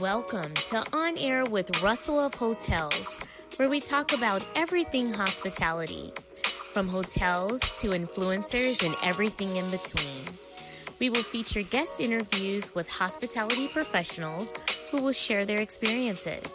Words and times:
Welcome 0.00 0.54
to 0.70 0.82
On 0.94 1.18
Air 1.18 1.44
with 1.44 1.82
Russell 1.82 2.20
of 2.20 2.32
Hotels, 2.32 3.18
where 3.56 3.68
we 3.68 3.80
talk 3.80 4.14
about 4.14 4.48
everything 4.56 5.12
hospitality, 5.12 6.10
from 6.72 6.88
hotels 6.88 7.60
to 7.80 7.88
influencers 7.88 8.82
and 8.82 8.96
everything 9.02 9.54
in 9.56 9.70
between. 9.70 10.24
We 11.00 11.10
will 11.10 11.22
feature 11.22 11.60
guest 11.60 12.00
interviews 12.00 12.74
with 12.74 12.88
hospitality 12.88 13.68
professionals 13.68 14.54
who 14.90 15.02
will 15.02 15.12
share 15.12 15.44
their 15.44 15.60
experiences. 15.60 16.50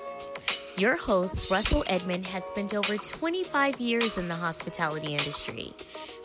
Your 0.76 0.98
host, 0.98 1.52
Russell 1.52 1.84
Edmond, 1.86 2.26
has 2.26 2.46
spent 2.46 2.74
over 2.74 2.98
25 2.98 3.80
years 3.80 4.18
in 4.18 4.28
the 4.28 4.34
hospitality 4.34 5.12
industry, 5.12 5.72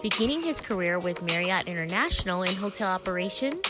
beginning 0.00 0.42
his 0.42 0.62
career 0.62 0.98
with 0.98 1.22
Marriott 1.22 1.68
International 1.68 2.44
in 2.44 2.54
hotel 2.54 2.88
operations 2.88 3.69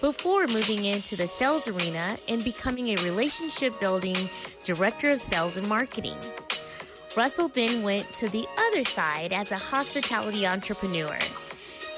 before 0.00 0.46
moving 0.46 0.84
into 0.84 1.16
the 1.16 1.26
sales 1.26 1.68
arena 1.68 2.16
and 2.28 2.42
becoming 2.42 2.88
a 2.88 3.02
relationship 3.02 3.78
building 3.80 4.16
director 4.64 5.12
of 5.12 5.20
sales 5.20 5.56
and 5.56 5.68
marketing. 5.68 6.16
Russell 7.16 7.48
then 7.48 7.82
went 7.82 8.12
to 8.14 8.28
the 8.28 8.46
other 8.56 8.84
side 8.84 9.32
as 9.32 9.52
a 9.52 9.56
hospitality 9.56 10.46
entrepreneur. 10.46 11.18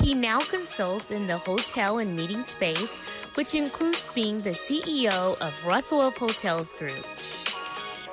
He 0.01 0.15
now 0.15 0.41
consults 0.41 1.11
in 1.11 1.27
the 1.27 1.39
hotel 1.39 1.99
and 1.99 2.17
meeting 2.17 2.43
space, 2.43 2.99
which 3.35 3.55
includes 3.55 4.11
being 4.11 4.39
the 4.39 4.51
CEO 4.51 5.39
of 5.41 5.67
Russell 5.67 6.03
of 6.03 6.17
Hotels 6.17 6.73
Group. 6.73 7.07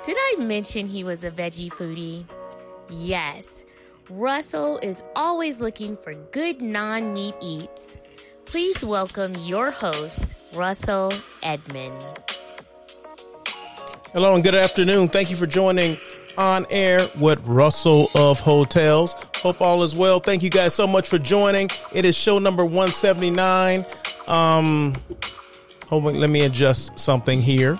Did 0.04 0.16
I 0.18 0.36
mention 0.38 0.86
he 0.86 1.04
was 1.04 1.24
a 1.24 1.30
veggie 1.30 1.70
foodie? 1.70 2.26
Yes. 2.88 3.64
Russell 4.08 4.78
is 4.82 5.02
always 5.16 5.60
looking 5.60 5.96
for 5.96 6.14
good 6.14 6.60
non 6.60 7.12
meat 7.12 7.34
eats. 7.40 7.98
Please 8.50 8.84
welcome 8.84 9.32
your 9.42 9.70
host, 9.70 10.34
Russell 10.56 11.12
Edmond. 11.44 12.02
Hello 14.12 14.34
and 14.34 14.42
good 14.42 14.56
afternoon. 14.56 15.06
Thank 15.06 15.30
you 15.30 15.36
for 15.36 15.46
joining 15.46 15.94
on 16.36 16.66
air 16.68 17.08
with 17.20 17.38
Russell 17.46 18.08
of 18.16 18.40
Hotels. 18.40 19.12
Hope 19.36 19.60
all 19.60 19.84
is 19.84 19.94
well. 19.94 20.18
Thank 20.18 20.42
you 20.42 20.50
guys 20.50 20.74
so 20.74 20.88
much 20.88 21.08
for 21.08 21.16
joining. 21.16 21.70
It 21.92 22.04
is 22.04 22.16
show 22.16 22.40
number 22.40 22.64
179. 22.64 23.86
Um 24.26 24.96
let 25.92 26.28
me 26.28 26.40
adjust 26.40 26.98
something 26.98 27.40
here. 27.40 27.78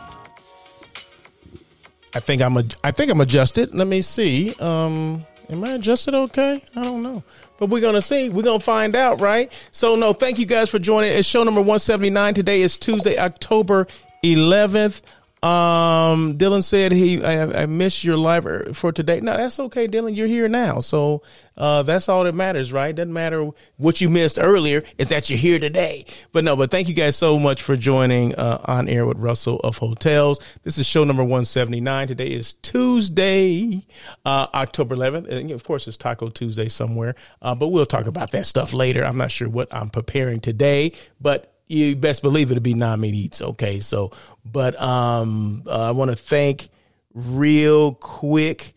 I 2.15 2.21
think 2.21 2.43
I'm 2.43 2.57
a, 2.57 2.65
I 2.84 2.93
think 2.93 3.11
I'm 3.11 3.21
adjusted. 3.21 3.75
Let 3.75 3.89
me 3.89 4.03
see. 4.03 4.55
Um 4.61 5.27
am 5.51 5.65
I 5.65 5.73
adjusted 5.73 6.15
okay? 6.15 6.62
I 6.77 6.83
don't 6.83 7.03
know. 7.03 7.23
But 7.59 7.69
we're 7.69 7.81
gonna 7.81 8.03
see. 8.03 8.29
We're 8.29 8.43
gonna 8.43 8.61
find 8.61 8.97
out, 8.97 9.20
right? 9.20 9.53
So 9.70 9.97
no, 9.97 10.12
thank 10.12 10.39
you 10.39 10.47
guys 10.47 10.70
for 10.70 10.79
joining. 10.79 11.12
It's 11.12 11.29
show 11.29 11.43
number 11.45 11.61
179. 11.61 12.34
Today 12.34 12.62
is 12.62 12.77
Tuesday, 12.77 13.19
October 13.19 13.87
11th. 14.25 15.03
Um, 15.43 16.37
Dylan 16.37 16.63
said 16.63 16.93
he 16.93 17.25
I, 17.25 17.63
I 17.63 17.67
missed 17.67 18.05
your 18.05 18.19
live 18.19 18.77
for 18.77 18.93
today. 18.93 19.21
No, 19.21 19.37
that's 19.39 19.59
okay, 19.59 19.89
Dylan. 19.89 20.15
You're 20.15 20.27
here 20.27 20.49
now, 20.49 20.81
so 20.81 21.23
uh, 21.57 21.83
that's 21.83 22.11
all 22.11 22.25
that 22.25 22.35
matters, 22.35 22.75
right? 22.75 22.95
Doesn't 22.95 23.13
matter 23.13 23.49
what 23.79 24.03
you 24.03 24.11
missed 24.11 24.39
earlier; 24.39 24.83
is 24.99 25.09
that 25.09 25.31
you're 25.31 25.39
here 25.39 25.59
today. 25.59 26.05
But 26.33 26.45
no, 26.45 26.57
but 26.57 26.71
thank 26.71 26.89
you 26.89 26.95
guys 26.95 27.17
so 27.17 27.39
much 27.39 27.63
for 27.63 27.75
joining 27.75 28.35
uh, 28.35 28.61
on 28.67 28.87
air 28.87 29.07
with 29.07 29.17
Russell 29.17 29.61
of 29.61 29.79
Hotels. 29.79 30.41
This 30.63 30.77
is 30.77 30.87
show 30.87 31.05
number 31.05 31.23
179. 31.23 32.09
Today 32.09 32.27
is 32.27 32.53
Tuesday, 32.55 33.87
uh, 34.27 34.47
October 34.53 34.95
11th, 34.95 35.27
and 35.31 35.51
of 35.53 35.65
course 35.65 35.89
it's 35.89 35.97
Taco 35.97 36.29
Tuesday 36.29 36.69
somewhere. 36.69 37.15
Uh, 37.41 37.55
but 37.55 37.69
we'll 37.69 37.87
talk 37.87 38.06
about 38.06 38.33
that 38.33 38.45
stuff 38.45 38.75
later. 38.75 39.03
I'm 39.06 39.17
not 39.17 39.31
sure 39.31 39.49
what 39.49 39.69
I'm 39.75 39.89
preparing 39.89 40.41
today, 40.41 40.93
but 41.19 41.50
you 41.70 41.97
best 41.97 42.22
believe 42.22 42.50
it'll 42.50 42.62
be 42.62 42.75
non-meat 42.75 43.14
eats. 43.14 43.41
Okay, 43.41 43.81
so 43.81 44.12
but 44.44 44.81
um, 44.81 45.62
uh, 45.66 45.88
I 45.88 45.91
want 45.92 46.10
to 46.10 46.16
thank 46.16 46.69
real 47.14 47.94
quick 47.94 48.75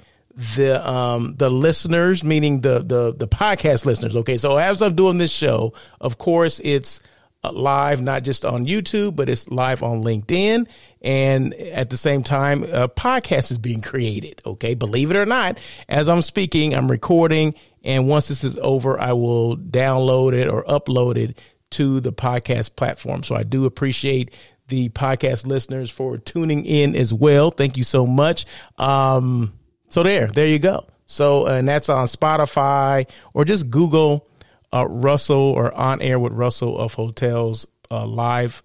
the 0.56 0.88
um 0.88 1.36
the 1.38 1.50
listeners, 1.50 2.24
meaning 2.24 2.62
the 2.62 2.80
the 2.80 3.14
the 3.14 3.28
podcast 3.28 3.86
listeners. 3.86 4.16
Okay, 4.16 4.38
so 4.38 4.58
as 4.58 4.82
I'm 4.82 4.96
doing 4.96 5.18
this 5.18 5.32
show, 5.32 5.74
of 6.00 6.18
course 6.18 6.60
it's 6.64 7.02
uh, 7.44 7.52
live 7.52 8.02
not 8.02 8.24
just 8.24 8.46
on 8.46 8.66
YouTube, 8.66 9.16
but 9.16 9.30
it's 9.30 9.50
live 9.50 9.84
on 9.84 10.04
LinkedIn. 10.04 10.68
And 11.02 11.54
at 11.54 11.90
the 11.90 11.98
same 11.98 12.24
time, 12.24 12.64
a 12.64 12.88
podcast 12.88 13.52
is 13.52 13.58
being 13.58 13.82
created. 13.82 14.42
Okay. 14.46 14.74
Believe 14.74 15.12
it 15.12 15.18
or 15.18 15.26
not, 15.26 15.60
as 15.90 16.08
I'm 16.08 16.22
speaking, 16.22 16.74
I'm 16.74 16.90
recording. 16.90 17.56
And 17.84 18.08
once 18.08 18.30
this 18.30 18.46
is 18.46 18.58
over, 18.60 19.00
I 19.00 19.12
will 19.12 19.58
download 19.58 20.34
it 20.34 20.48
or 20.48 20.64
upload 20.64 21.18
it 21.18 21.38
to 21.74 22.00
the 22.00 22.14
podcast 22.14 22.76
platform. 22.76 23.24
So 23.24 23.36
I 23.36 23.44
do 23.44 23.66
appreciate 23.66 24.34
the 24.68 24.90
podcast 24.90 25.46
listeners 25.46 25.90
for 25.90 26.18
tuning 26.18 26.66
in 26.66 26.96
as 26.96 27.14
well. 27.14 27.52
Thank 27.52 27.78
you 27.78 27.84
so 27.84 28.06
much. 28.06 28.46
Um, 28.78 29.54
so 29.90 30.04
there, 30.04 30.28
there 30.28 30.48
you 30.48 30.60
go. 30.60 30.88
So, 31.06 31.46
and 31.46 31.68
that's 31.68 31.90
on 31.90 32.08
Spotify 32.08 33.10
or 33.34 33.46
just 33.46 33.70
Google 33.70 34.28
uh, 34.74 34.88
Russell 34.88 35.38
or 35.38 35.74
on 35.74 36.02
air 36.02 36.18
with 36.18 36.34
Russell 36.34 36.78
of 36.78 36.94
Hotels 36.94 37.68
uh, 37.92 38.06
live 38.06 38.64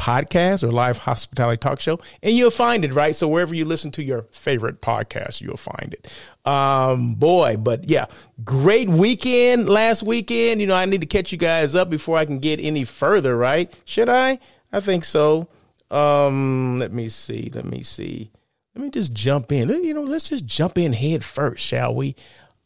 podcast 0.00 0.64
or 0.64 0.72
live 0.72 0.96
hospitality 0.96 1.58
talk 1.58 1.78
show, 1.78 2.00
and 2.22 2.34
you'll 2.34 2.50
find 2.50 2.84
it, 2.86 2.94
right? 2.94 3.14
So 3.14 3.28
wherever 3.28 3.54
you 3.54 3.66
listen 3.66 3.90
to 3.92 4.02
your 4.02 4.22
favorite 4.32 4.80
podcast, 4.80 5.42
you'll 5.42 5.58
find 5.58 5.94
it. 5.94 6.08
Um, 6.50 7.14
boy, 7.14 7.58
but 7.58 7.88
yeah, 7.88 8.06
great 8.42 8.88
weekend 8.88 9.68
last 9.68 10.02
weekend. 10.02 10.62
You 10.62 10.66
know, 10.66 10.74
I 10.74 10.86
need 10.86 11.02
to 11.02 11.06
catch 11.06 11.32
you 11.32 11.38
guys 11.38 11.74
up 11.74 11.90
before 11.90 12.16
I 12.16 12.24
can 12.24 12.38
get 12.38 12.60
any 12.60 12.84
further, 12.84 13.36
right? 13.36 13.70
Should 13.84 14.08
I? 14.08 14.38
I 14.72 14.80
think 14.80 15.04
so. 15.04 15.48
Um, 15.90 16.78
let 16.78 16.92
me 16.92 17.08
see. 17.08 17.50
Let 17.52 17.66
me 17.66 17.82
see. 17.82 18.30
Let 18.74 18.84
me 18.84 18.90
just 18.90 19.12
jump 19.12 19.52
in. 19.52 19.68
You 19.68 19.92
know, 19.92 20.04
let's 20.04 20.30
just 20.30 20.46
jump 20.46 20.78
in 20.78 20.92
head 20.94 21.22
first, 21.22 21.64
shall 21.64 21.94
we? 21.94 22.16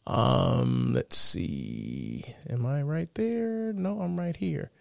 Um, 0.07 0.93
let's 0.93 1.17
see. 1.17 2.23
Am 2.49 2.65
I 2.65 2.83
right 2.83 3.09
there? 3.15 3.73
No, 3.73 3.99
I'm 4.01 4.17
right 4.17 4.37
here. 4.37 4.71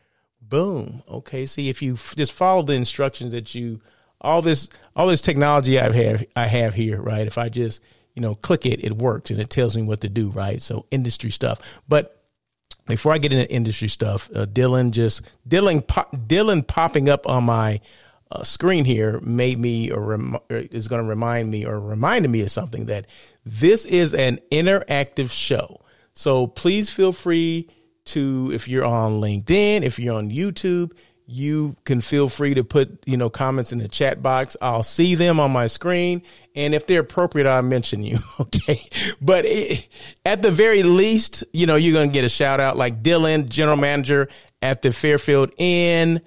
Boom. 0.49 1.03
Okay. 1.09 1.47
See, 1.47 1.69
if 1.69 1.82
you 1.82 1.94
f- 1.94 2.15
just 2.16 2.32
follow 2.32 2.62
the 2.62 2.75
instructions 2.75 3.32
that 3.32 3.55
you, 3.55 3.81
all 4.21 4.43
this, 4.43 4.69
all 4.94 5.06
this 5.06 5.21
technology 5.21 5.78
I 5.78 5.91
have, 5.93 6.25
I 6.37 6.47
have 6.47 6.75
here, 6.75 7.00
right? 7.00 7.27
If 7.27 7.38
I 7.38 7.49
just, 7.49 7.81
you 8.15 8.22
know, 8.22 8.34
click 8.34 8.66
it, 8.66 8.84
it 8.84 8.97
works 8.97 9.31
and 9.31 9.41
it 9.41 9.50
tells 9.50 9.77
me 9.77 9.83
what 9.83 10.00
to 10.03 10.09
do, 10.09 10.31
right? 10.31 10.62
So 10.62 10.87
industry 10.91 11.31
stuff. 11.31 11.81
But 11.88 12.22
before 12.87 13.12
I 13.12 13.19
get 13.19 13.33
into 13.33 13.50
industry 13.50 13.88
stuff, 13.88 14.31
uh, 14.34 14.47
Dylan 14.47 14.91
just 14.91 15.22
Dylan 15.49 15.87
pop, 15.87 16.15
Dylan 16.15 16.66
popping 16.66 17.09
up 17.09 17.28
on 17.28 17.44
my 17.44 17.81
uh, 18.31 18.43
screen 18.43 18.84
here 18.84 19.21
made 19.21 19.59
me 19.59 19.91
or, 19.91 20.00
rem- 20.00 20.38
or 20.50 20.56
is 20.56 20.88
going 20.88 21.03
to 21.03 21.09
remind 21.09 21.50
me 21.50 21.65
or 21.65 21.81
reminded 21.81 22.31
me 22.31 22.43
of 22.43 22.50
something 22.50 22.87
that 22.87 23.06
this 23.44 23.84
is 23.84 24.15
an 24.15 24.38
interactive 24.50 25.31
show. 25.31 25.81
So 26.15 26.47
please 26.47 26.91
feel 26.91 27.12
free 27.12 27.69
to 28.06 28.50
if 28.53 28.69
you're 28.69 28.84
on 28.84 29.20
LinkedIn, 29.20 29.82
if 29.82 29.98
you're 29.98 30.16
on 30.16 30.31
YouTube, 30.31 30.92
you 31.26 31.75
can 31.84 32.00
feel 32.00 32.28
free 32.28 32.54
to 32.54 32.65
put 32.65 33.03
you 33.06 33.16
know 33.16 33.31
comments 33.31 33.72
in 33.72 33.78
the 33.78 33.88
chat 33.88 34.22
box. 34.22 34.56
I'll 34.60 34.82
see 34.82 35.15
them 35.15 35.41
on 35.41 35.50
my 35.50 35.66
screen 35.66 36.22
and 36.54 36.75
if 36.75 36.87
they're 36.87 37.00
appropriate 37.00 37.47
i'll 37.47 37.62
mention 37.62 38.03
you 38.03 38.19
okay? 38.41 38.81
But 39.20 39.44
it, 39.47 39.88
at 40.25 40.42
the 40.42 40.50
very 40.50 40.82
least 40.82 41.44
you 41.53 41.66
know 41.66 41.76
you're 41.76 41.94
gonna 41.94 42.12
get 42.12 42.25
a 42.25 42.28
shout 42.28 42.60
out 42.60 42.76
like 42.76 43.03
dylan 43.03 43.48
general 43.48 43.76
manager 43.76 44.28
at 44.62 44.82
the 44.82 44.92
fairfield 44.92 45.53
inn 45.59 46.21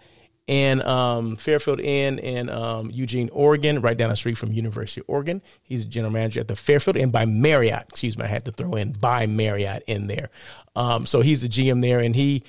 and 0.48 0.82
um, 0.84 1.36
Fairfield 1.36 1.80
Inn 1.80 2.20
in 2.20 2.50
um, 2.50 2.90
Eugene, 2.92 3.30
Oregon, 3.34 3.82
right 3.82 3.98
down 3.98 4.10
the 4.10 4.16
street 4.16 4.38
from 4.38 4.54
University 4.54 5.02
of 5.02 5.10
Oregon. 5.10 5.42
He's 5.62 5.86
general 5.86 6.12
manager 6.12 6.40
at 6.40 6.48
the 6.48 6.56
Fairfield 6.56 6.96
Inn 6.96 7.12
by 7.12 7.26
Marriott. 7.26 7.88
Excuse 7.90 8.18
me, 8.18 8.24
I 8.24 8.28
had 8.28 8.46
to 8.46 8.52
throw 8.52 8.76
in 8.76 8.94
by 8.94 9.26
Marriott 9.26 9.84
in 9.88 10.08
there. 10.08 10.30
Um, 10.76 11.06
so 11.06 11.22
he's 11.22 11.42
the 11.42 11.50
GM 11.50 11.82
there, 11.82 12.00
and 12.00 12.16
he 12.16 12.44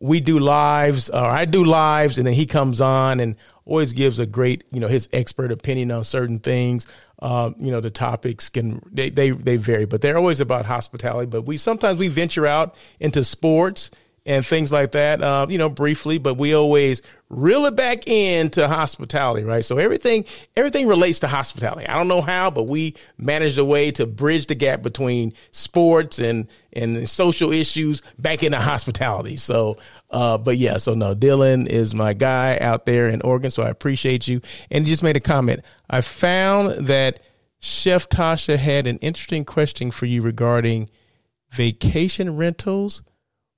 we 0.00 0.20
do 0.20 0.38
lives, 0.38 1.08
or 1.08 1.24
I 1.24 1.44
do 1.44 1.64
lives, 1.64 2.18
and 2.18 2.26
then 2.26 2.34
he 2.34 2.46
comes 2.46 2.80
on 2.80 3.20
and 3.20 3.36
always 3.64 3.92
gives 3.92 4.18
a 4.18 4.26
great, 4.26 4.64
you 4.70 4.80
know, 4.80 4.88
his 4.88 5.08
expert 5.12 5.52
opinion 5.52 5.90
on 5.90 6.04
certain 6.04 6.40
things. 6.40 6.86
Uh, 7.20 7.52
you 7.58 7.70
know, 7.70 7.80
the 7.80 7.90
topics 7.90 8.48
can 8.48 8.82
they, 8.92 9.08
they 9.08 9.30
they 9.30 9.56
vary, 9.56 9.86
but 9.86 10.00
they're 10.00 10.18
always 10.18 10.40
about 10.40 10.66
hospitality. 10.66 11.26
But 11.26 11.42
we 11.42 11.56
sometimes 11.56 12.00
we 12.00 12.08
venture 12.08 12.46
out 12.46 12.74
into 12.98 13.22
sports 13.22 13.90
and 14.26 14.44
things 14.44 14.72
like 14.72 14.92
that, 14.92 15.20
uh, 15.20 15.46
you 15.48 15.58
know, 15.58 15.68
briefly, 15.68 16.16
but 16.16 16.34
we 16.34 16.54
always 16.54 17.02
reel 17.28 17.66
it 17.66 17.76
back 17.76 18.08
into 18.08 18.66
hospitality, 18.66 19.44
right? 19.44 19.64
So 19.64 19.76
everything, 19.76 20.24
everything 20.56 20.86
relates 20.86 21.20
to 21.20 21.28
hospitality. 21.28 21.86
I 21.86 21.98
don't 21.98 22.08
know 22.08 22.22
how, 22.22 22.50
but 22.50 22.64
we 22.64 22.94
managed 23.18 23.58
a 23.58 23.64
way 23.64 23.90
to 23.92 24.06
bridge 24.06 24.46
the 24.46 24.54
gap 24.54 24.82
between 24.82 25.34
sports 25.52 26.18
and, 26.20 26.48
and 26.72 27.08
social 27.08 27.52
issues 27.52 28.00
back 28.18 28.42
into 28.42 28.58
hospitality. 28.58 29.36
So, 29.36 29.76
uh, 30.10 30.38
but 30.38 30.56
yeah, 30.56 30.78
so 30.78 30.94
no, 30.94 31.14
Dylan 31.14 31.66
is 31.66 31.94
my 31.94 32.14
guy 32.14 32.56
out 32.58 32.86
there 32.86 33.08
in 33.08 33.20
Oregon. 33.22 33.50
So 33.50 33.62
I 33.62 33.68
appreciate 33.68 34.26
you. 34.26 34.40
And 34.70 34.86
he 34.86 34.92
just 34.92 35.02
made 35.02 35.16
a 35.16 35.20
comment. 35.20 35.60
I 35.90 36.00
found 36.00 36.86
that 36.86 37.20
Chef 37.60 38.08
Tasha 38.08 38.56
had 38.56 38.86
an 38.86 38.98
interesting 38.98 39.44
question 39.44 39.90
for 39.90 40.06
you 40.06 40.22
regarding 40.22 40.88
vacation 41.50 42.36
rentals 42.36 43.02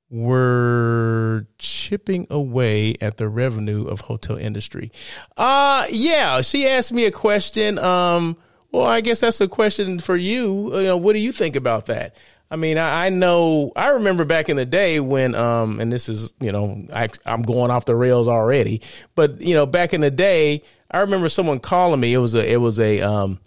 were 0.09 1.47
chipping 1.59 2.27
away 2.31 2.95
at 3.01 3.17
the 3.17 3.29
revenue 3.29 3.87
of 3.87 4.03
hotel 4.03 4.37
industry. 4.37 4.91
Uh 5.37 5.87
yeah, 5.91 6.41
she 6.43 6.67
asked 6.67 6.93
me 6.93 7.05
a 7.07 7.11
question. 7.11 7.79
Um, 7.79 8.37
well, 8.71 8.85
I 8.85 9.01
guess 9.01 9.21
that's 9.21 9.41
a 9.41 9.49
question 9.49 9.99
for 10.01 10.17
you. 10.17 10.77
You 10.79 10.85
know, 10.85 10.97
what 10.97 11.15
do 11.15 11.19
you 11.19 11.33
think 11.33 11.57
about 11.57 11.87
that? 11.87 12.15
I 12.51 12.57
mean, 12.57 12.79
I, 12.79 13.07
I 13.07 13.09
know 13.09 13.73
I 13.75 13.89
remember 13.89 14.25
back 14.25 14.49
in 14.49 14.57
the 14.57 14.67
day 14.67 15.01
when, 15.01 15.35
um, 15.35 15.81
and 15.81 15.93
this 15.93 16.09
is, 16.09 16.33
you 16.41 16.53
know, 16.53 16.87
I, 16.93 17.09
I'm 17.25 17.43
going 17.43 17.71
off 17.71 17.87
the 17.87 17.97
rails 17.97 18.29
already, 18.29 18.83
but 19.15 19.41
you 19.41 19.55
know, 19.55 19.67
back 19.67 19.93
in 19.93 20.01
the 20.01 20.11
day, 20.11 20.63
I 20.91 21.01
remember 21.01 21.29
someone 21.29 21.59
calling 21.59 21.99
me. 21.99 22.15
It 22.15 22.19
was 22.19 22.35
a, 22.35 22.53
it 22.53 22.59
was 22.59 22.79
a, 22.79 23.01
um, 23.01 23.41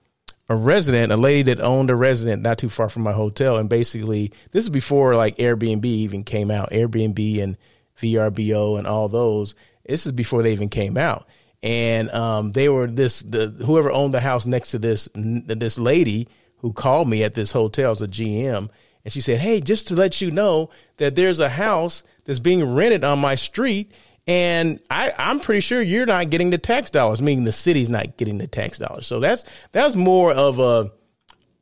a 0.50 0.56
resident, 0.56 1.12
a 1.12 1.18
lady 1.18 1.54
that 1.54 1.62
owned 1.62 1.92
a 1.92 1.96
resident 1.96 2.42
not 2.42 2.58
too 2.58 2.70
far 2.70 2.90
from 2.90 3.04
my 3.04 3.14
hotel. 3.14 3.58
And 3.58 3.70
basically, 3.70 4.34
this 4.52 4.66
is 4.66 4.70
before 4.70 5.16
like 5.16 5.38
Airbnb 5.38 5.86
even 5.86 6.24
came 6.24 6.50
out, 6.50 6.72
Airbnb 6.72 7.42
and 7.42 7.58
VRBO 7.98 8.78
and 8.78 8.88
all 8.88 9.08
those. 9.08 9.54
This 9.86 10.06
is 10.06 10.12
before 10.12 10.42
they 10.42 10.52
even 10.52 10.70
came 10.70 10.98
out. 10.98 11.28
And 11.62 12.10
um, 12.12 12.54
they 12.54 12.70
were 12.70 12.88
this 12.88 13.20
the 13.20 13.48
whoever 13.66 13.92
owned 13.92 14.14
the 14.14 14.22
house 14.22 14.46
next 14.46 14.72
to 14.72 14.80
this 14.80 15.10
this 15.14 15.78
lady 15.78 16.28
who 16.58 16.74
called 16.74 17.08
me 17.10 17.24
at 17.24 17.34
this 17.34 17.52
hotel 17.52 17.92
as 17.92 18.02
a 18.02 18.08
GM, 18.08 18.70
and 19.04 19.14
she 19.14 19.20
said, 19.20 19.40
"Hey, 19.40 19.60
just 19.60 19.90
to 19.90 19.96
let 19.96 20.22
you 20.22 20.32
know 20.32 20.70
that 20.98 21.16
there's 21.16 21.42
a 21.42 21.50
house 21.50 22.04
that's 22.24 22.40
being 22.40 22.64
rented 22.74 23.04
on 23.04 23.20
my 23.20 23.36
street, 23.36 23.92
and 24.30 24.80
I, 24.92 25.12
I'm 25.18 25.40
pretty 25.40 25.62
sure 25.62 25.82
you're 25.82 26.06
not 26.06 26.30
getting 26.30 26.52
the 26.52 26.60
tax 26.60 26.92
dollars, 26.92 27.20
meaning 27.20 27.46
the 27.46 27.52
city's 27.52 27.90
not 27.90 28.16
getting 28.16 28.38
the 28.38 28.46
tax 28.46 28.78
dollars. 28.78 29.08
So 29.08 29.20
that's 29.20 29.44
that's 29.72 29.96
more 29.96 30.32
of 30.32 30.60
a 30.60 30.92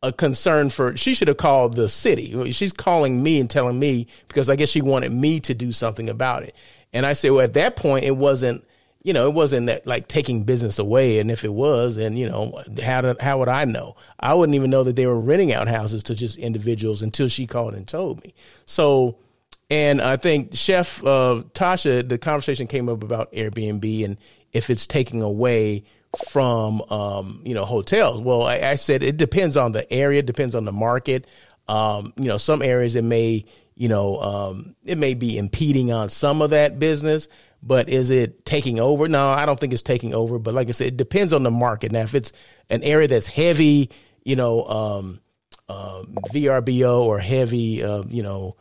a 0.04 0.12
concern 0.12 0.70
for 0.70 0.96
she 0.98 1.14
should 1.14 1.30
have 1.30 1.38
called 1.38 1.78
the 1.78 1.88
city. 1.88 2.52
She's 2.52 2.74
calling 2.74 3.24
me 3.24 3.40
and 3.40 3.50
telling 3.50 3.80
me 3.80 4.08
because 4.28 4.50
I 4.50 4.58
guess 4.58 4.68
she 4.68 4.82
wanted 4.82 5.14
me 5.14 5.40
to 5.40 5.54
do 5.54 5.72
something 5.72 6.10
about 6.10 6.44
it. 6.44 6.56
And 6.92 7.06
I 7.06 7.14
said, 7.14 7.32
well, 7.32 7.42
at 7.42 7.54
that 7.54 7.78
point, 7.78 8.04
it 8.04 8.18
wasn't, 8.18 8.68
you 9.02 9.14
know, 9.14 9.28
it 9.28 9.34
wasn't 9.34 9.68
that 9.68 9.88
like 9.88 10.10
taking 10.10 10.44
business 10.44 10.78
away. 10.78 11.20
And 11.20 11.32
if 11.32 11.46
it 11.46 11.54
was, 11.54 11.96
then 11.96 12.18
you 12.18 12.28
know, 12.28 12.62
how 12.84 13.00
did 13.00 13.22
how 13.22 13.40
would 13.40 13.48
I 13.48 13.64
know? 13.64 13.96
I 14.20 14.34
wouldn't 14.34 14.56
even 14.58 14.72
know 14.72 14.84
that 14.84 14.98
they 14.98 15.08
were 15.08 15.18
renting 15.18 15.54
out 15.54 15.70
houses 15.70 16.04
to 16.04 16.16
just 16.16 16.38
individuals 16.38 17.02
until 17.02 17.30
she 17.30 17.48
called 17.48 17.76
and 17.76 17.88
told 17.88 18.22
me. 18.26 18.34
So 18.66 19.20
and 19.70 20.02
I 20.02 20.18
think 20.18 20.56
Chef 20.56 21.04
uh, 21.04 21.44
Tasha, 21.54 22.08
the 22.08 22.18
conversation 22.18 22.68
came 22.68 22.90
up 22.90 23.04
about 23.04 23.32
Airbnb 23.34 24.06
and 24.06 24.18
if 24.54 24.70
it's 24.70 24.88
taking 24.88 25.22
away 25.22 25.84
from 26.30 26.82
um, 26.90 27.42
you 27.44 27.54
know 27.54 27.66
hotels. 27.66 28.22
Well, 28.22 28.44
I, 28.44 28.58
I, 28.58 28.76
said 28.76 29.04
it 29.04 29.18
depends 29.18 29.58
on 29.58 29.72
the 29.74 29.92
area, 29.92 30.22
depends 30.22 30.56
on 30.56 30.66
the 30.66 30.72
market. 30.72 31.28
Um, 31.68 32.14
you 32.16 32.26
know, 32.26 32.38
some 32.38 32.62
areas 32.62 32.96
it 32.96 33.04
may 33.04 33.46
you 33.76 33.90
know 33.90 34.22
um, 34.22 34.76
it 34.84 34.98
may 34.98 35.14
be 35.14 35.38
impeding 35.38 35.92
on 35.92 36.10
some 36.10 36.42
of 36.42 36.52
that 36.52 36.80
business, 36.80 37.28
but 37.62 37.90
is 37.90 38.10
it 38.10 38.46
taking 38.46 38.80
over? 38.80 39.08
No, 39.08 39.28
I 39.28 39.46
don't 39.46 39.60
think 39.60 39.74
it's 39.74 39.84
taking 39.84 40.16
over. 40.16 40.40
But 40.40 40.54
like 40.54 40.70
I 40.70 40.72
said, 40.72 40.88
it 40.88 40.98
depends 40.98 41.34
on 41.34 41.44
the 41.44 41.52
market. 41.52 41.92
Now, 41.92 42.02
if 42.02 42.16
it's 42.16 42.32
an 42.70 42.84
area 42.84 43.08
that's 43.08 43.28
heavy, 43.28 43.92
you 44.24 44.38
know, 44.38 44.64
um, 44.66 45.22
uh, 45.68 46.04
VRBO 46.34 47.02
or 47.02 47.20
heavy, 47.20 47.84
uh, 47.84 48.04
you 48.08 48.24
know 48.24 48.56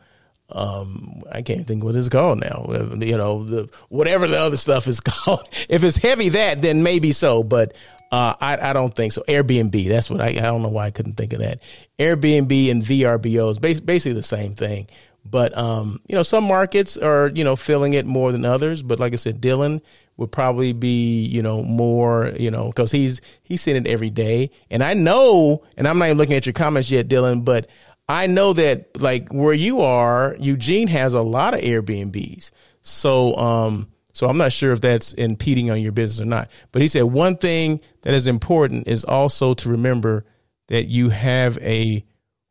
um, 0.49 1.23
I 1.31 1.41
can't 1.41 1.67
think 1.67 1.83
what 1.83 1.95
it's 1.95 2.09
called 2.09 2.39
now. 2.39 2.65
Uh, 2.69 2.95
you 2.99 3.17
know, 3.17 3.43
the 3.43 3.69
whatever 3.89 4.27
the 4.27 4.39
other 4.39 4.57
stuff 4.57 4.87
is 4.87 4.99
called. 5.01 5.47
If 5.69 5.83
it's 5.83 5.97
heavy 5.97 6.29
that, 6.29 6.61
then 6.61 6.83
maybe 6.83 7.11
so, 7.11 7.43
but 7.43 7.73
uh, 8.11 8.35
I, 8.39 8.69
I 8.69 8.73
don't 8.73 8.95
think 8.95 9.11
so. 9.11 9.23
Airbnb, 9.27 9.87
that's 9.87 10.09
what 10.09 10.21
I, 10.21 10.27
I 10.27 10.33
don't 10.33 10.61
know 10.61 10.69
why 10.69 10.85
I 10.85 10.91
couldn't 10.91 11.13
think 11.13 11.33
of 11.33 11.39
that. 11.39 11.59
Airbnb 11.99 12.71
and 12.71 12.83
VRBO 12.83 13.51
is 13.51 13.59
basically 13.59 14.13
the 14.13 14.23
same 14.23 14.55
thing. 14.55 14.87
But, 15.29 15.57
um, 15.57 15.99
you 16.07 16.15
know, 16.15 16.23
some 16.23 16.45
markets 16.45 16.95
are, 16.95 17.29
you 17.35 17.43
know, 17.43 17.57
feeling 17.57 17.93
it 17.93 18.05
more 18.05 18.31
than 18.31 18.45
others. 18.45 18.81
But 18.81 18.99
like 18.99 19.11
I 19.11 19.17
said, 19.17 19.41
Dylan 19.41 19.81
would 20.15 20.31
probably 20.31 20.71
be, 20.71 21.25
you 21.25 21.41
know, 21.41 21.63
more, 21.63 22.31
you 22.39 22.49
know, 22.49 22.67
because 22.67 22.91
he's, 22.91 23.19
he's 23.43 23.61
seeing 23.61 23.75
it 23.75 23.87
every 23.87 24.09
day. 24.09 24.51
And 24.71 24.81
I 24.81 24.93
know, 24.93 25.63
and 25.75 25.85
I'm 25.85 25.99
not 25.99 26.05
even 26.05 26.17
looking 26.17 26.35
at 26.35 26.45
your 26.45 26.53
comments 26.53 26.89
yet, 26.89 27.09
Dylan, 27.09 27.43
but 27.43 27.67
I 28.09 28.27
know 28.27 28.53
that 28.53 29.01
like 29.01 29.29
where 29.29 29.53
you 29.53 29.81
are, 29.81 30.35
Eugene 30.39 30.87
has 30.87 31.13
a 31.13 31.21
lot 31.21 31.53
of 31.53 31.61
Airbnbs. 31.61 32.51
So, 32.81 33.35
um, 33.35 33.89
so 34.13 34.27
I'm 34.27 34.37
not 34.37 34.53
sure 34.53 34.71
if 34.71 34.81
that's 34.81 35.13
impeding 35.13 35.69
on 35.69 35.81
your 35.81 35.91
business 35.91 36.21
or 36.21 36.29
not. 36.29 36.49
But 36.71 36.81
he 36.81 36.87
said 36.87 37.03
one 37.03 37.37
thing 37.37 37.81
that 38.03 38.13
is 38.13 38.27
important 38.27 38.87
is 38.87 39.03
also 39.03 39.53
to 39.55 39.69
remember 39.69 40.25
that 40.67 40.85
you 40.85 41.09
have 41.09 41.57
a 41.59 42.05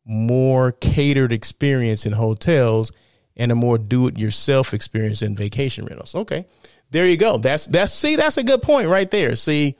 more 0.04 0.72
catered 0.72 1.32
experience 1.32 2.06
in 2.06 2.12
hotels 2.12 2.92
and 3.36 3.50
a 3.50 3.54
more 3.54 3.76
do-it-yourself 3.76 4.72
experience 4.72 5.22
in 5.22 5.36
vacation 5.36 5.84
rentals. 5.84 6.14
Okay, 6.14 6.46
there 6.90 7.06
you 7.06 7.16
go. 7.16 7.38
That's 7.38 7.66
that's 7.66 7.92
see 7.92 8.16
that's 8.16 8.36
a 8.36 8.44
good 8.44 8.62
point 8.62 8.88
right 8.88 9.10
there. 9.10 9.34
See, 9.36 9.76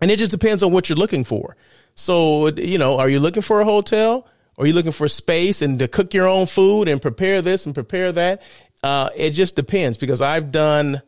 and 0.00 0.10
it 0.10 0.18
just 0.18 0.30
depends 0.30 0.62
on 0.62 0.72
what 0.72 0.88
you're 0.88 0.96
looking 0.96 1.24
for. 1.24 1.56
So 1.94 2.48
you 2.48 2.78
know, 2.78 2.98
are 2.98 3.08
you 3.08 3.20
looking 3.20 3.42
for 3.42 3.60
a 3.60 3.64
hotel? 3.64 4.26
Or 4.56 4.66
you're 4.66 4.74
looking 4.74 4.92
for 4.92 5.08
space 5.08 5.62
and 5.62 5.78
to 5.78 5.88
cook 5.88 6.14
your 6.14 6.28
own 6.28 6.46
food 6.46 6.88
and 6.88 7.00
prepare 7.02 7.42
this 7.42 7.66
and 7.66 7.74
prepare 7.74 8.12
that. 8.12 8.42
Uh, 8.82 9.10
it 9.16 9.30
just 9.30 9.56
depends 9.56 9.96
because 9.96 10.20
I've 10.20 10.52
done 10.52 11.02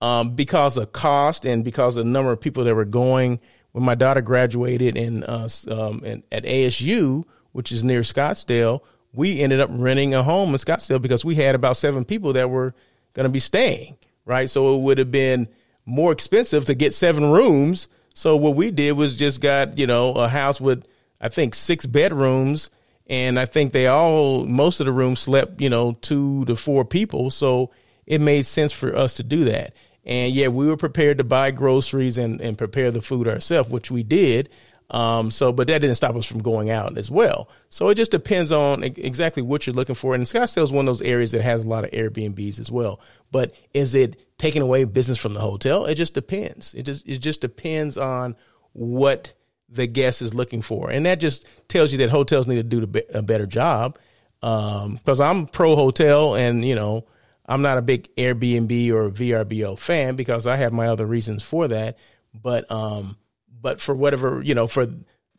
um, 0.00 0.34
because 0.34 0.76
of 0.76 0.92
cost 0.92 1.44
and 1.44 1.64
because 1.64 1.96
of 1.96 2.04
the 2.04 2.10
number 2.10 2.32
of 2.32 2.40
people 2.40 2.64
that 2.64 2.74
were 2.74 2.84
going 2.84 3.40
when 3.72 3.84
my 3.84 3.94
daughter 3.94 4.20
graduated 4.20 4.96
in, 4.96 5.22
uh, 5.24 5.48
um, 5.68 6.04
in 6.04 6.22
at 6.32 6.44
ASU, 6.44 7.24
which 7.52 7.70
is 7.72 7.84
near 7.84 8.00
Scottsdale. 8.00 8.80
We 9.12 9.40
ended 9.40 9.60
up 9.60 9.70
renting 9.72 10.14
a 10.14 10.22
home 10.22 10.50
in 10.50 10.56
Scottsdale 10.56 11.02
because 11.02 11.24
we 11.24 11.34
had 11.34 11.54
about 11.54 11.76
seven 11.76 12.04
people 12.04 12.32
that 12.34 12.50
were 12.50 12.74
going 13.12 13.24
to 13.24 13.30
be 13.30 13.40
staying. 13.40 13.96
Right, 14.26 14.48
so 14.48 14.76
it 14.76 14.82
would 14.82 14.98
have 14.98 15.10
been 15.10 15.48
more 15.86 16.12
expensive 16.12 16.66
to 16.66 16.74
get 16.74 16.94
seven 16.94 17.30
rooms. 17.30 17.88
So 18.14 18.36
what 18.36 18.54
we 18.54 18.70
did 18.70 18.92
was 18.92 19.16
just 19.16 19.40
got 19.40 19.78
you 19.78 19.86
know 19.86 20.12
a 20.12 20.28
house 20.28 20.60
with 20.60 20.86
I 21.20 21.28
think 21.28 21.54
six 21.54 21.84
bedrooms 21.86 22.70
and 23.10 23.40
I 23.40 23.44
think 23.44 23.72
they 23.72 23.88
all 23.88 24.46
most 24.46 24.78
of 24.78 24.86
the 24.86 24.92
rooms 24.92 25.18
slept, 25.18 25.60
you 25.60 25.68
know, 25.68 25.98
two 26.00 26.44
to 26.46 26.54
four 26.54 26.84
people, 26.84 27.30
so 27.30 27.72
it 28.06 28.20
made 28.20 28.46
sense 28.46 28.72
for 28.72 28.96
us 28.96 29.14
to 29.14 29.24
do 29.24 29.44
that. 29.44 29.74
And 30.04 30.32
yeah, 30.32 30.48
we 30.48 30.68
were 30.68 30.76
prepared 30.76 31.18
to 31.18 31.24
buy 31.24 31.50
groceries 31.50 32.16
and 32.16 32.40
and 32.40 32.56
prepare 32.56 32.92
the 32.92 33.02
food 33.02 33.26
ourselves, 33.26 33.68
which 33.68 33.90
we 33.90 34.04
did. 34.04 34.48
Um, 34.90 35.30
so, 35.30 35.52
but 35.52 35.66
that 35.68 35.80
didn't 35.80 35.96
stop 35.96 36.16
us 36.16 36.24
from 36.24 36.42
going 36.42 36.70
out 36.70 36.98
as 36.98 37.10
well. 37.10 37.48
So 37.68 37.90
it 37.90 37.94
just 37.94 38.10
depends 38.10 38.50
on 38.50 38.82
exactly 38.82 39.42
what 39.42 39.66
you're 39.66 39.74
looking 39.74 39.94
for. 39.94 40.14
And 40.14 40.24
Scottsdale 40.24 40.64
is 40.64 40.72
one 40.72 40.88
of 40.88 40.98
those 40.98 41.06
areas 41.06 41.30
that 41.30 41.42
has 41.42 41.64
a 41.64 41.68
lot 41.68 41.84
of 41.84 41.92
Airbnbs 41.92 42.58
as 42.58 42.72
well. 42.72 43.00
But 43.30 43.54
is 43.72 43.94
it 43.94 44.20
taking 44.36 44.62
away 44.62 44.82
business 44.84 45.18
from 45.18 45.34
the 45.34 45.40
hotel? 45.40 45.86
It 45.86 45.94
just 45.94 46.14
depends. 46.14 46.74
It 46.74 46.84
just 46.84 47.06
it 47.08 47.18
just 47.18 47.40
depends 47.40 47.98
on 47.98 48.36
what 48.72 49.32
the 49.70 49.86
guest 49.86 50.20
is 50.20 50.34
looking 50.34 50.62
for. 50.62 50.90
And 50.90 51.06
that 51.06 51.20
just 51.20 51.46
tells 51.68 51.92
you 51.92 51.98
that 51.98 52.10
hotels 52.10 52.46
need 52.46 52.56
to 52.56 52.62
do 52.62 52.82
a 53.14 53.22
better 53.22 53.46
job. 53.46 53.98
Because 54.40 55.20
um, 55.20 55.38
I'm 55.38 55.46
pro 55.46 55.76
hotel 55.76 56.34
and, 56.34 56.64
you 56.64 56.74
know, 56.74 57.06
I'm 57.46 57.62
not 57.62 57.78
a 57.78 57.82
big 57.82 58.14
Airbnb 58.16 58.90
or 58.90 59.10
VRBO 59.10 59.78
fan 59.78 60.16
because 60.16 60.46
I 60.46 60.56
have 60.56 60.72
my 60.72 60.88
other 60.88 61.06
reasons 61.06 61.42
for 61.42 61.68
that. 61.68 61.98
But, 62.34 62.70
um, 62.70 63.16
but 63.60 63.80
for 63.80 63.94
whatever, 63.94 64.40
you 64.42 64.54
know, 64.54 64.66
for 64.66 64.86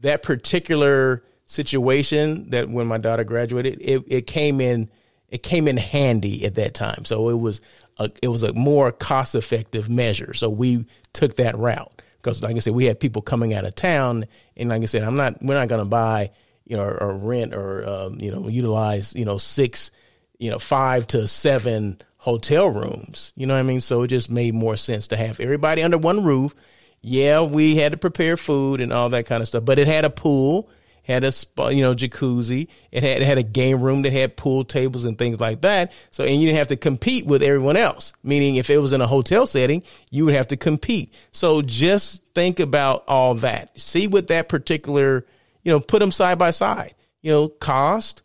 that 0.02 0.24
particular 0.24 1.24
situation 1.46 2.50
that 2.52 2.70
when 2.70 2.88
my 2.88 2.98
daughter 2.98 3.24
graduated, 3.24 3.82
it, 3.82 4.04
it 4.08 4.28
came 4.28 4.62
in, 4.62 4.90
it 5.30 5.42
came 5.42 5.68
in 5.68 5.78
handy 5.78 6.46
at 6.46 6.56
that 6.56 6.74
time. 6.74 7.06
So 7.06 7.30
it 7.30 7.40
was, 7.40 7.62
a, 7.98 8.12
it 8.22 8.28
was 8.28 8.44
a 8.44 8.54
more 8.54 8.92
cost 8.92 9.36
effective 9.36 9.90
measure. 9.90 10.34
So 10.34 10.50
we 10.50 10.86
took 11.14 11.38
that 11.38 11.58
route 11.58 12.01
because 12.22 12.42
like 12.42 12.56
I 12.56 12.60
said, 12.60 12.74
we 12.74 12.86
had 12.86 13.00
people 13.00 13.22
coming 13.22 13.54
out 13.54 13.66
of 13.66 13.76
town, 13.76 14.26
and 14.56 14.70
like 14.70 14.82
I 14.82 14.86
said, 14.86 15.04
I'm 15.04 15.16
not 15.16 15.42
we're 15.42 15.56
not 15.56 15.68
going 15.68 15.82
to 15.82 15.90
buy 15.90 16.32
you 16.66 16.78
know 16.78 16.84
or, 16.84 17.04
or 17.04 17.18
rent 17.18 17.54
or 17.54 17.88
um, 17.88 18.20
you 18.20 18.32
know 18.32 18.48
utilize 18.48 19.14
you 19.16 19.26
know 19.26 19.38
six 19.38 19.92
you 20.38 20.50
know 20.52 20.60
five 20.60 21.08
to 21.08 21.28
seven 21.28 22.02
hotel 22.18 22.70
rooms. 22.70 23.34
You 23.36 23.48
know 23.48 23.54
what 23.56 23.60
I 23.60 23.64
mean? 23.64 23.82
So 23.82 24.04
it 24.04 24.08
just 24.08 24.30
made 24.30 24.54
more 24.54 24.76
sense 24.76 25.08
to 25.10 25.18
have 25.18 25.40
everybody 25.40 25.84
under 25.84 25.98
one 25.98 26.24
roof. 26.24 26.54
Yeah, 27.02 27.42
we 27.42 27.76
had 27.76 27.94
to 27.94 27.98
prepare 27.98 28.38
food 28.38 28.80
and 28.80 28.94
all 28.94 29.10
that 29.10 29.26
kind 29.26 29.42
of 29.42 29.48
stuff, 29.48 29.66
but 29.66 29.80
it 29.80 29.88
had 29.88 30.06
a 30.06 30.10
pool 30.10 30.70
had 31.04 31.24
a 31.24 31.32
spa, 31.32 31.70
you 31.70 31.82
know, 31.82 31.94
jacuzzi. 31.94 32.68
It 32.92 33.04
had 33.04 33.22
it 33.22 33.26
had 33.26 33.38
a 33.38 33.44
game 33.44 33.82
room 33.82 34.04
that 34.04 34.14
had 34.14 34.38
pool 34.38 34.64
tables 34.64 35.06
and 35.06 35.18
things 35.18 35.40
like 35.40 35.62
that. 35.62 35.92
So 36.12 36.24
and 36.24 36.40
you 36.40 36.48
didn't 36.48 36.58
have 36.58 36.68
to 36.70 36.78
compete 36.78 37.26
with 37.26 37.44
everyone 37.44 37.78
else. 37.78 38.14
Meaning, 38.24 38.56
if 38.56 38.70
it 38.70 38.78
was 38.78 38.94
in 38.94 39.02
a 39.02 39.08
hotel 39.08 39.48
setting, 39.48 39.84
you 40.10 40.26
would 40.26 40.36
have 40.36 40.48
to 40.48 40.58
compete. 40.58 41.14
So 41.32 41.62
just 41.62 42.24
think 42.36 42.60
about 42.60 43.04
all 43.08 43.36
that. 43.36 43.78
See 43.80 44.08
what 44.08 44.28
that 44.28 44.50
particular, 44.50 45.26
you 45.64 45.72
know, 45.72 45.80
put 45.80 46.00
them 46.00 46.12
side 46.12 46.38
by 46.38 46.52
side. 46.52 46.94
You 47.22 47.32
know, 47.32 47.48
cost, 47.50 48.24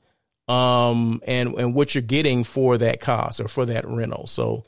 um, 0.49 1.21
and 1.27 1.55
and 1.55 1.75
what 1.75 1.95
you're 1.95 2.03
getting 2.03 2.45
for 2.45 2.79
that 2.79 3.01
cost 3.01 3.41
or 3.41 3.49
for 3.49 3.67
that 3.67 3.87
rental. 3.87 4.27
So 4.27 4.65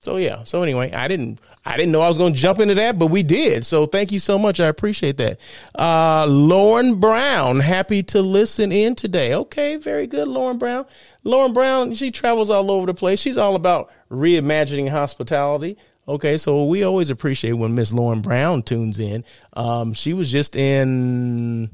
so 0.00 0.16
yeah. 0.16 0.44
So 0.44 0.62
anyway, 0.62 0.92
I 0.92 1.08
didn't 1.08 1.40
I 1.64 1.76
didn't 1.76 1.92
know 1.92 2.00
I 2.00 2.08
was 2.08 2.18
going 2.18 2.32
to 2.32 2.38
jump 2.38 2.60
into 2.60 2.74
that, 2.76 2.98
but 2.98 3.08
we 3.08 3.22
did. 3.22 3.66
So 3.66 3.86
thank 3.86 4.12
you 4.12 4.18
so 4.18 4.38
much. 4.38 4.60
I 4.60 4.66
appreciate 4.68 5.16
that. 5.18 5.38
Uh, 5.78 6.26
Lauren 6.26 6.96
Brown, 7.00 7.60
happy 7.60 8.02
to 8.04 8.22
listen 8.22 8.72
in 8.72 8.94
today. 8.94 9.34
Okay, 9.34 9.76
very 9.76 10.06
good, 10.06 10.28
Lauren 10.28 10.58
Brown. 10.58 10.86
Lauren 11.24 11.52
Brown, 11.52 11.94
she 11.94 12.10
travels 12.10 12.48
all 12.48 12.70
over 12.70 12.86
the 12.86 12.94
place. 12.94 13.20
She's 13.20 13.36
all 13.36 13.54
about 13.54 13.90
reimagining 14.10 14.88
hospitality. 14.88 15.76
Okay, 16.06 16.38
so 16.38 16.64
we 16.64 16.84
always 16.84 17.10
appreciate 17.10 17.52
when 17.52 17.74
Miss 17.74 17.92
Lauren 17.92 18.22
Brown 18.22 18.62
tunes 18.62 18.98
in. 18.98 19.24
Um, 19.52 19.92
she 19.92 20.14
was 20.14 20.32
just 20.32 20.56
in 20.56 21.70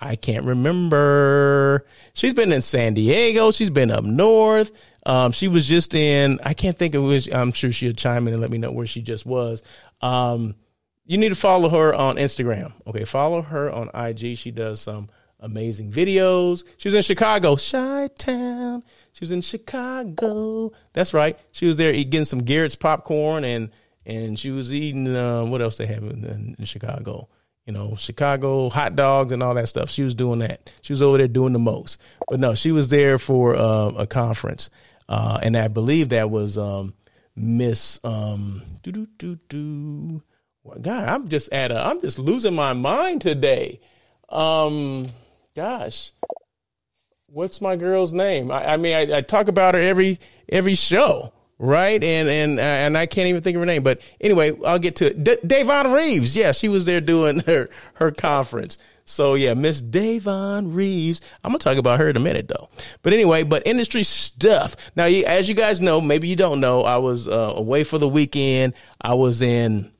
I 0.00 0.16
can't 0.16 0.44
remember. 0.44 1.86
She's 2.12 2.34
been 2.34 2.52
in 2.52 2.62
San 2.62 2.94
Diego. 2.94 3.50
She's 3.50 3.70
been 3.70 3.90
up 3.90 4.04
north. 4.04 4.70
Um, 5.06 5.30
she 5.30 5.46
was 5.46 5.68
just 5.68 5.94
in, 5.94 6.40
I 6.42 6.52
can't 6.52 6.76
think 6.76 6.96
of 6.96 7.04
which, 7.04 7.32
I'm 7.32 7.52
sure 7.52 7.70
she'll 7.70 7.92
chime 7.92 8.26
in 8.26 8.34
and 8.34 8.42
let 8.42 8.50
me 8.50 8.58
know 8.58 8.72
where 8.72 8.88
she 8.88 9.02
just 9.02 9.24
was. 9.24 9.62
Um, 10.00 10.56
you 11.04 11.16
need 11.16 11.28
to 11.28 11.36
follow 11.36 11.68
her 11.68 11.94
on 11.94 12.16
Instagram. 12.16 12.72
Okay. 12.88 13.04
Follow 13.04 13.40
her 13.40 13.70
on 13.70 13.88
IG. 13.94 14.36
She 14.36 14.50
does 14.50 14.80
some 14.80 15.08
amazing 15.38 15.92
videos. 15.92 16.64
She 16.76 16.88
was 16.88 16.94
in 16.96 17.02
Chicago, 17.02 17.54
Chi 17.54 18.08
Town. 18.18 18.82
She 19.12 19.20
was 19.20 19.30
in 19.30 19.42
Chicago. 19.42 20.72
That's 20.92 21.14
right. 21.14 21.38
She 21.52 21.66
was 21.66 21.76
there 21.76 21.92
getting 21.92 22.24
some 22.24 22.40
Garrett's 22.40 22.74
popcorn 22.74 23.44
and, 23.44 23.70
and 24.04 24.36
she 24.36 24.50
was 24.50 24.74
eating, 24.74 25.06
uh, 25.14 25.44
what 25.44 25.62
else 25.62 25.76
they 25.76 25.86
have 25.86 26.02
in, 26.02 26.56
in 26.58 26.64
Chicago? 26.64 27.28
you 27.66 27.72
know, 27.72 27.96
Chicago 27.96 28.70
hot 28.70 28.94
dogs 28.94 29.32
and 29.32 29.42
all 29.42 29.54
that 29.54 29.68
stuff. 29.68 29.90
She 29.90 30.02
was 30.02 30.14
doing 30.14 30.38
that. 30.38 30.70
She 30.82 30.92
was 30.92 31.02
over 31.02 31.18
there 31.18 31.28
doing 31.28 31.52
the 31.52 31.58
most. 31.58 32.00
But 32.28 32.38
no, 32.38 32.54
she 32.54 32.70
was 32.70 32.88
there 32.88 33.18
for 33.18 33.56
uh, 33.56 33.88
a 33.96 34.06
conference, 34.06 34.70
uh, 35.08 35.38
and 35.42 35.56
I 35.56 35.68
believe 35.68 36.10
that 36.10 36.30
was 36.30 36.58
um, 36.58 36.94
Miss 37.34 38.00
um, 38.02 38.62
do 38.82 38.92
do 38.92 39.06
do 39.18 39.38
do. 39.48 40.22
God, 40.80 41.08
I'm 41.08 41.28
just 41.28 41.52
at 41.52 41.70
a. 41.70 41.86
I'm 41.86 42.00
just 42.00 42.18
losing 42.18 42.54
my 42.54 42.72
mind 42.72 43.20
today. 43.20 43.80
Um, 44.28 45.08
gosh, 45.54 46.12
what's 47.26 47.60
my 47.60 47.76
girl's 47.76 48.12
name? 48.12 48.50
I, 48.50 48.72
I 48.72 48.76
mean, 48.76 48.94
I, 48.94 49.18
I, 49.18 49.20
talk 49.20 49.46
about 49.48 49.74
her 49.74 49.80
every 49.80 50.18
every 50.48 50.74
show, 50.74 51.32
right? 51.58 52.02
And 52.02 52.28
and 52.28 52.58
and 52.58 52.98
I 52.98 53.06
can't 53.06 53.28
even 53.28 53.42
think 53.42 53.54
of 53.54 53.60
her 53.60 53.66
name. 53.66 53.84
But 53.84 54.00
anyway, 54.20 54.58
I'll 54.64 54.78
get 54.78 54.96
to 54.96 55.06
it. 55.06 55.22
D- 55.22 55.38
Davon 55.46 55.92
Reeves, 55.92 56.34
yeah, 56.34 56.50
she 56.52 56.68
was 56.68 56.84
there 56.84 57.00
doing 57.00 57.40
her 57.46 57.68
her 57.94 58.10
conference. 58.10 58.78
So 59.06 59.34
yeah, 59.34 59.54
Miss 59.54 59.80
Davon 59.80 60.74
Reeves. 60.74 61.22
I'm 61.42 61.52
gonna 61.52 61.60
talk 61.60 61.78
about 61.78 62.00
her 62.00 62.10
in 62.10 62.16
a 62.16 62.20
minute 62.20 62.48
though. 62.48 62.68
But 63.02 63.12
anyway, 63.12 63.44
but 63.44 63.64
industry 63.64 64.02
stuff. 64.02 64.76
Now, 64.96 65.04
as 65.04 65.48
you 65.48 65.54
guys 65.54 65.80
know, 65.80 66.00
maybe 66.00 66.26
you 66.28 66.36
don't 66.36 66.60
know, 66.60 66.82
I 66.82 66.98
was 66.98 67.28
uh, 67.28 67.52
away 67.56 67.84
for 67.84 67.98
the 67.98 68.08
weekend. 68.08 68.74
I 69.00 69.14
was 69.14 69.40
in 69.42 69.92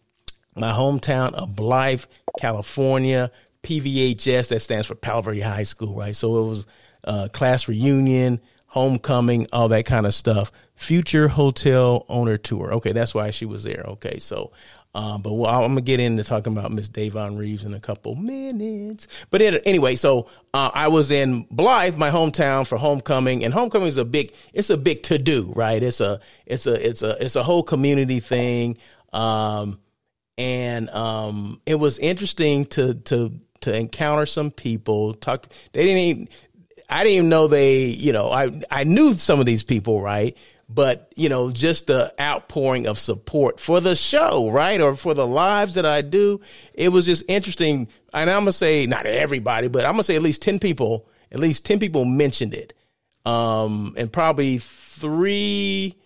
my 0.56 0.72
hometown 0.72 1.32
of 1.34 1.56
Blythe, 1.56 2.04
California. 2.38 3.30
PVHS 3.62 4.48
that 4.48 4.60
stands 4.60 4.86
for 4.86 4.94
Palo 4.94 5.22
Verde 5.22 5.40
High 5.40 5.64
School, 5.64 5.96
right? 5.96 6.14
So 6.14 6.44
it 6.44 6.48
was 6.48 6.66
uh, 7.02 7.28
class 7.32 7.66
reunion, 7.66 8.40
homecoming, 8.66 9.48
all 9.52 9.68
that 9.68 9.86
kind 9.86 10.06
of 10.06 10.14
stuff. 10.14 10.52
Future 10.76 11.26
hotel 11.26 12.04
owner 12.08 12.36
tour. 12.36 12.74
Okay, 12.74 12.92
that's 12.92 13.12
why 13.12 13.30
she 13.30 13.44
was 13.44 13.64
there. 13.64 13.84
Okay, 13.88 14.18
so 14.18 14.52
um, 14.96 15.20
but 15.20 15.30
I'm 15.30 15.72
gonna 15.72 15.82
get 15.82 16.00
into 16.00 16.24
talking 16.24 16.56
about 16.56 16.72
Miss 16.72 16.88
Davon 16.88 17.36
Reeves 17.36 17.64
in 17.64 17.74
a 17.74 17.80
couple 17.80 18.14
minutes. 18.14 19.06
But 19.28 19.42
anyway, 19.42 19.94
so 19.94 20.30
uh, 20.54 20.70
I 20.72 20.88
was 20.88 21.10
in 21.10 21.46
Blythe, 21.50 21.98
my 21.98 22.10
hometown, 22.10 22.66
for 22.66 22.78
homecoming, 22.78 23.44
and 23.44 23.52
homecoming 23.52 23.88
is 23.88 23.98
a 23.98 24.06
big, 24.06 24.32
it's 24.54 24.70
a 24.70 24.78
big 24.78 25.02
to 25.02 25.18
do, 25.18 25.52
right? 25.54 25.82
It's 25.82 26.00
a, 26.00 26.18
it's 26.46 26.66
a, 26.66 26.88
it's 26.88 27.02
a, 27.02 27.22
it's 27.22 27.36
a 27.36 27.42
whole 27.42 27.62
community 27.62 28.20
thing. 28.20 28.78
Um, 29.12 29.80
and 30.38 30.88
um, 30.88 31.60
it 31.66 31.74
was 31.74 31.98
interesting 31.98 32.64
to 32.66 32.94
to 32.94 33.38
to 33.60 33.76
encounter 33.76 34.24
some 34.24 34.50
people. 34.50 35.12
Talk, 35.12 35.48
they 35.74 35.84
didn't 35.84 35.98
even, 35.98 36.28
I 36.88 37.04
didn't 37.04 37.16
even 37.16 37.28
know 37.28 37.48
they, 37.48 37.84
you 37.84 38.14
know, 38.14 38.30
I 38.30 38.62
I 38.70 38.84
knew 38.84 39.12
some 39.12 39.40
of 39.40 39.46
these 39.46 39.62
people, 39.62 40.00
right? 40.00 40.34
But 40.68 41.12
you 41.16 41.28
know 41.28 41.50
just 41.50 41.86
the 41.86 42.12
outpouring 42.20 42.86
of 42.86 42.98
support 42.98 43.60
for 43.60 43.80
the 43.80 43.94
show 43.94 44.50
right? 44.50 44.80
Or 44.80 44.96
for 44.96 45.14
the 45.14 45.26
lives 45.26 45.74
that 45.74 45.86
i 45.86 46.00
do. 46.02 46.40
It 46.74 46.88
was 46.90 47.06
just 47.06 47.24
interesting. 47.28 47.88
And 48.12 48.30
i'm 48.30 48.42
gonna 48.42 48.52
say 48.52 48.86
not 48.86 49.06
everybody 49.06 49.68
but 49.68 49.84
i'm 49.84 49.92
gonna 49.92 50.04
say 50.04 50.16
at 50.16 50.22
least 50.22 50.42
10 50.42 50.58
people 50.58 51.08
at 51.32 51.40
least 51.40 51.64
10 51.64 51.78
people 51.78 52.04
mentioned 52.04 52.54
it. 52.54 52.72
Um 53.24 53.94
and 53.96 54.12
probably 54.12 54.58
three 54.58 55.96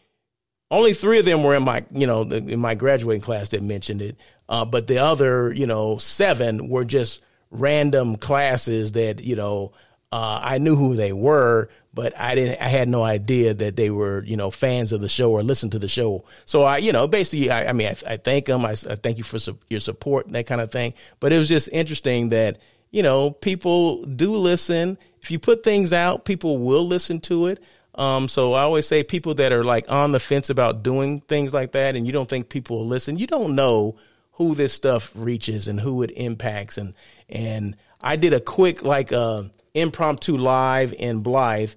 only 0.71 0.95
three 0.95 1.19
of 1.19 1.25
them 1.25 1.43
were 1.43 1.55
in 1.55 1.65
my 1.65 1.85
you 1.93 2.07
know 2.07 2.23
in 2.23 2.61
my 2.61 2.75
graduating 2.75 3.23
class 3.23 3.51
that 3.51 3.63
mentioned 3.63 4.03
it. 4.03 4.17
Uh, 4.49 4.65
but 4.65 4.87
the 4.87 4.99
other 4.99 5.53
you 5.53 5.67
know 5.67 5.97
seven 5.99 6.69
were 6.69 6.85
just 6.85 7.21
random 7.51 8.17
classes 8.17 8.93
that 8.93 9.21
you 9.23 9.37
know 9.37 9.73
uh, 10.13 10.41
I 10.43 10.59
knew 10.59 10.75
who 10.75 10.95
they 10.95 11.13
were, 11.13 11.69
but 11.93 12.19
I 12.19 12.35
didn't. 12.35 12.61
I 12.61 12.69
had 12.69 12.89
no 12.89 13.03
idea 13.03 13.53
that 13.55 13.77
they 13.77 13.91
were, 13.91 14.23
you 14.25 14.37
know, 14.37 14.51
fans 14.51 14.93
of 14.93 15.01
the 15.01 15.09
show 15.09 15.33
or 15.33 15.43
listened 15.43 15.73
to 15.73 15.79
the 15.79 15.89
show. 15.89 16.25
So 16.45 16.63
I, 16.63 16.79
you 16.79 16.93
know, 16.93 17.09
basically, 17.09 17.51
I, 17.51 17.71
I 17.71 17.73
mean, 17.73 17.89
I, 17.89 18.15
I, 18.15 18.17
thank 18.17 18.47
them. 18.47 18.65
I, 18.65 18.71
I, 18.71 18.95
thank 18.95 19.19
you 19.19 19.25
for 19.25 19.39
su- 19.39 19.59
your 19.69 19.81
support, 19.81 20.27
and 20.27 20.35
that 20.35 20.47
kind 20.47 20.61
of 20.61 20.71
thing. 20.71 20.95
But 21.19 21.33
it 21.33 21.39
was 21.39 21.49
just 21.49 21.69
interesting 21.73 22.29
that 22.29 22.59
you 22.91 23.03
know 23.03 23.33
people 23.33 24.05
do 24.05 24.37
listen. 24.37 24.99
If 25.21 25.31
you 25.31 25.39
put 25.39 25.65
things 25.65 25.93
out, 25.93 26.25
people 26.25 26.59
will 26.59 26.87
listen 26.87 27.21
to 27.23 27.47
it. 27.47 27.63
Um, 27.97 28.29
so 28.29 28.53
I 28.53 28.63
always 28.63 28.87
say 28.87 29.03
people 29.03 29.35
that 29.35 29.53
are 29.53 29.65
like 29.65 29.91
on 29.91 30.13
the 30.13 30.21
fence 30.21 30.49
about 30.49 30.85
doing 30.85 31.21
things 31.21 31.53
like 31.53 31.73
that, 31.73 31.97
and 31.97 32.07
you 32.07 32.13
don't 32.13 32.29
think 32.29 32.49
people 32.49 32.79
will 32.79 32.87
listen, 32.87 33.19
you 33.19 33.27
don't 33.27 33.57
know 33.57 33.97
who 34.35 34.55
this 34.55 34.73
stuff 34.73 35.11
reaches 35.17 35.67
and 35.67 35.81
who 35.81 36.03
it 36.03 36.13
impacts. 36.13 36.79
And 36.79 36.95
and 37.29 37.77
I 38.01 38.15
did 38.15 38.33
a 38.33 38.41
quick 38.41 38.85
like. 38.85 39.13
Uh, 39.13 39.45
impromptu 39.75 40.37
live 40.37 40.93
in 40.93 41.23
Blythe 41.23 41.73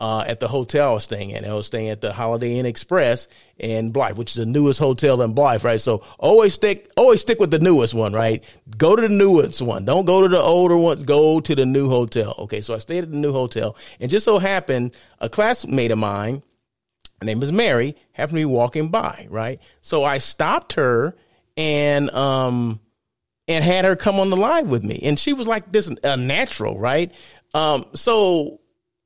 uh, 0.00 0.20
at 0.26 0.38
the 0.38 0.46
hotel 0.46 0.90
I 0.90 0.94
was 0.94 1.04
staying 1.04 1.30
in. 1.30 1.44
I 1.44 1.52
was 1.54 1.66
staying 1.66 1.88
at 1.88 2.00
the 2.00 2.12
Holiday 2.12 2.58
Inn 2.58 2.66
Express 2.66 3.26
in 3.56 3.90
Blythe, 3.90 4.16
which 4.16 4.30
is 4.30 4.36
the 4.36 4.46
newest 4.46 4.78
hotel 4.78 5.20
in 5.22 5.32
Blythe, 5.32 5.64
right? 5.64 5.80
So 5.80 6.04
always 6.18 6.54
stick, 6.54 6.90
always 6.96 7.20
stick 7.20 7.40
with 7.40 7.50
the 7.50 7.58
newest 7.58 7.94
one, 7.94 8.12
right? 8.12 8.44
Go 8.76 8.94
to 8.94 9.02
the 9.02 9.08
newest 9.08 9.60
one. 9.60 9.84
Don't 9.84 10.04
go 10.04 10.22
to 10.22 10.28
the 10.28 10.40
older 10.40 10.76
ones. 10.76 11.02
Go 11.02 11.40
to 11.40 11.54
the 11.54 11.66
new 11.66 11.88
hotel. 11.88 12.34
Okay. 12.38 12.60
So 12.60 12.74
I 12.74 12.78
stayed 12.78 13.04
at 13.04 13.10
the 13.10 13.16
new 13.16 13.32
hotel 13.32 13.76
and 13.98 14.10
just 14.10 14.24
so 14.24 14.38
happened 14.38 14.94
a 15.18 15.28
classmate 15.28 15.90
of 15.90 15.98
mine, 15.98 16.42
her 17.18 17.26
name 17.26 17.42
is 17.42 17.50
Mary, 17.50 17.96
happened 18.12 18.36
to 18.36 18.42
be 18.42 18.44
walking 18.44 18.90
by, 18.90 19.26
right? 19.30 19.60
So 19.80 20.04
I 20.04 20.18
stopped 20.18 20.74
her 20.74 21.16
and, 21.56 22.08
um, 22.10 22.78
and 23.48 23.64
had 23.64 23.84
her 23.86 23.96
come 23.96 24.20
on 24.20 24.30
the 24.30 24.36
live 24.36 24.68
with 24.68 24.84
me. 24.84 25.00
And 25.02 25.18
she 25.18 25.32
was 25.32 25.48
like 25.48 25.72
this 25.72 25.90
a 26.04 26.16
natural, 26.16 26.78
right? 26.78 27.10
Um, 27.54 27.86
so, 27.94 28.60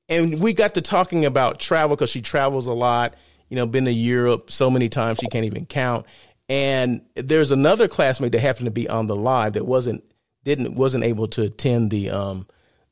and 0.09 0.41
we 0.41 0.53
got 0.53 0.75
to 0.75 0.81
talking 0.81 1.25
about 1.25 1.61
travel 1.61 1.97
because 1.97 2.11
she 2.11 2.23
travels 2.23 2.67
a 2.67 2.73
lot. 2.73 3.15
You 3.49 3.57
know, 3.57 3.67
been 3.67 3.85
to 3.85 3.93
Europe 3.93 4.51
so 4.51 4.71
many 4.71 4.89
times 4.89 5.19
she 5.21 5.29
can't 5.29 5.45
even 5.45 5.67
count. 5.67 6.07
And 6.49 7.03
there's 7.15 7.51
another 7.51 7.89
classmate 7.89 8.33
that 8.33 8.41
happened 8.41 8.67
to 8.67 8.73
be 8.73 8.89
on 8.89 9.07
the 9.07 9.17
live 9.17 9.55
that 9.55 9.67
wasn't 9.67 10.05
didn't 10.45 10.75
wasn't 10.75 11.05
able 11.05 11.29
to 11.29 11.43
attend 11.43 11.91
the 11.91 12.11
um 12.11 12.47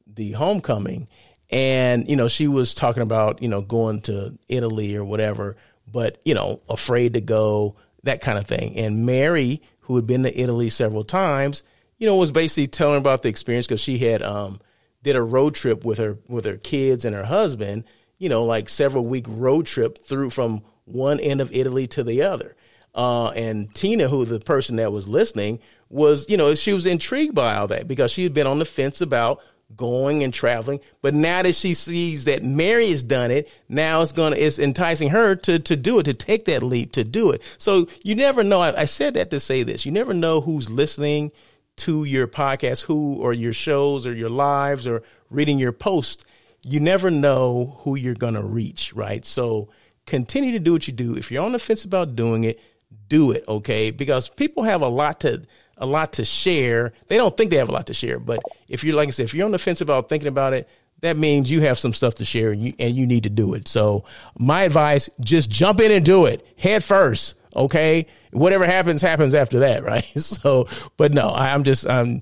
the 0.07 0.33
homecoming. 0.33 1.09
And 1.51 2.09
you 2.09 2.17
know, 2.17 2.29
she 2.29 2.47
was 2.47 2.75
talking 2.75 3.03
about 3.03 3.43
you 3.43 3.49
know 3.49 3.61
going 3.61 4.03
to 4.03 4.39
Italy 4.49 4.97
or 4.97 5.05
whatever, 5.05 5.57
but 5.87 6.21
you 6.25 6.35
know, 6.35 6.61
afraid 6.69 7.15
to 7.15 7.21
go 7.21 7.77
that 8.05 8.21
kind 8.21 8.39
of 8.39 8.47
thing. 8.47 8.77
And 8.77 9.05
Mary, 9.05 9.63
who 9.81 9.97
had 9.97 10.07
been 10.07 10.23
to 10.23 10.41
Italy 10.41 10.69
several 10.69 11.05
times, 11.05 11.63
you 11.99 12.07
know, 12.07 12.17
was 12.17 12.31
basically 12.31 12.69
telling 12.69 12.99
about 12.99 13.23
the 13.23 13.29
experience 13.29 13.67
because 13.67 13.81
she 13.81 13.99
had 13.99 14.23
um 14.23 14.61
did 15.03 15.17
a 15.17 15.23
road 15.23 15.55
trip 15.55 15.85
with 15.85 15.99
her 15.99 16.19
with 16.29 16.45
her 16.45 16.57
kids 16.57 17.05
and 17.05 17.15
her 17.15 17.25
husband, 17.25 17.85
you 18.19 18.29
know, 18.29 18.45
like 18.45 18.69
several 18.69 19.05
week 19.05 19.27
road 19.29 19.67
trip 19.67 20.03
through 20.05 20.31
from 20.31 20.63
one 20.85 21.21
end 21.21 21.41
of 21.41 21.53
Italy 21.53 21.87
to 21.89 22.05
the 22.05 22.23
other. 22.23 22.57
Uh, 22.95 23.29
and 23.29 23.73
Tina, 23.75 24.09
who 24.09 24.25
the 24.25 24.41
person 24.41 24.77
that 24.77 24.93
was 24.93 25.07
listening, 25.07 25.61
was, 25.89 26.29
you 26.29 26.37
know, 26.37 26.55
she 26.55 26.73
was 26.73 26.87
intrigued 26.87 27.35
by 27.35 27.57
all 27.57 27.69
that 27.69 27.87
because 27.87 28.11
she 28.11 28.25
had 28.25 28.35
been 28.35 28.47
on 28.47 28.59
the 28.59 28.65
fence 28.65 29.01
about 29.01 29.41
going 29.77 30.23
and 30.23 30.35
traveling. 30.35 30.81
But 31.01 31.15
now 31.15 31.43
that 31.43 31.55
she 31.55 31.75
sees 31.75 32.25
that 32.25 32.43
Mary 32.43 32.91
has 32.91 33.03
done 33.03 33.31
it, 33.31 33.49
now 33.69 34.03
it's 34.03 34.13
gonna 34.13 34.37
it's 34.37 34.59
enticing 34.59 35.11
her 35.11 35.37
to 35.37 35.59
to 35.61 35.77
do 35.77 35.99
it, 36.01 36.05
to 36.05 36.15
take 36.15 36.47
that 36.47 36.63
leap, 36.63 36.93
to 36.93 37.05
do 37.05 37.31
it. 37.31 37.43
So 37.59 37.89
you 38.03 38.15
never 38.15 38.43
know. 38.43 38.61
I, 38.61 38.83
I 38.83 38.85
said 38.85 39.15
that 39.15 39.31
to 39.31 39.41
say 39.41 39.63
this. 39.63 39.87
You 39.87 39.93
never 39.93 40.13
know 40.13 40.41
who's 40.41 40.69
listening 40.69 41.33
to 41.77 42.05
your 42.05 42.27
podcast, 42.27 42.85
who 42.85 43.17
or 43.17 43.33
your 43.33 43.53
shows 43.53 44.07
or 44.07 44.15
your 44.15 44.29
lives 44.29 44.87
or 44.87 45.03
reading 45.31 45.59
your 45.59 45.73
post, 45.73 46.25
you 46.63 46.81
never 46.81 47.11
know 47.11 47.79
who 47.81 47.95
you're 47.95 48.15
going 48.15 48.35
to 48.35 48.43
reach, 48.43 48.93
right? 48.93 49.25
So 49.25 49.71
continue 50.07 50.53
to 50.53 50.59
do 50.59 50.73
what 50.73 50.87
you 50.87 50.93
do. 50.93 51.17
If 51.17 51.31
you're 51.31 51.45
on 51.45 51.53
the 51.53 51.59
fence 51.59 51.85
about 51.85 52.17
doing 52.17 52.45
it, 52.45 52.61
do 53.09 53.31
it, 53.31 53.45
okay? 53.49 53.91
Because 53.91 54.29
people 54.29 54.65
have 54.65 54.83
a 54.83 54.89
lot 54.89 55.21
to 55.21 55.43
a 55.79 55.87
lot 55.87 56.13
to 56.13 56.27
share. 56.27 56.93
They 57.09 57.17
don't 57.17 57.35
think 57.35 57.51
they 57.51 57.57
have 57.57 57.71
a 57.71 57.73
lot 57.73 57.87
to 57.87 57.95
share, 57.95 58.19
but 58.19 58.41
if 58.69 58.85
you're 58.85 58.95
like 58.95 59.09
I 59.09 59.11
said, 59.13 59.25
if 59.25 59.35
you're 59.35 59.47
on 59.47 59.53
the 59.53 59.59
fence 59.59 59.81
about 59.81 60.09
thinking 60.09 60.29
about 60.29 60.53
it, 60.53 60.69
that 61.01 61.17
means 61.17 61.51
you 61.51 61.63
have 61.63 61.79
some 61.79 61.95
stuff 61.95 62.17
to 62.17 62.25
share 62.25 62.51
and 62.53 62.63
you, 62.63 62.75
and 62.79 62.95
you 62.95 63.07
need 63.07 63.23
to 63.23 63.31
do 63.31 63.55
it. 63.55 63.67
So 63.67 64.05
my 64.39 64.65
advice, 64.65 65.09
just 65.21 65.51
jump 65.51 65.81
in 65.81 65.91
and 65.91 66.05
do 66.05 66.27
it 66.27 66.47
head 66.59 66.85
first. 66.85 67.35
Okay. 67.55 68.07
Whatever 68.33 68.67
happens, 68.67 69.03
happens 69.03 69.35
after 69.35 69.61
that. 69.61 69.83
Right. 69.91 70.05
So, 70.05 70.69
but 70.97 71.13
no, 71.13 71.33
I'm 71.35 71.65
just, 71.65 71.89
I'm 71.89 72.21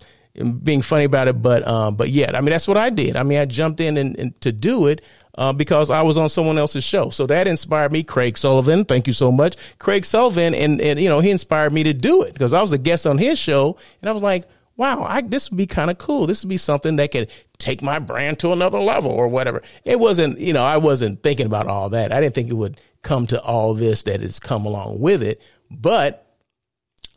being 0.63 0.81
funny 0.81 1.05
about 1.05 1.29
it. 1.29 1.43
But, 1.43 1.67
um, 1.67 1.97
but 1.97 2.09
yeah, 2.09 2.31
I 2.35 2.41
mean, 2.41 2.51
that's 2.51 2.69
what 2.69 2.79
I 2.79 2.89
did. 2.91 3.17
I 3.17 3.23
mean, 3.23 3.39
I 3.39 3.45
jumped 3.45 3.81
in 3.81 3.97
and, 3.97 4.19
and 4.19 4.41
to 4.41 4.53
do 4.53 4.87
it. 4.87 5.03
Uh, 5.37 5.53
because 5.53 5.89
I 5.89 6.03
was 6.03 6.19
on 6.19 6.29
someone 6.29 6.59
else's 6.59 6.83
show. 6.83 7.11
So 7.11 7.25
that 7.29 7.47
inspired 7.47 7.93
me. 7.93 8.03
Craig 8.03 8.37
Sullivan, 8.37 8.85
thank 8.85 9.07
you 9.07 9.13
so 9.13 9.31
much. 9.31 9.55
Craig 9.79 10.05
Sullivan, 10.05 10.53
and, 10.53 10.81
and 10.81 10.99
you 10.99 11.09
know, 11.09 11.21
he 11.21 11.31
inspired 11.31 11.73
me 11.73 11.85
to 11.85 11.93
do 11.93 12.23
it 12.23 12.33
because 12.33 12.53
I 12.53 12.61
was 12.61 12.73
a 12.73 12.79
guest 12.79 13.07
on 13.07 13.19
his 13.19 13.39
show 13.39 13.77
and 14.03 14.11
I 14.11 14.13
was 14.13 14.23
like, 14.23 14.47
wow, 14.79 15.05
I, 15.07 15.21
this 15.21 15.51
would 15.51 15.57
be 15.57 15.67
kind 15.67 15.91
of 15.91 15.99
cool. 15.99 16.27
This 16.27 16.43
would 16.43 16.49
be 16.49 16.57
something 16.57 16.97
that 16.97 17.11
could 17.13 17.31
take 17.59 17.83
my 17.83 17.99
brand 17.99 18.39
to 18.39 18.53
another 18.53 18.81
level 18.81 19.11
or 19.11 19.29
whatever. 19.29 19.63
It 19.85 20.01
wasn't, 20.01 20.39
you 20.39 20.53
know, 20.53 20.65
I 20.65 20.79
wasn't 20.79 21.23
thinking 21.23 21.47
about 21.47 21.67
all 21.67 21.91
that. 21.91 22.13
I 22.13 22.21
didn't 22.21 22.35
think 22.35 22.49
it 22.49 22.55
would 22.55 22.81
come 23.03 23.27
to 23.29 23.41
all 23.43 23.75
this 23.75 24.05
that 24.05 24.21
has 24.21 24.41
come 24.41 24.67
along 24.67 25.01
with 25.01 25.23
it, 25.23 25.41
but 25.71 26.27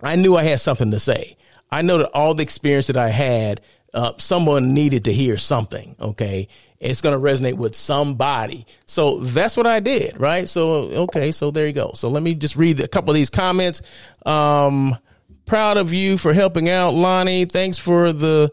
I 0.02 0.16
knew 0.16 0.36
I 0.36 0.44
had 0.44 0.60
something 0.60 0.92
to 0.92 1.00
say. 1.00 1.38
I 1.70 1.82
know 1.82 2.00
that 2.00 2.12
all 2.14 2.34
the 2.34 2.44
experience 2.44 2.88
that 2.88 2.98
I 2.98 3.10
had, 3.10 3.62
uh, 3.94 4.14
someone 4.18 4.74
needed 4.74 5.06
to 5.06 5.14
hear 5.14 5.38
something. 5.38 5.96
Okay. 6.00 6.48
It's 6.80 7.02
going 7.02 7.14
to 7.14 7.24
resonate 7.24 7.56
with 7.56 7.76
somebody. 7.76 8.66
So 8.86 9.20
that's 9.20 9.56
what 9.56 9.68
I 9.68 9.80
did. 9.80 10.20
Right. 10.20 10.50
So, 10.50 10.90
okay. 11.04 11.32
So 11.32 11.52
there 11.52 11.68
you 11.68 11.74
go. 11.74 11.92
So 11.94 12.10
let 12.10 12.24
me 12.24 12.34
just 12.34 12.56
read 12.56 12.80
a 12.80 12.88
couple 12.88 13.12
of 13.12 13.16
these 13.16 13.30
comments. 13.30 13.82
Um, 14.26 14.98
Proud 15.46 15.76
of 15.76 15.92
you 15.92 16.18
for 16.18 16.32
helping 16.32 16.70
out, 16.70 16.94
Lonnie. 16.94 17.44
Thanks 17.44 17.78
for 17.78 18.14
the 18.14 18.52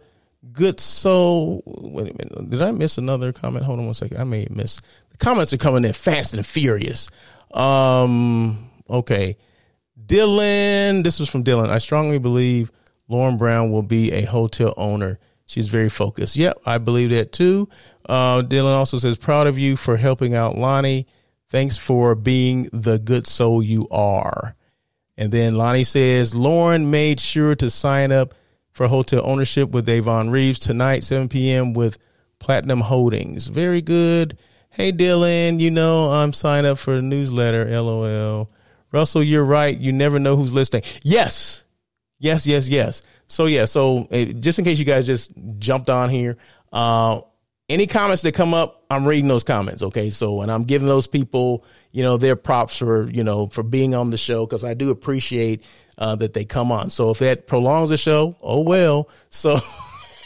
good 0.52 0.80
soul. 0.80 1.62
Wait 1.64 2.10
a 2.10 2.16
minute. 2.16 2.50
Did 2.50 2.60
I 2.60 2.72
miss 2.72 2.98
another 2.98 3.32
comment? 3.32 3.64
Hold 3.64 3.78
on 3.78 3.84
one 3.84 3.94
second. 3.94 4.16
I 4.16 4.24
may 4.24 4.48
miss. 4.50 4.80
Comments 5.18 5.52
are 5.52 5.58
coming 5.58 5.84
in 5.84 5.92
fast 5.92 6.34
and 6.34 6.46
furious. 6.46 7.10
Um, 7.52 8.70
okay. 8.88 9.36
Dylan, 10.06 11.04
this 11.04 11.20
was 11.20 11.28
from 11.28 11.44
Dylan. 11.44 11.68
I 11.68 11.78
strongly 11.78 12.18
believe 12.18 12.70
Lauren 13.08 13.36
Brown 13.36 13.70
will 13.70 13.82
be 13.82 14.12
a 14.12 14.22
hotel 14.22 14.74
owner. 14.76 15.18
She's 15.46 15.68
very 15.68 15.88
focused. 15.88 16.36
Yep, 16.36 16.60
I 16.66 16.78
believe 16.78 17.10
that 17.10 17.32
too. 17.32 17.68
Uh, 18.08 18.42
Dylan 18.42 18.76
also 18.76 18.98
says, 18.98 19.18
proud 19.18 19.46
of 19.46 19.58
you 19.58 19.76
for 19.76 19.96
helping 19.96 20.34
out 20.34 20.56
Lonnie. 20.56 21.06
Thanks 21.48 21.76
for 21.76 22.14
being 22.14 22.68
the 22.72 22.98
good 22.98 23.26
soul 23.26 23.62
you 23.62 23.88
are. 23.90 24.54
And 25.16 25.32
then 25.32 25.56
Lonnie 25.56 25.84
says 25.84 26.34
Lauren 26.34 26.90
made 26.90 27.18
sure 27.18 27.54
to 27.56 27.70
sign 27.70 28.12
up 28.12 28.34
for 28.70 28.86
hotel 28.86 29.22
ownership 29.24 29.70
with 29.70 29.88
Avon 29.88 30.30
Reeves 30.30 30.58
tonight, 30.58 31.02
7 31.02 31.28
p.m. 31.28 31.72
with 31.72 31.98
Platinum 32.38 32.82
Holdings. 32.82 33.48
Very 33.48 33.80
good. 33.80 34.38
Hey 34.78 34.92
Dylan, 34.92 35.58
you 35.58 35.72
know 35.72 36.10
I'm 36.10 36.32
signed 36.32 36.64
up 36.64 36.78
for 36.78 36.94
the 36.94 37.02
newsletter. 37.02 37.66
LOL. 37.66 38.48
Russell, 38.92 39.24
you're 39.24 39.44
right. 39.44 39.76
You 39.76 39.92
never 39.92 40.18
know 40.18 40.36
who's 40.36 40.54
listening. 40.54 40.84
Yes, 41.02 41.64
yes, 42.20 42.46
yes, 42.46 42.68
yes. 42.68 43.02
So 43.26 43.46
yeah. 43.46 43.64
So 43.64 44.06
uh, 44.10 44.26
just 44.26 44.58
in 44.60 44.64
case 44.64 44.78
you 44.78 44.84
guys 44.84 45.06
just 45.06 45.32
jumped 45.58 45.90
on 45.90 46.10
here, 46.10 46.36
uh, 46.72 47.20
any 47.68 47.86
comments 47.86 48.22
that 48.22 48.32
come 48.32 48.54
up, 48.54 48.84
I'm 48.88 49.04
reading 49.04 49.28
those 49.28 49.44
comments. 49.44 49.82
Okay. 49.82 50.10
So 50.10 50.42
and 50.42 50.50
I'm 50.50 50.62
giving 50.62 50.86
those 50.86 51.08
people 51.08 51.64
you 51.92 52.02
know, 52.02 52.16
their 52.16 52.36
props 52.36 52.76
for, 52.76 53.10
you 53.10 53.24
know, 53.24 53.46
for 53.46 53.62
being 53.62 53.94
on 53.94 54.10
the 54.10 54.16
show 54.16 54.46
because 54.46 54.64
I 54.64 54.74
do 54.74 54.90
appreciate 54.90 55.64
uh, 55.96 56.16
that 56.16 56.34
they 56.34 56.44
come 56.44 56.70
on. 56.70 56.90
So 56.90 57.10
if 57.10 57.18
that 57.18 57.46
prolongs 57.46 57.90
the 57.90 57.96
show, 57.96 58.36
oh 58.40 58.60
well. 58.60 59.08
So 59.30 59.58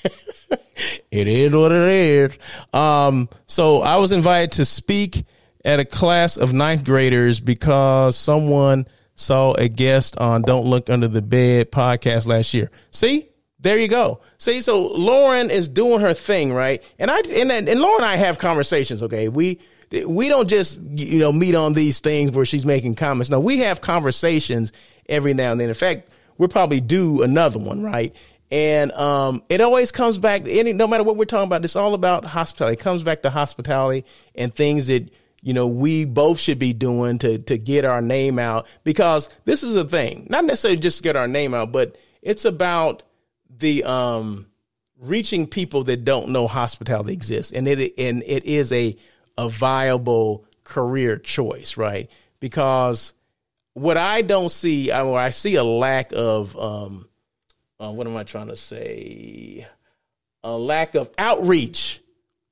it 1.10 1.28
is 1.28 1.54
what 1.54 1.72
it 1.72 1.88
is. 1.88 2.38
Um, 2.72 3.28
so 3.46 3.82
I 3.82 3.96
was 3.96 4.12
invited 4.12 4.52
to 4.52 4.64
speak 4.64 5.24
at 5.64 5.80
a 5.80 5.84
class 5.84 6.36
of 6.36 6.52
ninth 6.52 6.84
graders 6.84 7.40
because 7.40 8.16
someone 8.16 8.86
saw 9.14 9.52
a 9.54 9.68
guest 9.68 10.18
on 10.18 10.42
Don't 10.42 10.66
Look 10.66 10.90
Under 10.90 11.08
the 11.08 11.22
Bed 11.22 11.70
podcast 11.70 12.26
last 12.26 12.54
year. 12.54 12.70
See? 12.90 13.28
There 13.60 13.78
you 13.78 13.86
go. 13.86 14.20
See, 14.38 14.60
so 14.60 14.88
Lauren 14.88 15.48
is 15.48 15.68
doing 15.68 16.00
her 16.00 16.14
thing, 16.14 16.52
right? 16.52 16.82
And 16.98 17.12
I 17.12 17.18
and, 17.18 17.52
and 17.52 17.80
Lauren 17.80 18.02
and 18.02 18.10
I 18.10 18.16
have 18.16 18.38
conversations, 18.40 19.04
okay? 19.04 19.28
We 19.28 19.60
we 20.04 20.28
don't 20.28 20.48
just 20.48 20.80
you 20.80 21.20
know 21.20 21.30
meet 21.30 21.54
on 21.54 21.74
these 21.74 22.00
things 22.00 22.32
where 22.32 22.44
she's 22.44 22.66
making 22.66 22.96
comments. 22.96 23.30
No, 23.30 23.38
we 23.38 23.58
have 23.58 23.80
conversations 23.80 24.72
every 25.08 25.32
now 25.32 25.52
and 25.52 25.60
then. 25.60 25.68
In 25.68 25.76
fact, 25.76 26.08
we'll 26.38 26.48
probably 26.48 26.80
do 26.80 27.22
another 27.22 27.60
one, 27.60 27.84
right? 27.84 28.12
And 28.52 28.92
um, 28.92 29.42
it 29.48 29.62
always 29.62 29.90
comes 29.90 30.18
back. 30.18 30.46
Any 30.46 30.74
no 30.74 30.86
matter 30.86 31.02
what 31.04 31.16
we're 31.16 31.24
talking 31.24 31.46
about, 31.46 31.64
it's 31.64 31.74
all 31.74 31.94
about 31.94 32.26
hospitality. 32.26 32.74
It 32.74 32.80
comes 32.80 33.02
back 33.02 33.22
to 33.22 33.30
hospitality 33.30 34.04
and 34.34 34.54
things 34.54 34.88
that 34.88 35.10
you 35.40 35.54
know 35.54 35.66
we 35.66 36.04
both 36.04 36.38
should 36.38 36.58
be 36.58 36.74
doing 36.74 37.16
to 37.20 37.38
to 37.38 37.56
get 37.56 37.86
our 37.86 38.02
name 38.02 38.38
out. 38.38 38.66
Because 38.84 39.30
this 39.46 39.62
is 39.62 39.72
the 39.72 39.84
thing, 39.84 40.26
not 40.28 40.44
necessarily 40.44 40.78
just 40.78 40.98
to 40.98 41.02
get 41.02 41.16
our 41.16 41.26
name 41.26 41.54
out, 41.54 41.72
but 41.72 41.96
it's 42.20 42.44
about 42.44 43.02
the 43.48 43.84
um, 43.84 44.46
reaching 44.98 45.46
people 45.46 45.84
that 45.84 46.04
don't 46.04 46.28
know 46.28 46.46
hospitality 46.46 47.14
exists, 47.14 47.52
and 47.52 47.66
it 47.66 47.94
and 47.96 48.22
it 48.26 48.44
is 48.44 48.70
a 48.70 48.94
a 49.38 49.48
viable 49.48 50.44
career 50.62 51.16
choice, 51.16 51.78
right? 51.78 52.10
Because 52.38 53.14
what 53.72 53.96
I 53.96 54.20
don't 54.20 54.50
see, 54.50 54.90
I, 54.90 55.08
I 55.08 55.30
see 55.30 55.54
a 55.54 55.64
lack 55.64 56.12
of, 56.12 56.54
um, 56.58 57.08
uh, 57.82 57.90
what 57.90 58.06
am 58.06 58.16
I 58.16 58.22
trying 58.22 58.48
to 58.48 58.56
say? 58.56 59.66
A 60.44 60.56
lack 60.56 60.94
of 60.94 61.10
outreach, 61.18 62.00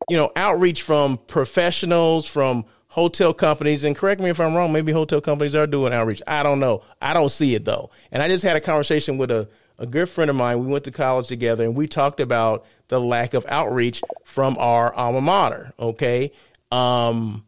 you 0.09 0.17
know, 0.17 0.33
outreach 0.35 0.83
from 0.83 1.19
professionals, 1.19 2.27
from 2.27 2.65
hotel 2.89 3.33
companies. 3.33 3.85
And 3.85 3.95
correct 3.95 4.21
me 4.21 4.31
if 4.31 4.41
I'm 4.41 4.55
wrong, 4.55 4.73
maybe 4.73 4.93
hotel 4.93 5.21
companies 5.21 5.55
are 5.55 5.67
doing 5.67 5.93
outreach. 5.93 6.23
I 6.27 6.43
don't 6.43 6.59
know. 6.59 6.83
I 7.01 7.15
don't 7.15 7.29
see 7.29 7.55
it 7.55 7.65
though. 7.65 7.91
And 8.11 8.23
I 8.23 8.29
just 8.29 8.43
had 8.43 8.57
a 8.57 8.61
conversation 8.61 9.19
with 9.19 9.31
a, 9.31 9.49
a 9.79 9.87
good 9.87 10.09
friend 10.09 10.31
of 10.31 10.37
mine. 10.37 10.59
We 10.59 10.67
went 10.67 10.85
to 10.85 10.91
college 10.91 11.29
together 11.29 11.65
and 11.65 11.77
we 11.77 11.87
talked 11.87 12.19
about 12.19 12.67
the 12.89 13.01
lack 13.01 13.35
of 13.35 13.47
outreach 13.49 14.03
from 14.25 14.57
our 14.59 14.93
alma 14.93 15.21
mater. 15.21 15.73
Okay. 15.79 16.33
Um, 16.73 17.45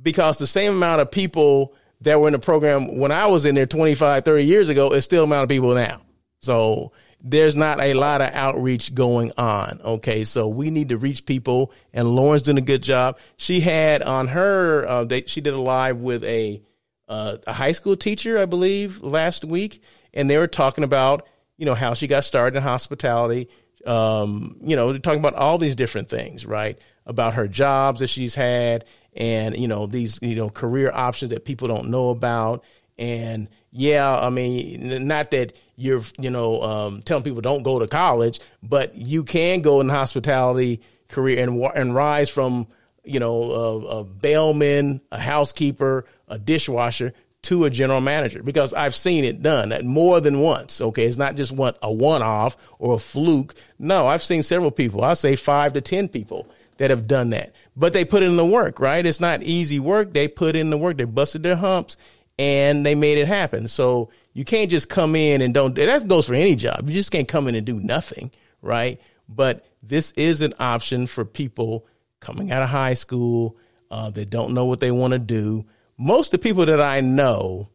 because 0.00 0.38
the 0.38 0.46
same 0.48 0.72
amount 0.72 1.00
of 1.00 1.10
people 1.12 1.74
that 2.00 2.20
were 2.20 2.26
in 2.26 2.32
the 2.32 2.40
program 2.40 2.98
when 2.98 3.12
I 3.12 3.26
was 3.26 3.44
in 3.44 3.54
there 3.54 3.66
25, 3.66 4.24
30 4.24 4.44
years 4.44 4.68
ago 4.68 4.90
is 4.90 5.04
still 5.04 5.22
amount 5.22 5.44
of 5.44 5.48
people 5.48 5.72
now. 5.74 6.00
So 6.40 6.90
there's 7.22 7.54
not 7.54 7.80
a 7.80 7.94
lot 7.94 8.20
of 8.20 8.30
outreach 8.32 8.94
going 8.94 9.32
on. 9.38 9.80
Okay. 9.84 10.24
So 10.24 10.48
we 10.48 10.70
need 10.70 10.88
to 10.88 10.98
reach 10.98 11.24
people 11.24 11.72
and 11.92 12.08
Lauren's 12.08 12.42
doing 12.42 12.58
a 12.58 12.62
good 12.62 12.82
job. 12.82 13.18
She 13.36 13.60
had 13.60 14.02
on 14.02 14.28
her, 14.28 14.86
uh, 14.86 15.04
they, 15.04 15.22
she 15.22 15.40
did 15.40 15.54
a 15.54 15.60
live 15.60 15.98
with 15.98 16.24
a, 16.24 16.62
uh, 17.08 17.38
a 17.46 17.52
high 17.52 17.72
school 17.72 17.96
teacher, 17.96 18.38
I 18.38 18.46
believe 18.46 19.00
last 19.00 19.44
week. 19.44 19.82
And 20.12 20.28
they 20.28 20.36
were 20.36 20.48
talking 20.48 20.84
about, 20.84 21.26
you 21.56 21.64
know, 21.64 21.74
how 21.74 21.94
she 21.94 22.06
got 22.06 22.24
started 22.24 22.56
in 22.56 22.62
hospitality. 22.62 23.48
Um, 23.86 24.56
you 24.60 24.76
know, 24.76 24.96
talking 24.98 25.20
about 25.20 25.34
all 25.34 25.58
these 25.58 25.74
different 25.74 26.08
things, 26.08 26.46
right? 26.46 26.78
about 27.06 27.34
her 27.34 27.48
jobs 27.48 28.00
that 28.00 28.08
she's 28.08 28.34
had 28.34 28.84
and 29.14 29.56
you 29.56 29.68
know 29.68 29.86
these 29.86 30.18
you 30.22 30.34
know 30.34 30.48
career 30.48 30.90
options 30.92 31.30
that 31.30 31.44
people 31.44 31.68
don't 31.68 31.88
know 31.88 32.10
about 32.10 32.64
and 32.98 33.48
yeah 33.70 34.18
i 34.18 34.30
mean 34.30 35.06
not 35.06 35.30
that 35.30 35.52
you're 35.76 36.02
you 36.18 36.30
know 36.30 36.62
um, 36.62 37.02
telling 37.02 37.24
people 37.24 37.40
don't 37.40 37.62
go 37.62 37.78
to 37.78 37.86
college 37.86 38.40
but 38.62 38.94
you 38.94 39.24
can 39.24 39.60
go 39.62 39.80
in 39.80 39.88
hospitality 39.88 40.80
career 41.08 41.42
and 41.42 41.60
and 41.74 41.94
rise 41.94 42.28
from 42.28 42.66
you 43.04 43.18
know 43.18 43.42
a, 43.52 44.00
a 44.00 44.96
a 45.10 45.18
housekeeper 45.18 46.04
a 46.28 46.38
dishwasher 46.38 47.12
to 47.42 47.64
a 47.64 47.70
general 47.70 48.00
manager 48.00 48.42
because 48.42 48.72
I've 48.72 48.94
seen 48.94 49.24
it 49.24 49.42
done 49.42 49.72
at 49.72 49.84
more 49.84 50.20
than 50.20 50.40
once. 50.40 50.80
Okay. 50.80 51.04
It's 51.04 51.16
not 51.16 51.34
just 51.34 51.52
one, 51.52 51.74
a 51.82 51.92
one 51.92 52.22
off 52.22 52.56
or 52.78 52.94
a 52.94 52.98
fluke. 52.98 53.54
No, 53.78 54.06
I've 54.06 54.22
seen 54.22 54.42
several 54.42 54.70
people. 54.70 55.02
I 55.02 55.14
say 55.14 55.34
five 55.34 55.72
to 55.72 55.80
10 55.80 56.08
people 56.08 56.46
that 56.76 56.90
have 56.90 57.06
done 57.06 57.30
that. 57.30 57.54
But 57.76 57.92
they 57.92 58.04
put 58.04 58.22
in 58.22 58.36
the 58.36 58.46
work, 58.46 58.78
right? 58.78 59.04
It's 59.04 59.20
not 59.20 59.42
easy 59.42 59.80
work. 59.80 60.12
They 60.12 60.28
put 60.28 60.54
in 60.54 60.70
the 60.70 60.78
work. 60.78 60.98
They 60.98 61.04
busted 61.04 61.42
their 61.42 61.56
humps 61.56 61.96
and 62.38 62.86
they 62.86 62.94
made 62.94 63.18
it 63.18 63.26
happen. 63.26 63.66
So 63.66 64.10
you 64.32 64.44
can't 64.44 64.70
just 64.70 64.88
come 64.88 65.14
in 65.14 65.40
and 65.40 65.52
don't, 65.52 65.74
that 65.74 66.08
goes 66.08 66.26
for 66.26 66.34
any 66.34 66.56
job. 66.56 66.88
You 66.88 66.94
just 66.94 67.10
can't 67.10 67.28
come 67.28 67.48
in 67.48 67.54
and 67.54 67.66
do 67.66 67.78
nothing, 67.80 68.30
right? 68.60 69.00
But 69.28 69.64
this 69.82 70.12
is 70.12 70.42
an 70.42 70.54
option 70.58 71.06
for 71.06 71.24
people 71.24 71.86
coming 72.20 72.50
out 72.50 72.62
of 72.62 72.68
high 72.68 72.94
school 72.94 73.56
uh, 73.90 74.10
that 74.10 74.30
don't 74.30 74.54
know 74.54 74.66
what 74.66 74.80
they 74.80 74.90
want 74.90 75.12
to 75.12 75.18
do. 75.18 75.66
Most 75.98 76.32
of 76.32 76.40
the 76.40 76.44
people 76.44 76.66
that 76.66 76.80
I 76.80 77.00
know 77.00 77.68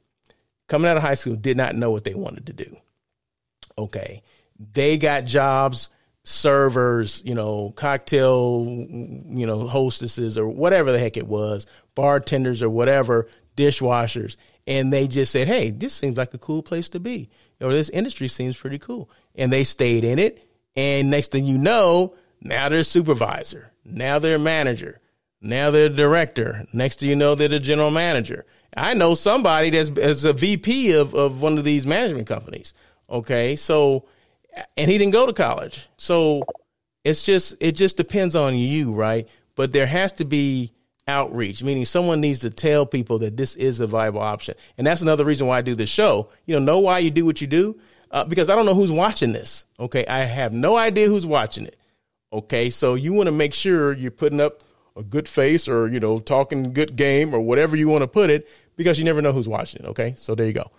coming 0.68 0.90
out 0.90 0.98
of 0.98 1.04
high 1.04 1.14
school 1.14 1.36
did 1.36 1.58
not 1.58 1.76
know 1.76 1.92
what 1.92 2.04
they 2.04 2.14
wanted 2.14 2.48
to 2.48 2.54
do. 2.54 2.78
Okay. 3.78 4.24
They 4.74 4.98
got 4.98 5.26
jobs 5.26 5.90
servers, 6.28 7.22
you 7.26 7.34
know, 7.34 7.72
cocktail, 7.72 8.66
you 8.68 9.46
know, 9.46 9.66
hostesses 9.68 10.38
or 10.38 10.48
whatever 10.48 10.92
the 10.92 11.00
heck 11.00 11.16
it 11.16 11.28
was, 11.28 11.68
bartenders 11.96 12.62
or 12.62 12.70
whatever, 12.70 13.30
dishwashers. 13.56 14.36
And 14.68 14.92
they 14.92 15.08
just 15.08 15.32
said, 15.32 15.48
hey, 15.48 15.72
this 15.72 15.94
seems 15.94 16.18
like 16.18 16.34
a 16.34 16.38
cool 16.38 16.62
place 16.62 16.90
to 16.90 17.00
be. 17.00 17.30
Or 17.62 17.72
this 17.72 17.90
industry 17.90 18.28
seems 18.28 18.58
pretty 18.58 18.78
cool. 18.78 19.10
And 19.34 19.52
they 19.52 19.64
stayed 19.64 20.04
in 20.04 20.20
it. 20.20 20.48
And 20.76 21.10
next 21.10 21.32
thing 21.32 21.46
you 21.46 21.58
know, 21.58 22.14
Now 22.42 22.70
they're 22.70 22.84
supervisor. 22.84 23.72
Now 23.84 24.20
they're 24.20 24.40
manager. 24.40 25.00
Now 25.42 25.72
they're 25.72 25.90
director. 25.90 26.66
Next 26.74 27.00
thing 27.00 27.10
you 27.10 27.16
know, 27.16 27.36
they're 27.36 27.48
the 27.48 27.60
general 27.60 27.92
manager. 27.92 28.46
I 28.76 28.94
know 28.94 29.16
somebody 29.16 29.70
that's 29.72 29.90
as 29.98 30.24
a 30.24 30.34
VP 30.34 30.94
of, 30.94 31.16
of 31.16 31.42
one 31.42 31.58
of 31.58 31.64
these 31.64 31.88
management 31.88 32.28
companies. 32.28 32.74
Okay. 33.10 33.56
So, 33.56 34.06
and 34.76 34.92
he 34.92 34.98
didn't 34.98 35.14
go 35.14 35.26
to 35.26 35.34
college. 35.34 35.88
So 35.98 36.44
it's 37.04 37.24
just, 37.24 37.56
it 37.60 37.72
just 37.74 37.98
depends 37.98 38.36
on 38.36 38.56
you, 38.56 38.94
right? 38.94 39.28
But 39.56 39.74
there 39.74 39.88
has 39.88 40.14
to 40.14 40.26
be 40.26 40.74
outreach, 41.08 41.64
meaning 41.64 41.86
someone 41.86 42.22
needs 42.22 42.40
to 42.40 42.50
tell 42.50 42.86
people 42.86 43.20
that 43.20 43.38
this 43.38 43.56
is 43.56 43.80
a 43.80 43.88
viable 43.88 44.22
option. 44.22 44.56
And 44.78 44.86
that's 44.86 45.02
another 45.02 45.26
reason 45.26 45.48
why 45.48 45.60
I 45.60 45.62
do 45.62 45.76
this 45.76 45.90
show. 45.90 46.30
You 46.46 46.60
know, 46.60 46.66
know 46.66 46.80
why 46.80 47.00
you 47.00 47.10
do 47.10 47.26
what 47.26 47.42
you 47.42 47.48
do? 47.48 47.80
Uh, 48.12 48.24
because 48.24 48.50
I 48.50 48.56
don't 48.56 48.66
know 48.66 48.74
who's 48.74 48.92
watching 48.92 49.34
this. 49.34 49.66
Okay. 49.80 50.06
I 50.06 50.24
have 50.24 50.54
no 50.54 50.76
idea 50.76 51.08
who's 51.08 51.26
watching 51.26 51.66
it. 51.66 51.78
Okay. 52.32 52.70
So 52.70 52.96
you 52.96 53.14
want 53.14 53.28
to 53.28 53.32
make 53.32 53.54
sure 53.54 53.94
you're 53.94 54.12
putting 54.12 54.40
up 54.40 54.64
a 54.96 55.04
good 55.04 55.28
face 55.28 55.68
or, 55.68 55.88
you 55.88 56.00
know, 56.00 56.20
talking 56.20 56.74
good 56.74 56.96
game 56.96 57.34
or 57.34 57.40
whatever 57.40 57.76
you 57.76 57.88
want 57.88 58.04
to 58.04 58.08
put 58.08 58.30
it 58.30 58.48
because 58.76 58.98
you 58.98 59.06
never 59.06 59.22
know 59.22 59.32
who's 59.32 59.48
watching 59.48 59.84
it. 59.84 59.88
Okay. 59.90 60.14
So 60.18 60.36
there 60.36 60.46
you 60.46 60.54
go. 60.54 60.70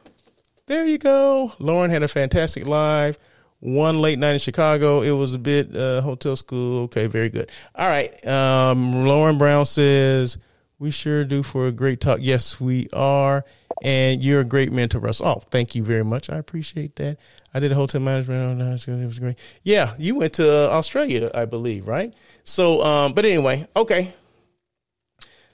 There 0.66 0.84
you 0.84 0.98
go. 0.98 1.52
Lauren 1.58 1.90
had 1.90 2.02
a 2.02 2.08
fantastic 2.08 2.66
live. 2.66 3.18
One 3.61 4.01
late 4.01 4.18
night 4.18 4.35
in 4.35 4.38
Chicago. 4.38 5.03
It 5.03 5.11
was 5.11 5.35
a 5.35 5.38
bit 5.38 5.77
uh, 5.77 6.01
hotel 6.01 6.37
school. 6.37 6.83
Okay, 6.85 7.07
very 7.07 7.29
good. 7.29 7.51
All 7.75 7.88
right. 7.88 8.25
Um, 8.27 9.05
Lauren 9.05 9.37
Brown 9.37 9.66
says 9.66 10.38
we 10.79 10.92
sure 10.92 11.25
do 11.25 11.42
for 11.42 11.66
a 11.66 11.73
great 11.73 12.01
talk. 12.01 12.21
Yes, 12.23 12.61
we 12.61 12.88
are, 12.92 13.44
and 13.83 14.23
you're 14.23 14.40
a 14.40 14.44
great 14.44 14.71
mentor, 14.71 15.01
Russ. 15.01 15.21
Oh, 15.21 15.40
thank 15.51 15.75
you 15.75 15.83
very 15.83 16.05
much. 16.05 16.31
I 16.31 16.37
appreciate 16.37 16.94
that. 16.97 17.18
I 17.53 17.59
did 17.59 17.73
a 17.73 17.75
hotel 17.75 18.01
management. 18.01 18.61
It 18.61 19.07
was 19.07 19.18
great. 19.18 19.37
Yeah, 19.64 19.94
you 19.99 20.14
went 20.14 20.35
to 20.35 20.71
Australia, 20.71 21.31
I 21.35 21.44
believe, 21.44 21.88
right? 21.88 22.14
So, 22.44 22.83
um, 22.85 23.12
but 23.12 23.25
anyway, 23.25 23.66
okay. 23.75 24.12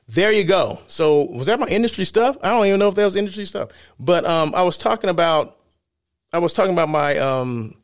There 0.06 0.30
you 0.30 0.44
go. 0.44 0.80
So 0.88 1.22
was 1.22 1.46
that 1.46 1.58
my 1.58 1.68
industry 1.68 2.04
stuff? 2.04 2.36
I 2.42 2.50
don't 2.50 2.66
even 2.66 2.78
know 2.78 2.88
if 2.88 2.94
that 2.96 3.04
was 3.06 3.16
industry 3.16 3.46
stuff. 3.46 3.70
But 3.98 4.26
um, 4.26 4.54
I 4.54 4.62
was 4.62 4.76
talking 4.76 5.08
about 5.08 5.56
I 6.32 6.38
was 6.38 6.52
talking 6.52 6.72
about 6.72 6.90
my 6.90 7.16
um, 7.16 7.74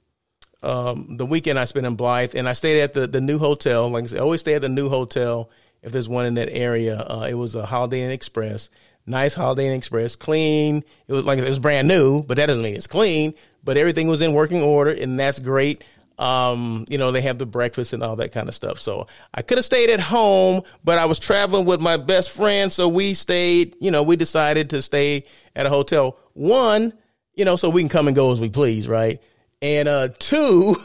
um, 0.62 1.16
the 1.16 1.26
weekend 1.26 1.58
I 1.58 1.64
spent 1.64 1.86
in 1.86 1.96
Blythe, 1.96 2.34
and 2.34 2.48
I 2.48 2.52
stayed 2.52 2.80
at 2.80 2.94
the 2.94 3.06
the 3.06 3.20
new 3.20 3.38
hotel. 3.38 3.88
Like 3.88 4.04
I 4.04 4.06
said, 4.08 4.18
I 4.18 4.22
always 4.22 4.40
stay 4.40 4.54
at 4.54 4.62
the 4.62 4.68
new 4.68 4.88
hotel 4.88 5.50
if 5.82 5.92
there's 5.92 6.08
one 6.08 6.26
in 6.26 6.34
that 6.34 6.50
area. 6.50 6.98
Uh, 6.98 7.26
it 7.28 7.34
was 7.34 7.54
a 7.54 7.64
Holiday 7.64 8.02
Inn 8.02 8.10
Express, 8.10 8.68
nice 9.06 9.34
Holiday 9.34 9.66
Inn 9.68 9.76
Express, 9.76 10.16
clean. 10.16 10.84
It 11.08 11.12
was 11.12 11.24
like 11.24 11.38
it 11.38 11.48
was 11.48 11.58
brand 11.58 11.88
new, 11.88 12.22
but 12.22 12.36
that 12.36 12.46
doesn't 12.46 12.62
mean 12.62 12.74
it's 12.74 12.86
clean. 12.86 13.34
But 13.64 13.76
everything 13.76 14.08
was 14.08 14.22
in 14.22 14.32
working 14.32 14.62
order, 14.62 14.90
and 14.90 15.18
that's 15.18 15.38
great. 15.38 15.84
Um, 16.18 16.84
you 16.90 16.98
know, 16.98 17.12
they 17.12 17.22
have 17.22 17.38
the 17.38 17.46
breakfast 17.46 17.94
and 17.94 18.02
all 18.02 18.16
that 18.16 18.32
kind 18.32 18.46
of 18.46 18.54
stuff. 18.54 18.78
So 18.78 19.06
I 19.32 19.40
could 19.40 19.56
have 19.56 19.64
stayed 19.64 19.88
at 19.88 20.00
home, 20.00 20.62
but 20.84 20.98
I 20.98 21.06
was 21.06 21.18
traveling 21.18 21.64
with 21.64 21.80
my 21.80 21.96
best 21.96 22.30
friend. 22.30 22.70
So 22.70 22.88
we 22.88 23.14
stayed, 23.14 23.74
you 23.80 23.90
know, 23.90 24.02
we 24.02 24.16
decided 24.16 24.70
to 24.70 24.82
stay 24.82 25.24
at 25.56 25.64
a 25.64 25.70
hotel. 25.70 26.18
One, 26.34 26.92
you 27.34 27.46
know, 27.46 27.56
so 27.56 27.70
we 27.70 27.80
can 27.80 27.88
come 27.88 28.06
and 28.06 28.14
go 28.14 28.32
as 28.32 28.40
we 28.40 28.50
please, 28.50 28.86
right? 28.86 29.18
And 29.62 29.88
uh 29.88 30.08
two, 30.18 30.76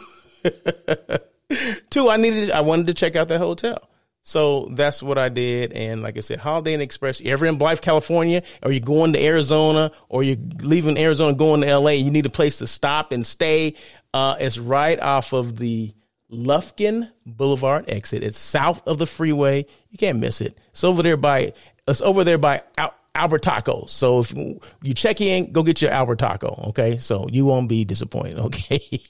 two, 1.89 2.09
I 2.09 2.17
needed 2.17 2.51
I 2.51 2.61
wanted 2.61 2.87
to 2.87 2.93
check 2.93 3.15
out 3.15 3.29
that 3.29 3.39
hotel. 3.39 3.89
So 4.27 4.69
that's 4.71 5.03
what 5.03 5.19
I 5.19 5.29
did. 5.29 5.71
And 5.73 6.01
like 6.01 6.17
I 6.17 6.21
said, 6.21 6.39
Holiday 6.39 6.73
Inn 6.73 6.81
Express, 6.81 7.21
you 7.21 7.31
ever 7.31 7.45
in 7.45 7.59
Blythe, 7.59 7.81
California, 7.81 8.41
or 8.63 8.71
you're 8.71 8.79
going 8.79 9.13
to 9.13 9.23
Arizona, 9.23 9.91
or 10.09 10.23
you're 10.23 10.37
leaving 10.61 10.97
Arizona, 10.97 11.35
going 11.35 11.61
to 11.61 11.77
LA, 11.77 11.91
you 11.91 12.09
need 12.09 12.25
a 12.25 12.31
place 12.31 12.57
to 12.57 12.65
stop 12.65 13.11
and 13.11 13.23
stay. 13.23 13.75
Uh, 14.15 14.35
it's 14.39 14.57
right 14.57 14.99
off 14.99 15.31
of 15.31 15.57
the 15.57 15.93
Lovekin 16.31 17.11
Boulevard 17.23 17.85
exit. 17.87 18.23
It's 18.23 18.39
south 18.39 18.85
of 18.87 18.97
the 18.97 19.05
freeway. 19.05 19.67
You 19.91 19.97
can't 19.99 20.17
miss 20.17 20.41
it. 20.41 20.57
It's 20.71 20.83
over 20.83 21.03
there 21.03 21.17
by 21.17 21.53
it's 21.87 22.01
over 22.01 22.23
there 22.23 22.39
by 22.39 22.63
Al- 22.79 22.95
Albert 23.15 23.41
Taco. 23.43 23.85
So 23.87 24.19
if 24.19 24.33
you 24.83 24.93
check 24.93 25.21
in, 25.21 25.51
go 25.51 25.63
get 25.63 25.81
your 25.81 25.91
Albert 25.91 26.19
Taco. 26.19 26.65
Okay, 26.69 26.97
so 26.97 27.27
you 27.31 27.45
won't 27.45 27.69
be 27.69 27.85
disappointed. 27.85 28.39
Okay, 28.45 29.01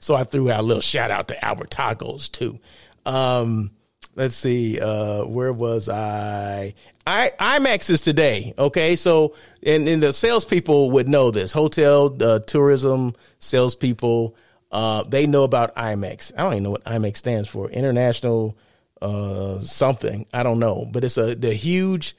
so 0.00 0.14
I 0.14 0.24
threw 0.24 0.50
out 0.50 0.60
a 0.60 0.62
little 0.62 0.80
shout 0.80 1.10
out 1.10 1.28
to 1.28 1.44
Albert 1.44 1.70
Tacos 1.70 2.30
too. 2.30 2.60
Um, 3.04 3.72
let's 4.14 4.34
see, 4.36 4.80
uh, 4.80 5.24
where 5.24 5.52
was 5.52 5.88
I? 5.88 6.74
I 7.06 7.32
IMEX 7.38 7.90
is 7.90 8.00
today. 8.00 8.54
Okay, 8.56 8.96
so 8.96 9.34
and, 9.62 9.88
and 9.88 10.02
the 10.02 10.12
salespeople 10.12 10.92
would 10.92 11.08
know 11.08 11.30
this. 11.30 11.52
Hotel, 11.52 12.16
uh, 12.20 12.38
tourism 12.40 13.14
salespeople, 13.40 14.36
uh, 14.70 15.02
they 15.04 15.26
know 15.26 15.44
about 15.44 15.74
IMEX. 15.74 16.32
I 16.36 16.42
don't 16.42 16.52
even 16.52 16.62
know 16.64 16.70
what 16.72 16.84
IMEX 16.84 17.16
stands 17.16 17.48
for. 17.48 17.70
International 17.70 18.56
uh, 19.02 19.60
something. 19.60 20.26
I 20.32 20.42
don't 20.42 20.58
know, 20.58 20.88
but 20.90 21.04
it's 21.04 21.18
a 21.18 21.34
the 21.34 21.52
huge 21.52 22.16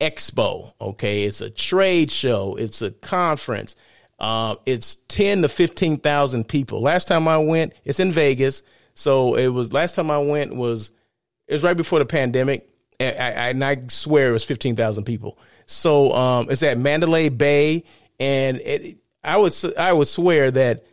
expo. 0.00 0.72
Okay, 0.80 1.24
it's 1.24 1.40
a 1.40 1.50
trade 1.50 2.10
show. 2.10 2.56
It's 2.56 2.82
a 2.82 2.90
conference. 2.90 3.76
Uh, 4.18 4.56
it's 4.66 4.96
ten 5.08 5.42
to 5.42 5.48
fifteen 5.48 5.98
thousand 5.98 6.48
people. 6.48 6.80
Last 6.80 7.08
time 7.08 7.28
I 7.28 7.38
went, 7.38 7.72
it's 7.84 8.00
in 8.00 8.12
Vegas. 8.12 8.62
So 8.94 9.36
it 9.36 9.48
was 9.48 9.72
last 9.72 9.94
time 9.94 10.10
I 10.10 10.18
went 10.18 10.54
was 10.54 10.90
it 11.46 11.54
was 11.54 11.62
right 11.62 11.76
before 11.76 11.98
the 12.00 12.06
pandemic 12.06 12.68
and 13.00 13.16
I, 13.18 13.48
and 13.50 13.64
I 13.64 13.82
swear 13.88 14.30
it 14.30 14.32
was 14.32 14.44
15,000 14.44 15.04
people. 15.04 15.38
So 15.66 16.12
um, 16.12 16.48
it's 16.50 16.62
at 16.62 16.78
Mandalay 16.78 17.28
Bay, 17.28 17.84
and 18.18 18.58
it, 18.58 18.98
I 19.22 19.36
would 19.36 19.54
I 19.76 19.92
would 19.92 20.08
swear 20.08 20.50
that 20.50 20.86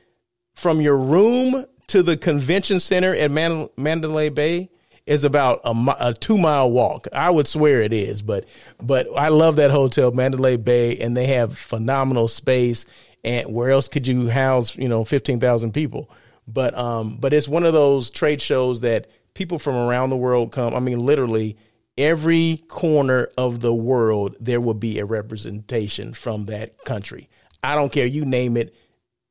from 0.54 0.82
your 0.82 0.98
room 0.98 1.66
to 1.88 2.04
the 2.04 2.18
convention 2.18 2.80
center 2.80 3.16
at 3.16 3.32
Man, 3.32 3.70
Mandalay 3.78 4.30
Bay 4.30 4.70
is 5.06 5.24
about 5.24 5.62
a, 5.64 5.96
a, 6.00 6.14
two 6.14 6.38
mile 6.38 6.72
walk. 6.72 7.08
I 7.14 7.30
would 7.30 7.48
swear 7.48 7.82
it 7.82 7.94
is, 7.94 8.22
but 8.22 8.46
but 8.82 9.08
I 9.16 9.30
love 9.30 9.58
that 9.58 9.72
hotel, 9.72 10.12
Mandalay 10.12 10.58
Bay, 10.58 10.98
and 10.98 11.16
they 11.16 11.28
have 11.28 11.58
phenomenal 11.58 12.28
space. 12.28 12.86
And 13.24 13.54
where 13.54 13.72
else 13.72 13.88
could 13.88 14.08
you 14.08 14.30
house 14.30 14.76
you 14.76 14.88
know 14.88 15.06
fifteen 15.06 15.40
thousand 15.40 15.74
people? 15.74 16.10
But 16.48 16.78
um, 16.78 17.18
but 17.18 17.34
it's 17.34 17.48
one 17.48 17.66
of 17.66 17.74
those 17.74 18.10
trade 18.10 18.42
shows 18.42 18.82
that 18.82 19.08
people 19.34 19.60
from 19.60 19.76
around 19.76 20.10
the 20.10 20.18
world 20.18 20.52
come. 20.52 20.74
I 20.74 20.80
mean, 20.80 21.06
literally 21.06 21.58
every 21.98 22.64
corner 22.68 23.30
of 23.38 23.62
the 23.62 23.74
world, 23.74 24.36
there 24.40 24.62
will 24.62 24.74
be 24.74 25.00
a 25.00 25.06
representation 25.06 26.14
from 26.14 26.46
that 26.46 26.84
country. 26.84 27.30
I 27.64 27.76
don't 27.76 27.92
care, 27.92 28.06
you 28.06 28.26
name 28.26 28.58
it, 28.58 28.76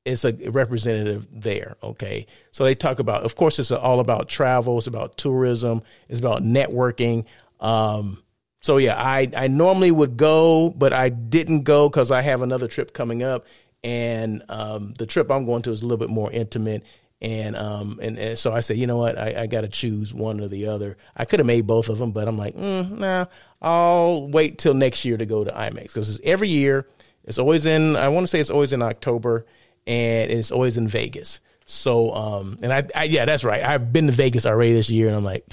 it's 0.05 0.25
a 0.25 0.33
representative 0.51 1.27
there. 1.31 1.77
Okay. 1.83 2.27
So 2.51 2.64
they 2.64 2.75
talk 2.75 2.99
about, 2.99 3.23
of 3.25 3.37
course, 3.37 3.59
it's 3.59 3.73
all 3.73 4.01
about 4.01 4.29
travel, 4.29 4.79
it's 4.79 4.87
about 4.87 5.17
tourism, 5.17 5.83
it's 6.09 6.21
about 6.21 6.43
networking. 6.43 7.25
Um, 7.61 8.23
so 8.61 8.77
yeah, 8.77 8.97
I, 8.97 9.31
I 9.37 9.49
normally 9.49 9.90
would 9.90 10.17
go, 10.17 10.71
but 10.71 10.93
I 10.93 11.09
didn't 11.09 11.62
go 11.62 11.88
because 11.88 12.11
I 12.11 12.23
have 12.23 12.43
another 12.43 12.69
trip 12.69 12.93
coming 12.93 13.23
up. 13.23 13.47
And 13.83 14.43
um, 14.49 14.95
the 14.95 15.05
trip 15.05 15.31
I'm 15.31 15.45
going 15.45 15.62
to 15.62 15.71
is 15.71 15.83
a 15.83 15.85
little 15.85 15.99
bit 15.99 16.09
more 16.09 16.33
intimate 16.33 16.85
and 17.25 17.57
um 17.57 17.99
and, 18.03 18.19
and 18.19 18.38
so 18.38 18.53
I 18.53 18.61
said, 18.61 18.77
you 18.77 18.87
know 18.87 18.99
what, 18.99 19.19
I, 19.19 19.43
I 19.43 19.47
got 19.47 19.62
to 19.62 19.69
choose 19.69 20.12
one 20.12 20.40
or 20.40 20.49
the 20.49 20.67
other. 20.67 20.99
I 21.17 21.25
could 21.25 21.38
have 21.38 21.47
made 21.47 21.67
both 21.67 21.88
of 21.88 21.97
them, 21.97 22.12
but 22.12 22.29
I'm 22.29 22.37
like, 22.37 22.55
mm, 22.55 22.90
nah, 22.99 23.27
I'll 23.62 24.29
wait 24.29 24.59
till 24.59 24.75
next 24.75 25.05
year 25.07 25.17
to 25.17 25.25
go 25.25 25.43
to 25.43 25.51
IMEX 25.51 25.85
because 25.85 26.21
every 26.23 26.49
year. 26.49 26.87
It's 27.27 27.38
always 27.38 27.64
in. 27.64 27.97
I 27.97 28.09
want 28.09 28.25
to 28.25 28.29
say 28.29 28.38
it's 28.38 28.51
always 28.51 28.75
in 28.75 28.83
October, 28.83 29.47
and 29.87 30.31
it's 30.31 30.51
always 30.51 30.77
in 30.77 30.88
Vegas. 30.88 31.40
So 31.66 32.12
um 32.14 32.59
and 32.62 32.73
I, 32.73 32.87
I 32.94 33.05
yeah, 33.05 33.25
that's 33.25 33.44
right. 33.44 33.64
I've 33.64 33.92
been 33.92 34.07
to 34.07 34.12
Vegas 34.12 34.47
already 34.47 34.73
this 34.73 34.90
year, 34.90 35.09
and 35.09 35.16
I'm 35.16 35.25
like. 35.25 35.47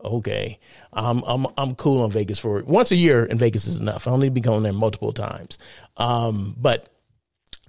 Okay, 0.00 0.60
I'm 0.92 1.24
I'm 1.24 1.48
I'm 1.56 1.74
cool 1.74 2.02
on 2.02 2.12
Vegas 2.12 2.38
for 2.38 2.62
once 2.62 2.92
a 2.92 2.96
year, 2.96 3.24
and 3.24 3.36
Vegas 3.36 3.66
is 3.66 3.80
enough. 3.80 4.06
I 4.06 4.12
don't 4.12 4.20
need 4.20 4.28
to 4.28 4.30
be 4.30 4.40
going 4.40 4.62
there 4.62 4.72
multiple 4.72 5.12
times. 5.12 5.58
Um, 5.96 6.54
but 6.56 6.88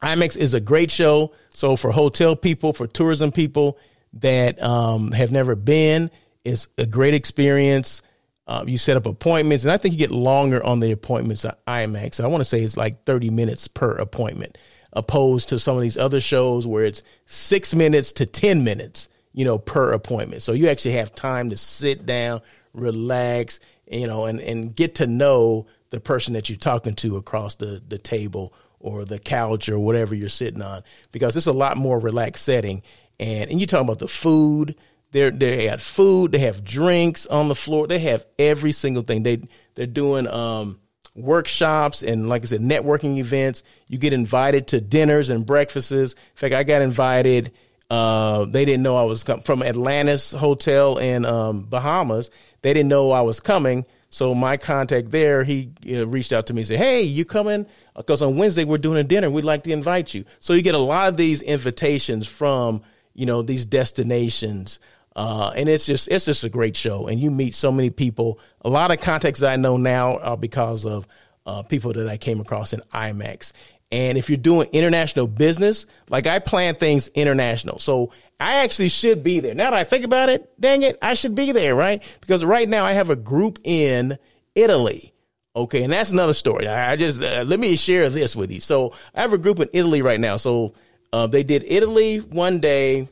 IMEX 0.01 0.37
is 0.37 0.53
a 0.53 0.59
great 0.59 0.91
show. 0.91 1.33
So 1.49 1.75
for 1.75 1.91
hotel 1.91 2.35
people, 2.35 2.73
for 2.73 2.87
tourism 2.87 3.31
people 3.31 3.77
that 4.13 4.61
um, 4.61 5.11
have 5.11 5.31
never 5.31 5.55
been, 5.55 6.11
it's 6.43 6.67
a 6.77 6.85
great 6.85 7.13
experience. 7.13 8.01
Um, 8.47 8.67
you 8.67 8.77
set 8.77 8.97
up 8.97 9.05
appointments, 9.05 9.63
and 9.63 9.71
I 9.71 9.77
think 9.77 9.93
you 9.93 9.99
get 9.99 10.11
longer 10.11 10.63
on 10.63 10.79
the 10.79 10.91
appointments 10.91 11.45
at 11.45 11.63
IMEX. 11.67 12.23
I 12.23 12.27
want 12.27 12.41
to 12.41 12.45
say 12.45 12.61
it's 12.61 12.77
like 12.77 13.05
30 13.05 13.29
minutes 13.29 13.67
per 13.67 13.91
appointment, 13.91 14.57
opposed 14.93 15.49
to 15.49 15.59
some 15.59 15.75
of 15.75 15.81
these 15.81 15.97
other 15.97 16.21
shows 16.21 16.65
where 16.65 16.85
it's 16.85 17.03
six 17.25 17.73
minutes 17.73 18.11
to 18.13 18.25
10 18.25 18.63
minutes, 18.63 19.09
you 19.33 19.45
know, 19.45 19.57
per 19.57 19.91
appointment. 19.91 20.41
So 20.41 20.53
you 20.53 20.67
actually 20.69 20.93
have 20.93 21.13
time 21.13 21.49
to 21.51 21.57
sit 21.57 22.05
down, 22.05 22.41
relax, 22.73 23.59
you 23.89 24.07
know, 24.07 24.25
and, 24.25 24.39
and 24.39 24.75
get 24.75 24.95
to 24.95 25.07
know 25.07 25.67
the 25.91 25.99
person 25.99 26.33
that 26.33 26.49
you're 26.49 26.57
talking 26.57 26.95
to 26.95 27.17
across 27.17 27.55
the, 27.55 27.81
the 27.87 27.97
table 27.97 28.53
or 28.79 29.05
the 29.05 29.19
couch 29.19 29.69
or 29.69 29.79
whatever 29.79 30.15
you're 30.15 30.29
sitting 30.29 30.61
on 30.61 30.83
because 31.11 31.35
it's 31.35 31.47
a 31.47 31.53
lot 31.53 31.77
more 31.77 31.99
relaxed 31.99 32.45
setting. 32.45 32.81
And 33.19 33.49
and 33.51 33.59
you 33.59 33.67
talking 33.67 33.87
about 33.87 33.99
the 33.99 34.07
food. 34.07 34.75
They're 35.11 35.31
they 35.31 35.67
have 35.67 35.81
food, 35.81 36.31
they 36.31 36.39
have 36.39 36.63
drinks 36.63 37.25
on 37.25 37.47
the 37.47 37.55
floor, 37.55 37.87
they 37.87 37.99
have 37.99 38.25
every 38.37 38.71
single 38.71 39.01
thing. 39.01 39.23
They 39.23 39.41
they're 39.73 39.87
doing 39.87 40.27
um, 40.27 40.79
workshops 41.15 42.03
and 42.03 42.29
like 42.29 42.43
I 42.43 42.45
said, 42.45 42.61
networking 42.61 43.17
events. 43.17 43.63
You 43.87 43.97
get 43.97 44.13
invited 44.13 44.67
to 44.67 44.81
dinners 44.81 45.29
and 45.29 45.45
breakfasts. 45.45 45.91
In 45.91 46.07
fact, 46.35 46.53
I 46.53 46.63
got 46.63 46.81
invited 46.81 47.51
uh, 47.89 48.45
they 48.45 48.65
didn't 48.65 48.83
know 48.83 48.95
I 48.95 49.03
was 49.03 49.23
com- 49.23 49.41
from 49.41 49.63
Atlantis 49.63 50.31
Hotel 50.31 50.97
in 50.97 51.25
um, 51.25 51.63
Bahamas. 51.63 52.29
They 52.61 52.73
didn't 52.73 52.89
know 52.89 53.11
I 53.11 53.21
was 53.21 53.39
coming. 53.39 53.85
So 54.11 54.33
my 54.35 54.57
contact 54.57 55.11
there, 55.11 55.43
he 55.43 55.71
know, 55.83 56.05
reached 56.05 56.31
out 56.31 56.47
to 56.47 56.53
me 56.53 56.61
and 56.61 56.67
said, 56.67 56.77
"Hey, 56.77 57.01
you 57.01 57.25
coming? 57.25 57.65
Because 57.95 58.21
on 58.21 58.37
Wednesday 58.37 58.63
we're 58.63 58.77
doing 58.77 58.99
a 58.99 59.03
dinner. 59.03 59.29
We'd 59.29 59.43
like 59.43 59.63
to 59.63 59.71
invite 59.71 60.13
you." 60.13 60.25
So 60.39 60.53
you 60.53 60.61
get 60.61 60.75
a 60.75 60.79
lot 60.79 61.09
of 61.09 61.17
these 61.17 61.41
invitations 61.41 62.27
from 62.27 62.81
you 63.13 63.25
know 63.25 63.41
these 63.41 63.65
destinations, 63.65 64.79
uh, 65.15 65.51
and 65.55 65.67
it's 65.67 65.85
just 65.85 66.07
it's 66.09 66.25
just 66.25 66.43
a 66.43 66.49
great 66.49 66.75
show. 66.75 67.07
And 67.07 67.19
you 67.19 67.31
meet 67.31 67.55
so 67.55 67.71
many 67.71 67.89
people. 67.89 68.39
A 68.61 68.69
lot 68.69 68.91
of 68.91 68.99
contacts 68.99 69.43
I 69.43 69.55
know 69.55 69.77
now 69.77 70.17
are 70.17 70.37
because 70.37 70.85
of 70.85 71.07
uh, 71.45 71.63
people 71.63 71.93
that 71.93 72.07
I 72.07 72.17
came 72.17 72.39
across 72.39 72.73
in 72.73 72.81
IMEX. 72.93 73.51
And 73.91 74.17
if 74.17 74.29
you're 74.29 74.37
doing 74.37 74.69
international 74.71 75.27
business, 75.27 75.85
like 76.09 76.27
I 76.27 76.39
plan 76.39 76.75
things 76.75 77.07
international. 77.09 77.79
So 77.79 78.11
I 78.39 78.57
actually 78.63 78.89
should 78.89 79.23
be 79.23 79.39
there. 79.39 79.55
Now 79.55 79.71
that 79.71 79.79
I 79.79 79.83
think 79.83 80.05
about 80.05 80.29
it, 80.29 80.49
dang 80.59 80.83
it, 80.83 80.97
I 81.01 81.15
should 81.15 81.33
be 81.33 81.51
there, 81.51 81.75
right? 81.75 82.01
Because 82.21 82.45
right 82.45 82.69
now 82.69 82.85
I 82.85 82.93
have 82.93 83.09
a 83.09 83.15
group 83.15 83.59
in 83.63 84.17
Italy. 84.53 85.11
Okay. 85.55 85.83
And 85.83 85.91
that's 85.91 86.11
another 86.11 86.33
story. 86.33 86.67
I, 86.67 86.91
I 86.91 86.95
just, 86.95 87.21
uh, 87.21 87.43
let 87.47 87.59
me 87.59 87.75
share 87.75 88.09
this 88.09 88.35
with 88.35 88.51
you. 88.51 88.59
So 88.59 88.93
I 89.15 89.21
have 89.21 89.33
a 89.33 89.39
group 89.39 89.59
in 89.59 89.69
Italy 89.73 90.03
right 90.03 90.19
now. 90.19 90.37
So 90.37 90.75
uh, 91.11 91.25
they 91.25 91.41
did 91.41 91.63
Italy 91.65 92.19
one 92.19 92.59
day 92.59 93.09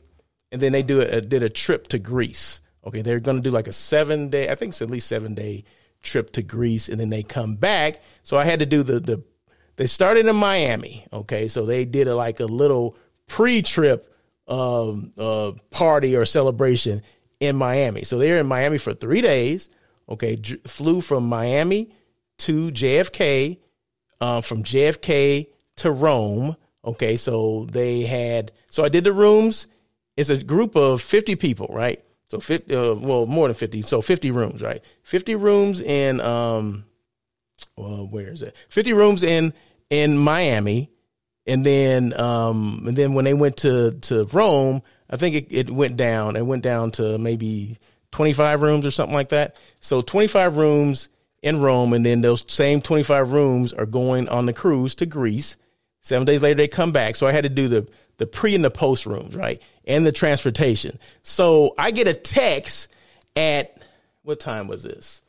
and 0.50 0.60
then 0.60 0.72
they 0.72 0.82
do 0.82 1.00
a, 1.00 1.20
did 1.20 1.42
a 1.42 1.50
trip 1.50 1.88
to 1.88 1.98
Greece. 1.98 2.60
Okay. 2.86 3.02
They're 3.02 3.20
going 3.20 3.36
to 3.36 3.42
do 3.42 3.50
like 3.50 3.68
a 3.68 3.72
seven 3.72 4.30
day, 4.30 4.48
I 4.48 4.54
think 4.54 4.70
it's 4.70 4.82
at 4.82 4.90
least 4.90 5.08
seven 5.08 5.34
day 5.34 5.64
trip 6.02 6.30
to 6.32 6.42
Greece 6.42 6.88
and 6.88 6.98
then 6.98 7.10
they 7.10 7.22
come 7.22 7.56
back. 7.56 8.02
So 8.22 8.36
I 8.36 8.44
had 8.44 8.60
to 8.60 8.66
do 8.66 8.82
the, 8.82 9.00
the, 9.00 9.22
they 9.76 9.86
started 9.86 10.26
in 10.26 10.36
Miami. 10.36 11.06
Okay. 11.12 11.48
So 11.48 11.66
they 11.66 11.84
did 11.84 12.08
a, 12.08 12.16
like 12.16 12.40
a 12.40 12.46
little 12.46 12.96
pre 13.26 13.62
trip 13.62 14.12
um, 14.46 15.12
uh, 15.18 15.52
party 15.70 16.16
or 16.16 16.24
celebration 16.24 17.02
in 17.40 17.56
Miami. 17.56 18.04
So 18.04 18.18
they 18.18 18.30
were 18.30 18.38
in 18.38 18.46
Miami 18.46 18.78
for 18.78 18.94
three 18.94 19.20
days. 19.20 19.68
Okay. 20.08 20.36
Flew 20.66 21.00
from 21.00 21.28
Miami 21.28 21.92
to 22.38 22.70
JFK, 22.70 23.58
uh, 24.20 24.40
from 24.40 24.62
JFK 24.62 25.48
to 25.76 25.90
Rome. 25.90 26.56
Okay. 26.84 27.16
So 27.16 27.66
they 27.70 28.02
had, 28.02 28.52
so 28.70 28.82
I 28.82 28.88
did 28.88 29.04
the 29.04 29.12
rooms. 29.12 29.66
It's 30.18 30.30
a 30.30 30.42
group 30.42 30.74
of 30.74 31.00
50 31.00 31.36
people, 31.36 31.68
right? 31.70 32.02
So 32.28 32.40
50, 32.40 32.74
uh, 32.74 32.94
well, 32.94 33.24
more 33.24 33.46
than 33.46 33.54
50. 33.54 33.82
So 33.82 34.02
50 34.02 34.32
rooms, 34.32 34.62
right? 34.62 34.82
50 35.04 35.36
rooms 35.36 35.80
in, 35.80 36.20
um, 36.20 36.86
well, 37.76 38.08
where 38.08 38.26
is 38.32 38.42
it? 38.42 38.56
50 38.68 38.94
rooms 38.94 39.22
in, 39.22 39.54
in 39.90 40.18
Miami. 40.18 40.90
And 41.46 41.64
then, 41.64 42.18
um, 42.18 42.82
and 42.88 42.96
then 42.96 43.14
when 43.14 43.26
they 43.26 43.32
went 43.32 43.58
to, 43.58 43.92
to 43.92 44.24
Rome, 44.32 44.82
I 45.08 45.16
think 45.18 45.36
it, 45.36 45.46
it 45.50 45.70
went 45.70 45.96
down. 45.96 46.34
It 46.34 46.44
went 46.44 46.64
down 46.64 46.90
to 46.92 47.16
maybe 47.16 47.78
25 48.10 48.60
rooms 48.62 48.84
or 48.84 48.90
something 48.90 49.14
like 49.14 49.28
that. 49.28 49.54
So 49.78 50.02
25 50.02 50.56
rooms 50.56 51.10
in 51.44 51.60
Rome. 51.60 51.92
And 51.92 52.04
then 52.04 52.22
those 52.22 52.44
same 52.48 52.80
25 52.80 53.30
rooms 53.30 53.72
are 53.72 53.86
going 53.86 54.28
on 54.28 54.46
the 54.46 54.52
cruise 54.52 54.96
to 54.96 55.06
Greece. 55.06 55.56
Seven 56.02 56.26
days 56.26 56.42
later, 56.42 56.56
they 56.56 56.66
come 56.66 56.90
back. 56.90 57.14
So 57.14 57.28
I 57.28 57.32
had 57.32 57.44
to 57.44 57.48
do 57.48 57.68
the, 57.68 57.88
the 58.18 58.26
pre 58.26 58.54
and 58.54 58.64
the 58.64 58.70
post 58.70 59.06
rooms, 59.06 59.34
right? 59.34 59.60
And 59.86 60.06
the 60.06 60.12
transportation. 60.12 60.98
So 61.22 61.74
I 61.78 61.90
get 61.90 62.06
a 62.06 62.14
text 62.14 62.88
at 63.34 63.82
what 64.22 64.40
time 64.40 64.68
was 64.68 64.82
this? 64.82 65.20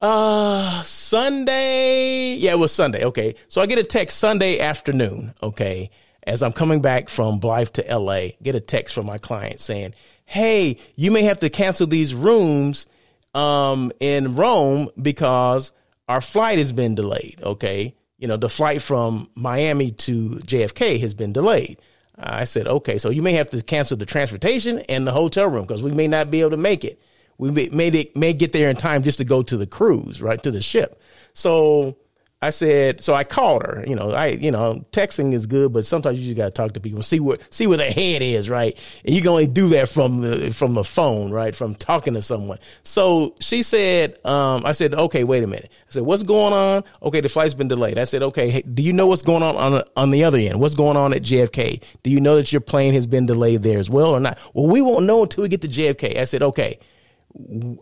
Uh, 0.00 0.82
Sunday. 0.82 2.34
Yeah, 2.34 2.52
it 2.52 2.58
was 2.58 2.72
Sunday. 2.72 3.04
Okay. 3.04 3.36
So 3.48 3.62
I 3.62 3.66
get 3.66 3.78
a 3.78 3.84
text 3.84 4.18
Sunday 4.18 4.60
afternoon. 4.60 5.32
Okay. 5.42 5.90
As 6.26 6.42
I'm 6.42 6.52
coming 6.52 6.82
back 6.82 7.08
from 7.08 7.38
Blythe 7.38 7.68
to 7.70 7.98
LA, 7.98 8.28
get 8.42 8.54
a 8.54 8.60
text 8.60 8.94
from 8.94 9.06
my 9.06 9.18
client 9.18 9.60
saying, 9.60 9.94
Hey, 10.26 10.78
you 10.96 11.10
may 11.10 11.22
have 11.22 11.40
to 11.40 11.50
cancel 11.50 11.86
these 11.86 12.14
rooms, 12.14 12.86
um, 13.34 13.92
in 14.00 14.36
Rome 14.36 14.88
because 15.00 15.72
our 16.08 16.20
flight 16.20 16.58
has 16.58 16.72
been 16.72 16.94
delayed. 16.94 17.40
Okay. 17.42 17.94
You 18.24 18.28
know, 18.28 18.38
the 18.38 18.48
flight 18.48 18.80
from 18.80 19.28
Miami 19.34 19.90
to 19.90 20.30
JFK 20.30 20.98
has 21.00 21.12
been 21.12 21.34
delayed. 21.34 21.78
I 22.18 22.44
said, 22.44 22.66
okay, 22.66 22.96
so 22.96 23.10
you 23.10 23.20
may 23.20 23.32
have 23.32 23.50
to 23.50 23.62
cancel 23.62 23.98
the 23.98 24.06
transportation 24.06 24.78
and 24.88 25.06
the 25.06 25.12
hotel 25.12 25.46
room 25.50 25.66
because 25.66 25.82
we 25.82 25.90
may 25.90 26.08
not 26.08 26.30
be 26.30 26.40
able 26.40 26.52
to 26.52 26.56
make 26.56 26.84
it 26.84 26.98
we 27.38 27.50
may, 27.50 27.68
may, 27.70 28.10
may 28.14 28.32
get 28.32 28.52
there 28.52 28.70
in 28.70 28.76
time 28.76 29.02
just 29.02 29.18
to 29.18 29.24
go 29.24 29.42
to 29.42 29.56
the 29.56 29.66
cruise, 29.66 30.22
right 30.22 30.42
to 30.42 30.50
the 30.50 30.62
ship. 30.62 31.00
So 31.32 31.96
I 32.44 32.50
said, 32.50 33.00
so 33.00 33.14
I 33.14 33.24
called 33.24 33.62
her. 33.62 33.82
You 33.86 33.96
know, 33.96 34.10
I, 34.10 34.28
you 34.28 34.50
know, 34.50 34.84
texting 34.92 35.32
is 35.32 35.46
good, 35.46 35.72
but 35.72 35.86
sometimes 35.86 36.18
you 36.20 36.26
just 36.26 36.36
got 36.36 36.44
to 36.44 36.50
talk 36.50 36.74
to 36.74 36.80
people, 36.80 37.02
see 37.02 37.18
what, 37.18 37.40
see 37.48 37.66
where 37.66 37.78
their 37.78 37.90
head 37.90 38.20
is, 38.20 38.50
right? 38.50 38.78
And 39.04 39.14
you 39.14 39.22
can 39.22 39.30
only 39.30 39.46
do 39.46 39.68
that 39.70 39.88
from 39.88 40.20
the 40.20 40.52
from 40.52 40.74
the 40.74 40.84
phone, 40.84 41.30
right? 41.30 41.54
From 41.54 41.74
talking 41.74 42.12
to 42.14 42.22
someone. 42.22 42.58
So 42.82 43.34
she 43.40 43.62
said, 43.62 44.18
um, 44.26 44.62
I 44.66 44.72
said, 44.72 44.92
okay, 44.94 45.24
wait 45.24 45.42
a 45.42 45.46
minute. 45.46 45.70
I 45.88 45.90
said, 45.90 46.02
what's 46.02 46.22
going 46.22 46.52
on? 46.52 46.84
Okay, 47.02 47.22
the 47.22 47.30
flight's 47.30 47.54
been 47.54 47.68
delayed. 47.68 47.96
I 47.96 48.04
said, 48.04 48.22
okay, 48.22 48.50
hey, 48.50 48.62
do 48.62 48.82
you 48.82 48.92
know 48.92 49.06
what's 49.06 49.22
going 49.22 49.42
on 49.42 49.56
on 49.56 49.72
the, 49.72 49.86
on 49.96 50.10
the 50.10 50.24
other 50.24 50.38
end? 50.38 50.60
What's 50.60 50.74
going 50.74 50.98
on 50.98 51.14
at 51.14 51.22
JFK? 51.22 51.82
Do 52.02 52.10
you 52.10 52.20
know 52.20 52.36
that 52.36 52.52
your 52.52 52.60
plane 52.60 52.92
has 52.92 53.06
been 53.06 53.24
delayed 53.24 53.62
there 53.62 53.78
as 53.78 53.88
well 53.88 54.10
or 54.10 54.20
not? 54.20 54.38
Well, 54.52 54.66
we 54.66 54.82
won't 54.82 55.06
know 55.06 55.22
until 55.22 55.42
we 55.42 55.48
get 55.48 55.62
to 55.62 55.68
JFK. 55.68 56.18
I 56.18 56.24
said, 56.24 56.42
okay. 56.42 56.78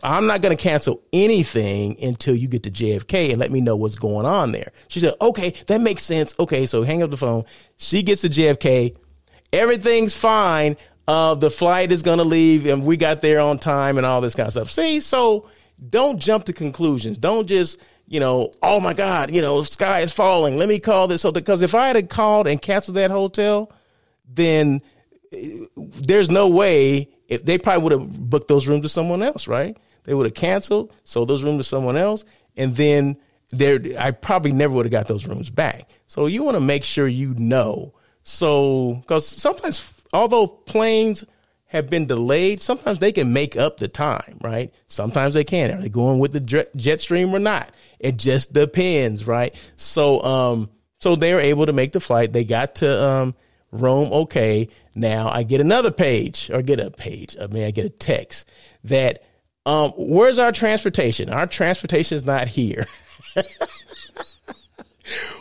I'm 0.03 0.25
not 0.25 0.41
going 0.41 0.55
to 0.55 0.61
cancel 0.61 1.03
anything 1.13 2.01
until 2.03 2.35
you 2.35 2.47
get 2.47 2.63
to 2.63 2.71
JFK 2.71 3.29
and 3.29 3.39
let 3.39 3.51
me 3.51 3.61
know 3.61 3.75
what's 3.75 3.95
going 3.95 4.25
on 4.25 4.51
there. 4.51 4.71
She 4.87 4.99
said, 4.99 5.13
okay, 5.21 5.53
that 5.67 5.79
makes 5.79 6.03
sense. 6.03 6.33
Okay. 6.39 6.65
So 6.65 6.83
hang 6.83 7.03
up 7.03 7.11
the 7.11 7.17
phone. 7.17 7.45
She 7.77 8.01
gets 8.01 8.21
to 8.21 8.29
JFK. 8.29 8.95
Everything's 9.51 10.15
fine. 10.15 10.75
Uh, 11.07 11.35
the 11.35 11.51
flight 11.51 11.91
is 11.91 12.01
going 12.01 12.17
to 12.17 12.23
leave 12.23 12.65
and 12.65 12.83
we 12.83 12.97
got 12.97 13.19
there 13.19 13.39
on 13.39 13.59
time 13.59 13.97
and 13.97 14.07
all 14.07 14.21
this 14.21 14.33
kind 14.33 14.47
of 14.47 14.53
stuff. 14.53 14.71
See, 14.71 14.99
so 15.01 15.47
don't 15.89 16.17
jump 16.19 16.45
to 16.45 16.53
conclusions. 16.53 17.19
Don't 17.19 17.45
just, 17.45 17.79
you 18.07 18.19
know, 18.19 18.53
oh 18.63 18.79
my 18.79 18.93
God, 18.93 19.29
you 19.29 19.41
know, 19.41 19.61
sky 19.61 19.99
is 19.99 20.11
falling. 20.11 20.57
Let 20.57 20.67
me 20.67 20.79
call 20.79 21.07
this 21.07 21.21
hotel. 21.21 21.33
Because 21.33 21.61
if 21.61 21.75
I 21.75 21.87
had 21.87 22.09
called 22.09 22.47
and 22.47 22.59
canceled 22.59 22.97
that 22.97 23.11
hotel, 23.11 23.71
then 24.27 24.81
eh, 25.31 25.65
there's 25.75 26.31
no 26.31 26.47
way 26.47 27.12
if 27.27 27.45
they 27.45 27.57
probably 27.57 27.83
would 27.83 27.91
have 27.93 28.29
booked 28.29 28.47
those 28.47 28.67
rooms 28.67 28.83
to 28.83 28.89
someone 28.89 29.23
else, 29.23 29.47
right? 29.47 29.77
They 30.03 30.13
would 30.13 30.25
have 30.25 30.35
canceled, 30.35 30.91
sold 31.03 31.29
those 31.29 31.43
rooms 31.43 31.59
to 31.59 31.69
someone 31.69 31.97
else, 31.97 32.25
and 32.57 32.75
then 32.75 33.17
there 33.51 33.79
I 33.97 34.11
probably 34.11 34.51
never 34.51 34.73
would 34.73 34.85
have 34.85 34.91
got 34.91 35.07
those 35.07 35.27
rooms 35.27 35.49
back. 35.49 35.89
So 36.07 36.25
you 36.25 36.43
want 36.43 36.55
to 36.55 36.61
make 36.61 36.83
sure 36.83 37.07
you 37.07 37.33
know. 37.35 37.93
So 38.23 38.95
because 39.01 39.27
sometimes 39.27 39.91
although 40.11 40.47
planes 40.47 41.23
have 41.65 41.89
been 41.89 42.05
delayed, 42.05 42.61
sometimes 42.61 42.99
they 42.99 43.11
can 43.11 43.33
make 43.33 43.57
up 43.57 43.77
the 43.77 43.87
time, 43.87 44.37
right? 44.41 44.71
Sometimes 44.87 45.33
they 45.33 45.43
can. 45.43 45.71
Are 45.71 45.81
they 45.81 45.89
going 45.89 46.19
with 46.19 46.33
the 46.33 46.67
jet 46.75 47.01
stream 47.01 47.33
or 47.33 47.39
not? 47.39 47.71
It 47.99 48.17
just 48.17 48.53
depends, 48.53 49.25
right? 49.25 49.55
So 49.75 50.23
um 50.23 50.69
so 50.99 51.15
they 51.15 51.33
were 51.33 51.39
able 51.39 51.65
to 51.65 51.73
make 51.73 51.91
the 51.91 51.99
flight. 51.99 52.33
They 52.33 52.43
got 52.43 52.75
to 52.75 53.03
um 53.03 53.35
Rome 53.73 54.13
okay. 54.13 54.69
Now 54.95 55.29
I 55.29 55.43
get 55.43 55.59
another 55.59 55.91
page 55.91 56.49
or 56.53 56.61
get 56.61 56.79
a 56.79 56.91
page. 56.91 57.35
I 57.41 57.47
mean, 57.47 57.65
I 57.65 57.71
get 57.71 57.85
a 57.85 57.89
text 57.89 58.47
that, 58.83 59.23
um, 59.65 59.91
where's 59.97 60.37
our 60.37 60.51
transportation? 60.51 61.29
Our 61.29 61.47
transportation 61.47 62.15
is 62.15 62.23
not 62.23 62.47
here. 62.47 62.85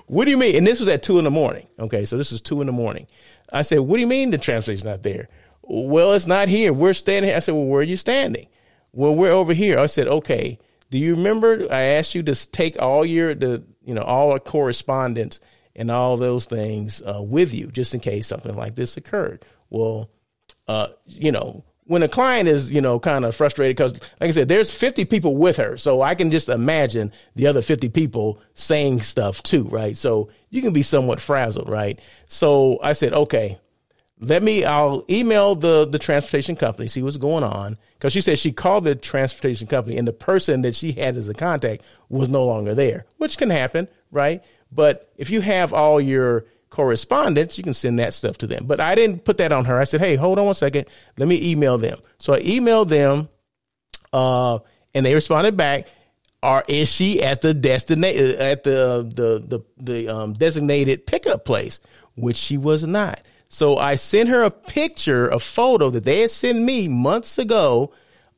what 0.06 0.24
do 0.24 0.30
you 0.30 0.38
mean? 0.38 0.56
And 0.56 0.66
this 0.66 0.80
was 0.80 0.88
at 0.88 1.02
two 1.02 1.18
in 1.18 1.24
the 1.24 1.30
morning. 1.30 1.66
Okay. 1.78 2.06
So 2.06 2.16
this 2.16 2.32
is 2.32 2.40
two 2.40 2.62
in 2.62 2.66
the 2.66 2.72
morning. 2.72 3.06
I 3.52 3.62
said, 3.62 3.80
what 3.80 3.96
do 3.96 4.00
you 4.00 4.06
mean 4.06 4.30
the 4.30 4.38
transportation's 4.38 4.84
not 4.84 5.02
there? 5.02 5.28
Well, 5.60 6.14
it's 6.14 6.26
not 6.26 6.48
here. 6.48 6.72
We're 6.72 6.94
standing 6.94 7.28
here. 7.28 7.36
I 7.36 7.40
said, 7.40 7.54
well, 7.54 7.66
where 7.66 7.80
are 7.80 7.84
you 7.84 7.98
standing? 7.98 8.46
Well, 8.92 9.14
we're 9.14 9.30
over 9.30 9.52
here. 9.52 9.78
I 9.78 9.86
said, 9.86 10.08
okay. 10.08 10.58
Do 10.90 10.98
you 10.98 11.14
remember 11.14 11.66
I 11.70 11.82
asked 11.82 12.14
you 12.14 12.22
to 12.22 12.50
take 12.50 12.80
all 12.80 13.04
your, 13.04 13.34
the, 13.34 13.62
you 13.84 13.94
know, 13.94 14.02
all 14.02 14.32
our 14.32 14.38
correspondence 14.38 15.38
and 15.74 15.90
all 15.90 16.16
those 16.16 16.46
things 16.46 17.02
uh, 17.02 17.22
with 17.22 17.54
you 17.54 17.68
just 17.68 17.94
in 17.94 18.00
case 18.00 18.26
something 18.26 18.54
like 18.56 18.74
this 18.74 18.96
occurred. 18.96 19.44
Well, 19.70 20.10
uh, 20.68 20.88
you 21.06 21.32
know, 21.32 21.64
when 21.84 22.02
a 22.02 22.08
client 22.08 22.48
is, 22.48 22.72
you 22.72 22.80
know, 22.80 23.00
kind 23.00 23.24
of 23.24 23.34
frustrated 23.34 23.76
because, 23.76 23.94
like 24.20 24.28
I 24.28 24.30
said, 24.30 24.48
there's 24.48 24.72
50 24.72 25.04
people 25.06 25.36
with 25.36 25.56
her. 25.56 25.76
So 25.76 26.00
I 26.00 26.14
can 26.14 26.30
just 26.30 26.48
imagine 26.48 27.12
the 27.34 27.46
other 27.46 27.60
50 27.60 27.88
people 27.88 28.40
saying 28.54 29.02
stuff 29.02 29.42
too, 29.42 29.64
right? 29.64 29.96
So 29.96 30.30
you 30.50 30.62
can 30.62 30.72
be 30.72 30.82
somewhat 30.82 31.20
frazzled, 31.20 31.68
right? 31.68 32.00
So 32.26 32.78
I 32.82 32.92
said, 32.92 33.12
okay, 33.12 33.58
let 34.20 34.42
me, 34.42 34.64
I'll 34.64 35.04
email 35.10 35.56
the, 35.56 35.86
the 35.86 35.98
transportation 35.98 36.54
company, 36.54 36.86
see 36.86 37.02
what's 37.02 37.16
going 37.16 37.42
on. 37.42 37.76
Cause 37.98 38.12
she 38.12 38.20
said 38.20 38.38
she 38.38 38.52
called 38.52 38.84
the 38.84 38.94
transportation 38.94 39.66
company 39.66 39.96
and 39.96 40.06
the 40.06 40.12
person 40.12 40.62
that 40.62 40.74
she 40.74 40.92
had 40.92 41.16
as 41.16 41.28
a 41.28 41.34
contact 41.34 41.82
was 42.08 42.28
no 42.28 42.44
longer 42.44 42.74
there, 42.74 43.06
which 43.18 43.36
can 43.36 43.50
happen, 43.50 43.88
right? 44.10 44.42
But 44.74 45.12
if 45.16 45.30
you 45.30 45.40
have 45.40 45.72
all 45.72 46.00
your 46.00 46.46
correspondence, 46.70 47.58
you 47.58 47.64
can 47.64 47.74
send 47.74 47.98
that 47.98 48.14
stuff 48.14 48.38
to 48.38 48.46
them. 48.46 48.64
But 48.66 48.80
I 48.80 48.94
didn't 48.94 49.24
put 49.24 49.38
that 49.38 49.52
on 49.52 49.66
her. 49.66 49.78
I 49.78 49.84
said, 49.84 50.00
hey, 50.00 50.16
hold 50.16 50.38
on 50.38 50.46
one 50.46 50.54
second. 50.54 50.86
Let 51.18 51.28
me 51.28 51.50
email 51.50 51.78
them. 51.78 51.98
So 52.18 52.32
I 52.34 52.40
emailed 52.40 52.88
them, 52.88 53.28
uh, 54.12 54.58
and 54.94 55.04
they 55.04 55.14
responded 55.14 55.56
back. 55.56 55.86
Or 56.42 56.64
is 56.66 56.90
she 56.90 57.22
at 57.22 57.40
the 57.40 57.54
destination 57.54 58.40
at 58.40 58.64
the 58.64 59.08
the 59.08 59.38
the 59.46 59.64
the 59.78 60.08
um, 60.08 60.32
designated 60.32 61.06
pickup 61.06 61.44
place? 61.44 61.78
Which 62.16 62.36
she 62.36 62.58
was 62.58 62.82
not. 62.84 63.20
So 63.48 63.76
I 63.76 63.94
sent 63.94 64.28
her 64.30 64.42
a 64.42 64.50
picture, 64.50 65.28
a 65.28 65.38
photo 65.38 65.90
that 65.90 66.04
they 66.04 66.20
had 66.20 66.30
sent 66.30 66.60
me 66.62 66.88
months 66.88 67.38
ago, 67.38 67.92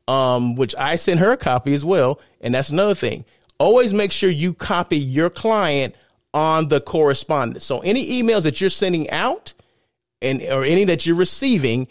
um, 0.07 0.55
which 0.57 0.75
I 0.77 0.97
sent 0.97 1.21
her 1.21 1.33
a 1.33 1.37
copy 1.37 1.73
as 1.73 1.85
well. 1.85 2.21
And 2.41 2.55
that's 2.55 2.71
another 2.71 2.95
thing. 2.95 3.25
Always 3.59 3.95
make 3.95 4.13
sure 4.13 4.29
you 4.29 4.53
copy 4.53 4.99
your 4.99 5.31
client 5.31 5.95
on 6.35 6.69
the 6.69 6.81
correspondence. 6.81 7.65
So 7.65 7.79
any 7.81 8.21
emails 8.23 8.43
that 8.43 8.61
you're 8.61 8.69
sending 8.69 9.09
out 9.11 9.55
and 10.21 10.43
or 10.43 10.65
any 10.65 10.85
that 10.85 11.07
you're 11.07 11.17
receiving 11.17 11.89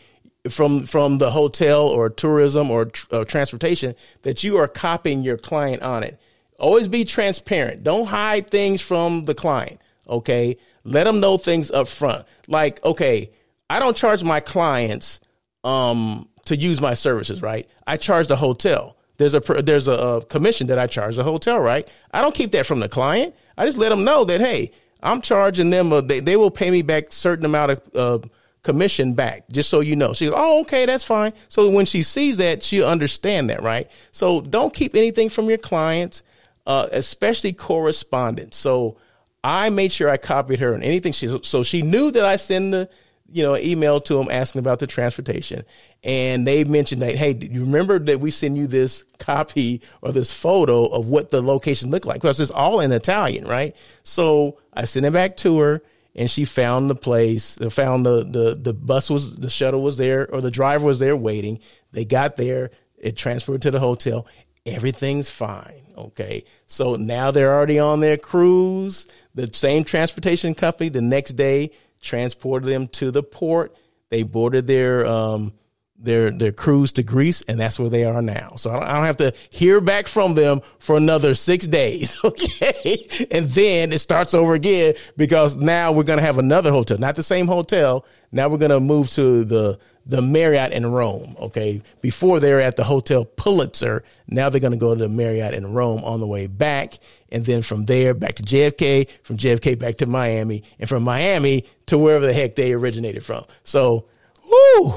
from 0.49 0.85
from 0.85 1.17
the 1.17 1.31
hotel 1.31 1.87
or 1.87 2.09
tourism 2.09 2.69
or 2.69 2.91
uh, 3.11 3.23
transportation 3.23 3.95
that 4.23 4.43
you 4.43 4.57
are 4.57 4.67
copying 4.67 5.23
your 5.23 5.37
client 5.37 5.81
on 5.81 6.03
it. 6.03 6.19
Always 6.59 6.87
be 6.87 7.05
transparent. 7.05 7.83
Don't 7.83 8.05
hide 8.05 8.51
things 8.51 8.81
from 8.81 9.23
the 9.23 9.33
client. 9.33 9.81
Okay. 10.07 10.57
Let 10.83 11.05
them 11.05 11.21
know 11.21 11.37
things 11.37 11.71
up 11.71 11.87
front. 11.87 12.25
Like, 12.47 12.83
okay, 12.83 13.31
I 13.69 13.79
don't 13.79 13.95
charge 13.95 14.23
my 14.23 14.41
clients 14.41 15.21
um, 15.63 16.27
to 16.45 16.57
use 16.57 16.81
my 16.81 16.93
services, 16.93 17.41
right? 17.41 17.69
I 17.87 17.95
charge 17.95 18.27
the 18.27 18.35
hotel. 18.35 18.97
There's 19.17 19.33
a 19.33 19.39
there's 19.39 19.87
a, 19.87 19.93
a 19.93 20.25
commission 20.25 20.67
that 20.67 20.77
I 20.77 20.87
charge 20.87 21.15
the 21.15 21.23
hotel, 21.23 21.59
right? 21.59 21.89
I 22.11 22.21
don't 22.21 22.35
keep 22.35 22.51
that 22.51 22.65
from 22.65 22.81
the 22.81 22.89
client. 22.89 23.33
I 23.57 23.65
just 23.65 23.77
let 23.77 23.89
them 23.89 24.03
know 24.03 24.23
that 24.25 24.41
hey, 24.41 24.71
I'm 25.01 25.21
charging 25.21 25.69
them. 25.69 25.91
A, 25.91 26.01
they 26.01 26.19
they 26.19 26.35
will 26.35 26.51
pay 26.51 26.71
me 26.71 26.81
back 26.81 27.11
certain 27.11 27.45
amount 27.45 27.71
of 27.71 27.81
uh, 27.95 28.27
commission 28.63 29.13
back, 29.13 29.49
just 29.51 29.69
so 29.69 29.81
you 29.81 29.95
know. 29.95 30.13
She's 30.13 30.31
oh 30.33 30.61
okay, 30.61 30.85
that's 30.85 31.03
fine. 31.03 31.33
So 31.49 31.69
when 31.69 31.85
she 31.85 32.01
sees 32.01 32.37
that, 32.37 32.63
she'll 32.63 32.87
understand 32.87 33.49
that, 33.49 33.61
right? 33.61 33.89
So 34.11 34.41
don't 34.41 34.73
keep 34.73 34.95
anything 34.95 35.29
from 35.29 35.49
your 35.49 35.57
clients, 35.57 36.23
uh, 36.65 36.87
especially 36.91 37.53
correspondence. 37.53 38.55
So 38.55 38.97
I 39.43 39.69
made 39.69 39.91
sure 39.91 40.09
I 40.09 40.17
copied 40.17 40.59
her 40.59 40.73
on 40.73 40.81
anything 40.83 41.11
she 41.11 41.37
so 41.43 41.63
she 41.63 41.81
knew 41.81 42.11
that 42.11 42.25
I 42.25 42.37
send 42.37 42.73
the 42.73 42.89
you 43.31 43.43
know 43.43 43.57
email 43.57 43.99
to 44.01 44.15
them 44.15 44.27
asking 44.29 44.59
about 44.59 44.79
the 44.79 44.87
transportation. 44.87 45.63
And 46.03 46.45
they 46.45 46.63
mentioned 46.63 47.01
that 47.01 47.15
hey 47.15 47.33
do 47.33 47.47
you 47.47 47.61
remember 47.61 47.99
that 47.99 48.19
we 48.19 48.31
send 48.31 48.57
you 48.57 48.67
this 48.67 49.03
copy 49.19 49.81
or 50.01 50.11
this 50.11 50.31
photo 50.31 50.85
of 50.85 51.07
what 51.07 51.31
the 51.31 51.41
location 51.41 51.91
looked 51.91 52.05
like? 52.05 52.21
Because 52.21 52.39
it's 52.39 52.51
all 52.51 52.79
in 52.79 52.91
Italian 52.91 53.47
right? 53.47 53.75
So 54.03 54.59
I 54.73 54.85
sent 54.85 55.05
it 55.05 55.13
back 55.13 55.37
to 55.37 55.59
her 55.59 55.81
and 56.15 56.29
she 56.29 56.45
found 56.45 56.89
the 56.89 56.95
place 56.95 57.59
uh, 57.59 57.69
found 57.69 58.05
the 58.05 58.23
the 58.23 58.55
the 58.59 58.73
bus 58.73 59.09
was 59.09 59.35
the 59.35 59.49
shuttle 59.49 59.81
was 59.81 59.97
there 59.97 60.29
or 60.31 60.41
the 60.41 60.51
driver 60.51 60.85
was 60.85 60.99
there 60.99 61.15
waiting. 61.15 61.59
They 61.91 62.05
got 62.05 62.37
there 62.37 62.71
it 62.97 63.17
transferred 63.17 63.61
to 63.63 63.71
the 63.71 63.79
hotel. 63.79 64.27
Everything's 64.65 65.29
fine 65.29 65.83
okay? 65.97 66.43
So 66.67 66.95
now 66.95 67.31
they're 67.31 67.53
already 67.53 67.79
on 67.79 67.99
their 67.99 68.17
cruise. 68.17 69.07
The 69.35 69.49
same 69.53 69.83
transportation 69.83 70.55
company 70.55 70.89
the 70.89 71.01
next 71.01 71.33
day 71.33 71.71
transported 72.03 72.69
them 72.69 72.87
to 72.89 73.09
the 73.09 73.23
port. 73.23 73.75
They 74.09 74.21
boarded 74.21 74.67
their 74.67 75.05
um, 75.07 75.53
their 75.97 76.29
their 76.29 76.51
cruise 76.51 76.93
to 76.93 77.03
Greece, 77.03 77.41
and 77.47 77.59
that's 77.59 77.79
where 77.79 77.89
they 77.89 78.03
are 78.03 78.21
now. 78.21 78.51
So 78.57 78.69
I 78.69 78.73
don't, 78.73 78.83
I 78.83 78.93
don't, 78.95 79.05
have 79.05 79.17
to 79.17 79.33
hear 79.49 79.81
back 79.81 80.07
from 80.07 80.35
them 80.35 80.61
for 80.77 80.97
another 80.97 81.33
six 81.33 81.65
days, 81.65 82.19
okay? 82.23 83.07
And 83.31 83.47
then 83.47 83.91
it 83.91 83.99
starts 83.99 84.33
over 84.33 84.53
again 84.53 84.95
because 85.17 85.55
now 85.55 85.91
we're 85.93 86.03
gonna 86.03 86.21
have 86.21 86.37
another 86.37 86.71
hotel, 86.71 86.97
not 86.97 87.15
the 87.15 87.23
same 87.23 87.47
hotel. 87.47 88.05
Now 88.31 88.49
we're 88.49 88.57
gonna 88.57 88.79
move 88.79 89.09
to 89.11 89.43
the 89.45 89.79
the 90.05 90.21
Marriott 90.21 90.71
in 90.71 90.85
Rome. 90.85 91.35
Okay, 91.39 91.81
before 92.01 92.39
they 92.39 92.51
were 92.53 92.59
at 92.59 92.75
the 92.75 92.83
Hotel 92.83 93.25
Pulitzer, 93.25 94.03
now 94.27 94.49
they're 94.49 94.61
gonna 94.61 94.77
go 94.77 94.93
to 94.93 94.99
the 94.99 95.09
Marriott 95.09 95.53
in 95.53 95.73
Rome 95.73 96.03
on 96.03 96.19
the 96.19 96.27
way 96.27 96.47
back, 96.47 96.99
and 97.29 97.45
then 97.45 97.61
from 97.61 97.85
there 97.85 98.13
back 98.13 98.35
to 98.35 98.43
JFK, 98.43 99.07
from 99.23 99.37
JFK 99.37 99.77
back 99.79 99.97
to 99.97 100.05
Miami, 100.05 100.63
and 100.79 100.89
from 100.89 101.03
Miami 101.03 101.65
to 101.87 101.97
wherever 101.97 102.25
the 102.25 102.33
heck 102.33 102.55
they 102.55 102.73
originated 102.73 103.23
from. 103.23 103.45
So, 103.63 104.07
whoo. 104.49 104.93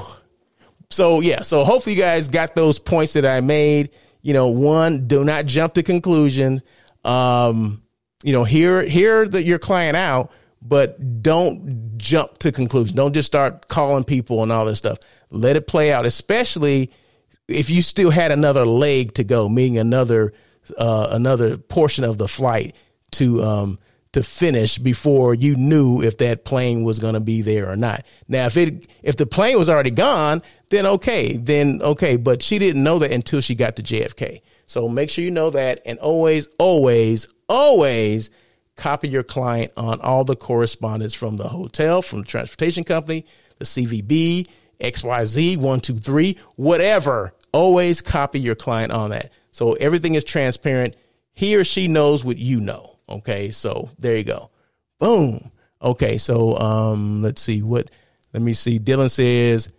So 0.89 1.19
yeah, 1.19 1.41
so 1.41 1.63
hopefully 1.63 1.95
you 1.95 2.01
guys 2.01 2.27
got 2.27 2.55
those 2.55 2.79
points 2.79 3.13
that 3.13 3.25
I 3.25 3.41
made. 3.41 3.91
You 4.21 4.33
know, 4.33 4.47
one, 4.47 5.07
do 5.07 5.23
not 5.23 5.45
jump 5.45 5.73
to 5.75 5.83
conclusions. 5.83 6.61
Um, 7.03 7.81
you 8.23 8.33
know, 8.33 8.43
hear 8.43 8.83
hear 8.83 9.27
the, 9.27 9.43
your 9.43 9.59
client 9.59 9.95
out, 9.95 10.31
but 10.67 11.21
don't 11.21 11.97
jump 11.97 12.37
to 12.39 12.51
conclusions. 12.51 12.93
Don't 12.93 13.13
just 13.13 13.27
start 13.27 13.67
calling 13.67 14.03
people 14.03 14.43
and 14.43 14.51
all 14.51 14.65
this 14.65 14.77
stuff. 14.77 14.99
Let 15.29 15.55
it 15.55 15.67
play 15.67 15.91
out, 15.91 16.05
especially 16.05 16.91
if 17.47 17.69
you 17.69 17.81
still 17.81 18.09
had 18.09 18.31
another 18.31 18.65
leg 18.65 19.13
to 19.15 19.23
go, 19.23 19.47
meaning 19.47 19.77
another 19.77 20.33
uh, 20.77 21.07
another 21.11 21.57
portion 21.57 22.03
of 22.03 22.17
the 22.17 22.27
flight 22.27 22.75
to 23.11 23.43
um, 23.43 23.79
to 24.11 24.23
finish 24.23 24.77
before 24.77 25.33
you 25.33 25.55
knew 25.55 26.01
if 26.01 26.17
that 26.17 26.43
plane 26.43 26.83
was 26.83 26.99
going 26.99 27.13
to 27.13 27.19
be 27.19 27.41
there 27.41 27.69
or 27.69 27.75
not. 27.75 28.05
Now, 28.27 28.47
if 28.47 28.57
it 28.57 28.87
if 29.03 29.15
the 29.15 29.25
plane 29.25 29.57
was 29.57 29.69
already 29.69 29.91
gone, 29.91 30.41
then 30.69 30.85
okay, 30.85 31.37
then 31.37 31.81
okay. 31.81 32.17
But 32.17 32.41
she 32.43 32.59
didn't 32.59 32.83
know 32.83 32.99
that 32.99 33.11
until 33.11 33.41
she 33.41 33.55
got 33.55 33.75
to 33.77 33.83
JFK. 33.83 34.41
So 34.65 34.89
make 34.89 35.09
sure 35.09 35.23
you 35.23 35.31
know 35.31 35.49
that, 35.51 35.81
and 35.85 35.97
always, 35.99 36.47
always, 36.59 37.25
always 37.47 38.29
copy 38.77 39.09
your 39.09 39.23
client 39.23 39.73
on 39.75 39.99
all 40.01 40.23
the 40.23 40.35
correspondence 40.35 41.13
from 41.13 41.35
the 41.35 41.49
hotel, 41.49 42.01
from 42.01 42.19
the 42.19 42.25
transportation 42.25 42.83
company, 42.83 43.25
the 43.57 43.65
CVB, 43.65 44.47
XYZ, 44.79 45.57
one, 45.57 45.81
two, 45.81 45.97
three, 45.97 46.37
whatever. 46.55 47.33
Always 47.51 48.01
copy 48.01 48.39
your 48.39 48.55
client 48.55 48.91
on 48.91 49.09
that. 49.09 49.31
So 49.51 49.73
everything 49.73 50.15
is 50.15 50.23
transparent. 50.23 50.95
He 51.33 51.55
or 51.55 51.63
she 51.63 51.87
knows 51.87 52.23
what 52.23 52.37
you 52.37 52.59
know. 52.59 52.97
Okay. 53.09 53.51
So 53.51 53.89
there 53.97 54.15
you 54.15 54.23
go. 54.23 54.51
Boom. 54.99 55.51
Okay. 55.81 56.17
So 56.17 56.57
um, 56.57 57.21
let's 57.21 57.41
see 57.41 57.61
what, 57.61 57.89
let 58.33 58.43
me 58.43 58.53
see. 58.53 58.79
Dylan 58.79 59.09
says, 59.09 59.71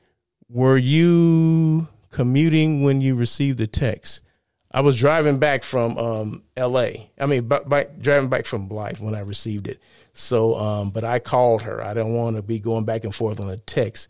were 0.48 0.78
you 0.78 1.88
commuting 2.10 2.82
when 2.82 3.00
you 3.00 3.14
received 3.14 3.58
the 3.58 3.66
text? 3.66 4.22
I 4.70 4.82
was 4.82 4.96
driving 4.96 5.38
back 5.38 5.62
from 5.62 5.96
um, 5.96 6.42
L.A. 6.56 7.10
I 7.18 7.26
mean, 7.26 7.48
b- 7.48 7.56
b- 7.68 7.84
driving 8.00 8.28
back 8.28 8.44
from 8.44 8.68
Blythe 8.68 8.98
when 8.98 9.14
I 9.14 9.20
received 9.20 9.66
it. 9.66 9.80
So, 10.12 10.56
um, 10.58 10.90
but 10.90 11.04
I 11.04 11.20
called 11.20 11.62
her. 11.62 11.82
I 11.82 11.94
don't 11.94 12.12
want 12.14 12.36
to 12.36 12.42
be 12.42 12.58
going 12.58 12.84
back 12.84 13.04
and 13.04 13.14
forth 13.14 13.40
on 13.40 13.48
a 13.48 13.56
text, 13.56 14.08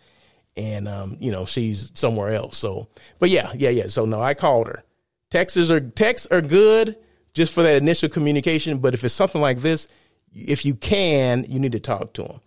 and 0.56 0.88
um, 0.88 1.16
you 1.20 1.30
know 1.30 1.44
she's 1.44 1.90
somewhere 1.94 2.32
else. 2.34 2.56
So, 2.56 2.88
but 3.18 3.30
yeah, 3.30 3.52
yeah, 3.54 3.70
yeah. 3.70 3.86
So 3.86 4.04
no, 4.04 4.20
I 4.20 4.34
called 4.34 4.66
her. 4.68 4.84
Texts 5.30 5.70
are 5.70 5.80
texts 5.80 6.26
are 6.30 6.40
good 6.40 6.96
just 7.34 7.52
for 7.52 7.62
that 7.62 7.76
initial 7.76 8.08
communication, 8.08 8.78
but 8.78 8.94
if 8.94 9.04
it's 9.04 9.14
something 9.14 9.40
like 9.40 9.58
this, 9.58 9.86
if 10.32 10.64
you 10.64 10.74
can, 10.74 11.44
you 11.48 11.60
need 11.60 11.72
to 11.72 11.80
talk 11.80 12.14
to 12.14 12.22
them. 12.22 12.40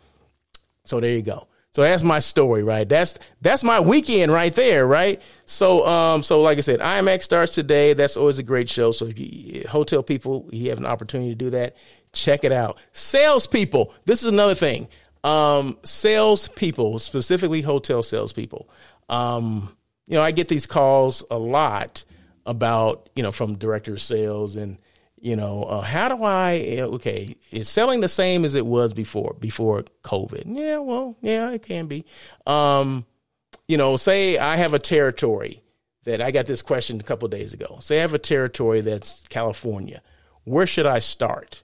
So 0.86 1.00
there 1.00 1.12
you 1.12 1.22
go. 1.22 1.48
So 1.74 1.84
that's 1.84 2.04
my 2.04 2.20
story, 2.20 2.64
right? 2.64 2.88
That's 2.88 3.18
that's 3.42 3.64
my 3.64 3.80
weekend 3.80 4.32
right 4.32 4.54
there, 4.54 4.86
right? 4.86 5.22
So 5.46 5.86
um 5.88 6.22
so 6.22 6.42
like 6.42 6.58
I 6.58 6.62
said, 6.62 6.82
IMEX 6.82 7.24
starts 7.24 7.54
today. 7.54 7.94
That's 7.94 8.18
always 8.18 8.40
a 8.40 8.44
great 8.44 8.70
show. 8.70 8.92
So 8.92 9.06
you 9.06 9.64
hotel 9.70 10.04
people, 10.04 10.50
you 10.52 10.70
have 10.70 10.80
an 10.80 10.86
opportunity 10.86 11.30
to 11.30 11.36
do 11.36 11.50
that. 11.52 11.78
Check 12.12 12.44
it 12.44 12.52
out. 12.52 12.78
Salespeople. 12.92 13.94
This 14.06 14.22
is 14.22 14.28
another 14.28 14.56
thing. 14.56 14.90
Um, 15.24 15.78
salespeople, 15.84 17.00
specifically 17.00 17.62
hotel 17.62 18.04
salespeople. 18.04 18.70
Um, 19.08 19.76
you 20.08 20.16
know, 20.16 20.22
I 20.22 20.32
get 20.32 20.50
these 20.50 20.66
calls 20.66 21.24
a 21.32 21.40
lot 21.40 22.04
about 22.46 23.10
you 23.16 23.24
know 23.24 23.32
from 23.32 23.58
director 23.58 23.94
of 23.94 24.02
sales 24.02 24.58
and 24.58 24.78
you 25.22 25.36
know 25.36 25.64
uh, 25.64 25.82
how 25.82 26.10
do 26.10 26.24
I 26.24 26.56
eh, 26.56 26.82
okay 26.82 27.38
it's 27.52 27.70
selling 27.70 28.02
the 28.02 28.10
same 28.10 28.44
as 28.44 28.56
it 28.56 28.66
was 28.66 28.94
before 28.94 29.36
before 29.40 29.84
COVID? 30.04 30.44
Yeah, 30.48 30.80
well, 30.80 31.16
yeah, 31.22 31.52
it 31.52 31.62
can 31.64 31.88
be. 31.88 32.06
Um, 32.46 33.06
you 33.68 33.78
know, 33.78 33.96
say 33.98 34.38
I 34.38 34.58
have 34.58 34.74
a 34.74 34.80
territory 34.80 35.62
that 36.04 36.22
I 36.22 36.32
got 36.32 36.48
this 36.48 36.62
question 36.62 37.00
a 37.00 37.04
couple 37.04 37.28
days 37.28 37.54
ago. 37.54 37.78
Say 37.82 38.00
I 38.00 38.02
have 38.02 38.14
a 38.14 38.20
territory 38.20 38.82
that's 38.82 39.24
California. 39.30 40.02
Where 40.44 40.68
should 40.68 40.88
I 40.88 41.00
start? 41.00 41.64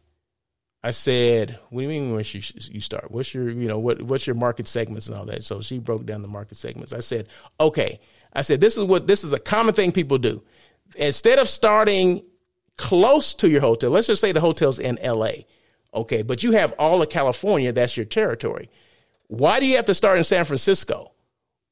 I 0.83 0.91
said, 0.91 1.57
"What 1.69 1.81
do 1.81 1.83
you 1.83 1.89
mean 1.89 2.13
where 2.13 2.23
should 2.23 2.67
you 2.71 2.79
start? 2.79 3.09
What's 3.09 3.33
your 3.33 3.49
you 3.49 3.67
know 3.67 3.79
what 3.79 4.03
what's 4.03 4.27
your 4.27 4.35
market 4.35 4.67
segments 4.67 5.07
and 5.07 5.17
all 5.17 5.25
that?" 5.25 5.43
So 5.43 5.61
she 5.61 5.79
broke 5.79 6.05
down 6.05 6.21
the 6.21 6.27
market 6.27 6.57
segments. 6.57 6.93
I 6.93 6.99
said, 6.99 7.27
"Okay." 7.59 7.99
I 8.33 8.41
said, 8.41 8.61
"This 8.61 8.77
is 8.77 8.83
what 8.83 9.07
this 9.07 9.23
is 9.23 9.33
a 9.33 9.39
common 9.39 9.73
thing 9.73 9.91
people 9.91 10.19
do." 10.19 10.43
instead 10.95 11.39
of 11.39 11.49
starting 11.49 12.23
close 12.77 13.33
to 13.35 13.49
your 13.49 13.61
hotel, 13.61 13.89
let's 13.89 14.07
just 14.07 14.21
say 14.21 14.31
the 14.31 14.39
hotel's 14.39 14.79
in 14.79 14.97
LA, 15.03 15.31
okay, 15.93 16.21
but 16.21 16.43
you 16.43 16.53
have 16.53 16.73
all 16.79 17.01
of 17.01 17.09
California, 17.09 17.71
that's 17.71 17.97
your 17.97 18.05
territory. 18.05 18.69
Why 19.27 19.59
do 19.59 19.65
you 19.65 19.75
have 19.75 19.85
to 19.85 19.93
start 19.93 20.17
in 20.17 20.23
San 20.23 20.45
Francisco? 20.45 21.11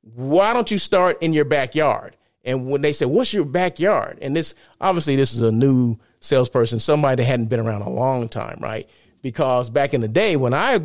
Why 0.02 0.54
don't 0.54 0.70
you 0.70 0.78
start 0.78 1.22
in 1.22 1.34
your 1.34 1.46
backyard? 1.46 2.18
And 2.44 2.70
when 2.70 2.82
they 2.82 2.94
say, 2.94 3.06
What's 3.06 3.34
your 3.34 3.46
backyard? 3.46 4.20
And 4.22 4.36
this 4.36 4.56
obviously 4.80 5.16
this 5.16 5.34
is 5.34 5.42
a 5.42 5.52
new 5.52 5.98
salesperson, 6.20 6.80
somebody 6.80 7.22
that 7.22 7.28
hadn't 7.28 7.48
been 7.48 7.60
around 7.60 7.82
a 7.82 7.90
long 7.90 8.30
time, 8.30 8.58
right? 8.62 8.88
Because 9.22 9.70
back 9.70 9.94
in 9.94 10.02
the 10.02 10.08
day 10.08 10.36
when 10.36 10.54
I 10.54 10.80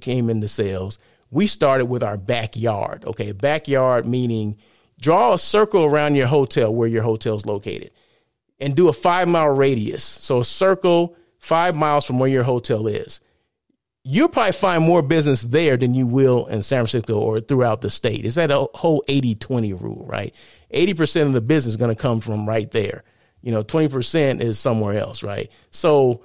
came 0.00 0.30
into 0.30 0.46
sales, 0.46 0.98
we 1.30 1.46
started 1.46 1.86
with 1.86 2.02
our 2.02 2.16
backyard. 2.16 3.04
Okay, 3.04 3.32
backyard 3.32 4.06
meaning 4.06 4.56
draw 5.00 5.34
a 5.34 5.38
circle 5.38 5.84
around 5.84 6.14
your 6.14 6.26
hotel 6.26 6.72
where 6.72 6.88
your 6.88 7.02
hotel 7.02 7.34
is 7.34 7.46
located 7.46 7.90
and 8.60 8.76
do 8.76 8.88
a 8.88 8.92
five 8.92 9.28
mile 9.28 9.48
radius. 9.48 10.04
So 10.04 10.40
a 10.40 10.44
circle 10.44 11.16
five 11.38 11.74
miles 11.74 12.04
from 12.04 12.18
where 12.18 12.28
your 12.28 12.42
hotel 12.44 12.86
is. 12.86 13.20
you'll 14.02 14.28
probably 14.28 14.52
find 14.52 14.82
more 14.82 15.02
business 15.02 15.42
there 15.42 15.76
than 15.76 15.94
you 15.94 16.06
will 16.06 16.46
in 16.46 16.62
San 16.62 16.78
Francisco 16.78 17.18
or 17.18 17.40
throughout 17.40 17.80
the 17.80 17.90
state. 17.90 18.24
It's 18.24 18.36
that 18.36 18.50
a 18.50 18.66
whole 18.74 19.04
80 19.08 19.34
20 19.36 19.72
rule, 19.74 20.06
right? 20.06 20.34
80% 20.72 21.26
of 21.26 21.32
the 21.32 21.40
business 21.40 21.72
is 21.72 21.76
going 21.76 21.94
to 21.94 22.00
come 22.00 22.20
from 22.20 22.48
right 22.48 22.70
there. 22.70 23.04
You 23.42 23.52
know, 23.52 23.62
20% 23.62 24.40
is 24.40 24.58
somewhere 24.58 24.98
else, 24.98 25.22
right? 25.22 25.50
So 25.70 26.22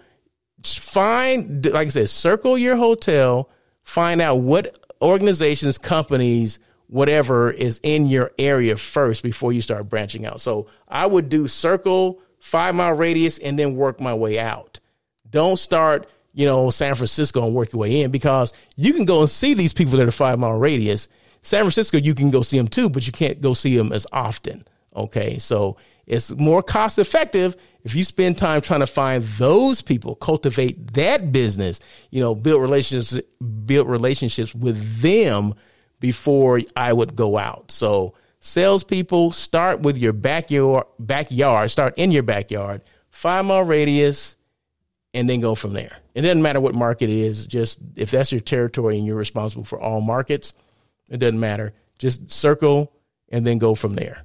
find, 0.63 1.65
like 1.65 1.87
I 1.87 1.89
said, 1.89 2.09
circle 2.09 2.57
your 2.57 2.75
hotel, 2.75 3.49
find 3.83 4.21
out 4.21 4.35
what 4.37 4.77
organizations, 5.01 5.77
companies, 5.77 6.59
whatever 6.87 7.51
is 7.51 7.79
in 7.83 8.07
your 8.07 8.31
area 8.37 8.77
first 8.77 9.23
before 9.23 9.51
you 9.51 9.61
start 9.61 9.89
branching 9.89 10.25
out. 10.25 10.39
So 10.39 10.67
I 10.87 11.05
would 11.05 11.29
do 11.29 11.47
circle, 11.47 12.21
five 12.39 12.75
mile 12.75 12.93
radius, 12.93 13.37
and 13.37 13.57
then 13.57 13.75
work 13.75 13.99
my 13.99 14.13
way 14.13 14.39
out. 14.39 14.79
Don't 15.29 15.57
start 15.57 16.09
you 16.35 16.45
know, 16.45 16.69
San 16.69 16.93
Francisco 16.95 17.45
and 17.45 17.55
work 17.55 17.71
your 17.71 17.79
way 17.79 18.01
in 18.01 18.11
because 18.11 18.53
you 18.75 18.93
can 18.93 19.05
go 19.05 19.21
and 19.21 19.29
see 19.29 19.53
these 19.53 19.73
people 19.73 19.97
that 19.97 20.07
are 20.07 20.11
five 20.11 20.37
mile 20.37 20.59
radius. 20.59 21.07
San 21.41 21.61
Francisco, 21.61 21.97
you 21.97 22.13
can 22.13 22.29
go 22.29 22.41
see 22.41 22.57
them 22.57 22.67
too, 22.67 22.89
but 22.89 23.07
you 23.07 23.13
can't 23.13 23.39
go 23.39 23.53
see 23.53 23.75
them 23.75 23.93
as 23.93 24.05
often. 24.11 24.67
Okay. 24.95 25.37
So 25.37 25.77
it's 26.05 26.31
more 26.31 26.61
cost 26.61 26.99
effective 26.99 27.55
if 27.83 27.95
you 27.95 28.03
spend 28.03 28.37
time 28.37 28.61
trying 28.61 28.81
to 28.81 28.87
find 28.87 29.23
those 29.23 29.81
people, 29.81 30.15
cultivate 30.15 30.93
that 30.93 31.31
business, 31.31 31.79
you 32.09 32.19
know, 32.19 32.35
build 32.35 32.61
relationships, 32.61 33.25
build 33.65 33.87
relationships 33.87 34.53
with 34.53 35.01
them 35.01 35.53
before 36.01 36.59
I 36.75 36.91
would 36.91 37.15
go 37.15 37.37
out. 37.37 37.71
So 37.71 38.15
salespeople 38.45 39.31
start 39.31 39.81
with 39.81 39.97
your 39.97 40.13
backyard, 40.13 40.85
backyard, 40.99 41.71
start 41.71 41.95
in 41.97 42.11
your 42.11 42.23
backyard, 42.23 42.81
five 43.09 43.43
mile 43.43 43.63
radius, 43.63 44.37
and 45.13 45.27
then 45.27 45.41
go 45.41 45.55
from 45.55 45.73
there. 45.73 45.97
It 46.13 46.21
doesn't 46.21 46.41
matter 46.41 46.61
what 46.61 46.75
market 46.75 47.09
it 47.09 47.17
is, 47.17 47.47
just 47.47 47.79
if 47.95 48.11
that's 48.11 48.31
your 48.31 48.41
territory 48.41 48.97
and 48.97 49.07
you're 49.07 49.15
responsible 49.15 49.63
for 49.63 49.81
all 49.81 49.99
markets, 49.99 50.53
it 51.09 51.17
doesn't 51.17 51.39
matter. 51.39 51.73
Just 51.97 52.31
circle 52.31 52.93
and 53.29 53.47
then 53.47 53.57
go 53.57 53.73
from 53.73 53.95
there. 53.95 54.23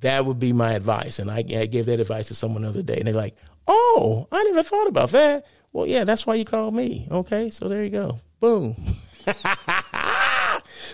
That 0.00 0.26
would 0.26 0.40
be 0.40 0.52
my 0.52 0.72
advice. 0.72 1.18
And 1.18 1.30
I, 1.30 1.38
I 1.38 1.66
gave 1.66 1.86
that 1.86 2.00
advice 2.00 2.28
to 2.28 2.34
someone 2.34 2.62
the 2.62 2.70
other 2.70 2.82
day, 2.82 2.96
and 2.96 3.06
they're 3.06 3.14
like, 3.14 3.36
Oh, 3.68 4.26
I 4.32 4.42
never 4.44 4.64
thought 4.64 4.88
about 4.88 5.10
that. 5.10 5.46
Well, 5.72 5.86
yeah, 5.86 6.02
that's 6.02 6.26
why 6.26 6.34
you 6.34 6.44
called 6.44 6.74
me. 6.74 7.06
Okay, 7.08 7.50
so 7.50 7.68
there 7.68 7.84
you 7.84 7.90
go. 7.90 8.20
Boom. 8.40 8.74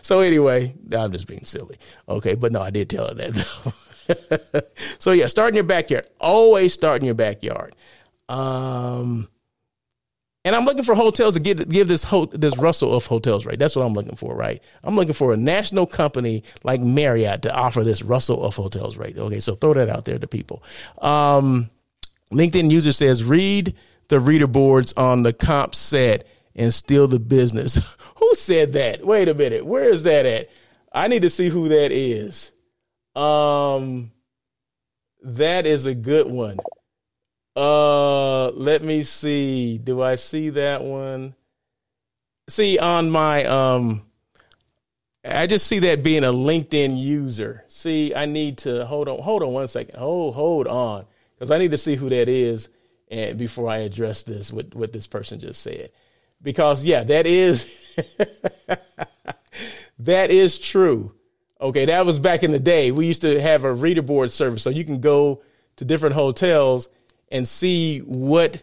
so 0.02 0.20
anyway, 0.20 0.74
I'm 0.96 1.12
just 1.12 1.26
being 1.26 1.44
silly. 1.44 1.78
Okay, 2.08 2.34
but 2.34 2.52
no, 2.52 2.60
I 2.62 2.70
did 2.70 2.90
tell 2.90 3.08
her 3.08 3.14
that 3.14 4.72
so 4.98 5.12
yeah, 5.12 5.26
start 5.26 5.48
in 5.50 5.54
your 5.54 5.64
backyard. 5.64 6.06
Always 6.20 6.72
start 6.72 7.02
in 7.02 7.06
your 7.06 7.14
backyard. 7.14 7.74
Um, 8.28 9.28
and 10.44 10.54
I'm 10.54 10.64
looking 10.64 10.84
for 10.84 10.94
hotels 10.94 11.34
to 11.34 11.40
give 11.40 11.68
give 11.68 11.88
this 11.88 12.04
ho- 12.04 12.26
this 12.26 12.56
Russell 12.56 12.94
of 12.94 13.04
hotels, 13.06 13.44
right? 13.46 13.58
That's 13.58 13.74
what 13.74 13.84
I'm 13.84 13.94
looking 13.94 14.14
for, 14.14 14.34
right? 14.34 14.62
I'm 14.84 14.94
looking 14.94 15.12
for 15.12 15.32
a 15.32 15.36
national 15.36 15.86
company 15.86 16.44
like 16.62 16.80
Marriott 16.80 17.42
to 17.42 17.52
offer 17.52 17.82
this 17.82 18.02
Russell 18.02 18.44
of 18.44 18.54
hotels, 18.54 18.96
right? 18.96 19.16
Okay, 19.18 19.40
so 19.40 19.56
throw 19.56 19.74
that 19.74 19.88
out 19.88 20.04
there 20.04 20.18
to 20.18 20.26
people. 20.28 20.62
Um, 20.98 21.70
LinkedIn 22.32 22.70
user 22.70 22.92
says, 22.92 23.24
read 23.24 23.74
the 24.08 24.20
reader 24.20 24.46
boards 24.46 24.92
on 24.96 25.24
the 25.24 25.32
comp 25.32 25.74
set 25.74 26.26
and 26.56 26.74
steal 26.74 27.06
the 27.06 27.20
business. 27.20 27.96
who 28.16 28.34
said 28.34 28.72
that? 28.72 29.06
Wait 29.06 29.28
a 29.28 29.34
minute, 29.34 29.64
where 29.64 29.84
is 29.84 30.02
that 30.02 30.26
at? 30.26 30.50
I 30.92 31.08
need 31.08 31.22
to 31.22 31.30
see 31.30 31.48
who 31.48 31.68
that 31.68 31.92
is. 31.92 32.50
Um, 33.14 34.10
that 35.22 35.66
is 35.66 35.86
a 35.86 35.94
good 35.94 36.26
one. 36.26 36.58
Uh, 37.54 38.48
let 38.50 38.82
me 38.82 39.02
see. 39.02 39.78
Do 39.78 40.02
I 40.02 40.16
see 40.16 40.50
that 40.50 40.82
one? 40.82 41.34
See 42.48 42.78
on 42.78 43.10
my 43.10 43.44
um 43.44 44.02
I 45.24 45.48
just 45.48 45.66
see 45.66 45.80
that 45.80 46.04
being 46.04 46.22
a 46.22 46.32
LinkedIn 46.32 47.00
user. 47.00 47.64
See, 47.66 48.14
I 48.14 48.26
need 48.26 48.58
to 48.58 48.86
hold 48.86 49.08
on 49.08 49.18
hold 49.18 49.42
on 49.42 49.52
one 49.52 49.66
second. 49.66 49.98
Hold 49.98 50.34
hold 50.34 50.68
on 50.68 51.06
cuz 51.38 51.50
I 51.50 51.58
need 51.58 51.72
to 51.72 51.78
see 51.78 51.96
who 51.96 52.08
that 52.10 52.28
is 52.28 52.68
and 53.10 53.38
before 53.38 53.68
I 53.68 53.78
address 53.78 54.22
this 54.22 54.52
what 54.52 54.74
what 54.74 54.92
this 54.92 55.06
person 55.06 55.40
just 55.40 55.60
said. 55.62 55.90
Because 56.42 56.84
yeah, 56.84 57.04
that 57.04 57.26
is 57.26 57.72
that 59.98 60.30
is 60.30 60.58
true. 60.58 61.12
Okay, 61.60 61.86
that 61.86 62.04
was 62.04 62.18
back 62.18 62.42
in 62.42 62.50
the 62.50 62.58
day. 62.58 62.90
We 62.90 63.06
used 63.06 63.22
to 63.22 63.40
have 63.40 63.64
a 63.64 63.72
reader 63.72 64.02
board 64.02 64.30
service 64.30 64.62
so 64.62 64.70
you 64.70 64.84
can 64.84 65.00
go 65.00 65.42
to 65.76 65.84
different 65.84 66.14
hotels 66.14 66.88
and 67.30 67.48
see 67.48 68.00
what 68.00 68.62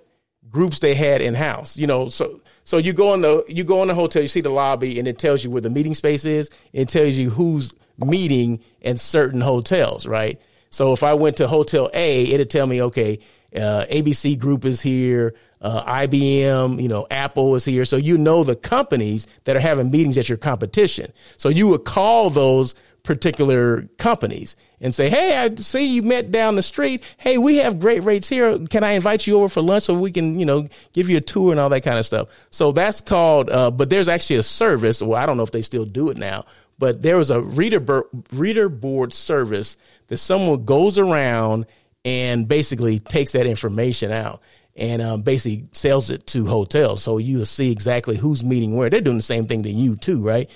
groups 0.50 0.80
they 0.80 0.94
had 0.94 1.22
in 1.22 1.34
house. 1.34 1.76
You 1.76 1.88
know, 1.88 2.10
so 2.10 2.42
so 2.64 2.78
you 2.78 2.94
go 2.94 3.14
in 3.14 3.22
the 3.22 3.44
you 3.48 3.64
go 3.64 3.82
in 3.82 3.88
the 3.88 3.96
hotel, 3.96 4.22
you 4.22 4.28
see 4.28 4.42
the 4.42 4.50
lobby, 4.50 5.00
and 5.00 5.08
it 5.08 5.18
tells 5.18 5.44
you 5.44 5.50
where 5.50 5.62
the 5.62 5.70
meeting 5.70 5.96
space 5.96 6.26
is. 6.26 6.50
It 6.72 6.90
tells 6.90 7.18
you 7.18 7.30
who's 7.30 7.74
meeting 7.98 8.60
in 8.82 8.98
certain 8.98 9.42
hotels, 9.42 10.08
right? 10.08 10.40
So 10.70 10.94
if 10.94 11.04
I 11.04 11.14
went 11.14 11.38
to 11.38 11.48
Hotel 11.48 11.90
A, 11.94 12.24
it'd 12.32 12.50
tell 12.50 12.66
me, 12.66 12.82
okay, 12.82 13.20
uh, 13.56 13.86
ABC 13.92 14.40
Group 14.40 14.66
is 14.66 14.82
here, 14.82 15.36
uh, 15.64 15.84
IBM, 16.02 16.82
you 16.82 16.90
know, 16.90 17.08
Apple 17.10 17.56
is 17.56 17.66
here. 17.66 17.86
So 17.86 17.96
you 17.96 18.18
know 18.18 18.44
the 18.44 18.56
companies 18.56 19.28
that 19.46 19.56
are 19.56 19.62
having 19.62 19.90
meetings 19.90 20.18
at 20.18 20.28
your 20.28 20.38
competition. 20.38 21.12
So 21.38 21.50
you 21.50 21.70
would 21.70 21.86
call 21.86 22.30
those 22.30 22.76
particular 23.04 23.84
companies 23.98 24.56
and 24.82 24.94
say, 24.94 25.10
Hey, 25.10 25.38
I 25.38 25.56
see 25.56 25.96
you 25.96 26.04
met 26.04 26.32
down 26.32 26.56
the 26.56 26.62
street. 26.62 27.04
Hey, 27.18 27.38
we 27.38 27.58
have 27.58 27.80
great 27.80 28.04
rates 28.04 28.28
here. 28.28 28.60
Can 28.68 28.84
I 28.84 28.92
invite 28.92 29.26
you 29.26 29.38
over 29.38 29.50
for 29.50 29.62
lunch 29.62 29.86
so 29.86 29.98
we 29.98 30.12
can, 30.12 30.38
you 30.40 30.46
know, 30.46 30.68
give 30.92 31.10
you 31.10 31.18
a 31.18 31.22
tour 31.22 31.52
and 31.52 31.60
all 31.60 31.70
that 31.70 31.84
kind 31.84 31.98
of 31.98 32.06
stuff? 32.06 32.28
So 32.50 32.74
that's 32.74 33.00
called, 33.00 33.50
uh, 33.50 33.72
but 33.72 33.90
there's 33.90 34.10
actually 34.10 34.38
a 34.38 34.44
service. 34.44 35.02
Well, 35.02 35.20
I 35.20 35.26
don't 35.26 35.38
know 35.38 35.44
if 35.44 35.52
they 35.52 35.62
still 35.62 35.86
do 35.86 36.10
it 36.10 36.18
now, 36.18 36.46
but 36.78 37.02
there 37.02 37.18
was 37.18 37.30
a 37.30 37.42
reader, 37.42 38.04
reader 38.32 38.68
board 38.68 39.14
service 39.14 39.78
that 40.08 40.18
someone 40.18 40.66
goes 40.66 40.98
around 40.98 41.66
and 42.06 42.48
basically 42.50 43.00
takes 43.00 43.32
that 43.32 43.46
information 43.46 44.12
out 44.12 44.42
and 44.76 45.02
um, 45.02 45.22
basically 45.22 45.68
sells 45.72 46.10
it 46.10 46.26
to 46.28 46.46
hotels. 46.46 47.04
So 47.04 47.18
you'll 47.18 47.46
see 47.46 47.72
exactly 47.72 48.18
who's 48.18 48.44
meeting 48.44 48.76
where. 48.76 48.90
They're 48.90 49.02
doing 49.02 49.18
the 49.18 49.24
same 49.24 49.46
thing 49.46 49.64
to 49.64 49.70
you 49.70 49.96
too, 49.96 50.22
right? 50.22 50.50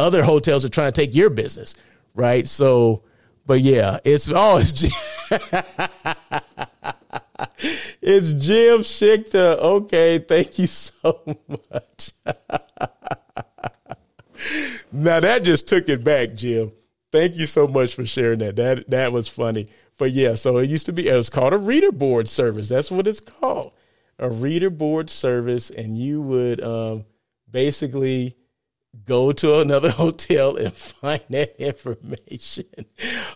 Other 0.00 0.22
hotels 0.22 0.64
are 0.64 0.68
trying 0.68 0.92
to 0.92 1.00
take 1.00 1.14
your 1.14 1.30
business 1.30 1.74
right? 2.18 2.46
So, 2.46 3.04
but 3.46 3.60
yeah, 3.60 4.00
it's 4.04 4.30
oh, 4.30 4.58
it's 4.58 4.72
Jim, 4.72 4.90
it's 8.02 8.32
Jim 8.34 8.80
Schichter. 8.80 9.56
Okay, 9.58 10.18
thank 10.18 10.58
you 10.58 10.66
so 10.66 11.22
much. 11.48 12.12
now 14.92 15.20
that 15.20 15.44
just 15.44 15.68
took 15.68 15.88
it 15.88 16.04
back, 16.04 16.34
Jim. 16.34 16.72
Thank 17.10 17.36
you 17.36 17.46
so 17.46 17.66
much 17.66 17.94
for 17.94 18.04
sharing 18.04 18.40
that. 18.40 18.56
That 18.56 18.90
that 18.90 19.12
was 19.12 19.28
funny. 19.28 19.70
But 19.98 20.12
yeah, 20.12 20.34
so 20.34 20.58
it 20.58 20.70
used 20.70 20.86
to 20.86 20.92
be 20.92 21.08
it 21.08 21.14
was 21.16 21.28
called 21.28 21.52
a 21.52 21.58
reader 21.58 21.92
board 21.92 22.28
service. 22.28 22.68
That's 22.68 22.90
what 22.90 23.06
it's 23.06 23.20
called. 23.20 23.72
A 24.18 24.30
reader 24.30 24.70
board 24.70 25.10
service, 25.10 25.70
and 25.70 25.98
you 25.98 26.22
would 26.22 26.62
um, 26.62 27.04
basically 27.50 28.36
go 29.04 29.32
to 29.32 29.60
another 29.60 29.90
hotel 29.92 30.56
and 30.56 30.72
find 30.72 31.22
that 31.30 31.56
information. 31.60 32.64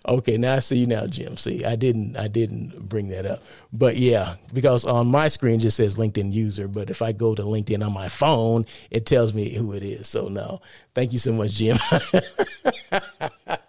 Okay, 0.07 0.37
now 0.37 0.55
I 0.55 0.59
see 0.61 0.79
you 0.79 0.87
now, 0.87 1.07
Jim. 1.07 1.37
See, 1.37 1.65
I 1.65 1.77
didn't 1.77 2.17
I 2.17 2.29
didn't 2.29 2.89
bring 2.89 3.09
that 3.09 3.27
up. 3.27 3.43
But 3.73 3.97
yeah, 3.97 4.37
because 4.53 4.85
on 4.85 5.09
my 5.09 5.29
screen 5.29 5.61
just 5.61 5.77
says 5.77 5.97
LinkedIn 5.97 6.33
user, 6.33 6.69
but 6.69 6.91
if 6.91 7.03
I 7.03 7.13
go 7.13 7.35
to 7.35 7.43
LinkedIn 7.43 7.85
on 7.85 7.93
my 7.93 8.09
phone, 8.09 8.67
it 8.91 9.07
tells 9.07 9.35
me 9.35 9.55
who 9.55 9.73
it 9.73 9.83
is. 9.83 10.09
So 10.09 10.29
no. 10.29 10.61
Thank 10.95 11.13
you 11.13 11.19
so 11.19 11.33
much, 11.33 11.53
Jim. 11.53 11.77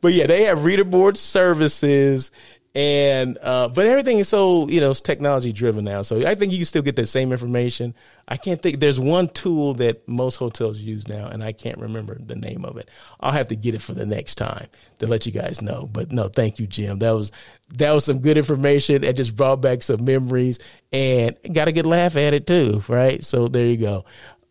but 0.00 0.12
yeah, 0.12 0.26
they 0.26 0.44
have 0.44 0.64
reader 0.64 0.84
board 0.84 1.16
services 1.16 2.30
and 2.76 3.38
uh, 3.40 3.68
but 3.68 3.86
everything 3.86 4.18
is 4.18 4.28
so 4.28 4.68
you 4.68 4.80
know 4.80 4.90
it's 4.90 5.00
technology 5.00 5.52
driven 5.52 5.84
now. 5.84 6.02
So 6.02 6.26
I 6.26 6.34
think 6.34 6.50
you 6.50 6.58
can 6.58 6.64
still 6.64 6.82
get 6.82 6.96
that 6.96 7.06
same 7.06 7.30
information. 7.30 7.94
I 8.26 8.36
can't 8.36 8.60
think. 8.60 8.80
There's 8.80 8.98
one 8.98 9.28
tool 9.28 9.74
that 9.74 10.08
most 10.08 10.36
hotels 10.36 10.80
use 10.80 11.06
now, 11.06 11.28
and 11.28 11.44
I 11.44 11.52
can't 11.52 11.78
remember 11.78 12.18
the 12.18 12.34
name 12.34 12.64
of 12.64 12.76
it. 12.76 12.90
I'll 13.20 13.30
have 13.30 13.46
to 13.48 13.56
get 13.56 13.76
it 13.76 13.80
for 13.80 13.94
the 13.94 14.04
next 14.04 14.34
time 14.34 14.66
to 14.98 15.06
let 15.06 15.24
you 15.24 15.30
guys 15.30 15.62
know. 15.62 15.88
But 15.90 16.10
no, 16.10 16.28
thank 16.28 16.58
you, 16.58 16.66
Jim. 16.66 16.98
That 16.98 17.12
was 17.12 17.30
that 17.74 17.92
was 17.92 18.06
some 18.06 18.18
good 18.18 18.36
information. 18.36 19.04
It 19.04 19.14
just 19.14 19.36
brought 19.36 19.60
back 19.60 19.82
some 19.82 20.04
memories, 20.04 20.58
and 20.92 21.36
got 21.52 21.68
a 21.68 21.72
good 21.72 21.86
laugh 21.86 22.16
at 22.16 22.34
it 22.34 22.44
too. 22.44 22.82
Right. 22.88 23.24
So 23.24 23.46
there 23.46 23.66
you 23.66 23.76
go. 23.76 24.04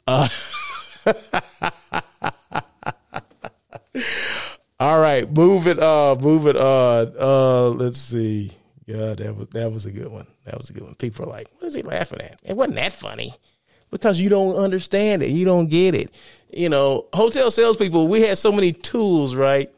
Uh, 0.08 0.30
All 4.84 5.00
right, 5.00 5.32
move 5.32 5.68
it 5.68 5.80
uh 5.82 6.18
move 6.20 6.46
it 6.46 6.58
on. 6.58 7.14
Uh 7.18 7.70
let's 7.70 7.98
see. 7.98 8.52
Yeah, 8.86 9.14
that 9.14 9.38
was 9.38 9.48
that 9.50 9.72
was 9.72 9.86
a 9.86 9.92
good 9.92 10.10
one. 10.10 10.28
That 10.44 10.58
was 10.58 10.70
a 10.70 10.74
good 10.74 10.84
one. 10.84 10.96
People 10.96 11.24
are 11.24 11.30
like, 11.30 11.48
what 11.54 11.70
is 11.70 11.74
he 11.74 11.84
laughing 11.84 12.20
at? 12.20 12.38
It 12.44 12.58
wasn't 12.58 12.76
that 12.76 12.92
funny. 12.92 13.34
Because 13.92 14.20
you 14.20 14.28
don't 14.28 14.58
understand 14.58 15.24
it. 15.24 15.30
You 15.30 15.46
don't 15.46 15.68
get 15.68 15.96
it. 15.96 16.14
You 16.52 16.68
know, 16.68 17.06
hotel 17.14 17.50
salespeople, 17.50 18.10
we 18.10 18.24
had 18.24 18.38
so 18.38 18.52
many 18.52 18.74
tools, 18.74 19.36
right? 19.36 19.74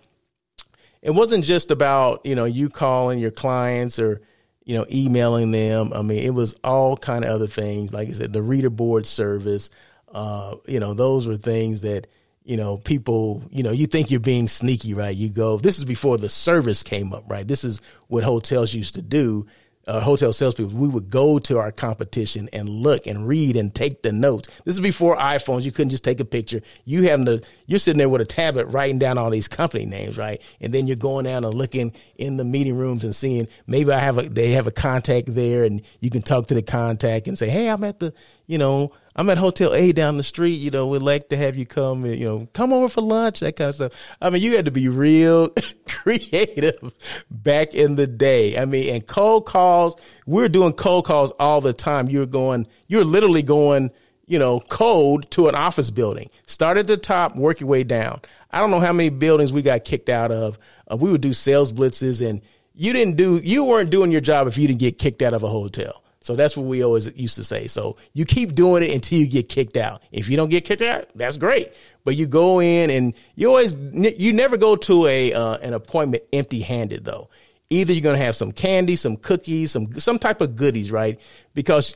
It 1.03 1.11
wasn't 1.11 1.45
just 1.45 1.69
about, 1.69 2.25
you 2.25 2.33
know, 2.33 2.45
you 2.45 2.69
calling 2.69 3.19
your 3.19 3.29
clients 3.29 3.99
or, 3.99 4.21
you 4.63 4.75
know, 4.75 4.87
emailing 4.91 5.51
them. 5.51 5.93
I 5.93 6.01
mean, 6.01 6.23
it 6.23 6.33
was 6.33 6.55
all 6.63 6.97
kind 6.97 7.23
of 7.23 7.29
other 7.29 7.45
things. 7.45 7.93
Like 7.93 8.09
I 8.09 8.13
said, 8.13 8.33
the 8.33 8.41
reader 8.41 8.71
board 8.71 9.05
service, 9.05 9.69
uh, 10.11 10.55
you 10.65 10.79
know, 10.79 10.95
those 10.95 11.27
were 11.27 11.37
things 11.37 11.81
that 11.81 12.07
you 12.45 12.57
know, 12.57 12.77
people, 12.77 13.43
you 13.49 13.63
know, 13.63 13.71
you 13.71 13.87
think 13.87 14.11
you're 14.11 14.19
being 14.19 14.47
sneaky, 14.47 14.93
right? 14.93 15.15
You 15.15 15.29
go, 15.29 15.57
this 15.57 15.79
is 15.79 15.83
before 15.83 16.17
the 16.17 16.29
service 16.29 16.83
came 16.83 17.11
up, 17.11 17.23
right? 17.27 17.47
This 17.47 17.63
is 17.63 17.81
what 18.07 18.23
hotels 18.23 18.73
used 18.73 18.93
to 18.93 19.01
do 19.01 19.47
uh, 19.87 19.99
hotel 19.99 20.33
salespeople, 20.33 20.75
we 20.75 20.87
would 20.87 21.09
go 21.09 21.37
to 21.39 21.59
our 21.59 21.71
competition 21.71 22.49
and 22.51 22.67
look 22.67 23.05
and 23.05 23.27
read 23.27 23.55
and 23.55 23.73
take 23.73 24.01
the 24.01 24.11
notes. 24.11 24.49
This 24.63 24.75
is 24.75 24.81
before 24.81 25.15
iPhones. 25.17 25.63
You 25.63 25.71
couldn't 25.71 25.91
just 25.91 26.03
take 26.03 26.19
a 26.19 26.25
picture. 26.25 26.61
You 26.85 27.03
having 27.03 27.25
to, 27.27 27.41
you're 27.67 27.79
sitting 27.79 27.99
there 27.99 28.09
with 28.09 28.21
a 28.21 28.25
tablet 28.25 28.65
writing 28.67 28.99
down 28.99 29.17
all 29.17 29.29
these 29.29 29.47
company 29.47 29.85
names, 29.85 30.17
right? 30.17 30.41
And 30.59 30.73
then 30.73 30.87
you're 30.87 30.95
going 30.95 31.25
down 31.25 31.43
and 31.43 31.53
looking 31.53 31.93
in 32.17 32.37
the 32.37 32.45
meeting 32.45 32.75
rooms 32.75 33.03
and 33.03 33.15
seeing 33.15 33.47
maybe 33.67 33.91
I 33.91 33.99
have 33.99 34.17
a, 34.17 34.23
they 34.23 34.51
have 34.51 34.67
a 34.67 34.71
contact 34.71 35.33
there 35.33 35.63
and 35.63 35.81
you 35.99 36.09
can 36.09 36.23
talk 36.23 36.47
to 36.47 36.55
the 36.55 36.63
contact 36.63 37.27
and 37.27 37.37
say, 37.37 37.49
Hey, 37.49 37.69
I'm 37.69 37.83
at 37.83 37.99
the, 37.99 38.13
you 38.47 38.57
know, 38.57 38.91
I'm 39.15 39.29
at 39.29 39.37
Hotel 39.37 39.73
A 39.73 39.91
down 39.91 40.17
the 40.17 40.23
street. 40.23 40.55
You 40.55 40.71
know, 40.71 40.87
we'd 40.87 41.01
like 41.01 41.29
to 41.29 41.37
have 41.37 41.55
you 41.55 41.65
come, 41.65 42.03
And, 42.03 42.19
you 42.19 42.25
know, 42.25 42.47
come 42.53 42.73
over 42.73 42.89
for 42.89 43.01
lunch, 43.01 43.39
that 43.39 43.55
kind 43.55 43.69
of 43.69 43.75
stuff. 43.75 44.15
I 44.21 44.29
mean, 44.29 44.41
you 44.41 44.55
had 44.55 44.65
to 44.65 44.71
be 44.71 44.87
real 44.89 45.49
creative 45.87 46.93
back 47.31 47.73
in 47.73 47.95
the 47.95 48.07
day. 48.07 48.57
I 48.57 48.65
mean, 48.65 48.93
and 48.93 49.05
cold 49.05 49.45
calls, 49.45 49.95
we 50.25 50.43
are 50.43 50.49
doing 50.49 50.73
cold 50.73 51.05
calls 51.05 51.31
all 51.39 51.61
the 51.61 51.73
time. 51.73 52.09
You're 52.09 52.25
going, 52.25 52.67
you're 52.87 53.05
literally 53.05 53.43
going, 53.43 53.91
you 54.25 54.37
know, 54.37 54.59
cold 54.59 55.31
to 55.31 55.47
an 55.47 55.55
office 55.55 55.89
building. 55.89 56.29
Start 56.47 56.77
at 56.77 56.87
the 56.87 56.97
top, 56.97 57.35
work 57.35 57.61
your 57.61 57.69
way 57.69 57.83
down. 57.83 58.19
I 58.51 58.59
don't 58.59 58.71
know 58.71 58.79
how 58.79 58.93
many 58.93 59.09
buildings 59.09 59.53
we 59.53 59.61
got 59.61 59.85
kicked 59.85 60.09
out 60.09 60.31
of. 60.31 60.59
Uh, 60.91 60.97
we 60.97 61.11
would 61.11 61.21
do 61.21 61.33
sales 61.33 61.71
blitzes 61.71 62.27
and 62.27 62.41
you 62.73 62.91
didn't 62.91 63.15
do, 63.15 63.37
you 63.37 63.63
weren't 63.63 63.89
doing 63.89 64.11
your 64.11 64.21
job 64.21 64.47
if 64.47 64.57
you 64.57 64.67
didn't 64.67 64.79
get 64.79 64.97
kicked 64.97 65.21
out 65.21 65.33
of 65.33 65.43
a 65.43 65.47
hotel. 65.47 66.03
So 66.25 66.35
that's 66.35 66.57
what 66.57 66.65
we 66.65 66.83
always 66.83 67.15
used 67.15 67.35
to 67.35 67.43
say. 67.43 67.67
So 67.67 67.97
you 68.13 68.25
keep 68.25 68.53
doing 68.53 68.81
it 68.81 68.91
until 68.91 69.19
you 69.19 69.27
get 69.27 69.47
kicked 69.47 69.77
out. 69.77 70.01
If 70.11 70.27
you 70.27 70.35
don't 70.37 70.49
get 70.49 70.65
kicked 70.65 70.81
out, 70.81 71.05
that's 71.13 71.37
great. 71.37 71.71
But 72.03 72.15
you 72.15 72.25
go 72.25 72.59
in 72.59 72.89
and 72.89 73.13
you 73.35 73.47
always 73.47 73.75
you 73.75 74.33
never 74.33 74.57
go 74.57 74.75
to 74.75 75.05
a 75.05 75.33
uh, 75.33 75.57
an 75.57 75.75
appointment 75.75 76.23
empty 76.33 76.61
handed 76.61 77.05
though. 77.05 77.29
Either 77.69 77.93
you're 77.93 78.01
going 78.01 78.17
to 78.17 78.25
have 78.25 78.35
some 78.35 78.51
candy, 78.51 78.95
some 78.95 79.17
cookies, 79.17 79.69
some 79.69 79.93
some 79.93 80.17
type 80.17 80.41
of 80.41 80.55
goodies, 80.55 80.91
right? 80.91 81.19
Because 81.53 81.95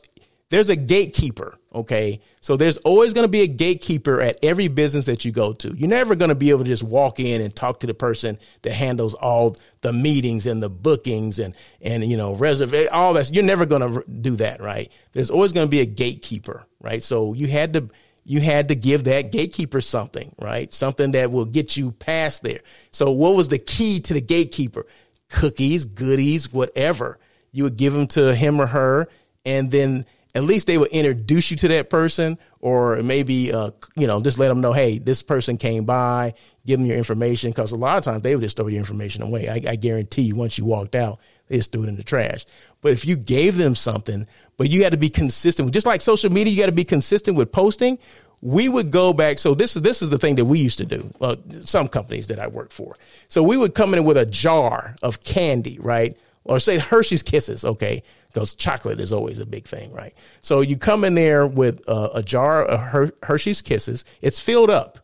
there's 0.50 0.70
a 0.70 0.76
gatekeeper, 0.76 1.60
okay? 1.74 2.22
So 2.42 2.58
there's 2.58 2.78
always 2.80 3.14
going 3.14 3.26
to 3.26 3.32
be 3.32 3.42
a 3.42 3.48
gatekeeper 3.48 4.20
at 4.20 4.40
every 4.42 4.68
business 4.68 5.06
that 5.06 5.24
you 5.24 5.32
go 5.32 5.54
to. 5.54 5.76
You're 5.78 5.90
never 5.90 6.16
going 6.16 6.30
to 6.30 6.36
be 6.36 6.50
able 6.50 6.64
to 6.64 6.70
just 6.70 6.82
walk 6.82 7.20
in 7.20 7.42
and 7.42 7.56
talk 7.56 7.82
to 7.82 7.88
the 7.88 7.94
person 7.94 8.40
that 8.64 8.72
handles 8.72 9.14
all 9.14 9.58
the 9.82 9.94
meetings 9.94 10.48
and 10.48 10.62
the 10.62 10.70
bookings 10.70 11.38
and 11.38 11.56
and 11.82 12.04
you 12.04 12.18
know 12.18 12.34
reserve 12.34 12.74
all 12.92 13.14
that. 13.14 13.32
You're 13.32 13.44
never 13.44 13.68
going 13.68 13.82
to 13.82 14.04
do 14.10 14.36
that, 14.38 14.60
right? 14.60 14.92
There's 15.14 15.30
always 15.30 15.54
going 15.54 15.68
to 15.68 15.72
be 15.72 15.82
a 15.82 15.86
gatekeeper, 15.86 16.66
right? 16.82 17.04
So 17.04 17.34
you 17.34 17.46
had 17.48 17.74
to 17.74 17.90
you 18.24 18.42
had 18.42 18.70
to 18.70 18.76
give 18.76 19.04
that 19.04 19.32
gatekeeper 19.32 19.82
something, 19.82 20.36
right? 20.40 20.74
Something 20.74 21.12
that 21.12 21.32
will 21.32 21.46
get 21.46 21.78
you 21.78 21.92
past 21.92 22.42
there. 22.42 22.60
So 22.92 23.12
what 23.12 23.36
was 23.36 23.50
the 23.50 23.60
key 23.60 24.00
to 24.02 24.14
the 24.14 24.22
gatekeeper? 24.22 24.86
Cookies, 25.30 25.86
goodies, 25.86 26.52
whatever. 26.52 27.20
You 27.52 27.64
would 27.64 27.78
give 27.78 27.94
them 27.94 28.08
to 28.08 28.34
him 28.34 28.60
or 28.60 28.68
her 28.68 29.08
and 29.46 29.72
then 29.72 30.06
at 30.36 30.44
least 30.44 30.68
they 30.68 30.78
would 30.78 30.92
introduce 30.92 31.50
you 31.52 31.58
to 31.58 31.68
that 31.70 31.90
person 31.90 32.38
or 32.62 32.98
maybe 32.98 33.52
uh, 33.52 33.72
you 33.96 34.08
know 34.08 34.22
just 34.22 34.38
let 34.38 34.50
them 34.50 34.62
know 34.62 34.74
hey 34.74 35.00
this 35.00 35.22
person 35.22 35.58
came 35.58 35.86
by 35.86 36.34
give 36.66 36.80
them 36.80 36.86
your 36.86 36.98
information. 36.98 37.52
Because 37.52 37.72
a 37.72 37.76
lot 37.76 37.98
of 37.98 38.04
times 38.04 38.22
they 38.22 38.36
would 38.36 38.44
just 38.44 38.56
throw 38.58 38.68
your 38.68 38.80
information 38.80 39.24
away. 39.24 39.50
I, 39.50 39.72
I, 39.72 39.76
guarantee 39.76 40.22
you 40.24 40.36
once 40.36 40.58
you 40.58 40.66
walked 40.66 40.96
out 40.96 41.20
they 41.48 41.58
just 41.58 41.72
threw 41.72 41.84
it 41.84 41.90
in 41.90 41.96
the 41.96 42.04
trash. 42.04 42.46
But 42.82 42.94
if 42.94 43.06
you 43.06 43.16
gave 43.16 43.58
them 43.58 43.76
something 43.76 44.28
but 44.58 44.70
you 44.70 44.84
had 44.84 44.92
to 44.92 44.98
be 44.98 45.10
consistent 45.10 45.72
just 45.74 45.86
like 45.86 46.02
social 46.02 46.32
media 46.32 46.54
you 46.54 46.60
got 46.60 46.68
to 46.68 46.72
be 46.72 46.84
consistent 46.84 47.38
with 47.38 47.52
posting 47.52 47.98
we 48.42 48.70
would 48.70 48.90
go 48.90 49.12
back. 49.12 49.38
So 49.40 49.54
this 49.54 49.76
is 49.76 49.82
this 49.82 50.02
is 50.02 50.10
the 50.10 50.18
thing 50.18 50.36
that 50.36 50.46
we 50.46 50.60
used 50.60 50.78
to 50.78 50.86
do 50.86 51.12
uh, 51.20 51.36
some 51.66 51.88
companies 51.88 52.28
that 52.28 52.40
i 52.40 52.48
work 52.48 52.72
for. 52.72 52.96
So 53.28 53.44
we 53.44 53.58
would 53.58 53.74
come 53.74 53.94
in 53.94 54.04
with 54.06 54.18
a 54.18 54.26
jar 54.26 54.96
of 55.02 55.24
candy 55.24 55.78
right 55.82 56.16
or 56.44 56.60
say 56.60 56.78
hershey's 56.80 57.24
kisses 57.24 57.64
okay 57.66 58.02
because 58.32 58.54
chocolate 58.54 59.00
is 59.00 59.12
always 59.12 59.40
a 59.40 59.46
big 59.46 59.66
thing, 59.66 59.92
right? 59.92 60.14
So 60.42 60.62
you 60.62 60.78
come 60.78 61.04
in 61.04 61.16
there 61.16 61.48
with 61.48 61.82
a, 61.88 62.12
a 62.16 62.24
jar 62.24 62.64
of 62.64 62.80
Her- 62.80 63.12
Hershey's 63.24 63.62
Kisses. 63.62 64.06
It's 64.22 64.40
filled 64.40 64.70
up. 64.70 65.00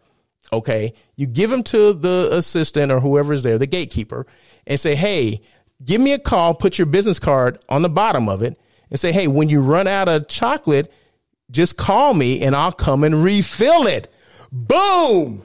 Okay. 0.53 0.93
You 1.15 1.25
give 1.25 1.49
them 1.49 1.63
to 1.63 1.93
the 1.93 2.29
assistant 2.31 2.91
or 2.91 2.99
whoever's 2.99 3.43
there, 3.43 3.57
the 3.57 3.65
gatekeeper, 3.65 4.27
and 4.67 4.79
say, 4.79 4.95
Hey, 4.95 5.41
give 5.83 5.99
me 5.99 6.13
a 6.13 6.19
call. 6.19 6.53
Put 6.53 6.77
your 6.77 6.86
business 6.86 7.19
card 7.19 7.57
on 7.67 7.81
the 7.81 7.89
bottom 7.89 8.29
of 8.29 8.43
it 8.43 8.59
and 8.91 8.99
say, 8.99 9.11
Hey, 9.11 9.27
when 9.27 9.49
you 9.49 9.61
run 9.61 9.88
out 9.88 10.07
of 10.07 10.27
chocolate, 10.27 10.93
just 11.49 11.77
call 11.77 12.13
me 12.13 12.41
and 12.41 12.55
I'll 12.55 12.71
come 12.71 13.03
and 13.03 13.23
refill 13.23 13.88
it. 13.88 14.11
Boom. 14.51 15.41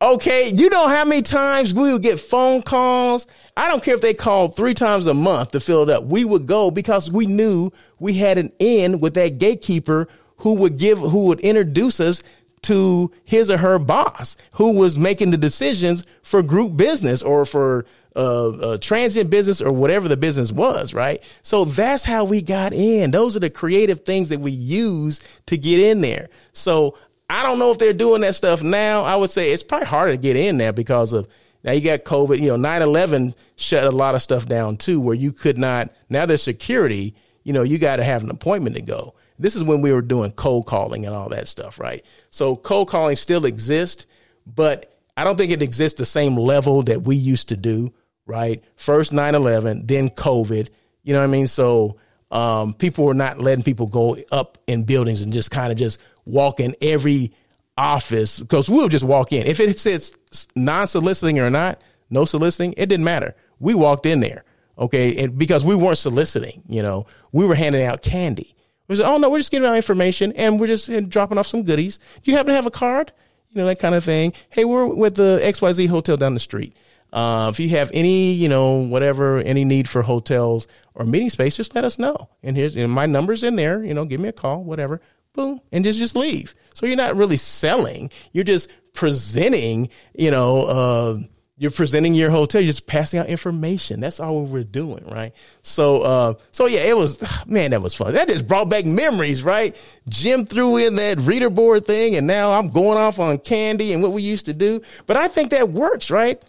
Okay. 0.00 0.50
You 0.50 0.68
know 0.70 0.86
how 0.86 1.04
many 1.04 1.22
times 1.22 1.74
we 1.74 1.92
would 1.92 2.02
get 2.02 2.20
phone 2.20 2.62
calls 2.62 3.26
I 3.56 3.68
don't 3.68 3.82
care 3.82 3.94
if 3.94 4.00
they 4.00 4.14
called 4.14 4.56
three 4.56 4.74
times 4.74 5.06
a 5.06 5.14
month 5.14 5.50
to 5.52 5.60
fill 5.60 5.82
it 5.82 5.90
up. 5.90 6.04
We 6.04 6.24
would 6.24 6.46
go 6.46 6.70
because 6.70 7.10
we 7.10 7.26
knew 7.26 7.70
we 7.98 8.14
had 8.14 8.38
an 8.38 8.52
in 8.58 9.00
with 9.00 9.14
that 9.14 9.38
gatekeeper 9.38 10.08
who 10.38 10.54
would 10.54 10.78
give, 10.78 10.98
who 10.98 11.26
would 11.26 11.40
introduce 11.40 12.00
us 12.00 12.22
to 12.62 13.10
his 13.24 13.50
or 13.50 13.58
her 13.58 13.78
boss 13.78 14.36
who 14.54 14.72
was 14.72 14.96
making 14.96 15.30
the 15.30 15.36
decisions 15.36 16.04
for 16.22 16.42
group 16.42 16.76
business 16.76 17.20
or 17.22 17.44
for 17.44 17.84
uh, 18.14 18.48
uh, 18.48 18.78
transient 18.78 19.30
business 19.30 19.60
or 19.60 19.72
whatever 19.72 20.08
the 20.08 20.16
business 20.16 20.52
was, 20.52 20.94
right? 20.94 21.22
So 21.42 21.64
that's 21.64 22.04
how 22.04 22.24
we 22.24 22.42
got 22.42 22.72
in. 22.72 23.10
Those 23.10 23.36
are 23.36 23.40
the 23.40 23.50
creative 23.50 24.04
things 24.04 24.28
that 24.28 24.40
we 24.40 24.52
use 24.52 25.20
to 25.46 25.58
get 25.58 25.80
in 25.80 26.02
there. 26.02 26.28
So 26.52 26.96
I 27.28 27.42
don't 27.42 27.58
know 27.58 27.70
if 27.70 27.78
they're 27.78 27.92
doing 27.92 28.20
that 28.20 28.34
stuff 28.34 28.62
now. 28.62 29.02
I 29.02 29.16
would 29.16 29.30
say 29.30 29.50
it's 29.50 29.62
probably 29.62 29.86
harder 29.86 30.12
to 30.12 30.18
get 30.18 30.36
in 30.36 30.58
there 30.58 30.72
because 30.72 31.12
of 31.12 31.26
now 31.64 31.72
you 31.72 31.80
got 31.80 32.04
COVID, 32.04 32.40
you 32.40 32.48
know, 32.48 32.56
9 32.56 32.82
11 32.82 33.34
shut 33.56 33.84
a 33.84 33.90
lot 33.90 34.14
of 34.14 34.22
stuff 34.22 34.46
down 34.46 34.76
too, 34.76 35.00
where 35.00 35.14
you 35.14 35.32
could 35.32 35.58
not, 35.58 35.90
now 36.08 36.26
there's 36.26 36.42
security, 36.42 37.14
you 37.44 37.52
know, 37.52 37.62
you 37.62 37.78
got 37.78 37.96
to 37.96 38.04
have 38.04 38.22
an 38.22 38.30
appointment 38.30 38.76
to 38.76 38.82
go. 38.82 39.14
This 39.38 39.56
is 39.56 39.64
when 39.64 39.80
we 39.80 39.92
were 39.92 40.02
doing 40.02 40.32
cold 40.32 40.66
calling 40.66 41.06
and 41.06 41.14
all 41.14 41.28
that 41.30 41.48
stuff, 41.48 41.78
right? 41.78 42.04
So 42.30 42.56
cold 42.56 42.88
calling 42.88 43.16
still 43.16 43.44
exists, 43.44 44.06
but 44.46 44.94
I 45.16 45.24
don't 45.24 45.36
think 45.36 45.52
it 45.52 45.62
exists 45.62 45.98
the 45.98 46.04
same 46.04 46.36
level 46.36 46.82
that 46.84 47.02
we 47.02 47.16
used 47.16 47.48
to 47.50 47.56
do, 47.56 47.92
right? 48.26 48.62
First 48.76 49.12
9 49.12 49.34
11, 49.34 49.86
then 49.86 50.10
COVID, 50.10 50.68
you 51.02 51.12
know 51.12 51.20
what 51.20 51.24
I 51.24 51.28
mean? 51.28 51.46
So, 51.46 51.98
um, 52.30 52.72
people 52.72 53.04
were 53.04 53.14
not 53.14 53.38
letting 53.40 53.62
people 53.62 53.86
go 53.86 54.16
up 54.32 54.56
in 54.66 54.84
buildings 54.84 55.20
and 55.20 55.34
just 55.34 55.50
kind 55.50 55.70
of 55.70 55.76
just 55.76 56.00
walk 56.24 56.60
in 56.60 56.74
every 56.80 57.32
office 57.76 58.40
because 58.40 58.68
we'll 58.68 58.88
just 58.88 59.04
walk 59.04 59.32
in. 59.32 59.46
If 59.46 59.60
it 59.60 59.78
says 59.78 60.14
non 60.54 60.86
soliciting 60.86 61.38
or 61.38 61.50
not, 61.50 61.82
no 62.10 62.24
soliciting, 62.24 62.74
it 62.76 62.86
didn't 62.86 63.04
matter. 63.04 63.34
We 63.58 63.74
walked 63.74 64.06
in 64.06 64.20
there, 64.20 64.44
okay, 64.78 65.16
and 65.16 65.38
because 65.38 65.64
we 65.64 65.74
weren't 65.74 65.98
soliciting, 65.98 66.62
you 66.68 66.82
know, 66.82 67.06
we 67.32 67.46
were 67.46 67.54
handing 67.54 67.84
out 67.84 68.02
candy. 68.02 68.54
We 68.88 68.96
said, 68.96 69.06
oh 69.06 69.16
no, 69.16 69.30
we're 69.30 69.38
just 69.38 69.50
getting 69.50 69.68
our 69.68 69.76
information 69.76 70.32
and 70.32 70.60
we're 70.60 70.66
just 70.66 71.08
dropping 71.08 71.38
off 71.38 71.46
some 71.46 71.62
goodies. 71.62 71.98
Do 72.22 72.30
you 72.30 72.36
happen 72.36 72.50
to 72.50 72.56
have 72.56 72.66
a 72.66 72.70
card? 72.70 73.12
You 73.50 73.62
know, 73.62 73.66
that 73.66 73.78
kind 73.78 73.94
of 73.94 74.04
thing. 74.04 74.32
Hey, 74.50 74.64
we're 74.64 74.86
with 74.86 75.14
the 75.14 75.40
XYZ 75.42 75.88
hotel 75.88 76.16
down 76.16 76.34
the 76.34 76.40
street. 76.40 76.76
Uh, 77.12 77.50
if 77.52 77.60
you 77.60 77.68
have 77.70 77.90
any, 77.92 78.32
you 78.32 78.48
know, 78.48 78.78
whatever, 78.78 79.38
any 79.38 79.64
need 79.64 79.88
for 79.88 80.02
hotels 80.02 80.66
or 80.94 81.04
meeting 81.04 81.28
space, 81.30 81.56
just 81.56 81.74
let 81.74 81.84
us 81.84 81.98
know. 81.98 82.30
And 82.42 82.56
here's 82.56 82.76
my 82.76 83.06
number's 83.06 83.44
in 83.44 83.56
there. 83.56 83.84
You 83.84 83.92
know, 83.92 84.04
give 84.06 84.20
me 84.20 84.30
a 84.30 84.32
call, 84.32 84.64
whatever. 84.64 85.00
Boom, 85.34 85.60
and 85.72 85.84
just 85.84 85.98
just 85.98 86.16
leave. 86.16 86.54
So 86.74 86.86
you're 86.86 86.96
not 86.96 87.16
really 87.16 87.36
selling. 87.36 88.10
You're 88.32 88.44
just 88.44 88.72
presenting, 88.92 89.88
you 90.14 90.30
know, 90.30 90.62
uh, 90.62 91.18
you're 91.58 91.70
presenting 91.70 92.14
your 92.14 92.30
hotel, 92.30 92.60
you're 92.60 92.68
just 92.68 92.86
passing 92.86 93.20
out 93.20 93.26
information. 93.26 94.00
That's 94.00 94.20
all 94.20 94.42
we're 94.42 94.64
doing, 94.64 95.04
right? 95.06 95.32
So, 95.62 96.02
uh, 96.02 96.34
so 96.50 96.66
yeah, 96.66 96.80
it 96.80 96.96
was, 96.96 97.22
man, 97.46 97.70
that 97.70 97.82
was 97.82 97.94
fun. 97.94 98.14
That 98.14 98.28
just 98.28 98.48
brought 98.48 98.68
back 98.68 98.84
memories, 98.84 99.42
right? 99.42 99.76
Jim 100.08 100.44
threw 100.44 100.76
in 100.78 100.96
that 100.96 101.20
reader 101.20 101.50
board 101.50 101.86
thing 101.86 102.16
and 102.16 102.26
now 102.26 102.52
I'm 102.52 102.68
going 102.68 102.98
off 102.98 103.18
on 103.18 103.38
candy 103.38 103.92
and 103.92 104.02
what 104.02 104.12
we 104.12 104.22
used 104.22 104.46
to 104.46 104.52
do. 104.52 104.80
But 105.06 105.16
I 105.16 105.28
think 105.28 105.50
that 105.50 105.68
works, 105.68 106.10
right? 106.10 106.42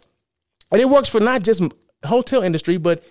And 0.71 0.81
it 0.81 0.89
works 0.89 1.09
for 1.09 1.19
not 1.19 1.43
just 1.43 1.61
hotel 2.03 2.41
industry, 2.41 2.77
but 2.77 3.03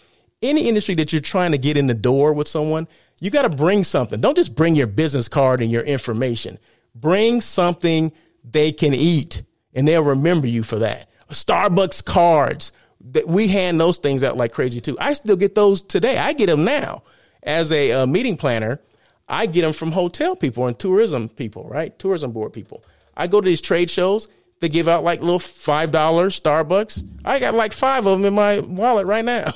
any 0.42 0.68
industry 0.68 0.96
that 0.96 1.12
you're 1.12 1.22
trying 1.22 1.52
to 1.52 1.58
get 1.58 1.76
in 1.76 1.86
the 1.86 1.94
door 1.94 2.32
with 2.32 2.48
someone. 2.48 2.88
You 3.22 3.30
got 3.30 3.42
to 3.42 3.50
bring 3.50 3.84
something. 3.84 4.20
Don't 4.20 4.36
just 4.36 4.52
bring 4.52 4.74
your 4.74 4.88
business 4.88 5.28
card 5.28 5.60
and 5.60 5.70
your 5.70 5.84
information. 5.84 6.58
Bring 6.96 7.40
something 7.40 8.10
they 8.42 8.72
can 8.72 8.94
eat 8.94 9.42
and 9.72 9.86
they'll 9.86 10.02
remember 10.02 10.48
you 10.48 10.64
for 10.64 10.80
that. 10.80 11.08
Starbucks 11.30 12.04
cards 12.04 12.72
that 13.12 13.28
we 13.28 13.46
hand 13.46 13.78
those 13.78 13.98
things 13.98 14.24
out 14.24 14.36
like 14.36 14.52
crazy 14.52 14.80
too. 14.80 14.96
I 14.98 15.12
still 15.12 15.36
get 15.36 15.54
those 15.54 15.82
today. 15.82 16.18
I 16.18 16.32
get 16.32 16.46
them 16.46 16.64
now 16.64 17.04
as 17.44 17.70
a 17.70 17.92
uh, 17.92 18.06
meeting 18.06 18.36
planner. 18.36 18.80
I 19.28 19.46
get 19.46 19.62
them 19.62 19.72
from 19.72 19.92
hotel 19.92 20.34
people 20.34 20.66
and 20.66 20.76
tourism 20.76 21.28
people, 21.28 21.68
right? 21.68 21.96
Tourism 22.00 22.32
board 22.32 22.52
people. 22.52 22.84
I 23.16 23.28
go 23.28 23.40
to 23.40 23.44
these 23.44 23.60
trade 23.60 23.88
shows. 23.88 24.26
They 24.58 24.68
give 24.68 24.88
out 24.88 25.04
like 25.04 25.20
little 25.20 25.38
five 25.38 25.92
dollar 25.92 26.28
Starbucks. 26.28 27.04
I 27.24 27.38
got 27.38 27.54
like 27.54 27.72
five 27.72 28.04
of 28.04 28.18
them 28.18 28.26
in 28.26 28.34
my 28.34 28.58
wallet 28.58 29.06
right 29.06 29.24
now. 29.24 29.52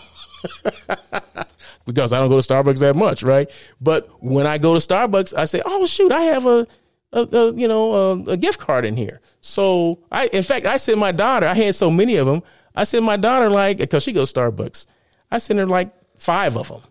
because 1.86 2.12
I 2.12 2.18
don't 2.18 2.28
go 2.28 2.40
to 2.40 2.46
Starbucks 2.46 2.80
that 2.80 2.96
much, 2.96 3.22
right? 3.22 3.50
But 3.80 4.08
when 4.22 4.46
I 4.46 4.58
go 4.58 4.78
to 4.78 4.80
Starbucks, 4.80 5.36
I 5.36 5.46
say, 5.46 5.62
"Oh 5.64 5.86
shoot, 5.86 6.12
I 6.12 6.22
have 6.22 6.44
a 6.44 6.66
a, 7.12 7.20
a 7.20 7.52
you 7.54 7.68
know 7.68 7.94
a, 7.94 8.32
a, 8.32 8.36
gift 8.36 8.58
card 8.58 8.84
in 8.84 8.96
here. 8.96 9.20
So 9.40 10.00
I, 10.10 10.26
in 10.28 10.42
fact, 10.42 10.66
I 10.66 10.76
sent 10.76 10.98
my 10.98 11.12
daughter. 11.12 11.46
I 11.46 11.54
had 11.54 11.74
so 11.74 11.90
many 11.90 12.16
of 12.16 12.26
them. 12.26 12.42
I 12.74 12.84
sent 12.84 13.04
my 13.04 13.16
daughter 13.16 13.48
like 13.48 13.78
because 13.78 14.02
she 14.02 14.12
goes 14.12 14.32
Starbucks. 14.32 14.86
I 15.30 15.38
sent 15.38 15.58
her 15.58 15.66
like 15.66 15.92
five 16.18 16.56
of 16.56 16.68
them. 16.68 16.82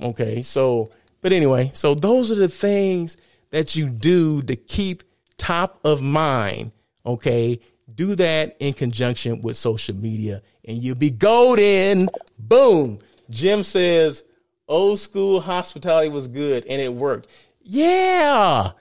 Okay, 0.00 0.42
so 0.42 0.90
but 1.20 1.32
anyway, 1.32 1.70
so 1.74 1.94
those 1.94 2.30
are 2.30 2.36
the 2.36 2.48
things 2.48 3.16
that 3.50 3.76
you 3.76 3.88
do 3.88 4.42
to 4.42 4.56
keep 4.56 5.02
top 5.36 5.78
of 5.84 6.00
mind. 6.00 6.72
Okay, 7.04 7.60
do 7.94 8.14
that 8.14 8.56
in 8.60 8.72
conjunction 8.72 9.42
with 9.42 9.56
social 9.56 9.94
media, 9.94 10.42
and 10.64 10.78
you'll 10.78 10.94
be 10.94 11.10
golden. 11.10 12.08
Boom. 12.38 13.00
Jim 13.30 13.62
says 13.62 14.22
old 14.68 14.98
school 14.98 15.40
hospitality 15.40 16.08
was 16.08 16.28
good 16.28 16.64
and 16.66 16.80
it 16.80 16.92
worked. 16.92 17.28
Yeah. 17.62 18.72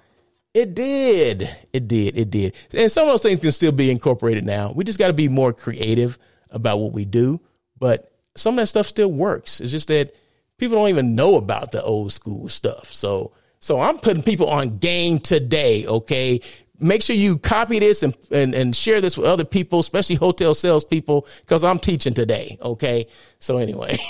It 0.54 0.74
did. 0.74 1.50
It 1.72 1.88
did. 1.88 2.18
It 2.18 2.30
did. 2.30 2.56
And 2.74 2.92
some 2.92 3.08
of 3.08 3.14
those 3.14 3.22
things 3.22 3.40
can 3.40 3.52
still 3.52 3.72
be 3.72 3.92
incorporated 3.92 4.46
now. 4.46 4.72
We 4.72 4.84
just 4.84 5.00
got 5.00 5.08
to 5.08 5.14
be 5.14 5.28
more 5.28 5.54
creative 5.54 6.18
about 6.50 6.80
what 6.80 6.94
we 6.94 7.06
do. 7.06 7.40
But 7.80 8.12
some 8.36 8.56
of 8.56 8.64
that 8.64 8.68
stuff 8.68 8.88
still 8.88 9.12
works. 9.12 9.62
It's 9.62 9.72
just 9.72 9.88
that 9.90 10.16
people 10.58 10.78
don't 10.78 10.90
even 10.90 11.16
know 11.16 11.36
about 11.36 11.72
the 11.72 11.84
old 11.84 12.12
school 12.12 12.50
stuff. 12.50 12.94
So, 12.94 13.34
so 13.60 13.80
I'm 13.80 14.00
putting 14.00 14.24
people 14.24 14.50
on 14.50 14.80
game 14.80 15.20
today. 15.20 15.86
Okay. 15.86 16.42
Make 16.80 17.02
sure 17.02 17.16
you 17.16 17.38
copy 17.38 17.80
this 17.80 18.04
and, 18.04 18.16
and, 18.32 18.54
and 18.54 18.76
share 18.76 19.02
this 19.02 19.18
with 19.18 19.28
other 19.28 19.46
people, 19.46 19.80
especially 19.80 20.16
hotel 20.16 20.54
salespeople, 20.54 21.28
because 21.42 21.64
I'm 21.64 21.80
teaching 21.80 22.14
today. 22.14 22.58
Okay. 22.62 23.08
So 23.40 23.58
anyway. 23.58 23.98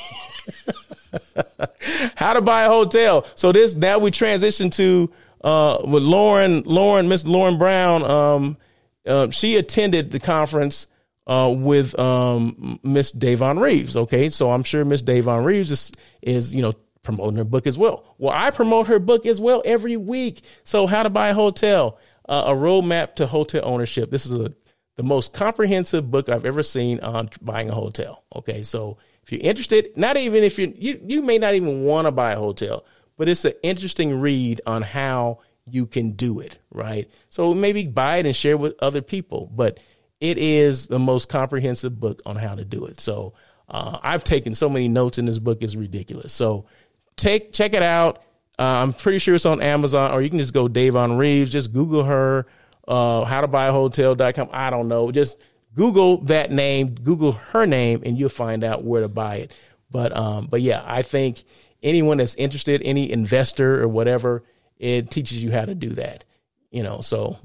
how 2.15 2.33
to 2.33 2.41
buy 2.41 2.63
a 2.63 2.69
hotel. 2.69 3.25
So 3.35 3.51
this 3.51 3.75
now 3.75 3.99
we 3.99 4.11
transition 4.11 4.69
to 4.71 5.11
uh, 5.43 5.81
with 5.83 6.03
Lauren, 6.03 6.63
Lauren, 6.63 7.07
Miss 7.07 7.25
Lauren 7.25 7.57
Brown. 7.57 8.03
Um, 8.03 8.57
uh, 9.05 9.29
she 9.29 9.55
attended 9.55 10.11
the 10.11 10.19
conference 10.19 10.87
uh, 11.27 11.53
with 11.55 11.97
um, 11.99 12.79
Miss 12.83 13.11
Davon 13.11 13.59
Reeves. 13.59 13.95
Okay, 13.95 14.29
so 14.29 14.51
I'm 14.51 14.63
sure 14.63 14.83
Miss 14.85 15.01
Davon 15.01 15.43
Reeves 15.43 15.71
is, 15.71 15.91
is 16.21 16.55
you 16.55 16.61
know 16.61 16.73
promoting 17.03 17.37
her 17.37 17.45
book 17.45 17.67
as 17.67 17.77
well. 17.77 18.15
Well, 18.17 18.33
I 18.35 18.51
promote 18.51 18.87
her 18.87 18.99
book 18.99 19.25
as 19.25 19.39
well 19.39 19.61
every 19.63 19.95
week. 19.95 20.41
So 20.63 20.87
how 20.87 21.03
to 21.03 21.09
buy 21.09 21.29
a 21.29 21.33
hotel, 21.33 21.97
uh, 22.27 22.43
a 22.47 22.53
roadmap 22.53 23.15
to 23.15 23.27
hotel 23.27 23.61
ownership. 23.63 24.11
This 24.11 24.25
is 24.25 24.33
a, 24.33 24.53
the 24.97 25.03
most 25.03 25.33
comprehensive 25.33 26.11
book 26.11 26.27
I've 26.27 26.45
ever 26.45 26.63
seen 26.63 26.99
on 26.99 27.29
buying 27.41 27.69
a 27.69 27.73
hotel. 27.73 28.25
Okay, 28.35 28.63
so 28.63 28.97
if 29.23 29.31
you're 29.31 29.41
interested, 29.41 29.95
not 29.95 30.17
even 30.17 30.43
if 30.43 30.59
you 30.59 30.73
you 30.75 30.99
you 31.05 31.21
may 31.21 31.37
not 31.37 31.53
even 31.53 31.85
want 31.85 32.07
to 32.07 32.11
buy 32.11 32.33
a 32.33 32.37
hotel, 32.37 32.83
but 33.15 33.29
it's 33.29 33.45
an 33.45 33.53
interesting 33.63 34.19
read 34.19 34.59
on 34.65 34.81
how 34.81 35.39
you 35.69 35.85
can 35.85 36.11
do 36.11 36.39
it, 36.39 36.57
right? 36.71 37.09
So 37.29 37.53
maybe 37.53 37.85
buy 37.87 38.17
it 38.17 38.25
and 38.25 38.35
share 38.35 38.57
with 38.57 38.73
other 38.79 39.01
people, 39.01 39.51
but 39.53 39.79
it 40.19 40.37
is 40.37 40.87
the 40.87 40.99
most 40.99 41.29
comprehensive 41.29 41.99
book 41.99 42.21
on 42.25 42.35
how 42.35 42.55
to 42.55 42.65
do 42.65 42.85
it. 42.85 42.99
So 42.99 43.33
uh, 43.69 43.99
I've 44.01 44.23
taken 44.23 44.55
so 44.55 44.67
many 44.69 44.87
notes 44.87 45.19
in 45.19 45.25
this 45.25 45.39
book; 45.39 45.59
it's 45.61 45.75
ridiculous. 45.75 46.33
So 46.33 46.65
take 47.15 47.53
check 47.53 47.73
it 47.73 47.83
out. 47.83 48.23
Uh, 48.57 48.81
I'm 48.81 48.93
pretty 48.93 49.19
sure 49.19 49.35
it's 49.35 49.45
on 49.45 49.61
Amazon, 49.61 50.11
or 50.11 50.23
you 50.23 50.29
can 50.29 50.39
just 50.39 50.53
go 50.53 50.67
Davon 50.67 51.17
Reeves. 51.17 51.51
Just 51.51 51.71
Google 51.71 52.03
her, 52.05 52.47
uh, 52.87 53.23
how 53.25 53.41
to 53.41 53.47
buy 53.47 53.67
a 53.67 53.71
hotel.com. 53.71 54.49
I 54.51 54.69
don't 54.69 54.87
know. 54.87 55.11
Just 55.11 55.39
Google 55.75 56.21
that 56.21 56.51
name, 56.51 56.95
Google 56.95 57.33
her 57.33 57.65
name, 57.65 58.01
and 58.05 58.17
you'll 58.17 58.29
find 58.29 58.63
out 58.63 58.83
where 58.83 59.01
to 59.01 59.07
buy 59.07 59.37
it. 59.37 59.51
But 59.91 60.15
um, 60.15 60.47
but 60.47 60.61
yeah, 60.61 60.83
I 60.85 61.01
think 61.01 61.43
anyone 61.83 62.17
that's 62.17 62.35
interested, 62.35 62.81
any 62.83 63.11
investor 63.11 63.81
or 63.81 63.87
whatever, 63.87 64.43
it 64.77 65.11
teaches 65.11 65.43
you 65.43 65.51
how 65.51 65.65
to 65.65 65.75
do 65.75 65.89
that. 65.89 66.25
You 66.71 66.83
know, 66.83 67.01
so 67.01 67.37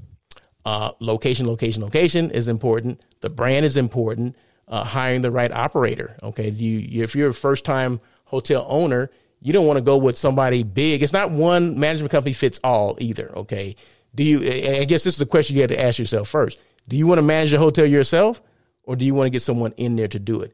uh, 0.65 0.91
location, 0.99 1.47
location, 1.47 1.83
location 1.83 2.31
is 2.31 2.47
important. 2.47 3.01
The 3.21 3.29
brand 3.29 3.65
is 3.65 3.77
important. 3.77 4.35
Uh, 4.65 4.83
hiring 4.83 5.21
the 5.21 5.31
right 5.31 5.51
operator. 5.51 6.17
Okay, 6.23 6.49
you, 6.49 6.79
you 6.79 7.03
if 7.03 7.15
you're 7.15 7.29
a 7.29 7.33
first 7.33 7.65
time 7.65 7.99
hotel 8.25 8.65
owner, 8.67 9.11
you 9.41 9.51
don't 9.51 9.67
want 9.67 9.77
to 9.77 9.83
go 9.83 9.97
with 9.97 10.17
somebody 10.17 10.63
big. 10.63 11.03
It's 11.03 11.13
not 11.13 11.31
one 11.31 11.77
management 11.77 12.11
company 12.11 12.33
fits 12.33 12.59
all 12.63 12.97
either. 12.99 13.31
Okay, 13.37 13.75
do 14.15 14.23
you? 14.23 14.39
I 14.39 14.85
guess 14.85 15.03
this 15.03 15.15
is 15.15 15.17
the 15.17 15.25
question 15.25 15.55
you 15.55 15.61
have 15.61 15.71
to 15.71 15.81
ask 15.81 15.99
yourself 15.99 16.27
first. 16.27 16.59
Do 16.87 16.97
you 16.97 17.07
want 17.07 17.19
to 17.19 17.23
manage 17.23 17.51
the 17.51 17.59
hotel 17.59 17.85
yourself, 17.85 18.41
or 18.83 18.95
do 18.95 19.05
you 19.05 19.13
want 19.13 19.27
to 19.27 19.31
get 19.31 19.41
someone 19.41 19.73
in 19.77 19.95
there 19.95 20.07
to 20.09 20.19
do 20.19 20.41
it? 20.41 20.53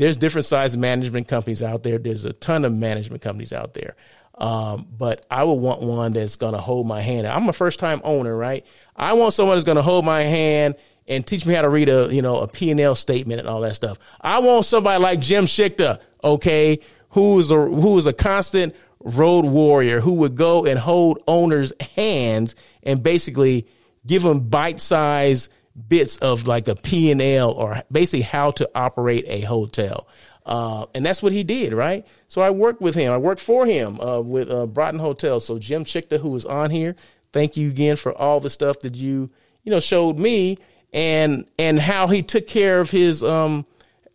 there's 0.00 0.16
different 0.16 0.46
size 0.46 0.78
management 0.78 1.28
companies 1.28 1.62
out 1.62 1.82
there. 1.82 1.98
There's 1.98 2.24
a 2.24 2.32
ton 2.32 2.64
of 2.64 2.72
management 2.72 3.20
companies 3.20 3.52
out 3.52 3.74
there. 3.74 3.96
Um, 4.38 4.88
but 4.96 5.26
I 5.30 5.44
would 5.44 5.54
want 5.54 5.82
one 5.82 6.14
that's 6.14 6.36
going 6.36 6.54
to 6.54 6.60
hold 6.60 6.86
my 6.86 7.02
hand. 7.02 7.26
I'm 7.26 7.46
a 7.50 7.52
first 7.52 7.78
time 7.78 8.00
owner, 8.02 8.34
right? 8.34 8.64
I 8.96 9.12
want 9.12 9.34
someone 9.34 9.56
that's 9.56 9.66
going 9.66 9.76
to 9.76 9.82
hold 9.82 10.06
my 10.06 10.22
hand 10.22 10.76
and 11.06 11.26
teach 11.26 11.44
me 11.44 11.52
how 11.52 11.60
to 11.60 11.68
read 11.68 11.90
a, 11.90 12.08
you 12.10 12.22
know, 12.22 12.38
a 12.38 12.48
P&L 12.48 12.94
statement 12.94 13.40
and 13.40 13.48
all 13.48 13.60
that 13.60 13.76
stuff. 13.76 13.98
I 14.22 14.38
want 14.38 14.64
somebody 14.64 15.02
like 15.02 15.20
Jim 15.20 15.44
Schichter, 15.44 16.00
okay, 16.24 16.80
who 17.10 17.38
is 17.38 17.50
a, 17.50 17.56
who 17.56 17.98
is 17.98 18.06
a 18.06 18.14
constant 18.14 18.74
road 19.00 19.44
warrior 19.44 20.00
who 20.00 20.14
would 20.14 20.34
go 20.34 20.64
and 20.64 20.78
hold 20.78 21.22
owners' 21.26 21.74
hands 21.94 22.54
and 22.82 23.02
basically 23.02 23.66
give 24.06 24.22
them 24.22 24.40
bite 24.40 24.80
size 24.80 25.48
bits 25.88 26.16
of 26.18 26.46
like 26.46 26.68
a 26.68 26.74
P&L 26.74 27.50
or 27.50 27.82
basically 27.90 28.22
how 28.22 28.50
to 28.52 28.68
operate 28.74 29.24
a 29.28 29.42
hotel. 29.42 30.08
Uh, 30.44 30.86
and 30.94 31.04
that's 31.04 31.22
what 31.22 31.32
he 31.32 31.44
did, 31.44 31.72
right? 31.72 32.06
So 32.28 32.40
I 32.40 32.50
worked 32.50 32.80
with 32.80 32.94
him. 32.94 33.12
I 33.12 33.18
worked 33.18 33.40
for 33.40 33.66
him 33.66 34.00
uh, 34.00 34.20
with 34.20 34.50
uh, 34.50 34.66
Broughton 34.66 35.00
Hotel. 35.00 35.38
So 35.38 35.58
Jim 35.58 35.84
Schichter, 35.84 36.18
who 36.18 36.30
was 36.30 36.46
on 36.46 36.70
here, 36.70 36.96
thank 37.32 37.56
you 37.56 37.68
again 37.68 37.96
for 37.96 38.12
all 38.16 38.40
the 38.40 38.50
stuff 38.50 38.80
that 38.80 38.94
you 38.94 39.30
you 39.62 39.70
know 39.70 39.80
showed 39.80 40.18
me 40.18 40.58
and 40.92 41.44
and 41.58 41.78
how 41.78 42.08
he 42.08 42.22
took 42.22 42.46
care 42.46 42.80
of 42.80 42.90
his 42.90 43.22
um 43.22 43.66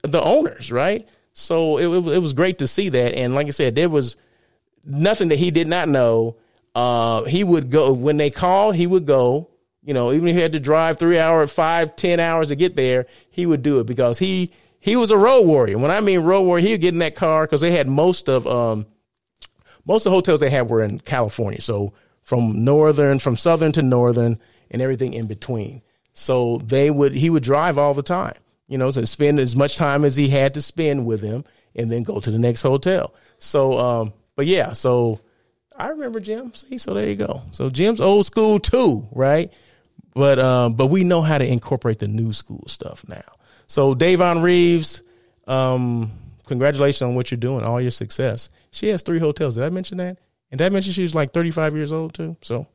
the 0.02 0.22
owners, 0.22 0.72
right? 0.72 1.08
So 1.34 1.78
it, 1.78 1.88
it 1.88 2.20
was 2.20 2.34
great 2.34 2.60
to 2.60 2.68
see 2.68 2.90
that. 2.90 3.16
And 3.16 3.36
like 3.36 3.48
I 3.48 3.52
said, 3.52 3.76
there 3.76 3.90
was 3.90 4.16
nothing 4.86 5.30
that 5.30 5.40
he 5.40 5.52
did 5.52 5.68
not 5.68 5.90
know. 5.90 6.38
Uh, 6.76 7.24
he 7.24 7.44
would 7.44 7.72
go 7.72 7.94
when 7.94 8.18
they 8.18 8.30
called. 8.30 8.76
He 8.76 8.86
would 8.86 9.06
go 9.06 9.50
you 9.86 9.94
know, 9.94 10.12
even 10.12 10.28
if 10.28 10.36
he 10.36 10.42
had 10.42 10.54
to 10.54 10.60
drive 10.60 10.98
three 10.98 11.20
hours, 11.20 11.52
five, 11.52 11.96
ten 11.96 12.20
hours 12.20 12.48
to 12.48 12.56
get 12.56 12.76
there, 12.76 13.06
he 13.30 13.46
would 13.46 13.62
do 13.62 13.80
it 13.80 13.86
because 13.86 14.18
he 14.18 14.52
he 14.80 14.96
was 14.96 15.12
a 15.12 15.18
road 15.18 15.46
warrior. 15.46 15.78
When 15.78 15.92
I 15.92 16.00
mean 16.02 16.22
road 16.22 16.42
warrior, 16.42 16.66
he 16.66 16.72
would 16.74 16.82
get 16.82 16.94
in 16.94 17.00
that 17.00 17.16
car 17.16 17.46
because 17.46 17.62
they 17.62 17.72
had 17.72 17.88
most 17.88 18.28
of 18.28 18.48
um 18.48 18.88
most 19.86 20.06
of 20.06 20.12
the 20.12 20.16
hotels 20.16 20.40
they 20.40 20.50
had 20.50 20.70
were 20.70 20.82
in 20.82 21.00
California. 21.00 21.62
So 21.62 21.94
from 22.24 22.66
northern, 22.66 23.20
from 23.20 23.38
southern 23.38 23.72
to 23.74 23.84
northern, 23.84 24.40
and 24.72 24.82
everything 24.82 25.14
in 25.14 25.28
between. 25.28 25.84
So 26.16 26.58
they 26.58 26.90
would 26.90 27.14
he 27.14 27.30
would 27.30 27.44
drive 27.44 27.78
all 27.78 27.94
the 27.94 28.02
time, 28.02 28.38
you 28.68 28.80
know, 28.80 28.90
so 28.90 29.06
spend 29.06 29.40
as 29.40 29.56
much 29.56 29.78
time 29.78 30.04
as 30.04 30.16
he 30.16 30.30
had 30.30 30.56
to 30.56 30.62
spend 30.64 31.06
with 31.06 31.22
them, 31.22 31.46
and 31.76 31.92
then 31.92 32.02
go 32.02 32.20
to 32.20 32.32
the 32.32 32.40
next 32.40 32.64
hotel. 32.64 33.14
So, 33.38 33.78
um, 33.78 34.14
but 34.36 34.48
yeah, 34.48 34.74
so 34.74 35.20
I 35.78 35.90
remember 35.90 36.20
Jim. 36.20 36.54
See, 36.54 36.78
so 36.78 36.94
there 36.94 37.08
you 37.08 37.16
go. 37.16 37.44
So 37.52 37.70
Jim's 37.70 38.02
old 38.02 38.26
school 38.26 38.60
too, 38.60 39.08
right? 39.12 39.52
But 40.14 40.40
um, 40.40 40.76
but 40.76 40.88
we 40.88 41.04
know 41.04 41.22
how 41.22 41.38
to 41.38 41.46
incorporate 41.46 42.00
the 42.00 42.08
new 42.08 42.32
school 42.32 42.64
stuff 42.68 43.08
now. 43.08 43.24
So 43.68 43.94
Davon 43.94 44.42
Reeves, 44.42 45.02
um, 45.48 46.12
congratulations 46.46 47.02
on 47.02 47.16
what 47.16 47.32
you're 47.32 47.38
doing, 47.38 47.66
all 47.66 47.82
your 47.82 47.92
success. 47.92 48.50
She 48.72 48.88
has 48.90 49.02
three 49.02 49.20
hotels. 49.20 49.56
Did 49.56 49.64
I 49.64 49.70
mention 49.70 49.98
that? 49.98 50.18
And 50.52 50.60
did 50.60 50.66
I 50.66 50.70
mention 50.70 50.94
she 50.94 51.02
was 51.02 51.16
like 51.16 51.34
35 51.34 51.76
years 51.76 51.92
old 51.92 52.14
too? 52.14 52.38
So 52.42 52.68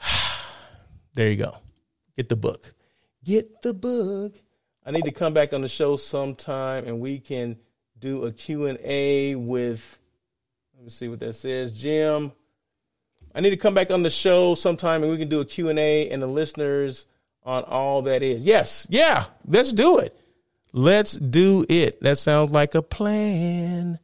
there 1.14 1.30
you 1.30 1.36
go. 1.36 1.56
Get 2.16 2.28
the 2.28 2.36
book. 2.36 2.72
Get 3.24 3.62
the 3.62 3.74
book. 3.74 4.34
I 4.84 4.92
need 4.92 5.04
to 5.04 5.12
come 5.12 5.34
back 5.34 5.52
on 5.52 5.62
the 5.62 5.68
show 5.68 5.96
sometime 5.96 6.86
and 6.86 7.00
we 7.00 7.18
can 7.18 7.58
do 7.98 8.24
a 8.24 8.32
Q&A 8.32 9.34
with 9.34 9.98
let 10.76 10.84
me 10.84 10.90
see 10.90 11.08
what 11.08 11.20
that 11.20 11.34
says. 11.34 11.72
Jim 11.72 12.32
I 13.36 13.40
need 13.40 13.50
to 13.50 13.56
come 13.58 13.74
back 13.74 13.90
on 13.90 14.02
the 14.02 14.08
show 14.08 14.54
sometime 14.54 15.02
and 15.02 15.12
we 15.12 15.18
can 15.18 15.28
do 15.28 15.40
a 15.40 15.44
Q&A 15.44 16.08
and 16.08 16.22
the 16.22 16.26
listeners 16.26 17.04
on 17.44 17.64
all 17.64 18.00
that 18.02 18.22
is. 18.22 18.46
Yes. 18.46 18.86
Yeah. 18.88 19.26
Let's 19.46 19.74
do 19.74 19.98
it. 19.98 20.18
Let's 20.72 21.12
do 21.12 21.66
it. 21.68 22.00
That 22.00 22.16
sounds 22.16 22.50
like 22.50 22.74
a 22.74 22.80
plan. 22.80 23.98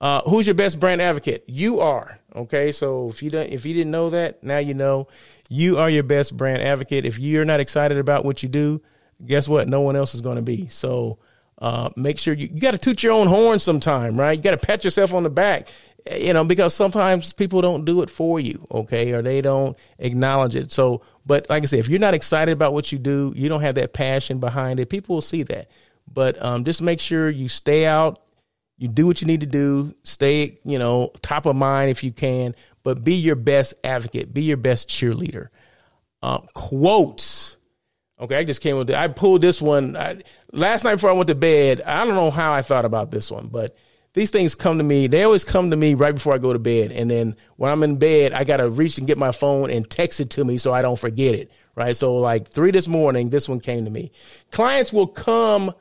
Uh, 0.00 0.22
who's 0.22 0.46
your 0.46 0.54
best 0.54 0.78
brand 0.78 1.02
advocate? 1.02 1.42
You 1.48 1.80
are. 1.80 2.20
Okay. 2.34 2.70
So 2.70 3.08
if 3.08 3.24
you 3.24 3.30
don't, 3.30 3.50
if 3.50 3.66
you 3.66 3.74
didn't 3.74 3.90
know 3.90 4.10
that, 4.10 4.44
now 4.44 4.58
you 4.58 4.74
know 4.74 5.08
you 5.48 5.78
are 5.78 5.90
your 5.90 6.04
best 6.04 6.36
brand 6.36 6.62
advocate. 6.62 7.04
If 7.04 7.18
you're 7.18 7.44
not 7.44 7.58
excited 7.58 7.98
about 7.98 8.24
what 8.24 8.44
you 8.44 8.48
do, 8.48 8.80
guess 9.26 9.48
what? 9.48 9.66
No 9.66 9.80
one 9.80 9.96
else 9.96 10.14
is 10.14 10.20
going 10.20 10.36
to 10.36 10.42
be. 10.42 10.68
So, 10.68 11.18
uh, 11.58 11.90
make 11.96 12.18
sure 12.18 12.34
you, 12.34 12.48
you 12.52 12.60
got 12.60 12.70
to 12.70 12.78
toot 12.78 13.02
your 13.02 13.12
own 13.12 13.26
horn 13.26 13.58
sometime, 13.58 14.18
right? 14.18 14.36
You 14.36 14.42
got 14.42 14.52
to 14.52 14.66
pat 14.66 14.84
yourself 14.84 15.12
on 15.12 15.24
the 15.24 15.30
back 15.30 15.68
you 16.16 16.32
know, 16.32 16.44
because 16.44 16.74
sometimes 16.74 17.32
people 17.32 17.60
don't 17.60 17.84
do 17.84 18.02
it 18.02 18.10
for 18.10 18.40
you, 18.40 18.66
okay, 18.70 19.12
or 19.12 19.22
they 19.22 19.40
don't 19.40 19.76
acknowledge 19.98 20.56
it. 20.56 20.72
So, 20.72 21.02
but 21.26 21.48
like 21.50 21.62
I 21.62 21.66
said, 21.66 21.80
if 21.80 21.88
you're 21.88 21.98
not 21.98 22.14
excited 22.14 22.52
about 22.52 22.72
what 22.72 22.92
you 22.92 22.98
do, 22.98 23.32
you 23.36 23.48
don't 23.48 23.60
have 23.62 23.74
that 23.74 23.92
passion 23.92 24.38
behind 24.38 24.80
it, 24.80 24.88
people 24.88 25.16
will 25.16 25.22
see 25.22 25.42
that. 25.44 25.70
But 26.12 26.42
um, 26.42 26.64
just 26.64 26.82
make 26.82 27.00
sure 27.00 27.30
you 27.30 27.48
stay 27.48 27.86
out, 27.86 28.20
You 28.80 28.88
do 28.88 29.06
what 29.06 29.20
you 29.20 29.26
need 29.26 29.40
to 29.40 29.46
do. 29.46 29.94
Stay, 30.04 30.56
you 30.64 30.78
know, 30.78 31.12
top 31.20 31.44
of 31.44 31.54
mind 31.54 31.90
if 31.90 32.02
you 32.02 32.12
can, 32.12 32.54
but 32.82 33.04
be 33.04 33.14
your 33.14 33.36
best 33.36 33.74
advocate. 33.84 34.32
Be 34.32 34.42
your 34.42 34.56
best 34.56 34.88
cheerleader. 34.88 35.48
Um, 36.22 36.46
quotes. 36.54 37.58
Okay, 38.18 38.36
I 38.36 38.44
just 38.44 38.62
came 38.62 38.76
with. 38.78 38.86
The, 38.86 38.98
I 38.98 39.08
pulled 39.08 39.42
this 39.42 39.60
one 39.60 39.98
I, 39.98 40.22
last 40.52 40.84
night 40.84 40.94
before 40.94 41.10
I 41.10 41.12
went 41.12 41.28
to 41.28 41.34
bed. 41.34 41.82
I 41.82 42.06
don't 42.06 42.14
know 42.14 42.30
how 42.30 42.54
I 42.54 42.62
thought 42.62 42.86
about 42.86 43.10
this 43.10 43.30
one, 43.30 43.48
but 43.48 43.76
these 44.20 44.30
things 44.30 44.54
come 44.54 44.78
to 44.78 44.84
me. 44.84 45.06
They 45.06 45.24
always 45.24 45.44
come 45.44 45.70
to 45.70 45.76
me 45.76 45.94
right 45.94 46.14
before 46.14 46.34
I 46.34 46.38
go 46.38 46.52
to 46.52 46.58
bed, 46.58 46.92
and 46.92 47.10
then 47.10 47.36
when 47.56 47.72
I'm 47.72 47.82
in 47.82 47.96
bed, 47.96 48.32
I 48.32 48.44
gotta 48.44 48.68
reach 48.68 48.98
and 48.98 49.06
get 49.06 49.18
my 49.18 49.32
phone 49.32 49.70
and 49.70 49.88
text 49.88 50.20
it 50.20 50.30
to 50.30 50.44
me 50.44 50.58
so 50.58 50.72
I 50.72 50.82
don't 50.82 50.98
forget 50.98 51.34
it. 51.34 51.50
Right. 51.74 51.96
So 51.96 52.16
like 52.16 52.48
three 52.48 52.72
this 52.72 52.88
morning, 52.88 53.30
this 53.30 53.48
one 53.48 53.60
came 53.60 53.84
to 53.84 53.90
me. 53.90 54.12
Clients 54.50 54.92
will 54.92 55.06
come 55.06 55.72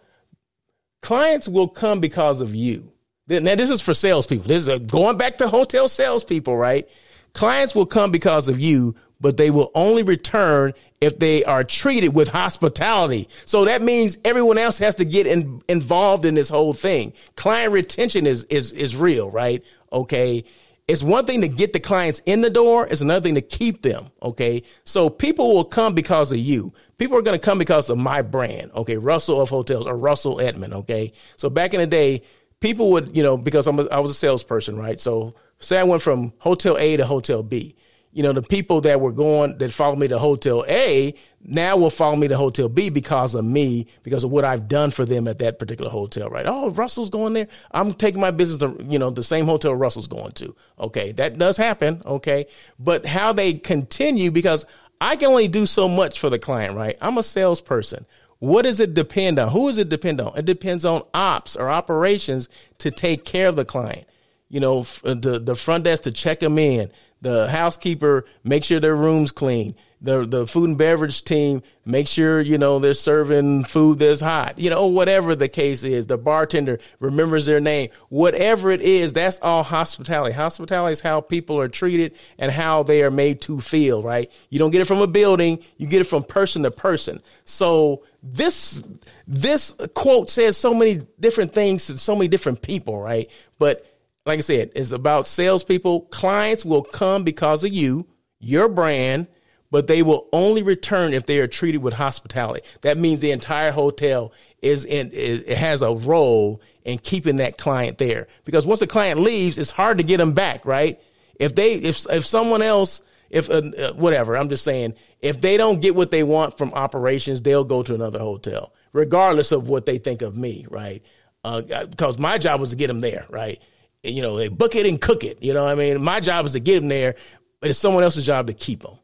Clients 1.02 1.48
will 1.48 1.68
come 1.68 2.00
because 2.00 2.42
of 2.42 2.54
you. 2.54 2.92
Now, 3.28 3.56
this 3.56 3.70
is 3.70 3.82
for 3.82 3.94
salespeople. 3.94 4.48
This 4.48 4.64
is 4.64 4.68
a, 4.68 4.80
going 4.80 5.18
back 5.18 5.38
to 5.38 5.48
hotel 5.48 5.88
salespeople, 5.88 6.58
right? 6.58 6.90
Clients 7.34 7.76
will 7.76 7.86
come 7.86 8.12
because 8.12 8.48
of 8.48 8.60
you, 8.60 8.96
but 9.22 9.38
they 9.38 9.50
will 9.50 9.72
only 9.76 10.04
return 10.04 10.74
if 11.02 11.20
they 11.20 11.44
are 11.44 11.64
treated 11.64 12.10
with 12.10 12.28
hospitality. 12.28 13.28
So 13.46 13.66
that 13.66 13.82
means 13.82 14.18
everyone 14.26 14.58
else 14.58 14.78
has 14.80 14.96
to 14.96 15.06
get 15.06 15.28
in, 15.28 15.62
involved 15.68 16.26
in 16.26 16.36
this 16.36 16.50
whole 16.50 16.74
thing. 16.74 17.14
Client 17.36 17.74
retention 17.74 18.26
is, 18.26 18.44
is, 18.46 18.72
is 18.72 18.96
real, 18.96 19.30
right? 19.30 19.64
Okay. 19.92 20.44
It's 20.88 21.04
one 21.04 21.26
thing 21.26 21.42
to 21.42 21.48
get 21.48 21.72
the 21.72 21.80
clients 21.80 22.22
in 22.26 22.42
the 22.42 22.50
door. 22.50 22.88
It's 22.88 23.02
another 23.02 23.24
thing 23.24 23.36
to 23.36 23.42
keep 23.42 23.84
them. 23.84 24.06
Okay. 24.22 24.64
So 24.86 25.10
people 25.10 25.54
will 25.54 25.66
come 25.66 25.94
because 25.94 26.32
of 26.32 26.40
you. 26.40 26.74
People 26.98 27.18
are 27.18 27.22
going 27.22 27.40
to 27.40 27.46
come 27.46 27.60
because 27.60 27.90
of 27.90 27.98
my 27.98 28.22
brand. 28.22 28.72
Okay. 28.74 28.98
Russell 28.98 29.40
of 29.40 29.50
hotels 29.50 29.86
or 29.86 29.98
Russell 29.98 30.42
Edmond. 30.42 30.74
Okay. 30.74 31.14
So 31.38 31.50
back 31.50 31.74
in 31.74 31.80
the 31.80 31.88
day, 31.88 32.24
people 32.60 32.92
would, 32.92 33.16
you 33.16 33.24
know, 33.24 33.38
because 33.38 33.68
I'm 33.68 33.80
a, 33.80 33.86
I 33.86 34.00
was 34.00 34.12
a 34.12 34.16
salesperson, 34.16 34.78
right? 34.78 35.00
So 35.00 35.36
say 35.60 35.80
I 35.80 35.84
went 35.84 36.02
from 36.02 36.34
hotel 36.40 36.78
A 36.78 36.98
to 36.98 37.06
hotel 37.06 37.44
B 37.44 37.76
you 38.12 38.24
know, 38.24 38.34
the 38.34 38.42
people 38.42 38.82
that 38.82 39.00
were 39.00 39.12
going 39.12 39.58
that 39.60 39.72
followed 39.72 40.00
me 40.00 40.08
to 40.08 40.18
Hotel 40.18 40.66
A 40.68 41.14
now 41.42 41.78
will 41.78 41.92
follow 41.92 42.16
me 42.16 42.28
to 42.28 42.36
Hotel 42.36 42.68
B 42.68 42.90
because 42.90 43.36
of 43.36 43.46
me, 43.46 43.88
because 44.04 44.24
of 44.24 44.32
what 44.32 44.44
I've 44.44 44.68
done 44.68 44.92
for 44.92 45.06
them 45.06 45.28
at 45.28 45.38
that 45.40 45.60
particular 45.60 45.92
hotel, 45.92 46.30
right? 46.30 46.46
Oh, 46.48 46.72
Russell's 46.72 47.10
going 47.10 47.34
there. 47.34 47.48
I'm 47.72 47.94
taking 47.94 48.20
my 48.20 48.32
business 48.32 48.58
to, 48.60 48.84
you 48.84 48.98
know, 48.98 49.12
the 49.12 49.24
same 49.24 49.46
hotel 49.46 49.76
Russell's 49.76 50.08
going 50.08 50.32
to. 50.34 50.56
Okay. 50.80 51.12
That 51.14 51.38
does 51.38 51.56
happen. 51.56 52.02
Okay. 52.06 52.48
But 52.80 53.06
how 53.06 53.32
they 53.32 53.54
continue, 53.54 54.32
because 54.32 54.66
I 55.00 55.16
can 55.16 55.30
only 55.30 55.48
do 55.48 55.66
so 55.66 55.88
much 55.88 56.20
for 56.20 56.30
the 56.30 56.40
client, 56.40 56.76
right? 56.76 56.98
I'm 57.02 57.18
a 57.18 57.24
salesperson. 57.24 58.06
What 58.40 58.64
does 58.64 58.80
it 58.80 58.94
depend 58.94 59.38
on? 59.38 59.50
Who 59.52 59.68
does 59.68 59.78
it 59.78 59.90
depend 59.90 60.20
on? 60.20 60.38
It 60.38 60.46
depends 60.46 60.84
on 60.84 61.04
ops 61.14 61.56
or 61.56 61.70
operations 61.70 62.50
to 62.80 62.90
take 62.90 63.24
care 63.24 63.48
of 63.48 63.56
the 63.56 63.66
client. 63.66 64.06
You 64.50 64.60
know, 64.60 64.80
uh, 65.04 65.14
the, 65.14 65.40
the 65.40 65.56
front 65.56 65.84
desk 65.84 66.04
to 66.04 66.12
check 66.12 66.40
them 66.40 66.58
in, 66.58 66.90
the 67.22 67.48
housekeeper 67.50 68.26
make 68.44 68.64
sure 68.64 68.80
their 68.80 68.96
room's 68.96 69.32
clean. 69.32 69.76
The 70.02 70.26
the 70.26 70.48
food 70.48 70.70
and 70.70 70.78
beverage 70.78 71.26
team 71.26 71.62
make 71.86 72.08
sure 72.08 72.40
you 72.40 72.58
know 72.58 72.80
they're 72.80 72.94
serving 72.94 73.66
food 73.66 74.00
that's 74.00 74.22
hot. 74.22 74.58
You 74.58 74.70
know 74.70 74.88
whatever 74.88 75.36
the 75.36 75.50
case 75.50 75.84
is. 75.84 76.08
The 76.08 76.18
bartender 76.18 76.80
remembers 77.02 77.46
their 77.46 77.60
name. 77.60 77.90
Whatever 78.08 78.72
it 78.72 78.82
is, 78.82 79.12
that's 79.12 79.40
all 79.42 79.62
hospitality. 79.62 80.34
Hospitality 80.34 80.94
is 80.94 81.02
how 81.02 81.20
people 81.20 81.60
are 81.60 81.68
treated 81.68 82.16
and 82.38 82.50
how 82.50 82.84
they 82.84 83.04
are 83.04 83.12
made 83.12 83.42
to 83.42 83.60
feel. 83.60 84.02
Right? 84.02 84.32
You 84.50 84.58
don't 84.58 84.72
get 84.72 84.80
it 84.80 84.86
from 84.86 85.02
a 85.02 85.08
building. 85.08 85.60
You 85.76 85.88
get 85.88 86.00
it 86.00 86.06
from 86.06 86.24
person 86.24 86.64
to 86.64 86.72
person. 86.72 87.22
So 87.44 88.06
this 88.24 88.82
this 89.28 89.76
quote 89.96 90.30
says 90.30 90.56
so 90.56 90.74
many 90.74 91.06
different 91.20 91.52
things 91.52 91.88
to 91.88 91.98
so 91.98 92.16
many 92.16 92.30
different 92.30 92.62
people. 92.62 93.02
Right? 93.02 93.30
But 93.58 93.86
like 94.30 94.38
I 94.38 94.42
said, 94.42 94.72
it's 94.76 94.92
about 94.92 95.26
salespeople. 95.26 96.02
Clients 96.02 96.64
will 96.64 96.84
come 96.84 97.24
because 97.24 97.64
of 97.64 97.74
you, 97.74 98.08
your 98.40 98.70
brand, 98.70 99.28
but 99.72 99.88
they 99.88 100.04
will 100.04 100.28
only 100.32 100.62
return 100.62 101.14
if 101.14 101.26
they 101.26 101.40
are 101.40 101.48
treated 101.48 101.80
with 101.80 101.96
hospitality. 101.96 102.62
That 102.82 103.00
means 103.00 103.22
the 103.22 103.32
entire 103.32 103.72
hotel 103.72 104.32
is 104.62 104.86
in, 104.86 105.10
it 105.14 105.58
has 105.58 105.82
a 105.82 105.96
role 105.96 106.62
in 106.84 107.00
keeping 107.00 107.38
that 107.38 107.58
client 107.58 107.98
there. 107.98 108.28
Because 108.46 108.68
once 108.68 108.82
the 108.82 108.88
client 108.88 109.20
leaves, 109.20 109.58
it's 109.58 109.72
hard 109.72 109.98
to 109.98 110.04
get 110.04 110.18
them 110.18 110.34
back, 110.34 110.64
right? 110.64 111.02
If 111.40 111.56
they, 111.56 111.74
if, 111.74 112.06
if 112.08 112.24
someone 112.24 112.62
else, 112.62 113.02
if, 113.32 113.50
uh, 113.50 113.64
uh, 113.80 113.94
whatever, 113.94 114.38
I'm 114.38 114.50
just 114.50 114.64
saying, 114.64 114.94
if 115.22 115.42
they 115.42 115.58
don't 115.58 115.82
get 115.82 115.96
what 115.96 116.12
they 116.12 116.22
want 116.22 116.56
from 116.56 116.72
operations, 116.76 117.42
they'll 117.42 117.64
go 117.64 117.82
to 117.82 117.96
another 117.96 118.20
hotel, 118.20 118.74
regardless 118.94 119.52
of 119.52 119.68
what 119.68 119.88
they 119.88 119.98
think 119.98 120.22
of 120.22 120.38
me, 120.38 120.68
right? 120.70 121.02
Uh, 121.44 121.62
because 121.86 122.20
my 122.20 122.38
job 122.38 122.60
was 122.60 122.70
to 122.70 122.76
get 122.76 122.88
them 122.88 123.02
there, 123.02 123.26
right? 123.30 123.60
You 124.04 124.22
know, 124.22 124.38
they 124.38 124.48
book 124.48 124.76
it 124.76 124.86
and 124.86 125.00
cook 125.00 125.24
it. 125.24 125.42
You 125.42 125.54
know, 125.54 125.66
I 125.66 125.76
mean, 125.76 126.02
my 126.02 126.20
job 126.20 126.46
is 126.46 126.54
to 126.54 126.60
get 126.60 126.80
them 126.80 126.90
there, 126.90 127.16
but 127.60 127.70
it's 127.70 127.80
someone 127.80 128.04
else's 128.04 128.26
job 128.26 128.48
to 128.48 128.54
keep 128.54 128.82
them. 128.82 128.98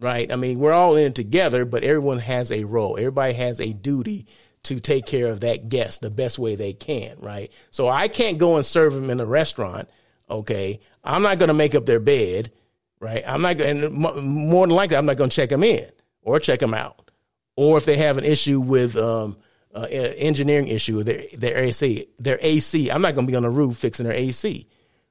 Right. 0.00 0.30
I 0.30 0.36
mean, 0.36 0.60
we're 0.60 0.72
all 0.72 0.94
in 0.94 1.12
together, 1.12 1.64
but 1.64 1.82
everyone 1.82 2.20
has 2.20 2.52
a 2.52 2.64
role. 2.64 2.96
Everybody 2.96 3.34
has 3.34 3.60
a 3.60 3.72
duty 3.72 4.26
to 4.64 4.78
take 4.78 5.06
care 5.06 5.26
of 5.26 5.40
that 5.40 5.68
guest 5.68 6.00
the 6.00 6.10
best 6.10 6.38
way 6.38 6.54
they 6.54 6.72
can. 6.72 7.16
Right. 7.18 7.50
So 7.72 7.88
I 7.88 8.06
can't 8.06 8.38
go 8.38 8.56
and 8.56 8.64
serve 8.64 8.94
them 8.94 9.10
in 9.10 9.18
a 9.18 9.26
restaurant. 9.26 9.88
Okay. 10.30 10.78
I'm 11.02 11.22
not 11.22 11.38
going 11.38 11.48
to 11.48 11.54
make 11.54 11.74
up 11.74 11.84
their 11.84 11.98
bed. 11.98 12.52
Right. 13.00 13.24
I'm 13.26 13.42
not 13.42 13.58
going 13.58 13.92
more 13.92 14.66
than 14.66 14.76
likely, 14.76 14.96
I'm 14.96 15.06
not 15.06 15.16
going 15.16 15.30
to 15.30 15.36
check 15.36 15.48
them 15.48 15.64
in 15.64 15.88
or 16.22 16.38
check 16.38 16.60
them 16.60 16.74
out. 16.74 17.10
Or 17.56 17.76
if 17.76 17.84
they 17.84 17.96
have 17.96 18.18
an 18.18 18.24
issue 18.24 18.60
with, 18.60 18.96
um, 18.96 19.36
uh, 19.74 19.86
engineering 19.90 20.68
issue. 20.68 21.02
Their 21.02 21.22
their 21.36 21.58
AC, 21.58 22.06
their 22.18 22.38
AC. 22.40 22.90
I'm 22.90 23.02
not 23.02 23.14
going 23.14 23.26
to 23.26 23.30
be 23.30 23.36
on 23.36 23.42
the 23.42 23.50
roof 23.50 23.76
fixing 23.76 24.06
their 24.06 24.16
AC, 24.16 24.66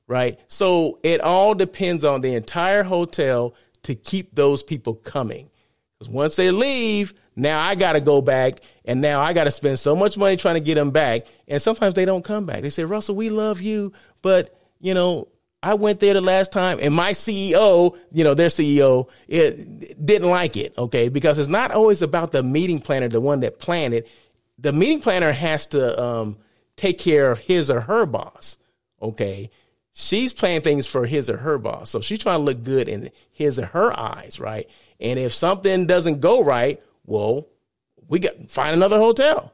right? 0.07 0.39
So 0.47 0.99
it 1.03 1.21
all 1.21 1.53
depends 1.53 2.03
on 2.03 2.21
the 2.21 2.35
entire 2.35 2.83
hotel 2.83 3.55
to 3.83 3.95
keep 3.95 4.35
those 4.35 4.63
people 4.63 4.95
coming. 4.95 5.49
Because 5.97 6.11
once 6.11 6.35
they 6.35 6.51
leave, 6.51 7.13
now 7.35 7.59
I 7.59 7.75
got 7.75 7.93
to 7.93 8.01
go 8.01 8.21
back, 8.21 8.59
and 8.85 9.01
now 9.01 9.19
I 9.19 9.33
got 9.33 9.45
to 9.45 9.51
spend 9.51 9.79
so 9.79 9.95
much 9.95 10.17
money 10.17 10.37
trying 10.37 10.55
to 10.55 10.59
get 10.59 10.75
them 10.75 10.91
back. 10.91 11.25
And 11.47 11.61
sometimes 11.61 11.95
they 11.95 12.05
don't 12.05 12.23
come 12.23 12.45
back. 12.45 12.61
They 12.61 12.69
say, 12.69 12.83
Russell, 12.83 13.15
we 13.15 13.29
love 13.29 13.61
you, 13.61 13.93
but 14.21 14.53
you 14.79 14.93
know, 14.93 15.27
I 15.63 15.73
went 15.73 15.99
there 15.99 16.13
the 16.13 16.21
last 16.21 16.51
time 16.51 16.77
and 16.81 16.93
my 16.93 17.11
CEO, 17.11 17.97
you 18.11 18.23
know, 18.23 18.33
their 18.33 18.49
CEO, 18.49 19.09
it 19.27 20.05
didn't 20.05 20.29
like 20.29 20.55
it. 20.55 20.77
Okay. 20.77 21.09
Because 21.09 21.39
it's 21.39 21.49
not 21.49 21.71
always 21.71 22.01
about 22.01 22.31
the 22.31 22.43
meeting 22.43 22.79
planner, 22.79 23.07
the 23.07 23.19
one 23.19 23.39
that 23.39 23.59
planned 23.59 23.93
it 23.93 24.07
the 24.57 24.73
meeting 24.73 25.01
planner 25.01 25.31
has 25.31 25.67
to 25.67 26.01
um, 26.01 26.37
take 26.75 26.97
care 26.97 27.31
of 27.31 27.39
his 27.39 27.69
or 27.69 27.81
her 27.81 28.05
boss. 28.05 28.57
Okay. 29.01 29.51
She's 29.93 30.31
planning 30.31 30.61
things 30.61 30.85
for 30.85 31.05
his 31.05 31.29
or 31.29 31.37
her 31.37 31.57
boss. 31.57 31.89
So 31.89 32.01
she's 32.01 32.19
trying 32.19 32.39
to 32.39 32.43
look 32.43 32.63
good 32.63 32.87
in 32.87 33.11
his 33.31 33.57
or 33.57 33.65
her 33.67 33.99
eyes, 33.99 34.39
right? 34.39 34.67
And 34.99 35.19
if 35.19 35.33
something 35.33 35.87
doesn't 35.87 36.21
go 36.21 36.43
right, 36.43 36.81
well, 37.05 37.47
we 38.07 38.19
got 38.19 38.49
find 38.49 38.75
another 38.75 38.97
hotel. 38.99 39.53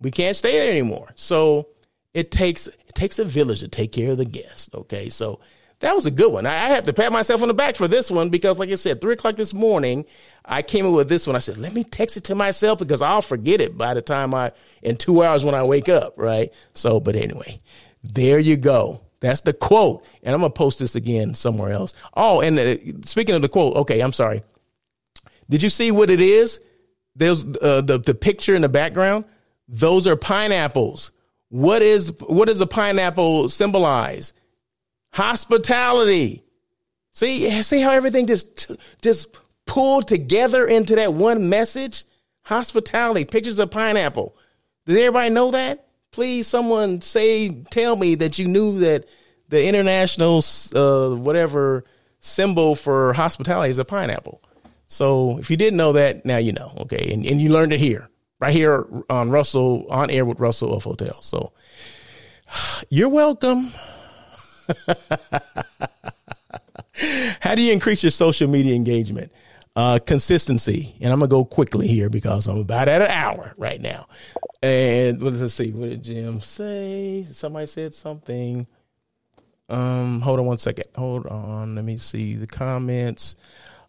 We 0.00 0.10
can't 0.10 0.36
stay 0.36 0.52
there 0.52 0.70
anymore. 0.70 1.10
So 1.14 1.68
it 2.14 2.30
takes 2.30 2.66
it 2.66 2.94
takes 2.94 3.18
a 3.18 3.24
village 3.24 3.60
to 3.60 3.68
take 3.68 3.92
care 3.92 4.12
of 4.12 4.18
the 4.18 4.24
guest. 4.24 4.74
Okay. 4.74 5.08
So 5.08 5.40
that 5.82 5.94
was 5.96 6.06
a 6.06 6.10
good 6.10 6.32
one. 6.32 6.46
I, 6.46 6.54
I 6.54 6.68
have 6.68 6.84
to 6.84 6.92
pat 6.92 7.12
myself 7.12 7.42
on 7.42 7.48
the 7.48 7.54
back 7.54 7.74
for 7.74 7.88
this 7.88 8.08
one 8.10 8.30
because, 8.30 8.56
like 8.56 8.70
I 8.70 8.76
said, 8.76 9.00
three 9.00 9.14
o'clock 9.14 9.34
this 9.34 9.52
morning, 9.52 10.06
I 10.44 10.62
came 10.62 10.86
in 10.86 10.92
with 10.92 11.08
this 11.08 11.26
one. 11.26 11.34
I 11.34 11.40
said, 11.40 11.58
let 11.58 11.74
me 11.74 11.82
text 11.82 12.16
it 12.16 12.24
to 12.24 12.36
myself 12.36 12.78
because 12.78 13.02
I'll 13.02 13.20
forget 13.20 13.60
it 13.60 13.76
by 13.76 13.92
the 13.92 14.00
time 14.00 14.32
I, 14.32 14.52
in 14.80 14.96
two 14.96 15.24
hours 15.24 15.44
when 15.44 15.56
I 15.56 15.64
wake 15.64 15.88
up, 15.88 16.14
right? 16.16 16.52
So, 16.74 17.00
but 17.00 17.16
anyway, 17.16 17.60
there 18.04 18.38
you 18.38 18.56
go. 18.56 19.02
That's 19.18 19.40
the 19.40 19.52
quote. 19.52 20.04
And 20.22 20.34
I'm 20.34 20.40
going 20.40 20.52
to 20.52 20.56
post 20.56 20.78
this 20.78 20.94
again 20.94 21.34
somewhere 21.34 21.72
else. 21.72 21.94
Oh, 22.14 22.40
and 22.40 22.56
the, 22.56 22.96
speaking 23.04 23.34
of 23.34 23.42
the 23.42 23.48
quote, 23.48 23.76
okay, 23.76 24.00
I'm 24.00 24.12
sorry. 24.12 24.42
Did 25.50 25.64
you 25.64 25.68
see 25.68 25.90
what 25.90 26.10
it 26.10 26.20
is? 26.20 26.60
There's 27.16 27.44
uh, 27.44 27.80
the, 27.80 27.98
the 27.98 28.14
picture 28.14 28.54
in 28.54 28.62
the 28.62 28.68
background. 28.68 29.24
Those 29.66 30.06
are 30.06 30.16
pineapples. 30.16 31.10
What 31.48 31.82
is, 31.82 32.12
what 32.20 32.46
does 32.46 32.60
a 32.60 32.68
pineapple 32.68 33.48
symbolize? 33.48 34.32
Hospitality. 35.12 36.42
See, 37.12 37.62
see 37.62 37.80
how 37.80 37.90
everything 37.90 38.26
just 38.26 38.76
just 39.02 39.38
pulled 39.66 40.08
together 40.08 40.66
into 40.66 40.96
that 40.96 41.14
one 41.14 41.48
message? 41.48 42.04
Hospitality, 42.44 43.24
pictures 43.24 43.58
of 43.58 43.70
pineapple. 43.70 44.36
Did 44.86 44.98
everybody 44.98 45.30
know 45.30 45.52
that? 45.52 45.86
Please, 46.10 46.46
someone 46.46 47.00
say, 47.00 47.62
tell 47.70 47.96
me 47.96 48.16
that 48.16 48.38
you 48.38 48.48
knew 48.48 48.80
that 48.80 49.06
the 49.48 49.64
international 49.64 50.42
uh, 50.74 51.14
whatever 51.14 51.84
symbol 52.20 52.74
for 52.74 53.12
hospitality 53.12 53.70
is 53.70 53.78
a 53.78 53.84
pineapple. 53.84 54.42
So 54.86 55.38
if 55.38 55.50
you 55.50 55.56
didn't 55.56 55.76
know 55.76 55.92
that, 55.92 56.26
now 56.26 56.36
you 56.38 56.52
know. 56.52 56.72
Okay, 56.80 57.12
and, 57.12 57.24
and 57.24 57.40
you 57.40 57.50
learned 57.50 57.72
it 57.72 57.80
here, 57.80 58.08
right 58.40 58.52
here 58.52 58.86
on 59.08 59.30
Russell 59.30 59.86
on 59.88 60.10
air 60.10 60.24
with 60.24 60.40
Russell 60.40 60.74
of 60.74 60.84
Hotel. 60.84 61.20
So 61.22 61.52
you're 62.90 63.08
welcome. 63.08 63.72
How 67.40 67.54
do 67.54 67.62
you 67.62 67.72
increase 67.72 68.02
your 68.02 68.10
social 68.10 68.48
media 68.48 68.74
engagement? 68.74 69.32
Uh, 69.74 69.98
consistency, 69.98 70.94
and 71.00 71.12
I'm 71.12 71.18
gonna 71.18 71.28
go 71.28 71.44
quickly 71.46 71.86
here 71.86 72.10
because 72.10 72.46
I'm 72.46 72.58
about 72.58 72.88
at 72.88 73.00
an 73.00 73.10
hour 73.10 73.54
right 73.56 73.80
now. 73.80 74.06
And 74.62 75.22
let's 75.22 75.54
see, 75.54 75.72
what 75.72 75.88
did 75.88 76.04
Jim 76.04 76.40
say? 76.42 77.26
Somebody 77.32 77.66
said 77.66 77.94
something. 77.94 78.66
Um, 79.68 80.20
hold 80.20 80.38
on 80.38 80.46
one 80.46 80.58
second. 80.58 80.84
Hold 80.96 81.26
on. 81.26 81.74
Let 81.74 81.84
me 81.84 81.96
see 81.96 82.34
the 82.34 82.46
comments. 82.46 83.36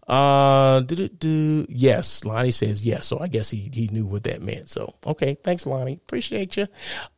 Uh, 0.08 0.82
do 0.82 1.08
do 1.08 1.66
yes. 1.70 2.26
Lonnie 2.26 2.52
says 2.52 2.86
yes. 2.86 3.06
So 3.06 3.20
I 3.20 3.28
guess 3.28 3.50
he 3.50 3.70
he 3.74 3.88
knew 3.88 4.06
what 4.06 4.24
that 4.24 4.42
meant. 4.42 4.70
So 4.70 4.94
okay, 5.06 5.38
thanks, 5.44 5.66
Lonnie. 5.66 5.94
Appreciate 5.94 6.58
you. 6.58 6.68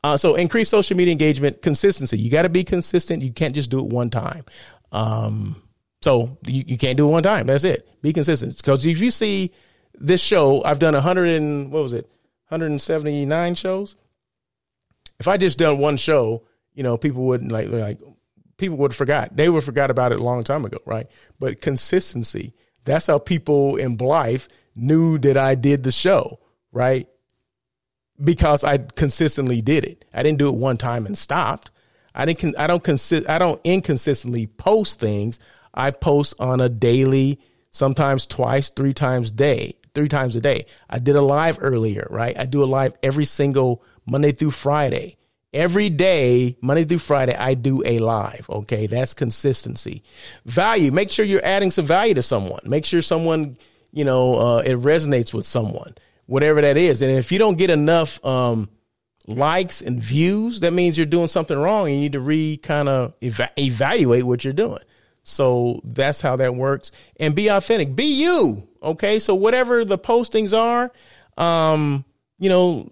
Uh, 0.04 0.18
so 0.18 0.36
increase 0.36 0.70
social 0.70 0.96
media 0.96 1.12
engagement, 1.12 1.62
consistency. 1.64 2.20
You 2.20 2.30
got 2.30 2.44
to 2.44 2.50
be 2.50 2.64
consistent. 2.64 3.24
You 3.24 3.32
can't 3.34 3.56
just 3.56 3.72
do 3.72 3.80
it 3.80 3.86
one 3.86 4.12
time. 4.12 4.46
Um, 4.92 5.62
so 6.04 6.38
you, 6.46 6.64
you 6.68 6.78
can't 6.78 6.98
do 6.98 7.08
it 7.08 7.12
one 7.12 7.24
time. 7.24 7.48
That's 7.48 7.64
it. 7.64 7.90
Be 8.04 8.14
consistent. 8.14 8.56
Because 8.56 8.86
if 8.86 9.00
you 9.00 9.10
see 9.10 9.52
this 9.96 10.22
show, 10.22 10.64
I've 10.64 10.80
done 10.80 10.94
a 10.94 11.02
hundred 11.02 11.30
and 11.30 11.72
what 11.72 11.82
was 11.82 11.94
it, 11.94 12.08
hundred 12.50 12.70
and 12.70 12.82
seventy 12.82 13.26
nine 13.26 13.56
shows. 13.56 13.96
If 15.20 15.28
I 15.28 15.38
just 15.38 15.58
done 15.58 15.80
one 15.80 15.98
show, 15.98 16.44
you 16.76 16.84
know, 16.84 16.98
people 16.98 17.24
wouldn't 17.24 17.52
like 17.52 17.70
like 17.70 18.00
people 18.58 18.78
would 18.78 18.94
forgot. 18.94 19.36
They 19.36 19.50
would 19.50 19.64
forgot 19.64 19.90
about 19.90 20.12
it 20.12 20.20
a 20.20 20.24
long 20.24 20.44
time 20.44 20.66
ago, 20.66 20.78
right? 20.86 21.08
But 21.40 21.62
consistency 21.62 22.54
that's 22.86 23.08
how 23.08 23.20
people 23.20 23.76
in 23.76 23.98
Blythe 23.98 24.44
knew 24.76 25.18
that 25.20 25.38
I 25.38 25.56
did 25.56 25.84
the 25.84 25.92
show, 25.92 26.40
right? 26.72 27.08
Because 28.24 28.64
I 28.64 28.78
consistently 28.78 29.62
did 29.62 29.84
it. 29.84 30.06
I 30.14 30.24
didn't 30.24 30.40
do 30.40 30.48
it 30.48 30.56
one 30.56 30.78
time 30.78 31.06
and 31.06 31.18
stopped. 31.18 31.72
I 32.14 32.26
didn't. 32.26 32.58
I 32.58 32.68
don't 32.68 32.84
consist. 32.84 33.28
I 33.28 33.40
don't 33.40 33.60
inconsistently 33.64 34.48
post 34.48 35.00
things. 35.00 35.40
I 35.74 35.92
post 35.92 36.36
on 36.40 36.62
a 36.62 36.70
daily, 36.70 37.42
sometimes 37.72 38.26
twice, 38.26 38.70
three 38.70 38.94
times 38.94 39.32
day, 39.32 39.76
three 39.94 40.08
times 40.08 40.38
a 40.38 40.42
day. 40.42 40.66
I 40.90 41.00
did 41.00 41.18
a 41.18 41.22
live 41.22 41.58
earlier, 41.60 42.08
right? 42.10 42.38
I 42.38 42.46
do 42.46 42.64
a 42.64 42.66
live 42.66 42.94
every 43.04 43.26
single 43.26 43.84
Monday 44.06 44.32
through 44.32 44.52
Friday. 44.52 45.18
Every 45.56 45.89
day, 45.89 46.58
Monday 46.62 46.84
through 46.84 46.99
Friday, 46.99 47.34
I 47.34 47.53
do 47.53 47.82
a 47.86 47.99
live. 47.99 48.45
Okay. 48.49 48.88
That's 48.88 49.14
consistency. 49.14 50.03
Value. 50.45 50.91
Make 50.91 51.10
sure 51.10 51.24
you're 51.24 51.45
adding 51.45 51.72
some 51.72 51.86
value 51.86 52.14
to 52.16 52.22
someone. 52.22 52.60
Make 52.66 52.84
sure 52.84 53.01
someone, 53.01 53.58
you 53.93 54.03
know, 54.03 54.36
uh, 54.36 54.58
it 54.66 54.78
resonates 54.78 55.34
with 55.34 55.45
someone, 55.45 55.95
whatever 56.26 56.60
that 56.62 56.76
is. 56.76 57.01
And 57.01 57.10
if 57.10 57.32
you 57.32 57.39
don't 57.39 57.58
get 57.58 57.70
enough, 57.70 58.24
um, 58.26 58.70
likes 59.28 59.82
and 59.82 60.03
views, 60.03 60.60
that 60.60 60.74
means 60.74 60.97
you're 60.97 61.06
doing 61.06 61.30
something 61.30 61.58
wrong. 61.58 61.89
You 61.89 61.95
need 61.95 62.12
to 62.12 62.20
re 62.20 62.58
kind 62.58 62.89
of 62.89 63.14
eva- 63.22 63.51
evaluate 63.58 64.26
what 64.26 64.43
you're 64.43 64.53
doing. 64.53 64.82
So 65.24 65.82
that's 65.84 66.22
how 66.22 66.36
that 66.36 66.53
works. 66.53 66.91
And 67.20 67.34
be 67.34 67.47
authentic. 67.47 67.95
Be 67.95 68.22
you. 68.22 68.68
Okay. 68.84 69.20
So 69.20 69.36
whatever 69.36 69.84
the 69.84 69.97
postings 69.97 70.56
are, 70.56 70.91
um, 71.41 72.06
you 72.38 72.49
know, 72.49 72.91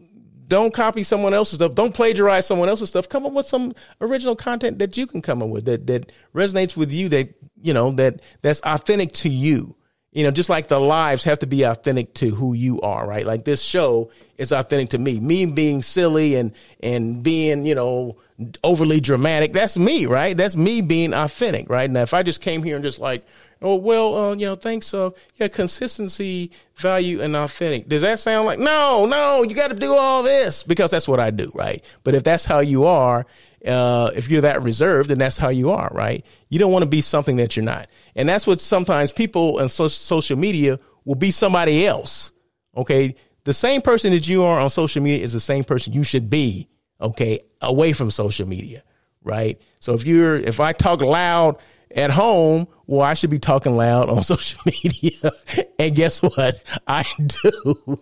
don't 0.54 0.72
copy 0.72 1.01
someone 1.01 1.34
else's 1.34 1.56
stuff. 1.56 1.74
Don't 1.74 1.95
plagiarize 1.95 2.45
someone 2.45 2.70
else's 2.70 2.89
stuff. 2.89 3.10
Come 3.10 3.26
up 3.26 3.34
with 3.34 3.47
some 3.47 3.74
original 3.99 4.36
content 4.36 4.78
that 4.78 4.95
you 4.95 5.08
can 5.08 5.20
come 5.20 5.41
up 5.41 5.49
with 5.49 5.66
that 5.66 5.88
that 5.88 6.12
resonates 6.36 6.78
with 6.78 6.91
you. 6.91 7.10
That 7.10 7.34
you 7.60 7.74
know 7.74 7.91
that 7.93 8.22
that's 8.43 8.62
authentic 8.62 9.14
to 9.14 9.30
you. 9.30 9.76
You 10.12 10.24
know, 10.24 10.30
just 10.30 10.49
like 10.49 10.68
the 10.68 10.80
lives 10.80 11.24
have 11.24 11.39
to 11.39 11.47
be 11.47 11.64
authentic 11.64 12.14
to 12.16 12.30
who 12.30 12.54
you 12.54 12.80
are, 12.82 13.08
right? 13.08 13.26
Like 13.26 13.45
this 13.45 13.64
show 13.64 14.12
is 14.38 14.51
authentic 14.51 14.91
to 14.91 14.99
me. 14.99 15.20
Me 15.20 15.47
being 15.47 15.82
silly 15.82 16.36
and 16.36 16.54
and 16.84 17.24
being 17.24 17.66
you 17.66 17.74
know 17.74 18.18
overly 18.64 18.99
dramatic. 18.99 19.54
That's 19.54 19.76
me, 19.76 20.06
right? 20.06 20.38
That's 20.38 20.56
me 20.56 20.82
being 20.82 21.16
authentic, 21.16 21.68
right? 21.68 21.89
Now, 21.89 22.04
if 22.04 22.14
I 22.14 22.22
just 22.22 22.41
came 22.41 22.62
here 22.62 22.76
and 22.76 22.84
just 22.84 22.99
like 22.99 23.26
Oh 23.64 23.76
well, 23.76 24.16
uh, 24.16 24.36
you 24.36 24.45
know, 24.45 24.55
thanks. 24.55 24.93
Uh, 24.93 25.11
yeah, 25.38 25.47
consistency, 25.47 26.51
value, 26.76 27.22
and 27.22 27.34
authentic. 27.34 27.88
Does 27.88 28.01
that 28.01 28.20
sound 28.20 28.45
like 28.45 28.59
no, 28.59 29.05
no? 29.09 29.43
You 29.47 29.55
got 29.55 29.70
to 29.70 29.76
do 29.76 29.93
all 29.93 30.22
this 30.22 30.64
because 30.64 30.91
that's 30.91 31.07
what 31.07 31.22
I 31.22 31.32
do, 31.32 31.49
right? 31.55 31.82
But 32.03 32.14
if 32.14 32.26
that's 32.26 32.43
how 32.43 32.59
you 32.59 32.86
are, 32.86 33.26
uh, 33.66 34.11
if 34.16 34.30
you're 34.30 34.41
that 34.41 34.61
reserved, 34.64 35.09
then 35.09 35.18
that's 35.18 35.38
how 35.38 35.47
you 35.47 35.72
are, 35.72 35.89
right? 35.93 36.26
You 36.49 36.59
don't 36.59 36.74
want 36.74 36.84
to 36.84 36.89
be 36.89 36.99
something 36.99 37.38
that 37.38 37.55
you're 37.55 37.64
not, 37.64 37.88
and 38.18 38.28
that's 38.28 38.45
what 38.45 38.59
sometimes 38.59 39.14
people 39.14 39.61
on 39.61 39.70
so- 39.70 39.88
social 39.88 40.38
media 40.38 40.78
will 41.05 41.16
be 41.16 41.32
somebody 41.32 41.88
else. 41.88 42.34
Okay, 42.76 43.16
the 43.45 43.53
same 43.53 43.82
person 43.82 44.11
that 44.11 44.28
you 44.28 44.43
are 44.43 44.59
on 44.59 44.70
social 44.72 45.01
media 45.01 45.24
is 45.24 45.32
the 45.32 45.39
same 45.39 45.64
person 45.64 45.93
you 45.93 46.03
should 46.03 46.30
be. 46.30 46.68
Okay, 46.99 47.39
away 47.61 47.93
from 47.93 48.11
social 48.11 48.45
media, 48.45 48.84
right? 49.24 49.57
So 49.80 49.93
if 49.93 50.05
you're, 50.05 50.36
if 50.36 50.59
I 50.59 50.74
talk 50.74 51.01
loud 51.01 51.57
at 51.96 52.12
home, 52.12 52.68
well, 52.88 53.02
I 53.02 53.14
should 53.14 53.30
be 53.30 53.39
talking 53.39 53.76
loud 53.76 54.10
on 54.10 54.24
social 54.24 54.60
media. 54.66 55.32
and 55.80 55.96
guess 55.96 56.22
what? 56.22 56.64
I 56.88 57.06
do. 57.18 58.00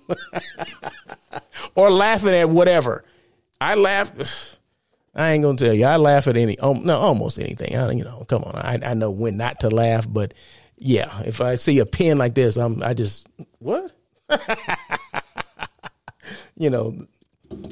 or 1.75 1.91
laughing 1.91 2.33
at 2.33 2.49
whatever. 2.49 3.03
I 3.59 3.75
laugh. 3.75 4.11
I 5.13 5.31
ain't 5.31 5.43
gonna 5.43 5.57
tell 5.57 5.73
you. 5.73 5.85
I 5.85 5.97
laugh 5.97 6.27
at 6.27 6.37
any, 6.37 6.57
um, 6.59 6.85
no, 6.85 6.97
almost 6.97 7.37
anything. 7.37 7.75
I, 7.75 7.91
you 7.91 8.05
know, 8.05 8.23
come 8.29 8.43
on. 8.43 8.55
I, 8.55 8.79
I 8.81 8.93
know 8.93 9.11
when 9.11 9.35
not 9.35 9.59
to 9.59 9.69
laugh, 9.69 10.07
but 10.09 10.33
yeah, 10.77 11.21
if 11.25 11.41
I 11.41 11.55
see 11.55 11.79
a 11.79 11.85
pen 11.85 12.17
like 12.17 12.33
this, 12.33 12.55
I'm, 12.55 12.81
I 12.81 12.93
just 12.93 13.27
what? 13.59 13.91
you 16.57 16.69
know. 16.69 16.95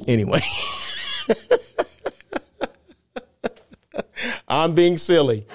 Anyway, 0.06 0.40
I'm 4.46 4.74
being 4.74 4.98
silly. 4.98 5.46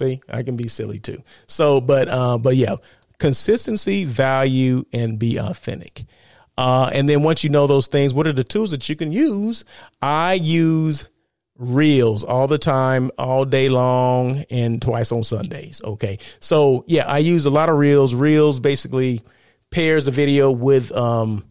See, 0.00 0.22
I 0.30 0.42
can 0.42 0.56
be 0.56 0.66
silly 0.66 0.98
too. 0.98 1.22
So, 1.46 1.78
but, 1.78 2.08
uh, 2.08 2.38
but 2.38 2.56
yeah, 2.56 2.76
consistency, 3.18 4.06
value, 4.06 4.86
and 4.94 5.18
be 5.18 5.36
authentic. 5.36 6.04
Uh, 6.56 6.88
and 6.90 7.06
then 7.06 7.22
once 7.22 7.44
you 7.44 7.50
know 7.50 7.66
those 7.66 7.88
things, 7.88 8.14
what 8.14 8.26
are 8.26 8.32
the 8.32 8.42
tools 8.42 8.70
that 8.70 8.88
you 8.88 8.96
can 8.96 9.12
use? 9.12 9.62
I 10.00 10.34
use 10.34 11.06
reels 11.58 12.24
all 12.24 12.46
the 12.46 12.56
time, 12.56 13.10
all 13.18 13.44
day 13.44 13.68
long, 13.68 14.42
and 14.48 14.80
twice 14.80 15.12
on 15.12 15.22
Sundays. 15.22 15.82
Okay. 15.84 16.18
So 16.40 16.84
yeah, 16.86 17.06
I 17.06 17.18
use 17.18 17.44
a 17.44 17.50
lot 17.50 17.68
of 17.68 17.76
reels. 17.76 18.14
Reels 18.14 18.58
basically 18.58 19.20
pairs 19.68 20.08
a 20.08 20.10
video 20.10 20.50
with, 20.50 20.90
um, 20.92 21.44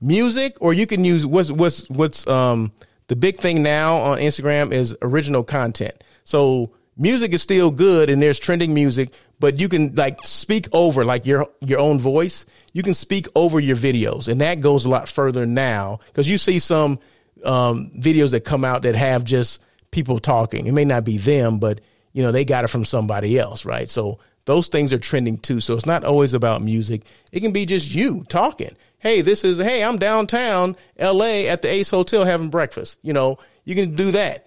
music, 0.00 0.56
or 0.60 0.72
you 0.72 0.86
can 0.86 1.04
use 1.04 1.26
what's, 1.26 1.50
what's, 1.50 1.90
what's, 1.90 2.24
um, 2.28 2.70
the 3.08 3.16
big 3.16 3.38
thing 3.38 3.64
now 3.64 3.96
on 3.96 4.18
Instagram 4.18 4.72
is 4.72 4.96
original 5.02 5.42
content. 5.42 6.04
So 6.22 6.75
music 6.96 7.32
is 7.32 7.42
still 7.42 7.70
good 7.70 8.10
and 8.10 8.20
there's 8.20 8.38
trending 8.38 8.74
music, 8.74 9.12
but 9.38 9.58
you 9.60 9.68
can 9.68 9.94
like 9.94 10.24
speak 10.24 10.68
over 10.72 11.04
like 11.04 11.26
your 11.26 11.48
your 11.60 11.78
own 11.78 11.98
voice. 11.98 12.46
You 12.72 12.82
can 12.82 12.94
speak 12.94 13.26
over 13.34 13.58
your 13.60 13.76
videos, 13.76 14.28
and 14.28 14.40
that 14.40 14.60
goes 14.60 14.84
a 14.84 14.88
lot 14.88 15.08
further 15.08 15.46
now 15.46 16.00
because 16.06 16.28
you 16.28 16.38
see 16.38 16.58
some 16.58 16.98
um, 17.44 17.90
videos 17.98 18.32
that 18.32 18.44
come 18.44 18.64
out 18.64 18.82
that 18.82 18.94
have 18.94 19.24
just 19.24 19.62
people 19.90 20.18
talking. 20.18 20.66
It 20.66 20.72
may 20.72 20.84
not 20.84 21.04
be 21.04 21.18
them, 21.18 21.58
but 21.58 21.80
you 22.12 22.22
know 22.22 22.32
they 22.32 22.44
got 22.44 22.64
it 22.64 22.68
from 22.68 22.84
somebody 22.84 23.38
else, 23.38 23.64
right? 23.64 23.88
So 23.88 24.18
those 24.46 24.68
things 24.68 24.92
are 24.92 24.98
trending 24.98 25.38
too. 25.38 25.60
So 25.60 25.74
it's 25.74 25.86
not 25.86 26.04
always 26.04 26.34
about 26.34 26.62
music. 26.62 27.02
It 27.32 27.40
can 27.40 27.52
be 27.52 27.66
just 27.66 27.94
you 27.94 28.24
talking. 28.28 28.76
Hey, 28.98 29.20
this 29.20 29.44
is 29.44 29.58
hey, 29.58 29.84
I'm 29.84 29.98
downtown 29.98 30.76
LA 30.98 31.46
at 31.48 31.62
the 31.62 31.68
Ace 31.68 31.90
Hotel 31.90 32.24
having 32.24 32.48
breakfast. 32.48 32.98
You 33.02 33.12
know, 33.12 33.38
you 33.64 33.74
can 33.74 33.94
do 33.94 34.12
that 34.12 34.45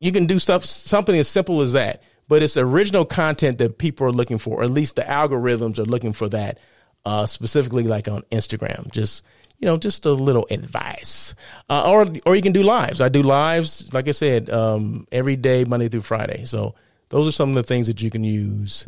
you 0.00 0.12
can 0.12 0.26
do 0.26 0.38
stuff 0.38 0.64
something 0.64 1.16
as 1.16 1.28
simple 1.28 1.60
as 1.60 1.72
that 1.72 2.02
but 2.28 2.42
it's 2.42 2.56
original 2.56 3.04
content 3.04 3.58
that 3.58 3.78
people 3.78 4.06
are 4.06 4.12
looking 4.12 4.38
for 4.38 4.60
or 4.60 4.64
at 4.64 4.70
least 4.70 4.96
the 4.96 5.02
algorithms 5.02 5.78
are 5.78 5.84
looking 5.84 6.12
for 6.12 6.28
that 6.28 6.58
uh, 7.04 7.26
specifically 7.26 7.84
like 7.84 8.06
on 8.08 8.22
instagram. 8.30 8.90
Just 8.90 9.24
you 9.58 9.66
know 9.66 9.76
just 9.76 10.04
a 10.04 10.12
little 10.12 10.46
advice. 10.50 11.34
Uh, 11.68 11.90
or 11.90 12.06
or 12.26 12.36
you 12.36 12.42
can 12.42 12.52
do 12.52 12.62
lives. 12.62 13.00
I 13.00 13.08
do 13.08 13.22
lives 13.22 13.92
like 13.92 14.08
i 14.08 14.12
said 14.12 14.50
um, 14.50 15.06
every 15.10 15.36
day 15.36 15.64
monday 15.64 15.88
through 15.88 16.02
friday. 16.02 16.44
So 16.44 16.74
those 17.08 17.26
are 17.26 17.32
some 17.32 17.50
of 17.50 17.54
the 17.54 17.62
things 17.62 17.86
that 17.86 18.02
you 18.02 18.10
can 18.10 18.24
use. 18.24 18.86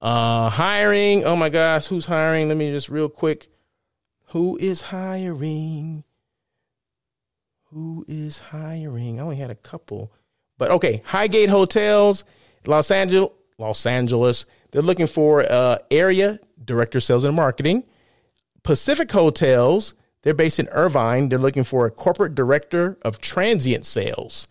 Uh, 0.00 0.50
hiring. 0.50 1.24
Oh 1.24 1.36
my 1.36 1.48
gosh 1.48 1.86
who's 1.86 2.06
hiring? 2.06 2.48
Let 2.48 2.56
me 2.56 2.70
just 2.70 2.88
real 2.88 3.08
quick. 3.08 3.48
Who 4.28 4.58
is 4.58 4.82
hiring? 4.82 6.04
Who 7.70 8.04
is 8.06 8.38
hiring? 8.38 9.18
I 9.18 9.22
only 9.22 9.36
had 9.36 9.50
a 9.50 9.54
couple 9.54 10.12
but 10.58 10.70
okay, 10.70 11.02
Highgate 11.04 11.48
Hotels, 11.48 12.24
Los 12.66 12.90
Angeles, 12.90 13.30
Los 13.58 13.86
Angeles. 13.86 14.46
They're 14.70 14.82
looking 14.82 15.06
for 15.06 15.42
uh, 15.42 15.78
area 15.90 16.40
director, 16.64 17.00
sales 17.00 17.24
and 17.24 17.36
marketing. 17.36 17.84
Pacific 18.62 19.10
Hotels. 19.12 19.94
They're 20.22 20.34
based 20.34 20.58
in 20.58 20.68
Irvine. 20.68 21.28
They're 21.28 21.38
looking 21.38 21.64
for 21.64 21.84
a 21.86 21.90
corporate 21.90 22.34
director 22.34 22.98
of 23.02 23.20
transient 23.20 23.84
sales. 23.84 24.48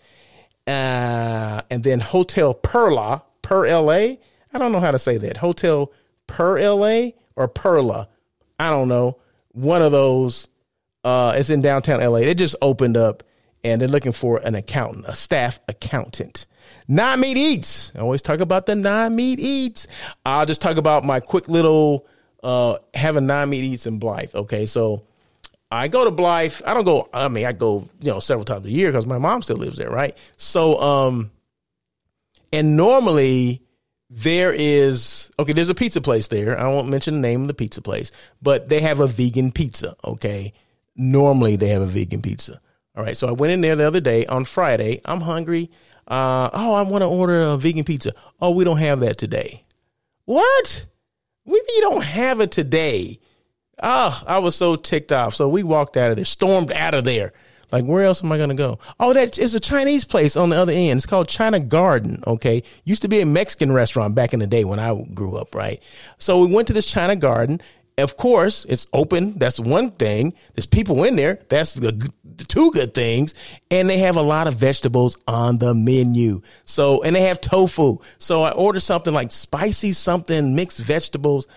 Uh, 0.67 1.61
and 1.69 1.83
then 1.83 1.99
Hotel 1.99 2.53
Perla, 2.53 3.23
Per 3.41 3.67
LA. 3.67 4.17
I 4.53 4.59
don't 4.59 4.71
know 4.71 4.79
how 4.79 4.91
to 4.91 4.99
say 4.99 5.17
that. 5.17 5.37
Hotel 5.37 5.91
Per 6.27 6.59
LA 6.59 7.09
or 7.35 7.47
Perla. 7.47 8.07
I 8.59 8.69
don't 8.69 8.87
know. 8.87 9.17
One 9.51 9.81
of 9.81 9.91
those. 9.91 10.47
Uh, 11.03 11.33
it's 11.35 11.49
in 11.49 11.61
downtown 11.61 11.99
LA. 11.99 12.19
It 12.19 12.37
just 12.37 12.55
opened 12.61 12.95
up 12.95 13.23
and 13.63 13.79
they're 13.81 13.87
looking 13.87 14.11
for 14.11 14.39
an 14.43 14.55
accountant, 14.55 15.05
a 15.07 15.15
staff 15.15 15.59
accountant. 15.67 16.45
Non 16.87 17.19
meat 17.19 17.37
eats. 17.37 17.91
I 17.95 17.99
always 17.99 18.21
talk 18.21 18.39
about 18.39 18.65
the 18.65 18.75
non 18.75 19.15
meat 19.15 19.39
eats. 19.39 19.87
I'll 20.25 20.45
just 20.45 20.61
talk 20.61 20.77
about 20.77 21.03
my 21.03 21.19
quick 21.19 21.47
little 21.47 22.07
uh 22.43 22.77
having 22.93 23.25
non 23.25 23.49
meat 23.49 23.63
eats 23.63 23.85
in 23.85 23.99
Blythe. 23.99 24.35
Okay, 24.35 24.65
so 24.65 25.03
I 25.71 25.87
go 25.87 26.05
to 26.05 26.11
Blythe. 26.11 26.61
I 26.65 26.73
don't 26.73 26.85
go. 26.85 27.09
I 27.13 27.27
mean, 27.29 27.45
I 27.45 27.51
go 27.53 27.87
you 28.01 28.11
know 28.11 28.19
several 28.19 28.45
times 28.45 28.65
a 28.65 28.71
year 28.71 28.91
because 28.91 29.05
my 29.05 29.17
mom 29.17 29.41
still 29.41 29.57
lives 29.57 29.77
there, 29.77 29.89
right? 29.89 30.17
So 30.37 30.79
um, 30.79 31.31
and 32.51 32.77
normally 32.77 33.61
there 34.09 34.53
is 34.53 35.31
okay. 35.39 35.53
There's 35.53 35.69
a 35.69 35.75
pizza 35.75 36.01
place 36.01 36.27
there. 36.27 36.57
I 36.57 36.67
won't 36.67 36.89
mention 36.89 37.15
the 37.15 37.21
name 37.21 37.41
of 37.41 37.47
the 37.47 37.53
pizza 37.53 37.81
place, 37.81 38.11
but 38.41 38.69
they 38.69 38.81
have 38.81 38.99
a 38.99 39.07
vegan 39.07 39.51
pizza. 39.51 39.95
Okay, 40.05 40.53
normally 40.95 41.55
they 41.55 41.69
have 41.69 41.81
a 41.81 41.87
vegan 41.87 42.21
pizza. 42.21 42.61
All 42.95 43.03
right, 43.03 43.17
so 43.17 43.27
I 43.27 43.31
went 43.31 43.53
in 43.53 43.61
there 43.61 43.75
the 43.75 43.87
other 43.87 43.99
day 43.99 44.25
on 44.27 44.45
Friday. 44.45 45.01
I'm 45.05 45.21
hungry. 45.21 45.71
Uh, 46.07 46.49
oh, 46.53 46.73
I 46.73 46.83
want 46.83 47.01
to 47.01 47.07
order 47.07 47.41
a 47.41 47.57
vegan 47.57 47.83
pizza. 47.83 48.13
Oh, 48.39 48.51
we 48.51 48.63
don't 48.63 48.77
have 48.77 48.99
that 48.99 49.17
today. 49.17 49.63
What? 50.25 50.85
We 51.45 51.61
don't 51.79 52.03
have 52.03 52.39
it 52.39 52.51
today. 52.51 53.19
Oh, 53.81 54.21
I 54.27 54.39
was 54.39 54.55
so 54.55 54.75
ticked 54.75 55.11
off. 55.11 55.33
So 55.33 55.49
we 55.49 55.63
walked 55.63 55.97
out 55.97 56.11
of 56.11 56.17
there, 56.17 56.25
stormed 56.25 56.71
out 56.71 56.93
of 56.93 57.03
there. 57.03 57.33
Like, 57.71 57.85
where 57.85 58.03
else 58.03 58.23
am 58.23 58.31
I 58.31 58.37
going 58.37 58.49
to 58.49 58.55
go? 58.55 58.77
Oh, 58.99 59.13
that 59.13 59.39
is 59.39 59.55
a 59.55 59.59
Chinese 59.59 60.05
place 60.05 60.37
on 60.37 60.49
the 60.49 60.57
other 60.57 60.71
end. 60.71 60.97
It's 60.97 61.07
called 61.07 61.27
China 61.27 61.59
Garden. 61.59 62.23
Okay. 62.27 62.61
Used 62.83 63.01
to 63.01 63.07
be 63.07 63.19
a 63.21 63.25
Mexican 63.25 63.71
restaurant 63.71 64.13
back 64.13 64.33
in 64.33 64.39
the 64.39 64.45
day 64.45 64.63
when 64.63 64.79
I 64.79 64.95
grew 65.15 65.35
up, 65.35 65.55
right? 65.55 65.81
So 66.19 66.45
we 66.45 66.53
went 66.53 66.67
to 66.67 66.73
this 66.73 66.85
China 66.85 67.15
Garden. 67.15 67.59
Of 67.97 68.15
course, 68.15 68.65
it's 68.69 68.85
open. 68.93 69.37
That's 69.39 69.59
one 69.59 69.89
thing. 69.89 70.33
There's 70.53 70.67
people 70.67 71.03
in 71.03 71.15
there. 71.15 71.39
That's 71.49 71.73
the 71.73 72.11
two 72.37 72.71
good 72.71 72.93
things. 72.93 73.33
And 73.71 73.89
they 73.89 73.97
have 73.99 74.17
a 74.17 74.21
lot 74.21 74.47
of 74.47 74.55
vegetables 74.55 75.17
on 75.27 75.57
the 75.57 75.73
menu. 75.73 76.41
So, 76.65 77.03
and 77.03 77.15
they 77.15 77.21
have 77.23 77.41
tofu. 77.41 77.97
So 78.17 78.43
I 78.43 78.51
ordered 78.51 78.81
something 78.81 79.13
like 79.13 79.31
spicy 79.31 79.91
something, 79.93 80.55
mixed 80.55 80.79
vegetables. 80.79 81.47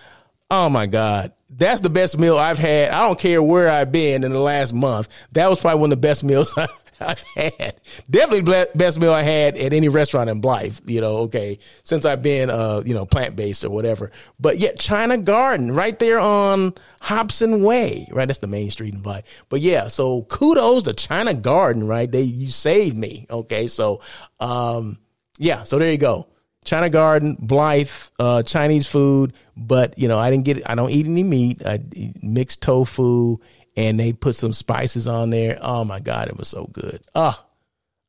Oh 0.49 0.69
my 0.69 0.85
God. 0.85 1.33
That's 1.49 1.81
the 1.81 1.89
best 1.89 2.17
meal 2.17 2.37
I've 2.37 2.57
had. 2.57 2.91
I 2.91 3.07
don't 3.07 3.17
care 3.19 3.41
where 3.41 3.69
I've 3.69 3.91
been 3.91 4.23
in 4.23 4.31
the 4.31 4.39
last 4.39 4.73
month. 4.73 5.07
That 5.31 5.49
was 5.49 5.61
probably 5.61 5.79
one 5.79 5.91
of 5.91 6.01
the 6.01 6.07
best 6.07 6.23
meals 6.23 6.53
I've 7.01 7.23
had. 7.35 7.75
Definitely 8.09 8.65
best 8.75 8.99
meal 8.99 9.13
I 9.13 9.21
had 9.21 9.57
at 9.57 9.73
any 9.73 9.89
restaurant 9.89 10.29
in 10.29 10.41
Blythe, 10.41 10.79
you 10.85 11.01
know, 11.01 11.17
okay, 11.17 11.59
since 11.83 12.05
I've 12.05 12.23
been, 12.23 12.49
uh, 12.49 12.81
you 12.85 12.93
know, 12.93 13.05
plant 13.05 13.35
based 13.35 13.63
or 13.63 13.69
whatever. 13.69 14.11
But 14.39 14.57
yet, 14.57 14.79
China 14.79 15.17
Garden 15.17 15.73
right 15.73 15.97
there 15.99 16.19
on 16.19 16.73
Hobson 17.01 17.63
Way, 17.63 18.07
right? 18.11 18.27
That's 18.27 18.39
the 18.39 18.47
main 18.47 18.69
street 18.69 18.93
in 18.93 19.01
Blythe. 19.01 19.25
But 19.49 19.61
yeah, 19.61 19.87
so 19.87 20.23
kudos 20.23 20.83
to 20.83 20.93
China 20.93 21.33
Garden, 21.33 21.87
right? 21.87 22.11
They, 22.11 22.21
you 22.21 22.47
saved 22.47 22.97
me. 22.97 23.27
Okay. 23.29 23.67
So, 23.67 24.01
um, 24.39 24.97
yeah, 25.37 25.63
so 25.63 25.77
there 25.77 25.91
you 25.91 25.97
go. 25.97 26.27
China 26.65 26.89
Garden, 26.89 27.37
Blythe, 27.39 27.89
uh, 28.19 28.43
Chinese 28.43 28.87
food, 28.87 29.33
but 29.55 29.97
you 29.97 30.09
know, 30.09 30.19
I 30.19 30.29
didn't 30.29 30.43
get, 30.43 30.69
I 30.69 30.75
don't 30.75 30.89
eat 30.89 31.05
any 31.05 31.23
meat. 31.23 31.65
I 31.65 31.79
mixed 32.21 32.61
tofu 32.61 33.37
and 33.77 33.97
they 33.99 34.11
put 34.11 34.35
some 34.35 34.51
spices 34.51 35.07
on 35.07 35.29
there. 35.29 35.57
Oh 35.61 35.85
my 35.85 35.99
God, 35.99 36.27
it 36.27 36.37
was 36.37 36.49
so 36.49 36.67
good. 36.73 36.99
Ah, 37.15 37.45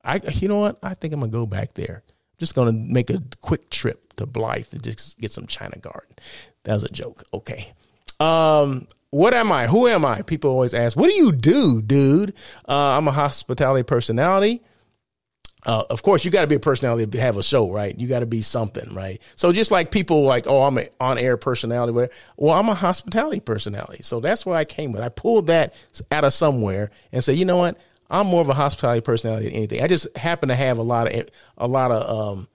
I, 0.03 0.21
you 0.33 0.49
know 0.49 0.59
what? 0.59 0.79
I 0.83 0.95
think 0.95 1.13
I'm 1.13 1.21
gonna 1.21 1.31
go 1.31 1.47
back 1.47 1.75
there. 1.75 2.03
Just 2.39 2.55
gonna 2.55 2.73
make 2.73 3.11
a 3.11 3.23
quick 3.41 3.69
trip 3.71 4.15
to 4.15 4.27
Blythe 4.27 4.73
and 4.73 4.83
just 4.83 5.19
get 5.19 5.31
some 5.31 5.47
China 5.47 5.79
Garden. 5.79 6.17
That 6.65 6.73
was 6.73 6.85
a 6.85 6.89
joke. 6.89 7.23
Okay. 7.33 7.73
Um, 8.19 8.89
what 9.11 9.35
am 9.35 9.53
I? 9.53 9.67
Who 9.67 9.87
am 9.87 10.05
I? 10.05 10.23
People 10.23 10.51
always 10.51 10.75
ask, 10.75 10.97
what 10.97 11.09
do 11.09 11.15
you 11.15 11.33
do, 11.33 11.83
dude? 11.83 12.31
Uh, 12.69 12.97
I'm 12.97 13.07
a 13.07 13.13
hospitality 13.13 13.83
personality 13.83 14.63
uh, 15.67 15.85
of 15.91 16.03
course, 16.03 16.25
you 16.25 16.31
got 16.31 16.43
to 16.43 16.47
be 16.47 16.55
a 16.55 16.61
personality 16.61 17.07
to 17.07 17.21
have 17.21 17.37
a 17.37 17.43
show, 17.43 17.71
right? 17.71 17.99
You 17.99 18.07
got 18.07 18.21
to 18.21 18.27
be 18.27 18.43
something, 18.43 18.95
right? 18.95 19.21
So 19.35 19.53
just 19.53 19.71
like 19.71 19.91
people 19.91 20.23
like, 20.23 20.47
oh, 20.47 20.63
I'm 20.63 20.79
an 20.79 20.89
on-air 21.01 21.37
personality. 21.37 22.11
Well, 22.37 22.55
I'm 22.55 22.69
a 22.69 22.75
hospitality 22.75 23.41
personality, 23.41 24.03
so 24.03 24.21
that's 24.21 24.47
where 24.47 24.57
I 24.57 24.65
came 24.65 24.93
with. 24.93 25.03
I 25.03 25.09
pulled 25.09 25.49
that 25.49 25.75
out 26.13 26.25
of 26.25 26.33
somewhere 26.33 26.91
and 27.13 27.23
said, 27.25 27.37
you 27.37 27.45
know 27.45 27.57
what? 27.57 27.79
I'm 28.11 28.27
more 28.27 28.41
of 28.41 28.49
a 28.49 28.55
hospitality 28.55 29.01
personality 29.03 29.47
than 29.47 29.55
anything. 29.55 29.83
I 29.83 29.89
just 29.89 30.17
happen 30.17 30.49
to 30.49 30.55
have 30.55 30.79
a 30.79 30.83
lot 30.83 31.13
of 31.13 31.29
a 31.59 31.69
lot 31.69 31.91
of 31.91 32.39
um, 32.39 32.49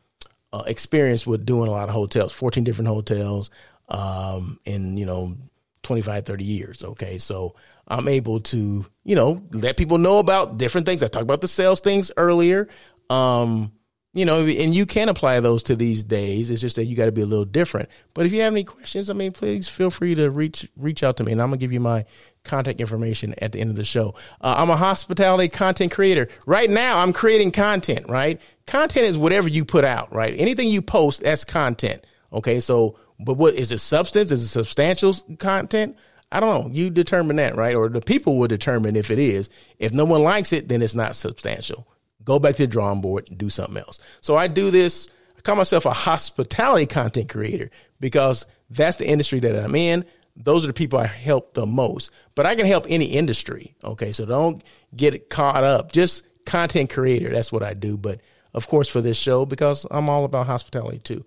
uh, 0.51 0.63
experience 0.65 1.27
with 1.27 1.45
doing 1.45 1.67
a 1.67 1.71
lot 1.71 1.89
of 1.89 1.95
hotels, 1.95 2.31
14 2.31 2.63
different 2.63 2.87
hotels, 2.87 3.51
um, 3.89 4.59
in 4.65 4.97
you 4.97 5.05
know 5.05 5.35
25, 5.83 6.25
30 6.25 6.43
years. 6.43 6.83
Okay, 6.83 7.19
so 7.19 7.55
I'm 7.87 8.07
able 8.07 8.39
to, 8.39 8.85
you 9.03 9.15
know, 9.15 9.43
let 9.51 9.77
people 9.77 9.97
know 9.97 10.19
about 10.19 10.57
different 10.57 10.87
things. 10.87 11.03
I 11.03 11.07
talked 11.07 11.23
about 11.23 11.41
the 11.41 11.47
sales 11.47 11.81
things 11.81 12.11
earlier. 12.15 12.69
Um, 13.09 13.71
you 14.15 14.25
know, 14.25 14.45
and 14.45 14.75
you 14.75 14.85
can 14.85 15.09
apply 15.09 15.39
those 15.39 15.63
to 15.63 15.75
these 15.75 16.03
days. 16.03 16.51
It's 16.51 16.61
just 16.61 16.75
that 16.75 16.85
you 16.85 16.95
got 16.95 17.05
to 17.05 17.11
be 17.11 17.21
a 17.21 17.25
little 17.25 17.45
different. 17.45 17.89
But 18.13 18.27
if 18.27 18.31
you 18.31 18.41
have 18.41 18.53
any 18.53 18.63
questions, 18.63 19.09
I 19.09 19.13
mean, 19.13 19.31
please 19.31 19.67
feel 19.67 19.89
free 19.89 20.13
to 20.15 20.29
reach 20.29 20.69
reach 20.77 21.01
out 21.01 21.17
to 21.17 21.23
me, 21.23 21.31
and 21.31 21.41
I'm 21.41 21.49
gonna 21.49 21.57
give 21.57 21.73
you 21.73 21.79
my 21.79 22.05
contact 22.43 22.79
information 22.79 23.33
at 23.39 23.53
the 23.53 23.59
end 23.59 23.71
of 23.71 23.75
the 23.75 23.83
show. 23.83 24.13
Uh, 24.39 24.55
I'm 24.57 24.69
a 24.69 24.75
hospitality 24.75 25.49
content 25.49 25.91
creator. 25.91 26.27
Right 26.45 26.69
now, 26.69 26.99
I'm 26.99 27.11
creating 27.11 27.53
content. 27.53 28.07
Right, 28.07 28.39
content 28.67 29.07
is 29.07 29.17
whatever 29.17 29.47
you 29.47 29.65
put 29.65 29.83
out. 29.83 30.13
Right, 30.13 30.35
anything 30.37 30.69
you 30.69 30.83
post, 30.83 31.23
that's 31.23 31.43
content. 31.43 32.05
Okay, 32.31 32.59
so 32.59 32.99
but 33.19 33.35
what 33.35 33.55
is 33.55 33.71
it? 33.71 33.79
Substance? 33.79 34.31
Is 34.31 34.43
it 34.43 34.49
substantial 34.49 35.15
content? 35.39 35.97
I 36.31 36.39
don't 36.39 36.67
know. 36.67 36.71
You 36.71 36.91
determine 36.91 37.37
that, 37.37 37.55
right? 37.55 37.75
Or 37.75 37.89
the 37.89 38.01
people 38.01 38.37
will 38.37 38.47
determine 38.47 38.95
if 38.95 39.09
it 39.09 39.19
is. 39.19 39.49
If 39.79 39.91
no 39.91 40.05
one 40.05 40.21
likes 40.21 40.53
it, 40.53 40.67
then 40.67 40.83
it's 40.83 40.95
not 40.95 41.15
substantial 41.15 41.87
go 42.23 42.39
back 42.39 42.55
to 42.55 42.63
the 42.63 42.67
drawing 42.67 43.01
board 43.01 43.27
and 43.29 43.37
do 43.37 43.49
something 43.49 43.77
else. 43.77 43.99
So 44.21 44.35
I 44.35 44.47
do 44.47 44.71
this. 44.71 45.09
I 45.37 45.41
call 45.41 45.55
myself 45.55 45.85
a 45.85 45.91
hospitality 45.93 46.85
content 46.85 47.29
creator 47.29 47.69
because 47.99 48.45
that's 48.69 48.97
the 48.97 49.07
industry 49.07 49.39
that 49.41 49.55
I'm 49.55 49.75
in. 49.75 50.05
Those 50.35 50.63
are 50.63 50.67
the 50.67 50.73
people 50.73 50.99
I 50.99 51.05
help 51.05 51.53
the 51.53 51.65
most. 51.65 52.11
But 52.35 52.45
I 52.45 52.55
can 52.55 52.65
help 52.65 52.85
any 52.89 53.05
industry. 53.05 53.75
Okay. 53.83 54.11
So 54.11 54.25
don't 54.25 54.63
get 54.95 55.29
caught 55.29 55.63
up. 55.63 55.91
Just 55.91 56.23
content 56.45 56.89
creator. 56.89 57.29
That's 57.29 57.51
what 57.51 57.63
I 57.63 57.73
do. 57.73 57.97
But 57.97 58.21
of 58.53 58.67
course, 58.67 58.87
for 58.87 59.01
this 59.01 59.17
show, 59.17 59.45
because 59.45 59.85
I'm 59.89 60.09
all 60.09 60.25
about 60.25 60.47
hospitality 60.47 60.99
too. 60.99 61.25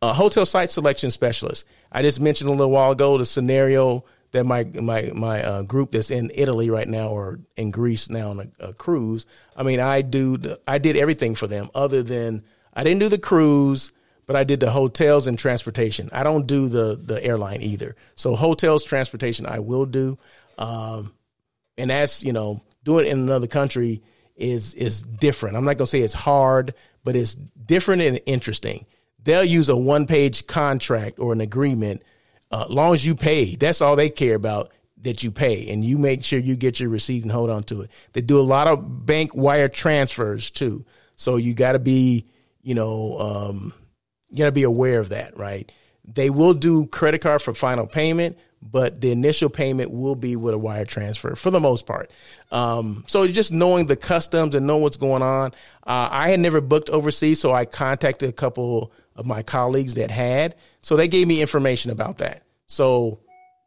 A 0.00 0.12
hotel 0.12 0.46
site 0.46 0.70
selection 0.70 1.10
specialist. 1.10 1.64
I 1.90 2.02
just 2.02 2.20
mentioned 2.20 2.48
a 2.48 2.52
little 2.52 2.70
while 2.70 2.92
ago 2.92 3.18
the 3.18 3.26
scenario 3.26 4.04
that 4.32 4.44
my 4.44 4.64
my 4.64 5.10
my 5.14 5.42
uh, 5.42 5.62
group 5.62 5.92
that's 5.92 6.10
in 6.10 6.30
Italy 6.34 6.70
right 6.70 6.88
now 6.88 7.08
or 7.08 7.40
in 7.56 7.70
Greece 7.70 8.10
now 8.10 8.30
on 8.30 8.40
a, 8.40 8.68
a, 8.68 8.72
cruise. 8.72 9.26
I 9.56 9.62
mean, 9.62 9.80
I 9.80 10.02
do 10.02 10.36
the, 10.36 10.60
I 10.66 10.78
did 10.78 10.96
everything 10.96 11.34
for 11.34 11.46
them 11.46 11.70
other 11.74 12.02
than 12.02 12.44
I 12.74 12.84
didn't 12.84 13.00
do 13.00 13.08
the 13.08 13.18
cruise, 13.18 13.92
but 14.26 14.36
I 14.36 14.44
did 14.44 14.60
the 14.60 14.70
hotels 14.70 15.26
and 15.26 15.38
transportation. 15.38 16.10
I 16.12 16.22
don't 16.22 16.46
do 16.46 16.68
the 16.68 17.00
the 17.02 17.22
airline 17.24 17.62
either. 17.62 17.96
So 18.16 18.34
hotels, 18.34 18.84
transportation, 18.84 19.46
I 19.46 19.60
will 19.60 19.86
do, 19.86 20.18
um, 20.58 21.14
and 21.78 21.90
that's 21.90 22.22
you 22.22 22.32
know 22.32 22.62
doing 22.84 23.06
it 23.06 23.12
in 23.12 23.20
another 23.20 23.46
country 23.46 24.02
is 24.36 24.74
is 24.74 25.02
different. 25.02 25.56
I'm 25.56 25.64
not 25.64 25.78
gonna 25.78 25.86
say 25.86 26.00
it's 26.00 26.14
hard, 26.14 26.74
but 27.02 27.16
it's 27.16 27.34
different 27.34 28.02
and 28.02 28.20
interesting. 28.26 28.84
They'll 29.24 29.44
use 29.44 29.68
a 29.68 29.76
one 29.76 30.06
page 30.06 30.46
contract 30.46 31.18
or 31.18 31.32
an 31.32 31.40
agreement 31.40 32.02
uh, 32.50 32.66
long 32.68 32.94
as 32.94 33.04
you 33.04 33.14
pay, 33.14 33.56
that's 33.56 33.80
all 33.80 33.96
they 33.96 34.10
care 34.10 34.34
about 34.34 34.72
that 35.02 35.22
you 35.22 35.30
pay, 35.30 35.70
and 35.70 35.84
you 35.84 35.98
make 35.98 36.24
sure 36.24 36.38
you 36.38 36.56
get 36.56 36.80
your 36.80 36.88
receipt 36.88 37.22
and 37.22 37.30
hold 37.30 37.50
on 37.50 37.62
to 37.64 37.82
it. 37.82 37.90
They 38.12 38.20
do 38.20 38.40
a 38.40 38.42
lot 38.42 38.66
of 38.66 39.06
bank 39.06 39.34
wire 39.34 39.68
transfers 39.68 40.50
too, 40.50 40.84
so 41.16 41.36
you 41.36 41.54
got 41.54 41.72
to 41.72 41.78
be, 41.78 42.26
you 42.62 42.74
know, 42.74 43.18
um, 43.18 43.74
you 44.28 44.38
got 44.38 44.46
to 44.46 44.52
be 44.52 44.64
aware 44.64 45.00
of 45.00 45.10
that, 45.10 45.36
right? 45.38 45.70
They 46.04 46.30
will 46.30 46.54
do 46.54 46.86
credit 46.86 47.20
card 47.20 47.42
for 47.42 47.54
final 47.54 47.86
payment, 47.86 48.38
but 48.60 49.00
the 49.00 49.12
initial 49.12 49.50
payment 49.50 49.90
will 49.90 50.16
be 50.16 50.36
with 50.36 50.54
a 50.54 50.58
wire 50.58 50.84
transfer 50.84 51.36
for 51.36 51.50
the 51.50 51.60
most 51.60 51.86
part. 51.86 52.10
Um, 52.50 53.04
so 53.06 53.26
just 53.28 53.52
knowing 53.52 53.86
the 53.86 53.96
customs 53.96 54.54
and 54.54 54.66
know 54.66 54.78
what's 54.78 54.96
going 54.96 55.22
on. 55.22 55.52
Uh, 55.86 56.08
I 56.10 56.30
had 56.30 56.40
never 56.40 56.60
booked 56.60 56.90
overseas, 56.90 57.40
so 57.40 57.52
I 57.52 57.66
contacted 57.66 58.28
a 58.28 58.32
couple 58.32 58.92
of 59.14 59.26
my 59.26 59.42
colleagues 59.42 59.94
that 59.94 60.10
had. 60.10 60.56
So 60.80 60.96
they 60.96 61.08
gave 61.08 61.26
me 61.26 61.40
information 61.40 61.90
about 61.90 62.18
that. 62.18 62.42
So, 62.66 63.20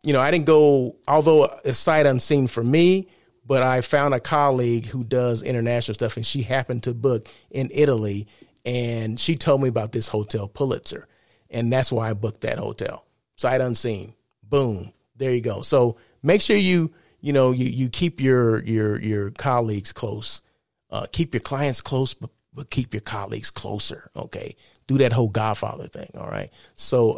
you 0.03 0.13
know, 0.13 0.19
I 0.19 0.31
didn't 0.31 0.45
go, 0.45 0.95
although 1.07 1.59
it's 1.63 1.77
sight 1.77 2.05
unseen 2.05 2.47
for 2.47 2.63
me, 2.63 3.07
but 3.45 3.63
I 3.63 3.81
found 3.81 4.13
a 4.13 4.19
colleague 4.19 4.85
who 4.85 5.03
does 5.03 5.41
international 5.41 5.95
stuff 5.95 6.17
and 6.17 6.25
she 6.25 6.43
happened 6.43 6.83
to 6.83 6.93
book 6.93 7.27
in 7.49 7.69
Italy 7.73 8.27
and 8.65 9.19
she 9.19 9.35
told 9.35 9.61
me 9.61 9.69
about 9.69 9.91
this 9.91 10.07
hotel 10.07 10.47
Pulitzer. 10.47 11.07
And 11.49 11.71
that's 11.71 11.91
why 11.91 12.09
I 12.09 12.13
booked 12.13 12.41
that 12.41 12.59
hotel. 12.59 13.05
Sight 13.35 13.59
unseen. 13.59 14.13
Boom. 14.43 14.93
There 15.17 15.31
you 15.31 15.41
go. 15.41 15.61
So 15.61 15.97
make 16.23 16.41
sure 16.41 16.55
you, 16.55 16.93
you 17.19 17.33
know, 17.33 17.51
you, 17.51 17.65
you 17.65 17.89
keep 17.89 18.21
your, 18.21 18.63
your, 18.63 18.99
your 19.01 19.31
colleagues 19.31 19.91
close. 19.91 20.41
Uh, 20.89 21.07
keep 21.11 21.33
your 21.33 21.41
clients 21.41 21.81
close, 21.81 22.13
but, 22.13 22.29
but 22.53 22.69
keep 22.69 22.93
your 22.93 23.01
colleagues 23.01 23.51
closer. 23.51 24.09
Okay 24.15 24.55
do 24.91 24.97
that 24.99 25.13
whole 25.13 25.29
Godfather 25.29 25.87
thing. 25.87 26.09
All 26.17 26.27
right. 26.27 26.49
So, 26.75 27.17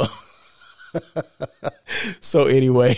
so 2.21 2.45
anyway, 2.45 2.95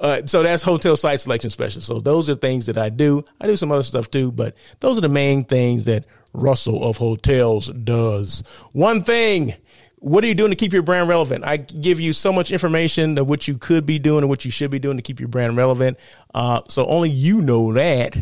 uh, 0.00 0.22
so 0.26 0.42
that's 0.42 0.62
hotel 0.62 0.96
site 0.96 1.20
selection 1.20 1.50
special. 1.50 1.82
So 1.82 2.00
those 2.00 2.30
are 2.30 2.34
things 2.34 2.66
that 2.66 2.78
I 2.78 2.88
do. 2.88 3.24
I 3.40 3.46
do 3.46 3.56
some 3.56 3.70
other 3.70 3.82
stuff 3.82 4.10
too, 4.10 4.32
but 4.32 4.56
those 4.80 4.98
are 4.98 5.02
the 5.02 5.08
main 5.08 5.44
things 5.44 5.84
that 5.84 6.06
Russell 6.32 6.82
of 6.84 6.96
Hotels 6.96 7.68
does. 7.68 8.42
One 8.72 9.04
thing. 9.04 9.54
What 9.98 10.22
are 10.22 10.26
you 10.26 10.34
doing 10.34 10.50
to 10.50 10.56
keep 10.56 10.74
your 10.74 10.82
brand 10.82 11.08
relevant? 11.08 11.46
I 11.46 11.56
give 11.56 11.98
you 11.98 12.12
so 12.12 12.30
much 12.30 12.50
information 12.50 13.16
of 13.16 13.26
what 13.26 13.48
you 13.48 13.56
could 13.56 13.86
be 13.86 13.98
doing 13.98 14.18
and 14.18 14.28
what 14.28 14.44
you 14.44 14.50
should 14.50 14.70
be 14.70 14.78
doing 14.78 14.98
to 14.98 15.02
keep 15.02 15.18
your 15.18 15.30
brand 15.30 15.56
relevant. 15.56 15.98
Uh, 16.34 16.60
so 16.68 16.84
only 16.84 17.08
you 17.08 17.40
know 17.40 17.72
that. 17.72 18.14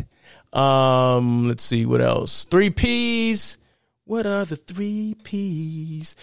Um, 0.57 1.49
let's 1.49 1.61
see 1.61 1.85
what 1.85 1.99
else. 1.99 2.45
Three 2.45 2.69
P's. 2.69 3.57
What 4.05 4.25
are 4.25 4.43
the 4.43 4.57
three 4.57 5.15
P's? 5.23 6.15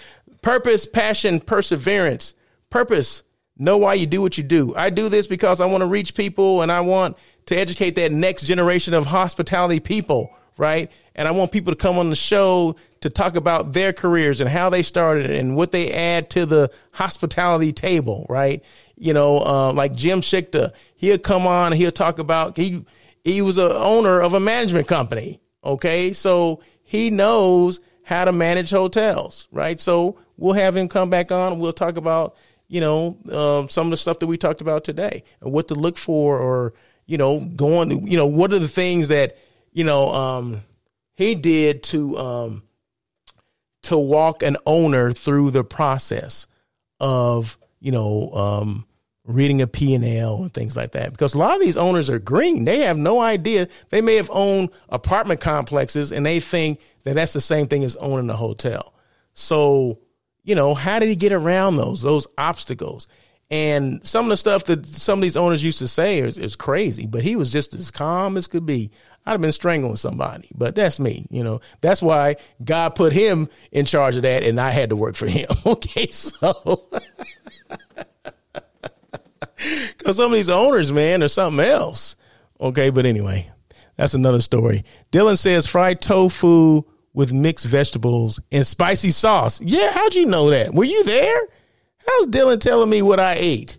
Purpose, 0.42 0.86
passion, 0.86 1.40
perseverance. 1.40 2.34
Purpose. 2.68 3.22
Know 3.56 3.78
why 3.78 3.94
you 3.94 4.06
do 4.06 4.22
what 4.22 4.38
you 4.38 4.44
do. 4.44 4.74
I 4.74 4.90
do 4.90 5.08
this 5.08 5.26
because 5.26 5.60
I 5.60 5.66
want 5.66 5.82
to 5.82 5.86
reach 5.86 6.14
people 6.14 6.62
and 6.62 6.70
I 6.70 6.80
want 6.80 7.16
to 7.46 7.56
educate 7.56 7.94
that 7.96 8.12
next 8.12 8.44
generation 8.44 8.94
of 8.94 9.06
hospitality 9.06 9.80
people, 9.80 10.30
right? 10.56 10.90
And 11.14 11.26
I 11.26 11.30
want 11.32 11.52
people 11.52 11.72
to 11.72 11.76
come 11.76 11.98
on 11.98 12.10
the 12.10 12.16
show 12.16 12.76
to 13.00 13.10
talk 13.10 13.34
about 13.34 13.72
their 13.72 13.92
careers 13.92 14.40
and 14.40 14.48
how 14.48 14.70
they 14.70 14.82
started 14.82 15.30
and 15.30 15.56
what 15.56 15.72
they 15.72 15.92
add 15.92 16.30
to 16.30 16.46
the 16.46 16.70
hospitality 16.92 17.72
table, 17.72 18.26
right? 18.28 18.62
You 18.96 19.14
know, 19.14 19.38
uh, 19.38 19.72
like 19.72 19.94
Jim 19.94 20.20
Schichter, 20.20 20.72
he'll 20.96 21.18
come 21.18 21.46
on, 21.46 21.72
and 21.72 21.80
he'll 21.80 21.90
talk 21.90 22.18
about 22.18 22.56
he 22.56 22.84
he 23.24 23.42
was 23.42 23.58
a 23.58 23.74
owner 23.74 24.20
of 24.20 24.34
a 24.34 24.40
management 24.40 24.86
company. 24.86 25.40
Okay, 25.64 26.12
so 26.12 26.62
he 26.90 27.08
knows 27.08 27.78
how 28.02 28.24
to 28.24 28.32
manage 28.32 28.72
hotels, 28.72 29.46
right? 29.52 29.78
So 29.78 30.18
we'll 30.36 30.54
have 30.54 30.76
him 30.76 30.88
come 30.88 31.08
back 31.08 31.30
on. 31.30 31.60
We'll 31.60 31.72
talk 31.72 31.96
about 31.96 32.36
you 32.66 32.80
know 32.80 33.16
um, 33.30 33.68
some 33.68 33.86
of 33.86 33.90
the 33.92 33.96
stuff 33.96 34.18
that 34.18 34.26
we 34.26 34.36
talked 34.36 34.60
about 34.60 34.82
today 34.82 35.22
and 35.40 35.52
what 35.52 35.68
to 35.68 35.76
look 35.76 35.96
for, 35.96 36.36
or 36.40 36.74
you 37.06 37.16
know, 37.16 37.38
going 37.38 37.90
to 37.90 38.10
you 38.10 38.16
know 38.16 38.26
what 38.26 38.52
are 38.52 38.58
the 38.58 38.66
things 38.66 39.06
that 39.06 39.38
you 39.70 39.84
know 39.84 40.12
um, 40.12 40.62
he 41.14 41.36
did 41.36 41.84
to 41.84 42.18
um, 42.18 42.62
to 43.84 43.96
walk 43.96 44.42
an 44.42 44.56
owner 44.66 45.12
through 45.12 45.52
the 45.52 45.62
process 45.62 46.48
of 46.98 47.56
you 47.78 47.92
know 47.92 48.32
um, 48.32 48.84
reading 49.24 49.60
a 49.60 49.66
P&L 49.66 50.42
and 50.42 50.52
things 50.52 50.76
like 50.76 50.92
that. 50.92 51.12
Because 51.12 51.34
a 51.34 51.38
lot 51.38 51.54
of 51.54 51.60
these 51.60 51.76
owners 51.76 52.10
are 52.10 52.18
green. 52.18 52.64
They 52.64 52.80
have 52.80 52.96
no 52.96 53.20
idea. 53.20 53.68
They 53.90 54.00
may 54.00 54.16
have 54.16 54.30
owned 54.32 54.70
apartment 54.88 55.40
complexes 55.40 56.12
and 56.12 56.24
they 56.24 56.40
think 56.40 56.80
that 57.04 57.14
that's 57.14 57.32
the 57.32 57.40
same 57.40 57.66
thing 57.66 57.84
as 57.84 57.96
owning 57.96 58.30
a 58.30 58.36
hotel. 58.36 58.94
So, 59.32 60.00
you 60.42 60.54
know, 60.54 60.74
how 60.74 60.98
did 60.98 61.08
he 61.08 61.16
get 61.16 61.32
around 61.32 61.76
those, 61.76 62.02
those 62.02 62.26
obstacles? 62.36 63.06
And 63.50 64.06
some 64.06 64.26
of 64.26 64.30
the 64.30 64.36
stuff 64.36 64.64
that 64.64 64.86
some 64.86 65.18
of 65.18 65.22
these 65.22 65.36
owners 65.36 65.64
used 65.64 65.80
to 65.80 65.88
say 65.88 66.20
is, 66.20 66.38
is 66.38 66.54
crazy, 66.54 67.06
but 67.06 67.22
he 67.22 67.34
was 67.34 67.50
just 67.50 67.74
as 67.74 67.90
calm 67.90 68.36
as 68.36 68.46
could 68.46 68.64
be. 68.64 68.90
I'd 69.26 69.32
have 69.32 69.40
been 69.40 69.52
strangling 69.52 69.96
somebody, 69.96 70.48
but 70.54 70.74
that's 70.74 70.98
me, 70.98 71.26
you 71.30 71.44
know. 71.44 71.60
That's 71.80 72.00
why 72.00 72.36
God 72.64 72.94
put 72.94 73.12
him 73.12 73.48
in 73.70 73.84
charge 73.84 74.16
of 74.16 74.22
that 74.22 74.44
and 74.44 74.58
I 74.60 74.70
had 74.70 74.90
to 74.90 74.96
work 74.96 75.16
for 75.16 75.26
him. 75.26 75.48
Okay, 75.66 76.06
so 76.06 76.88
Because 80.10 80.16
some 80.16 80.32
of 80.32 80.36
these 80.38 80.50
owners, 80.50 80.90
man, 80.90 81.22
are 81.22 81.28
something 81.28 81.64
else. 81.64 82.16
Okay, 82.60 82.90
but 82.90 83.06
anyway, 83.06 83.48
that's 83.94 84.12
another 84.12 84.40
story. 84.40 84.84
Dylan 85.12 85.38
says 85.38 85.68
fried 85.68 86.00
tofu 86.00 86.82
with 87.14 87.32
mixed 87.32 87.64
vegetables 87.64 88.40
and 88.50 88.66
spicy 88.66 89.12
sauce. 89.12 89.60
Yeah, 89.60 89.92
how'd 89.92 90.16
you 90.16 90.26
know 90.26 90.50
that? 90.50 90.74
Were 90.74 90.82
you 90.82 91.04
there? 91.04 91.40
How's 92.04 92.26
Dylan 92.26 92.58
telling 92.58 92.90
me 92.90 93.02
what 93.02 93.20
I 93.20 93.36
ate? 93.38 93.78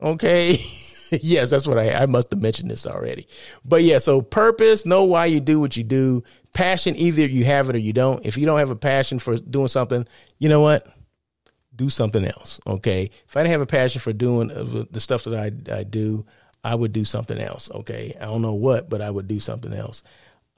Okay. 0.00 0.58
yes, 1.10 1.50
that's 1.50 1.66
what 1.66 1.76
I 1.76 1.92
I 1.92 2.06
must 2.06 2.30
have 2.30 2.40
mentioned 2.40 2.70
this 2.70 2.86
already. 2.86 3.26
But 3.64 3.82
yeah, 3.82 3.98
so 3.98 4.22
purpose, 4.22 4.86
know 4.86 5.02
why 5.02 5.26
you 5.26 5.40
do 5.40 5.58
what 5.58 5.76
you 5.76 5.82
do. 5.82 6.22
Passion, 6.54 6.94
either 6.94 7.26
you 7.26 7.44
have 7.46 7.68
it 7.68 7.74
or 7.74 7.80
you 7.80 7.92
don't. 7.92 8.24
If 8.24 8.36
you 8.36 8.46
don't 8.46 8.60
have 8.60 8.70
a 8.70 8.76
passion 8.76 9.18
for 9.18 9.36
doing 9.38 9.66
something, 9.66 10.06
you 10.38 10.48
know 10.48 10.60
what? 10.60 10.86
Do 11.78 11.88
something 11.88 12.24
else. 12.24 12.60
Okay. 12.66 13.10
If 13.26 13.36
I 13.36 13.40
didn't 13.40 13.52
have 13.52 13.60
a 13.62 13.66
passion 13.66 14.00
for 14.00 14.12
doing 14.12 14.48
the 14.90 15.00
stuff 15.00 15.24
that 15.24 15.34
I, 15.34 15.74
I 15.74 15.84
do, 15.84 16.26
I 16.62 16.74
would 16.74 16.92
do 16.92 17.04
something 17.04 17.38
else. 17.38 17.70
Okay. 17.70 18.14
I 18.20 18.26
don't 18.26 18.42
know 18.42 18.54
what, 18.54 18.90
but 18.90 19.00
I 19.00 19.10
would 19.10 19.28
do 19.28 19.40
something 19.40 19.72
else. 19.72 20.02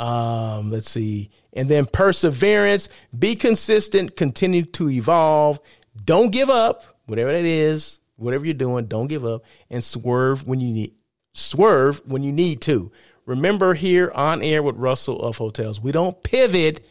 Um, 0.01 0.71
let's 0.71 0.91
see. 0.91 1.31
And 1.53 1.68
then 1.68 1.85
perseverance, 1.85 2.89
be 3.16 3.35
consistent, 3.35 4.16
continue 4.16 4.64
to 4.64 4.89
evolve. 4.89 5.61
Don't 6.05 6.33
give 6.33 6.49
up, 6.49 6.85
whatever 7.05 7.31
that 7.33 7.45
is, 7.45 8.01
whatever 8.16 8.47
you're 8.47 8.55
doing, 8.55 8.87
don't 8.87 9.09
give 9.09 9.25
up 9.25 9.45
and 9.68 9.85
swerve 9.85 10.47
when 10.47 10.61
you 10.61 10.73
need 10.73 10.95
swerve 11.35 12.03
when 12.07 12.23
you 12.23 12.33
need 12.33 12.61
to. 12.62 12.91
Remember 13.27 13.75
here 13.75 14.11
on 14.14 14.43
air 14.43 14.62
with 14.62 14.77
Russell 14.77 15.21
of 15.23 15.37
Hotels, 15.37 15.81
we 15.81 15.93
don't 15.93 16.21
pivot, 16.23 16.85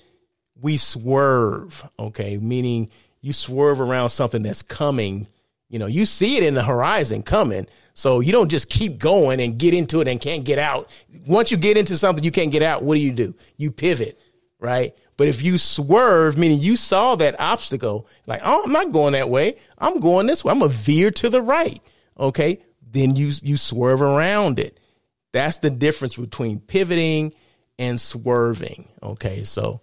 we 0.61 0.77
swerve. 0.77 1.84
Okay. 1.97 2.38
Meaning 2.38 2.89
you 3.22 3.34
swerve 3.34 3.82
around 3.82 4.09
something 4.09 4.43
that's 4.43 4.61
coming. 4.61 5.28
You 5.70 5.80
know, 5.80 5.88
you 5.88 6.05
see 6.05 6.38
it 6.38 6.43
in 6.43 6.53
the 6.53 6.63
horizon 6.63 7.24
coming. 7.24 7.67
So 7.93 8.22
you 8.22 8.32
don't 8.32 8.49
just 8.49 8.70
keep 8.70 8.97
going 8.97 9.41
and 9.41 9.57
get 9.57 9.74
into 9.74 9.99
it 9.99 10.07
and 10.07 10.22
can't 10.22 10.45
get 10.45 10.57
out. 10.57 10.89
Once 11.28 11.51
you 11.51 11.57
get 11.57 11.76
into 11.76 11.97
something 11.97 12.24
you 12.24 12.32
can't 12.32 12.51
get 12.51 12.61
out, 12.61 12.82
what 12.82 12.95
do 12.95 13.01
you 13.01 13.11
do? 13.11 13.36
You 13.57 13.72
pivot, 13.72 14.17
right? 14.59 14.97
But 15.17 15.28
if 15.28 15.41
you 15.41 15.57
swerve, 15.57 16.38
meaning 16.38 16.59
you 16.59 16.78
saw 16.78 17.17
that 17.17 17.38
obstacle, 17.41 18.07
like, 18.26 18.39
oh, 18.41 18.63
I'm 18.63 18.72
not 18.72 18.93
going 18.93 19.11
that 19.13 19.30
way. 19.30 19.57
I'm 19.78 19.99
going 19.99 20.28
this 20.28 20.45
way. 20.45 20.53
I'm 20.53 20.61
a 20.61 20.70
veer 20.70 21.11
to 21.11 21.30
the 21.30 21.41
right. 21.41 21.82
Okay. 22.17 22.61
Then 22.89 23.17
you 23.17 23.34
you 23.43 23.57
swerve 23.57 24.01
around 24.01 24.59
it. 24.59 24.80
That's 25.34 25.57
the 25.57 25.70
difference 25.70 26.15
between 26.15 26.61
pivoting 26.61 27.34
and 27.78 27.99
swerving. 27.99 28.88
Okay. 29.03 29.43
So 29.43 29.82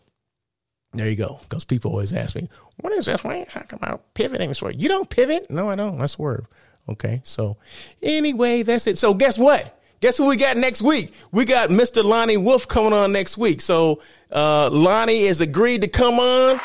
there 0.96 1.08
you 1.08 1.16
go. 1.16 1.38
Because 1.42 1.64
people 1.64 1.90
always 1.90 2.12
ask 2.12 2.34
me, 2.36 2.48
what 2.80 2.92
is 2.92 3.06
this? 3.06 3.22
Why 3.22 3.36
are 3.36 3.38
you 3.38 3.44
talking 3.46 3.78
about 3.80 4.02
pivoting 4.14 4.52
swerve? 4.54 4.74
You 4.80 4.88
don't 4.88 5.08
pivot? 5.08 5.50
No, 5.50 5.70
I 5.70 5.74
don't. 5.74 6.00
I 6.00 6.06
swerve. 6.06 6.46
Okay. 6.88 7.20
So 7.24 7.56
anyway, 8.02 8.62
that's 8.62 8.86
it. 8.86 8.98
So 8.98 9.14
guess 9.14 9.38
what? 9.38 9.72
Guess 10.00 10.18
who 10.18 10.26
we 10.26 10.36
got 10.36 10.56
next 10.56 10.82
week? 10.82 11.12
We 11.32 11.44
got 11.44 11.70
Mr. 11.70 12.04
Lonnie 12.04 12.36
Wolf 12.36 12.68
coming 12.68 12.92
on 12.92 13.12
next 13.12 13.38
week. 13.38 13.60
So 13.60 14.02
uh, 14.30 14.68
Lonnie 14.70 15.26
has 15.26 15.40
agreed 15.40 15.82
to 15.82 15.88
come 15.88 16.20
on. 16.20 16.60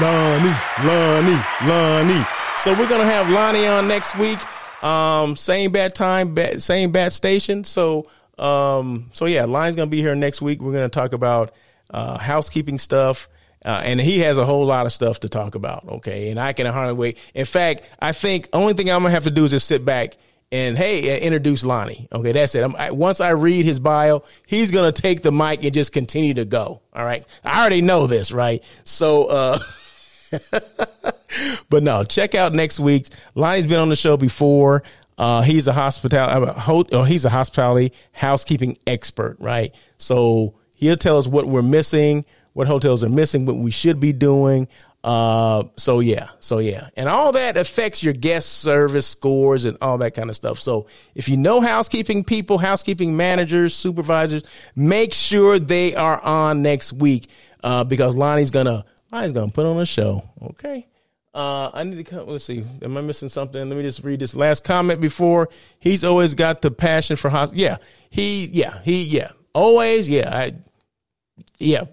Lonnie, 0.00 0.54
Lonnie, 0.84 1.42
Lonnie. 1.64 2.26
So 2.58 2.72
we're 2.74 2.88
gonna 2.88 3.04
have 3.06 3.30
Lonnie 3.30 3.66
on 3.66 3.88
next 3.88 4.16
week. 4.18 4.38
Um, 4.84 5.36
same 5.36 5.72
bad 5.72 5.94
time, 5.94 6.34
bat, 6.34 6.62
same 6.62 6.92
bad 6.92 7.12
station. 7.12 7.64
So 7.64 8.06
um, 8.38 9.08
so 9.12 9.24
yeah, 9.24 9.44
Lonnie's 9.44 9.76
gonna 9.76 9.90
be 9.90 10.02
here 10.02 10.14
next 10.14 10.42
week. 10.42 10.60
We're 10.60 10.72
gonna 10.72 10.90
talk 10.90 11.14
about 11.14 11.54
uh, 11.90 12.18
housekeeping 12.18 12.78
stuff. 12.78 13.28
Uh, 13.64 13.82
and 13.84 14.00
he 14.00 14.20
has 14.20 14.38
a 14.38 14.44
whole 14.44 14.64
lot 14.64 14.86
of 14.86 14.92
stuff 14.92 15.20
to 15.20 15.28
talk 15.28 15.56
about. 15.56 15.84
Okay. 15.88 16.30
And 16.30 16.38
I 16.38 16.52
can 16.52 16.66
hardly 16.66 16.94
wait. 16.94 17.18
In 17.34 17.44
fact, 17.44 17.82
I 18.00 18.12
think 18.12 18.48
only 18.52 18.74
thing 18.74 18.90
I'm 18.90 19.00
going 19.00 19.10
to 19.10 19.14
have 19.14 19.24
to 19.24 19.30
do 19.30 19.44
is 19.44 19.50
just 19.50 19.66
sit 19.66 19.84
back 19.84 20.16
and 20.52 20.78
hey, 20.78 21.20
introduce 21.20 21.64
Lonnie. 21.64 22.06
Okay. 22.12 22.30
That's 22.30 22.54
it. 22.54 22.62
I, 22.76 22.92
once 22.92 23.20
I 23.20 23.30
read 23.30 23.64
his 23.64 23.80
bio, 23.80 24.22
he's 24.46 24.70
going 24.70 24.92
to 24.92 25.02
take 25.02 25.22
the 25.22 25.32
mic 25.32 25.64
and 25.64 25.74
just 25.74 25.92
continue 25.92 26.34
to 26.34 26.44
go. 26.44 26.80
All 26.92 27.04
right. 27.04 27.26
I 27.44 27.60
already 27.60 27.82
know 27.82 28.06
this, 28.06 28.30
right? 28.30 28.62
So, 28.84 29.24
uh, 29.26 29.58
but 31.68 31.82
no, 31.82 32.04
check 32.04 32.36
out 32.36 32.52
next 32.52 32.78
week's. 32.78 33.10
Lonnie's 33.34 33.66
been 33.66 33.80
on 33.80 33.88
the 33.88 33.96
show 33.96 34.16
before. 34.16 34.84
Uh, 35.18 35.40
he's 35.40 35.66
a 35.66 35.72
hospitality, 35.72 36.52
uh, 36.92 37.02
he's 37.04 37.24
a 37.24 37.30
hospitality 37.30 37.92
housekeeping 38.12 38.76
expert, 38.86 39.36
right? 39.40 39.74
So 39.96 40.55
He'll 40.76 40.96
tell 40.96 41.18
us 41.18 41.26
what 41.26 41.46
we're 41.46 41.62
missing, 41.62 42.24
what 42.52 42.66
hotels 42.66 43.02
are 43.02 43.08
missing, 43.08 43.44
what 43.44 43.56
we 43.56 43.70
should 43.70 43.98
be 43.98 44.12
doing. 44.12 44.68
Uh, 45.02 45.64
so 45.76 46.00
yeah, 46.00 46.30
so 46.40 46.58
yeah, 46.58 46.88
and 46.96 47.08
all 47.08 47.30
that 47.30 47.56
affects 47.56 48.02
your 48.02 48.12
guest 48.12 48.60
service 48.60 49.06
scores 49.06 49.64
and 49.64 49.78
all 49.80 49.98
that 49.98 50.14
kind 50.14 50.30
of 50.30 50.34
stuff. 50.34 50.58
So 50.58 50.88
if 51.14 51.28
you 51.28 51.36
know 51.36 51.60
housekeeping 51.60 52.24
people, 52.24 52.58
housekeeping 52.58 53.16
managers, 53.16 53.72
supervisors, 53.72 54.42
make 54.74 55.14
sure 55.14 55.60
they 55.60 55.94
are 55.94 56.20
on 56.22 56.62
next 56.62 56.92
week 56.92 57.28
uh, 57.62 57.84
because 57.84 58.16
Lonnie's 58.16 58.50
gonna 58.50 58.84
Lonnie's 59.12 59.32
gonna 59.32 59.52
put 59.52 59.64
on 59.64 59.78
a 59.78 59.86
show. 59.86 60.28
Okay. 60.42 60.88
Uh, 61.32 61.70
I 61.74 61.84
need 61.84 61.96
to 61.96 62.04
come. 62.04 62.26
Let's 62.26 62.44
see. 62.44 62.64
Am 62.80 62.96
I 62.96 63.02
missing 63.02 63.28
something? 63.28 63.68
Let 63.68 63.76
me 63.76 63.82
just 63.82 64.02
read 64.02 64.20
this 64.20 64.34
last 64.34 64.64
comment 64.64 65.02
before. 65.02 65.50
He's 65.78 66.02
always 66.02 66.34
got 66.34 66.62
the 66.62 66.70
passion 66.70 67.16
for 67.16 67.28
hospital. 67.28 67.62
Yeah, 67.62 67.76
he. 68.08 68.46
Yeah, 68.46 68.80
he. 68.82 69.04
Yeah, 69.04 69.32
always. 69.56 70.08
Yeah, 70.08 70.28
I, 70.30 70.54
yeah, 71.58 71.84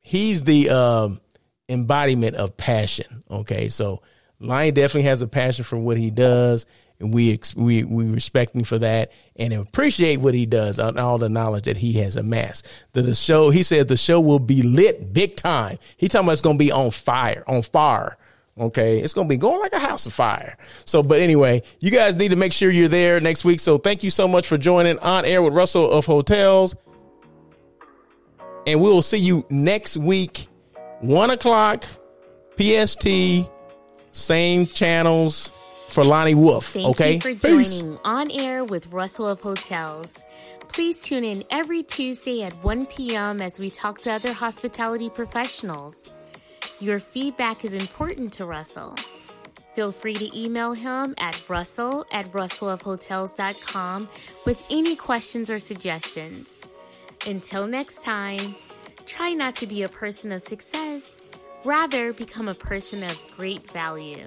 he's 0.00 0.42
the 0.42 0.70
um, 0.70 1.20
embodiment 1.68 2.36
of 2.36 2.56
passion. 2.56 3.22
Okay, 3.30 3.68
so 3.68 4.02
Lion 4.40 4.74
definitely 4.74 5.08
has 5.08 5.22
a 5.22 5.28
passion 5.28 5.64
for 5.64 5.76
what 5.76 5.98
he 5.98 6.10
does, 6.10 6.66
and 6.98 7.12
we 7.14 7.38
we 7.54 7.84
we 7.84 8.06
respect 8.08 8.56
him 8.56 8.64
for 8.64 8.78
that 8.78 9.12
and 9.36 9.52
appreciate 9.52 10.18
what 10.18 10.34
he 10.34 10.46
does 10.46 10.78
and 10.78 10.98
all 10.98 11.18
the 11.18 11.28
knowledge 11.28 11.64
that 11.64 11.76
he 11.76 11.94
has 11.94 12.16
amassed. 12.16 12.66
The, 12.92 13.02
the 13.02 13.14
show, 13.14 13.50
he 13.50 13.62
said, 13.62 13.88
the 13.88 13.96
show 13.96 14.20
will 14.20 14.38
be 14.38 14.62
lit 14.62 15.12
big 15.12 15.36
time. 15.36 15.78
He 15.96 16.08
talking 16.08 16.26
about 16.26 16.32
it's 16.32 16.42
going 16.42 16.58
to 16.58 16.64
be 16.64 16.72
on 16.72 16.90
fire, 16.90 17.44
on 17.46 17.62
fire. 17.62 18.16
Okay, 18.60 19.00
it's 19.00 19.14
going 19.14 19.26
to 19.26 19.32
be 19.32 19.38
going 19.38 19.58
like 19.60 19.72
a 19.72 19.78
house 19.78 20.04
of 20.04 20.12
fire. 20.12 20.58
So, 20.84 21.02
but 21.02 21.18
anyway, 21.20 21.62
you 21.80 21.90
guys 21.90 22.16
need 22.16 22.28
to 22.28 22.36
make 22.36 22.52
sure 22.52 22.70
you're 22.70 22.88
there 22.88 23.18
next 23.18 23.42
week. 23.42 23.58
So, 23.58 23.78
thank 23.78 24.04
you 24.04 24.10
so 24.10 24.28
much 24.28 24.46
for 24.46 24.58
joining 24.58 24.98
on 24.98 25.24
air 25.24 25.40
with 25.40 25.54
Russell 25.54 25.90
of 25.90 26.04
Hotels. 26.04 26.76
And 28.66 28.82
we 28.82 28.88
will 28.88 29.00
see 29.00 29.16
you 29.16 29.46
next 29.48 29.96
week, 29.96 30.46
one 31.00 31.30
o'clock 31.30 31.84
PST, 32.58 33.08
same 34.12 34.66
channels 34.66 35.48
for 35.88 36.04
Lonnie 36.04 36.34
Wolf. 36.34 36.66
Thank 36.66 36.86
okay. 36.88 37.14
you 37.14 37.20
for 37.20 37.34
Peace. 37.34 37.80
joining 37.80 37.98
On 38.04 38.30
Air 38.30 38.64
with 38.64 38.86
Russell 38.88 39.28
of 39.28 39.40
Hotels. 39.40 40.22
Please 40.68 40.98
tune 40.98 41.24
in 41.24 41.42
every 41.50 41.82
Tuesday 41.82 42.42
at 42.42 42.52
1 42.62 42.86
p.m. 42.86 43.40
as 43.40 43.58
we 43.58 43.70
talk 43.70 44.00
to 44.02 44.12
other 44.12 44.32
hospitality 44.32 45.08
professionals. 45.08 46.14
Your 46.80 46.98
feedback 46.98 47.62
is 47.62 47.74
important 47.74 48.32
to 48.34 48.46
Russell. 48.46 48.96
Feel 49.74 49.92
free 49.92 50.14
to 50.14 50.38
email 50.38 50.72
him 50.72 51.14
at 51.18 51.48
russell 51.48 52.06
at 52.10 52.24
russellofhotels.com 52.26 54.08
with 54.46 54.66
any 54.70 54.96
questions 54.96 55.50
or 55.50 55.58
suggestions. 55.58 56.58
Until 57.26 57.66
next 57.66 58.02
time, 58.02 58.56
try 59.04 59.34
not 59.34 59.54
to 59.56 59.66
be 59.66 59.82
a 59.82 59.88
person 59.90 60.32
of 60.32 60.40
success, 60.40 61.20
rather, 61.64 62.14
become 62.14 62.48
a 62.48 62.54
person 62.54 63.02
of 63.02 63.36
great 63.36 63.70
value. 63.70 64.24